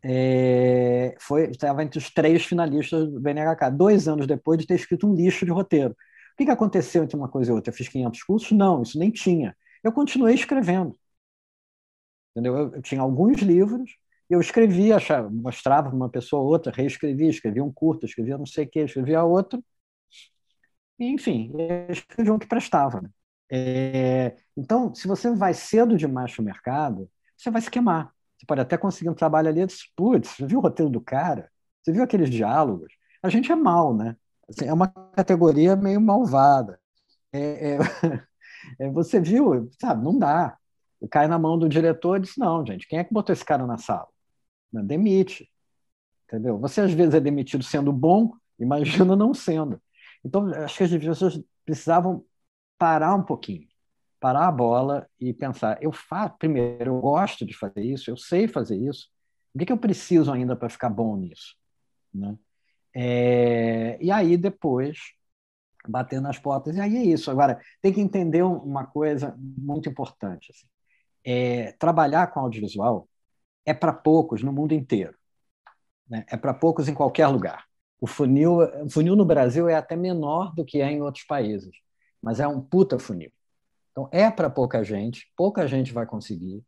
É, 0.02 1.16
foi 1.20 1.50
estava 1.52 1.84
entre 1.84 2.00
os 2.00 2.10
três 2.10 2.46
finalistas 2.46 3.10
do 3.12 3.20
BNHK, 3.20 3.70
dois 3.72 4.08
anos 4.08 4.26
depois 4.28 4.58
de 4.58 4.66
ter 4.66 4.76
escrito 4.76 5.08
um 5.08 5.14
lixo 5.14 5.46
de 5.46 5.52
roteiro. 5.52 5.92
O 5.92 6.38
que, 6.38 6.46
que 6.46 6.52
aconteceu 6.52 7.04
entre 7.04 7.18
uma 7.18 7.28
coisa 7.30 7.52
e 7.52 7.54
outra? 7.54 7.72
Eu 7.72 7.76
fiz 7.76 7.90
500 7.90 8.24
cursos? 8.24 8.52
Não, 8.52 8.82
isso 8.82 8.98
nem 8.98 9.12
tinha. 9.12 9.56
Eu 9.84 9.92
continuei 9.92 10.36
escrevendo. 10.36 10.98
Entendeu? 12.32 12.56
Eu, 12.58 12.74
eu 12.76 12.82
tinha 12.82 13.02
alguns 13.02 13.40
livros, 13.42 13.98
eu 14.30 14.40
escrevia, 14.40 14.96
achava, 14.98 15.30
mostrava 15.30 15.90
para 15.90 15.96
uma 15.96 16.10
pessoa 16.10 16.42
ou 16.42 16.48
outra, 16.50 16.72
reescrevia, 16.72 17.30
escrevia 17.30 17.64
um 17.64 17.72
curto, 17.72 18.06
escrevia 18.06 18.38
não 18.38 18.46
sei 18.46 18.66
o 18.66 18.70
que, 18.70 18.80
escrevia 18.80 19.24
outro. 19.24 19.64
Enfim, 21.00 21.52
escrevia 21.90 22.34
um 22.34 22.40
que 22.40 22.48
prestava. 22.48 23.02
Né? 23.02 23.10
É, 23.52 24.36
então, 24.56 24.94
se 24.94 25.08
você 25.08 25.34
vai 25.34 25.54
cedo 25.54 25.98
demais 25.98 26.34
para 26.34 26.42
o 26.42 26.46
mercado, 26.46 27.10
você 27.40 27.50
vai 27.50 27.62
se 27.62 27.72
queimar. 27.72 28.14
Você 28.38 28.46
pode 28.46 28.62
até 28.62 28.78
conseguir 28.78 29.10
um 29.10 29.14
trabalho 29.14 29.48
ali 29.48 29.66
putz, 29.96 30.30
você 30.30 30.46
viu 30.46 30.60
o 30.60 30.62
roteiro 30.62 30.92
do 30.92 31.02
cara? 31.02 31.50
Você 31.82 31.92
viu 31.92 32.04
aqueles 32.04 32.30
diálogos? 32.30 32.94
A 33.24 33.30
gente 33.30 33.52
é 33.52 33.56
mal, 33.56 33.96
né? 33.96 34.16
Assim, 34.50 34.66
é 34.66 34.74
uma 34.74 34.88
categoria 34.88 35.76
meio 35.76 36.02
malvada. 36.02 36.80
É, 37.32 37.76
é, 37.76 37.78
é, 38.80 38.90
você 38.92 39.20
viu, 39.20 39.70
sabe, 39.80 40.04
não 40.04 40.18
dá. 40.18 40.58
Cai 41.10 41.28
na 41.28 41.40
mão 41.40 41.58
do 41.58 41.70
diretor 41.70 42.18
e 42.18 42.22
diz, 42.22 42.36
não, 42.38 42.66
gente, 42.66 42.88
quem 42.88 43.00
é 43.00 43.04
que 43.04 43.14
botou 43.14 43.32
esse 43.32 43.46
cara 43.46 43.66
na 43.66 43.78
sala? 43.78 44.08
Demite. 44.72 45.50
Entendeu? 46.28 46.60
Você 46.60 46.82
às 46.82 46.92
vezes 46.92 47.14
é 47.14 47.20
demitido 47.20 47.64
sendo 47.64 47.92
bom, 47.94 48.34
imagina 48.60 49.16
não 49.16 49.34
sendo. 49.34 49.82
Então, 50.24 50.54
acho 50.54 50.78
que 50.78 50.84
as 50.84 50.92
pessoas 50.92 51.42
precisavam 51.66 52.26
parar 52.78 53.16
um 53.16 53.24
pouquinho, 53.24 53.68
parar 54.20 54.48
a 54.48 54.52
bola 54.52 55.10
e 55.20 55.34
pensar: 55.34 55.82
eu 55.82 55.92
faço, 55.92 56.36
primeiro, 56.38 56.92
eu 56.92 57.00
gosto 57.02 57.46
de 57.46 57.56
fazer 57.56 57.84
isso, 57.84 58.10
eu 58.10 58.18
sei 58.18 58.48
fazer 58.48 58.78
isso, 58.78 59.10
o 59.54 59.60
que, 59.60 59.66
que 59.66 59.72
eu 59.72 59.78
preciso 59.78 60.32
ainda 60.32 60.56
para 60.56 60.70
ficar 60.70 60.90
bom 60.90 61.16
nisso? 61.18 61.56
Né? 62.14 62.38
É, 62.96 63.98
e 64.02 64.12
aí, 64.12 64.38
depois, 64.38 65.00
bater 65.88 66.22
nas 66.22 66.40
portas, 66.40 66.76
e 66.76 66.82
aí 66.82 66.98
é 66.98 67.04
isso. 67.04 67.32
Agora, 67.32 67.60
tem 67.82 67.94
que 67.94 68.02
entender 68.02 68.44
uma 68.44 68.86
coisa 68.86 69.36
muito 69.38 69.90
importante. 69.90 70.52
Assim. 70.52 70.68
É, 71.24 71.74
trabalhar 71.74 72.28
com 72.28 72.40
audiovisual 72.42 73.08
é 73.66 73.74
para 73.74 73.94
poucos 73.94 74.44
no 74.44 74.54
mundo 74.54 74.74
inteiro. 74.74 75.16
Né? 76.10 76.26
É 76.30 76.38
para 76.38 76.54
poucos 76.54 76.88
em 76.88 76.94
qualquer 76.94 77.28
lugar. 77.28 77.66
O 78.02 78.08
funil, 78.08 78.60
o 78.86 78.90
funil 78.90 79.16
no 79.16 79.26
Brasil 79.26 79.70
é 79.70 79.76
até 79.76 79.96
menor 79.96 80.54
do 80.56 80.66
que 80.66 80.82
é 80.82 80.92
em 80.92 81.02
outros 81.02 81.26
países 81.26 81.72
mas 82.22 82.40
é 82.40 82.48
um 82.48 82.62
puta 82.62 83.00
funil. 83.00 83.32
Então, 84.00 84.10
é 84.12 84.32
para 84.32 84.50
pouca 84.50 84.84
gente, 84.84 85.30
pouca 85.36 85.68
gente 85.68 85.92
vai 85.92 86.06
conseguir. 86.06 86.64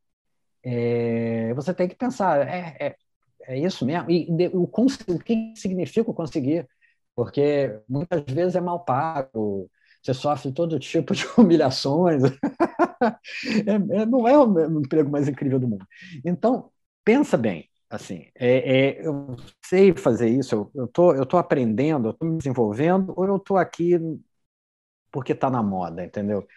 É, 0.64 1.54
você 1.54 1.74
tem 1.74 1.88
que 1.88 1.96
pensar, 1.96 2.48
é, 2.48 2.76
é, 2.80 2.96
é 3.44 3.60
isso 3.60 3.86
mesmo? 3.86 4.12
E 4.12 4.30
de, 4.32 4.48
o, 4.50 4.64
o 4.64 5.20
que 5.20 5.54
significa 5.56 6.12
o 6.12 6.14
conseguir? 6.14 6.68
Porque 7.16 7.80
muitas 7.88 8.24
vezes 8.24 8.56
é 8.56 8.62
mal 8.62 8.84
pago, 8.84 9.70
você 10.04 10.14
sofre 10.14 10.52
todo 10.52 10.80
tipo 10.80 11.14
de 11.16 11.26
humilhações. 11.38 12.24
é, 12.24 14.02
é, 14.02 14.06
não 14.06 14.28
é 14.28 14.38
o 14.38 14.80
emprego 14.82 15.10
mais 15.10 15.28
incrível 15.28 15.60
do 15.60 15.68
mundo. 15.68 15.86
Então, 16.26 16.70
pensa 17.04 17.38
bem, 17.38 17.70
assim, 17.90 18.28
é, 18.36 19.00
é, 19.02 19.08
eu 19.08 19.36
sei 19.66 19.94
fazer 19.96 20.30
isso, 20.30 20.70
eu 20.76 20.86
estou 20.86 21.16
eu 21.16 21.26
tô 21.26 21.38
aprendendo, 21.38 22.10
eu 22.10 22.12
estou 22.12 22.30
me 22.30 22.38
desenvolvendo, 22.38 23.14
ou 23.16 23.26
eu 23.26 23.38
estou 23.38 23.58
aqui 23.58 23.98
porque 25.12 25.34
está 25.34 25.50
na 25.50 25.62
moda, 25.62 26.04
entendeu? 26.04 26.48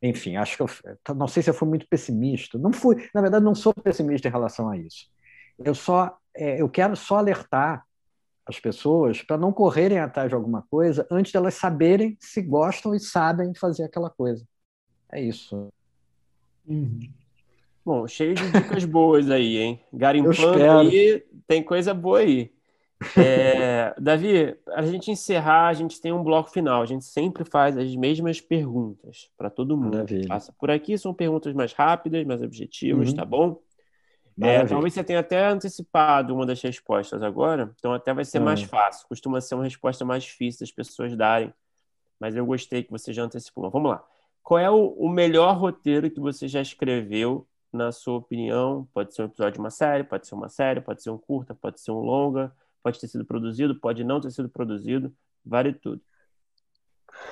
Enfim, 0.00 0.36
acho 0.36 0.56
que 0.56 0.62
eu 0.62 1.14
não 1.14 1.26
sei 1.26 1.42
se 1.42 1.50
eu 1.50 1.54
fui 1.54 1.68
muito 1.68 1.86
pessimista. 1.88 2.58
Não 2.58 2.72
fui, 2.72 3.08
na 3.14 3.20
verdade, 3.20 3.44
não 3.44 3.54
sou 3.54 3.74
pessimista 3.74 4.28
em 4.28 4.30
relação 4.30 4.70
a 4.70 4.76
isso. 4.76 5.10
Eu 5.58 5.74
só 5.74 6.16
é, 6.38 6.60
eu 6.62 6.68
quero 6.68 6.96
só 6.96 7.16
alertar 7.16 7.84
as 8.46 8.58
pessoas 8.58 9.20
para 9.20 9.36
não 9.36 9.52
correrem 9.52 9.98
atrás 9.98 10.28
de 10.28 10.34
alguma 10.34 10.62
coisa 10.70 11.06
antes 11.10 11.32
delas 11.32 11.54
saberem 11.54 12.16
se 12.20 12.40
gostam 12.40 12.94
e 12.94 13.00
sabem 13.00 13.52
fazer 13.54 13.84
aquela 13.84 14.08
coisa. 14.08 14.46
É 15.12 15.20
isso. 15.20 15.68
Uhum. 16.66 17.00
Bom, 17.84 18.06
cheio 18.06 18.34
de 18.34 18.50
dicas 18.50 18.84
boas 18.84 19.30
aí, 19.30 19.56
hein? 19.56 19.80
Garimpando 19.92 20.62
aí, 20.62 21.24
tem 21.46 21.62
coisa 21.62 21.92
boa 21.92 22.20
aí. 22.20 22.52
É, 23.16 23.94
Davi, 23.98 24.56
a 24.70 24.82
gente 24.82 25.10
encerrar, 25.10 25.68
a 25.68 25.72
gente 25.72 26.00
tem 26.00 26.12
um 26.12 26.22
bloco 26.22 26.50
final. 26.50 26.82
A 26.82 26.86
gente 26.86 27.04
sempre 27.04 27.44
faz 27.44 27.76
as 27.76 27.94
mesmas 27.94 28.40
perguntas 28.40 29.30
para 29.36 29.48
todo 29.48 29.76
mundo. 29.76 29.94
Maravilha. 29.94 30.28
Passa 30.28 30.52
por 30.58 30.70
aqui, 30.70 30.98
são 30.98 31.14
perguntas 31.14 31.54
mais 31.54 31.72
rápidas, 31.72 32.26
mais 32.26 32.42
objetivas, 32.42 33.10
uhum. 33.10 33.16
tá 33.16 33.24
bom? 33.24 33.60
É, 34.40 34.64
talvez 34.64 34.94
você 34.94 35.02
tenha 35.02 35.18
até 35.18 35.48
antecipado 35.48 36.32
uma 36.32 36.46
das 36.46 36.62
respostas 36.62 37.24
agora, 37.24 37.72
então 37.76 37.92
até 37.92 38.14
vai 38.14 38.24
ser 38.24 38.38
mais 38.38 38.62
fácil. 38.62 39.06
Costuma 39.08 39.40
ser 39.40 39.56
uma 39.56 39.64
resposta 39.64 40.04
mais 40.04 40.22
difícil 40.22 40.60
das 40.60 40.70
pessoas 40.70 41.16
darem, 41.16 41.52
mas 42.20 42.36
eu 42.36 42.46
gostei 42.46 42.84
que 42.84 42.90
você 42.90 43.12
já 43.12 43.24
antecipou. 43.24 43.68
Vamos 43.68 43.90
lá. 43.90 44.04
Qual 44.40 44.58
é 44.58 44.70
o, 44.70 44.90
o 44.90 45.08
melhor 45.08 45.56
roteiro 45.56 46.08
que 46.08 46.20
você 46.20 46.46
já 46.46 46.60
escreveu, 46.60 47.48
na 47.72 47.90
sua 47.90 48.14
opinião? 48.18 48.88
Pode 48.94 49.12
ser 49.12 49.22
um 49.22 49.24
episódio 49.24 49.54
de 49.54 49.58
uma 49.58 49.70
série, 49.70 50.04
pode 50.04 50.28
ser 50.28 50.36
uma 50.36 50.48
série, 50.48 50.80
pode 50.80 51.02
ser 51.02 51.10
um 51.10 51.18
curta, 51.18 51.52
pode 51.52 51.80
ser 51.80 51.90
um 51.90 51.98
longa 51.98 52.52
pode 52.82 53.00
ter 53.00 53.08
sido 53.08 53.24
produzido, 53.24 53.78
pode 53.78 54.04
não 54.04 54.20
ter 54.20 54.30
sido 54.30 54.48
produzido, 54.48 55.12
vale 55.44 55.72
tudo. 55.72 56.00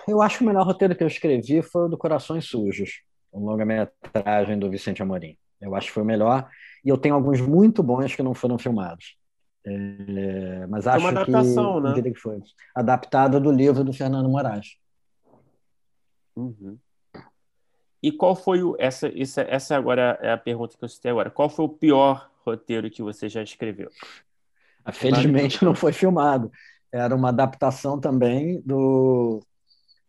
Eu 0.07 0.21
acho 0.23 0.39
que 0.39 0.45
o 0.45 0.47
melhor 0.47 0.67
roteiro 0.67 0.95
que 0.95 1.03
eu 1.03 1.07
escrevi 1.07 1.63
foi 1.63 1.83
o 1.83 1.89
do 1.89 1.99
Corações 1.99 2.47
Sujos, 2.47 3.03
um 3.33 3.45
longa-metragem 3.45 4.59
do 4.59 4.71
Vicente 4.71 5.03
Amorim. 5.03 5.37
Eu 5.61 5.75
acho 5.75 5.89
que 5.89 5.95
foi 5.95 6.03
o 6.03 6.07
melhor. 6.07 6.49
E 6.85 6.89
eu 6.89 6.99
tenho 6.99 7.15
alguns 7.15 7.41
muito 7.41 7.83
bons 7.83 8.15
que 8.15 8.23
não 8.23 8.35
foram 8.35 8.59
filmados. 8.59 9.17
É, 9.65 10.67
mas 10.69 10.87
acho 10.87 11.01
uma 11.01 11.11
adaptação, 11.11 11.83
que, 11.83 12.03
né? 12.03 12.11
que 12.11 12.15
foi 12.15 12.41
adaptada 12.75 13.41
do 13.41 13.51
livro 13.51 13.83
do 13.83 13.93
Fernando 13.93 14.29
Moraes. 14.29 14.77
Uhum. 16.37 16.79
E 18.03 18.13
qual 18.13 18.37
foi 18.37 18.63
o 18.63 18.77
essa, 18.79 19.09
essa 19.21 19.43
essa 19.43 19.77
agora 19.77 20.19
é 20.23 20.31
a 20.31 20.39
pergunta 20.39 20.77
que 20.77 20.85
eu 20.85 20.89
citei 20.89 21.11
agora. 21.11 21.31
Qual 21.31 21.49
foi 21.49 21.65
o 21.65 21.69
pior 21.69 22.31
roteiro 22.45 22.89
que 22.91 23.03
você 23.03 23.29
já 23.29 23.43
escreveu? 23.43 23.91
Felizmente 24.93 25.63
não 25.65 25.75
foi 25.75 25.93
filmado. 25.93 26.51
Era 26.93 27.15
uma 27.15 27.29
adaptação 27.29 27.99
também 27.99 28.61
do, 28.65 29.43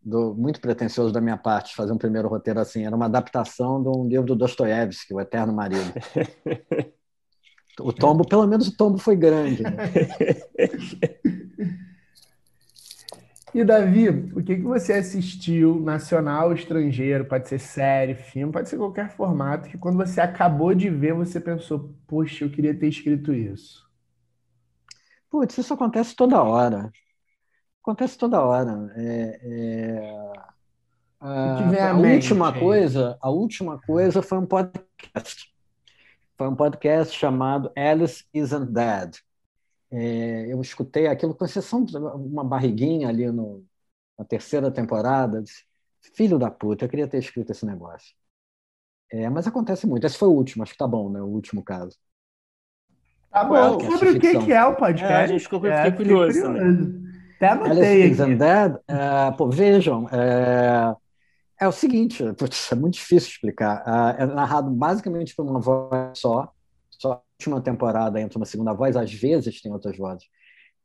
do 0.02 0.34
muito 0.36 0.62
pretensioso 0.62 1.14
da 1.14 1.20
minha 1.20 1.38
parte 1.38 1.76
fazer 1.76 1.91
um 1.91 1.98
primeiro 1.98 2.28
roteiro 2.28 2.60
assim. 2.60 2.86
Era 2.86 2.95
uma 2.95 3.06
adaptação 3.06 3.82
de 3.82 3.90
um 3.90 4.08
livro 4.08 4.26
do 4.26 4.36
Dostoiévski, 4.36 5.14
O 5.14 5.22
Eterno 5.22 5.54
Marido. 5.54 5.94
O 7.80 7.94
tombo, 7.94 8.28
pelo 8.28 8.48
menos 8.48 8.68
o 8.68 8.76
tombo 8.76 8.98
foi 8.98 9.16
grande. 9.16 9.62
Né? 9.62 9.72
E 13.54 13.64
Davi, 13.64 14.10
o 14.10 14.44
que, 14.44 14.58
que 14.58 14.62
você 14.62 14.94
assistiu, 14.94 15.80
nacional, 15.80 16.54
estrangeiro, 16.54 17.26
pode 17.26 17.48
ser 17.48 17.60
série, 17.60 18.14
filme, 18.14 18.52
pode 18.52 18.70
ser 18.70 18.78
qualquer 18.78 19.10
formato, 19.16 19.70
que 19.70 19.78
quando 19.78 19.98
você 19.98 20.20
acabou 20.20 20.76
de 20.76 20.90
ver, 20.90 21.14
você 21.14 21.40
pensou, 21.40 21.91
poxa, 22.06 22.44
eu 22.45 22.49
queria 22.49 22.74
ter 22.74 22.88
escrito 22.88 23.34
isso? 23.34 23.87
Putz, 25.30 25.58
isso 25.58 25.74
acontece 25.74 26.16
toda 26.16 26.41
hora. 26.41 26.91
Acontece 27.82 28.18
toda 28.18 28.41
hora. 28.41 28.91
É, 28.95 29.40
é... 29.44 30.34
A, 31.20 31.90
a 31.90 31.98
última 31.98 32.54
coisa, 32.58 33.18
a 33.22 33.30
última 33.30 33.82
coisa 33.82 34.22
foi 34.22 34.38
um 34.38 34.45
podcast. 34.45 35.54
Foi 36.38 36.48
um 36.48 36.56
podcast 36.56 37.18
chamado 37.18 37.72
Alice 37.76 38.26
Isn't 38.34 38.72
Dead. 38.72 39.16
É, 39.90 40.52
eu 40.52 40.62
escutei 40.62 41.08
aquilo 41.08 41.34
com 41.34 41.45
exceção 41.45 41.84
de 41.84 41.98
uma 41.98 42.44
barriguinha 42.44 43.08
ali 43.08 43.32
no, 43.32 43.66
na 44.18 44.24
terceira 44.26 44.70
temporada. 44.70 45.41
Disse, 45.41 45.66
Filho 46.14 46.38
da 46.40 46.49
puta, 46.49 46.86
eu 46.86 46.90
queria 46.90 47.08
ter 47.08 47.18
escrito 47.18 47.52
esse 47.52 47.66
negócio. 47.66 48.16
É, 49.12 49.30
mas 49.30 49.48
acontece 49.48 49.88
muito. 49.88 50.06
Esse 50.06 50.18
foi 50.18 50.28
o 50.28 50.34
último, 50.34 50.64
acho 50.64 50.74
que 50.74 50.78
tá 50.78 50.88
bom, 50.88 51.10
né? 51.10 51.22
O 51.22 51.28
último 51.28 51.64
caso. 51.64 51.98
Tá 53.32 53.44
bom. 53.44 53.80
Sobre 53.91 54.10
o 54.12 54.20
que, 54.20 54.40
que 54.40 54.54
é 54.54 54.66
o 54.66 54.76
podcast? 54.76 55.14
É, 55.14 55.24
a 55.24 55.28
gente 55.28 55.41
ficou 55.41 55.66
é, 55.66 55.91
curioso, 55.91 56.41
curioso 56.41 57.04
Até 57.36 57.48
anotei 57.49 58.04
Alice 58.04 58.22
aqui. 58.22 58.36
Dead, 58.36 58.76
é, 58.88 59.32
pô, 59.32 59.49
vejam, 59.49 60.08
é, 60.10 60.95
é 61.60 61.68
o 61.68 61.72
seguinte, 61.72 62.24
putz, 62.38 62.72
é 62.72 62.76
muito 62.76 62.95
difícil 62.95 63.30
explicar. 63.30 64.16
É, 64.18 64.24
é 64.24 64.26
narrado 64.26 64.70
basicamente 64.72 65.36
por 65.36 65.45
uma 65.45 65.60
voz 65.60 66.18
só, 66.18 66.52
só 66.90 67.14
a 67.14 67.22
última 67.40 67.62
temporada 67.62 68.20
entra 68.20 68.40
uma 68.40 68.45
segunda 68.45 68.74
voz, 68.74 68.95
às 68.95 69.14
vezes 69.14 69.62
tem 69.62 69.72
outras 69.72 69.98
vozes. 69.98 70.26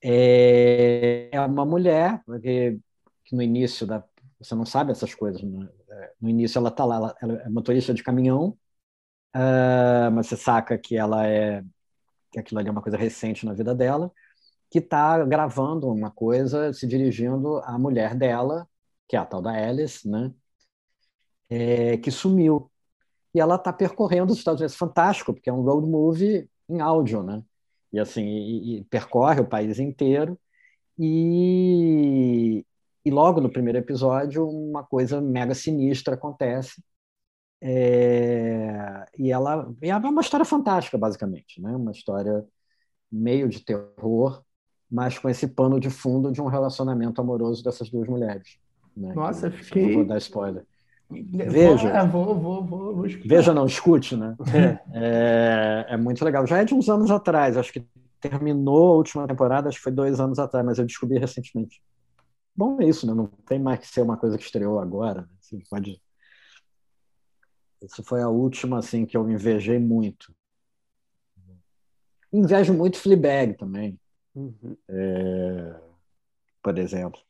É, 0.04 1.28
é 1.30 1.40
uma 1.40 1.64
mulher 1.64 2.20
que, 2.42 2.78
que, 3.24 3.36
no 3.36 3.42
início 3.42 3.86
da 3.86 4.02
você 4.40 4.56
não 4.56 4.66
sabe 4.66 4.90
essas 4.90 5.14
coisas. 5.14 5.40
Né? 5.40 5.68
No 6.20 6.28
início 6.28 6.58
ela 6.58 6.68
está 6.68 6.84
lá, 6.84 6.96
ela, 6.96 7.14
ela, 7.22 7.42
é 7.42 7.48
motorista 7.48 7.94
de 7.94 8.02
caminhão, 8.02 8.56
uh, 9.36 10.10
mas 10.12 10.26
você 10.26 10.36
saca 10.36 10.76
que 10.76 10.96
ela 10.96 11.24
é 11.26 11.62
que 12.32 12.40
aquilo 12.40 12.58
ali 12.58 12.68
é 12.68 12.72
uma 12.72 12.82
coisa 12.82 12.96
recente 12.98 13.44
na 13.46 13.52
vida 13.52 13.74
dela, 13.74 14.10
que 14.70 14.78
está 14.78 15.22
gravando 15.24 15.88
uma 15.88 16.10
coisa 16.10 16.72
se 16.72 16.86
dirigindo 16.86 17.58
à 17.58 17.78
mulher 17.78 18.14
dela, 18.16 18.66
que 19.06 19.16
é 19.16 19.18
a 19.18 19.26
tal 19.26 19.42
da 19.42 19.52
Alice, 19.52 20.08
né? 20.08 20.32
É, 21.50 21.98
que 21.98 22.10
sumiu. 22.10 22.70
E 23.34 23.40
ela 23.40 23.56
está 23.56 23.72
percorrendo 23.72 24.32
os 24.32 24.38
Estados 24.38 24.60
Unidos. 24.60 24.76
Fantástico, 24.76 25.34
porque 25.34 25.50
é 25.50 25.52
um 25.52 25.62
road 25.62 25.86
movie 25.86 26.48
em 26.68 26.80
áudio, 26.80 27.22
né? 27.22 27.42
E 27.92 28.00
assim, 28.00 28.24
e, 28.24 28.78
e 28.78 28.84
percorre 28.84 29.40
o 29.40 29.46
país 29.48 29.78
inteiro. 29.78 30.38
E, 30.98 32.64
e 33.04 33.10
logo 33.10 33.40
no 33.40 33.50
primeiro 33.50 33.78
episódio, 33.78 34.48
uma 34.48 34.82
coisa 34.84 35.20
mega 35.20 35.54
sinistra 35.54 36.14
acontece 36.14 36.82
é, 37.64 39.04
e 39.16 39.30
ela 39.30 39.72
e 39.80 39.88
é 39.88 39.96
uma 39.96 40.20
história 40.20 40.44
fantástica, 40.44 40.98
basicamente, 40.98 41.62
né? 41.62 41.70
Uma 41.76 41.92
história 41.92 42.44
meio 43.10 43.48
de 43.48 43.64
terror, 43.64 44.42
mas 44.90 45.16
com 45.16 45.28
esse 45.28 45.46
pano 45.46 45.78
de 45.78 45.88
fundo 45.88 46.32
de 46.32 46.42
um 46.42 46.46
relacionamento 46.46 47.20
amoroso 47.20 47.62
dessas 47.62 47.88
duas 47.88 48.08
mulheres. 48.08 48.58
Né? 48.96 49.14
Nossa, 49.14 49.48
que, 49.48 49.58
fiquei. 49.58 49.86
Não 49.86 49.94
vou 49.94 50.04
dar 50.04 50.18
spoiler. 50.18 50.66
Veja. 51.08 51.90
É, 51.90 52.06
vou, 52.06 52.34
vou, 52.34 52.64
vou, 52.64 52.96
vou 52.96 53.06
Veja, 53.24 53.54
não, 53.54 53.66
escute, 53.66 54.16
né? 54.16 54.36
É, 54.92 55.86
é 55.90 55.96
muito 55.96 56.24
legal. 56.24 56.44
Já 56.46 56.58
é 56.58 56.64
de 56.64 56.74
uns 56.74 56.88
anos 56.88 57.10
atrás, 57.10 57.56
acho 57.56 57.72
que 57.72 57.86
terminou 58.20 58.92
a 58.92 58.96
última 58.96 59.26
temporada, 59.28 59.68
acho 59.68 59.78
que 59.78 59.84
foi 59.84 59.92
dois 59.92 60.18
anos 60.18 60.38
atrás, 60.38 60.66
mas 60.66 60.78
eu 60.78 60.86
descobri 60.86 61.18
recentemente. 61.18 61.80
Bom, 62.56 62.80
é 62.80 62.86
isso, 62.86 63.06
né? 63.06 63.14
Não 63.14 63.26
tem 63.46 63.58
mais 63.58 63.78
que 63.78 63.86
ser 63.86 64.00
uma 64.00 64.16
coisa 64.16 64.36
que 64.36 64.44
estreou 64.44 64.80
agora. 64.80 65.22
Né? 65.22 65.28
Assim, 65.40 65.62
pode... 65.70 66.00
Isso 67.82 68.02
foi 68.02 68.22
a 68.22 68.28
última, 68.28 68.78
assim, 68.78 69.04
que 69.04 69.16
eu 69.16 69.28
invejei 69.28 69.78
muito. 69.78 70.34
Invejo 72.32 72.72
muito 72.72 72.98
Fleabag 72.98 73.54
também. 73.54 73.98
Uhum. 74.34 74.76
É... 74.88 75.74
Por 76.62 76.78
exemplo. 76.78 77.20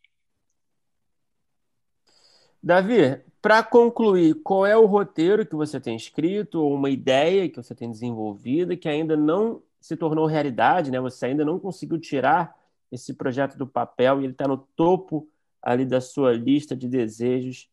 Davi, 2.62 3.20
para 3.40 3.62
concluir, 3.62 4.34
qual 4.42 4.64
é 4.64 4.76
o 4.76 4.86
roteiro 4.86 5.44
que 5.44 5.56
você 5.56 5.80
tem 5.80 5.96
escrito 5.96 6.60
ou 6.60 6.74
uma 6.74 6.90
ideia 6.90 7.48
que 7.48 7.56
você 7.56 7.74
tem 7.74 7.90
desenvolvida 7.90 8.76
que 8.76 8.88
ainda 8.88 9.16
não 9.16 9.62
se 9.80 9.96
tornou 9.96 10.26
realidade, 10.26 10.92
né? 10.92 11.00
Você 11.00 11.26
ainda 11.26 11.44
não 11.44 11.58
conseguiu 11.58 11.98
tirar 11.98 12.56
esse 12.92 13.14
projeto 13.14 13.58
do 13.58 13.66
papel 13.66 14.20
e 14.20 14.24
ele 14.24 14.32
está 14.32 14.46
no 14.46 14.58
topo 14.58 15.28
ali 15.60 15.84
da 15.84 16.00
sua 16.00 16.32
lista 16.32 16.76
de 16.76 16.86
desejos 16.86 17.68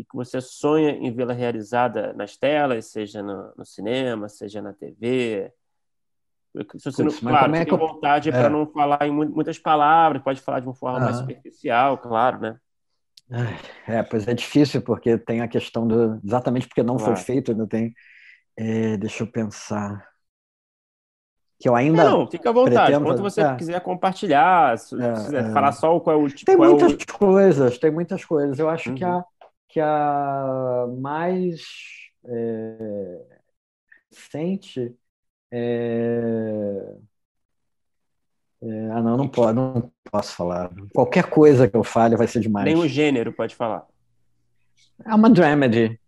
e 0.00 0.04
que 0.04 0.16
você 0.16 0.40
sonha 0.40 0.92
em 0.92 1.12
vê-la 1.12 1.34
realizada 1.34 2.14
nas 2.14 2.34
telas, 2.34 2.86
seja 2.86 3.22
no, 3.22 3.52
no, 3.54 3.66
cinema, 3.66 4.30
seja 4.30 4.62
na 4.62 4.72
TV. 4.72 5.52
Se 6.78 6.90
você 6.90 7.04
não, 7.04 7.12
claro, 7.12 7.54
é 7.54 7.64
que 7.66 7.76
vontade 7.76 8.30
é. 8.30 8.32
para 8.32 8.48
não 8.48 8.66
falar 8.66 9.06
em 9.06 9.12
muitas 9.12 9.58
palavras, 9.58 10.22
pode 10.22 10.40
falar 10.40 10.60
de 10.60 10.66
uma 10.66 10.74
forma 10.74 11.00
mais 11.00 11.18
superficial, 11.18 11.98
claro, 11.98 12.40
né? 12.40 12.56
É, 13.86 14.02
pois 14.02 14.26
é 14.26 14.32
difícil, 14.32 14.80
porque 14.80 15.18
tem 15.18 15.42
a 15.42 15.48
questão 15.48 15.86
do. 15.86 16.18
Exatamente 16.24 16.66
porque 16.66 16.82
não 16.82 16.96
claro. 16.96 17.14
foi 17.14 17.24
feito, 17.24 17.52
ainda 17.52 17.66
tem. 17.66 17.94
É, 18.56 18.96
deixa 18.96 19.22
eu 19.22 19.30
pensar. 19.30 20.08
Que 21.60 21.68
eu 21.68 21.76
ainda. 21.76 22.02
Não, 22.02 22.26
fica 22.28 22.48
à 22.48 22.52
vontade. 22.52 22.98
Quando 22.98 23.22
você 23.22 23.42
é. 23.42 23.54
quiser 23.54 23.80
compartilhar, 23.82 24.78
se 24.78 25.00
é, 25.00 25.12
quiser 25.12 25.44
é. 25.44 25.52
falar 25.52 25.72
só 25.72 26.00
qual 26.00 26.18
é 26.18 26.18
o 26.18 26.26
tipo. 26.26 26.46
Tem 26.46 26.56
muitas 26.56 26.94
o... 26.94 27.18
coisas, 27.18 27.78
tem 27.78 27.90
muitas 27.90 28.24
coisas. 28.24 28.58
Eu 28.58 28.68
acho 28.68 28.88
uhum. 28.88 28.94
que, 28.96 29.04
a. 29.04 29.22
que 29.72 29.80
a 29.80 30.86
mais 30.98 31.60
é, 32.24 33.20
recente 34.10 34.94
é, 35.50 36.94
é, 38.62 38.90
ah, 38.90 39.02
não, 39.02 39.16
não, 39.16 39.28
pode, 39.28 39.54
não 39.54 39.90
posso 40.10 40.34
falar. 40.34 40.70
Qualquer 40.94 41.24
coisa 41.24 41.68
que 41.68 41.76
eu 41.76 41.82
fale 41.82 42.16
vai 42.16 42.26
ser 42.26 42.40
demais. 42.40 42.66
Nem 42.66 42.76
o 42.76 42.86
gênero 42.86 43.32
pode 43.32 43.54
falar. 43.54 43.86
É 45.04 45.14
uma 45.14 45.30
dramedy. 45.30 45.98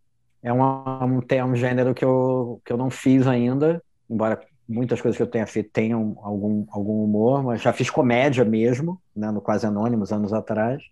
É, 0.43 0.53
uma, 0.53 1.23
é 1.29 1.45
um 1.45 1.55
gênero 1.55 1.95
que 1.95 2.05
eu, 2.05 2.61
que 2.65 2.73
eu 2.73 2.77
não 2.77 2.91
fiz 2.91 3.27
ainda, 3.27 3.83
embora 4.11 4.41
muitas 4.69 5.01
coisas 5.01 5.17
que 5.17 5.23
eu 5.23 5.27
tenha 5.27 5.47
feito 5.47 5.71
tenham 5.71 6.19
algum, 6.21 6.67
algum 6.71 7.05
humor, 7.05 7.43
mas 7.45 7.63
já 7.63 7.73
fiz 7.73 7.89
comédia 7.89 8.45
mesmo, 8.45 9.01
né, 9.15 9.31
no 9.31 9.41
Quase 9.41 9.67
Anônimos, 9.67 10.13
anos 10.13 10.33
atrás, 10.33 10.83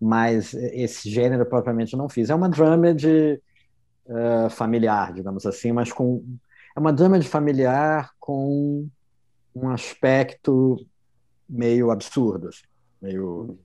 mas 0.00 0.54
esse 0.54 1.10
gênero 1.10 1.44
propriamente 1.46 1.92
eu 1.92 1.98
não 1.98 2.08
fiz. 2.08 2.30
É 2.30 2.34
uma 2.34 2.48
dramedy 2.48 3.40
uh, 4.06 4.50
familiar, 4.50 5.12
digamos 5.12 5.44
assim, 5.46 5.72
mas 5.72 5.92
com... 5.92 6.24
É 6.76 6.80
uma 6.80 6.92
dramedy 6.92 7.26
familiar 7.26 8.10
com 8.20 8.88
um 9.54 9.68
aspecto 9.70 10.76
meio 11.48 11.90
absurdo, 11.90 12.48
assim, 12.48 12.64
meio. 13.00 13.58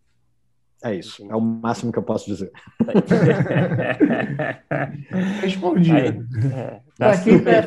É 0.83 0.93
isso, 0.93 1.25
é 1.31 1.35
o 1.35 1.39
máximo 1.39 1.93
que 1.93 1.97
eu 1.97 2.03
posso 2.03 2.25
dizer. 2.25 2.51
Respondi. 5.41 5.95
É, 5.95 6.11
Para 6.97 7.17
quem 7.17 7.35
é 7.35 7.61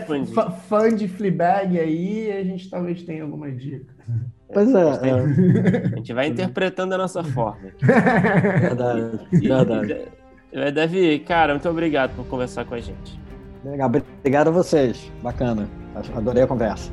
fã 0.69 0.95
de 0.95 1.09
Fleabag 1.09 1.81
aí, 1.81 2.31
a 2.31 2.45
gente 2.45 2.69
talvez 2.69 3.03
tenha 3.03 3.23
alguma 3.23 3.51
dica. 3.51 3.95
Pois 4.53 4.69
é, 4.75 4.81
é. 4.81 5.95
A 5.95 5.97
gente 5.97 6.13
vai 6.13 6.27
interpretando 6.27 6.95
a 6.95 6.99
nossa 6.99 7.25
forma. 7.25 7.71
Verdade, 7.81 9.19
verdade. 9.33 9.97
Davi, 10.75 11.19
cara, 11.21 11.55
muito 11.55 11.71
obrigado 11.71 12.15
por 12.15 12.27
conversar 12.27 12.67
com 12.67 12.75
a 12.75 12.81
gente. 12.81 13.19
Legal, 13.65 13.91
obrigado 14.19 14.49
a 14.49 14.51
vocês. 14.51 15.11
Bacana. 15.23 15.67
Adorei 16.15 16.43
a 16.43 16.47
conversa. 16.47 16.93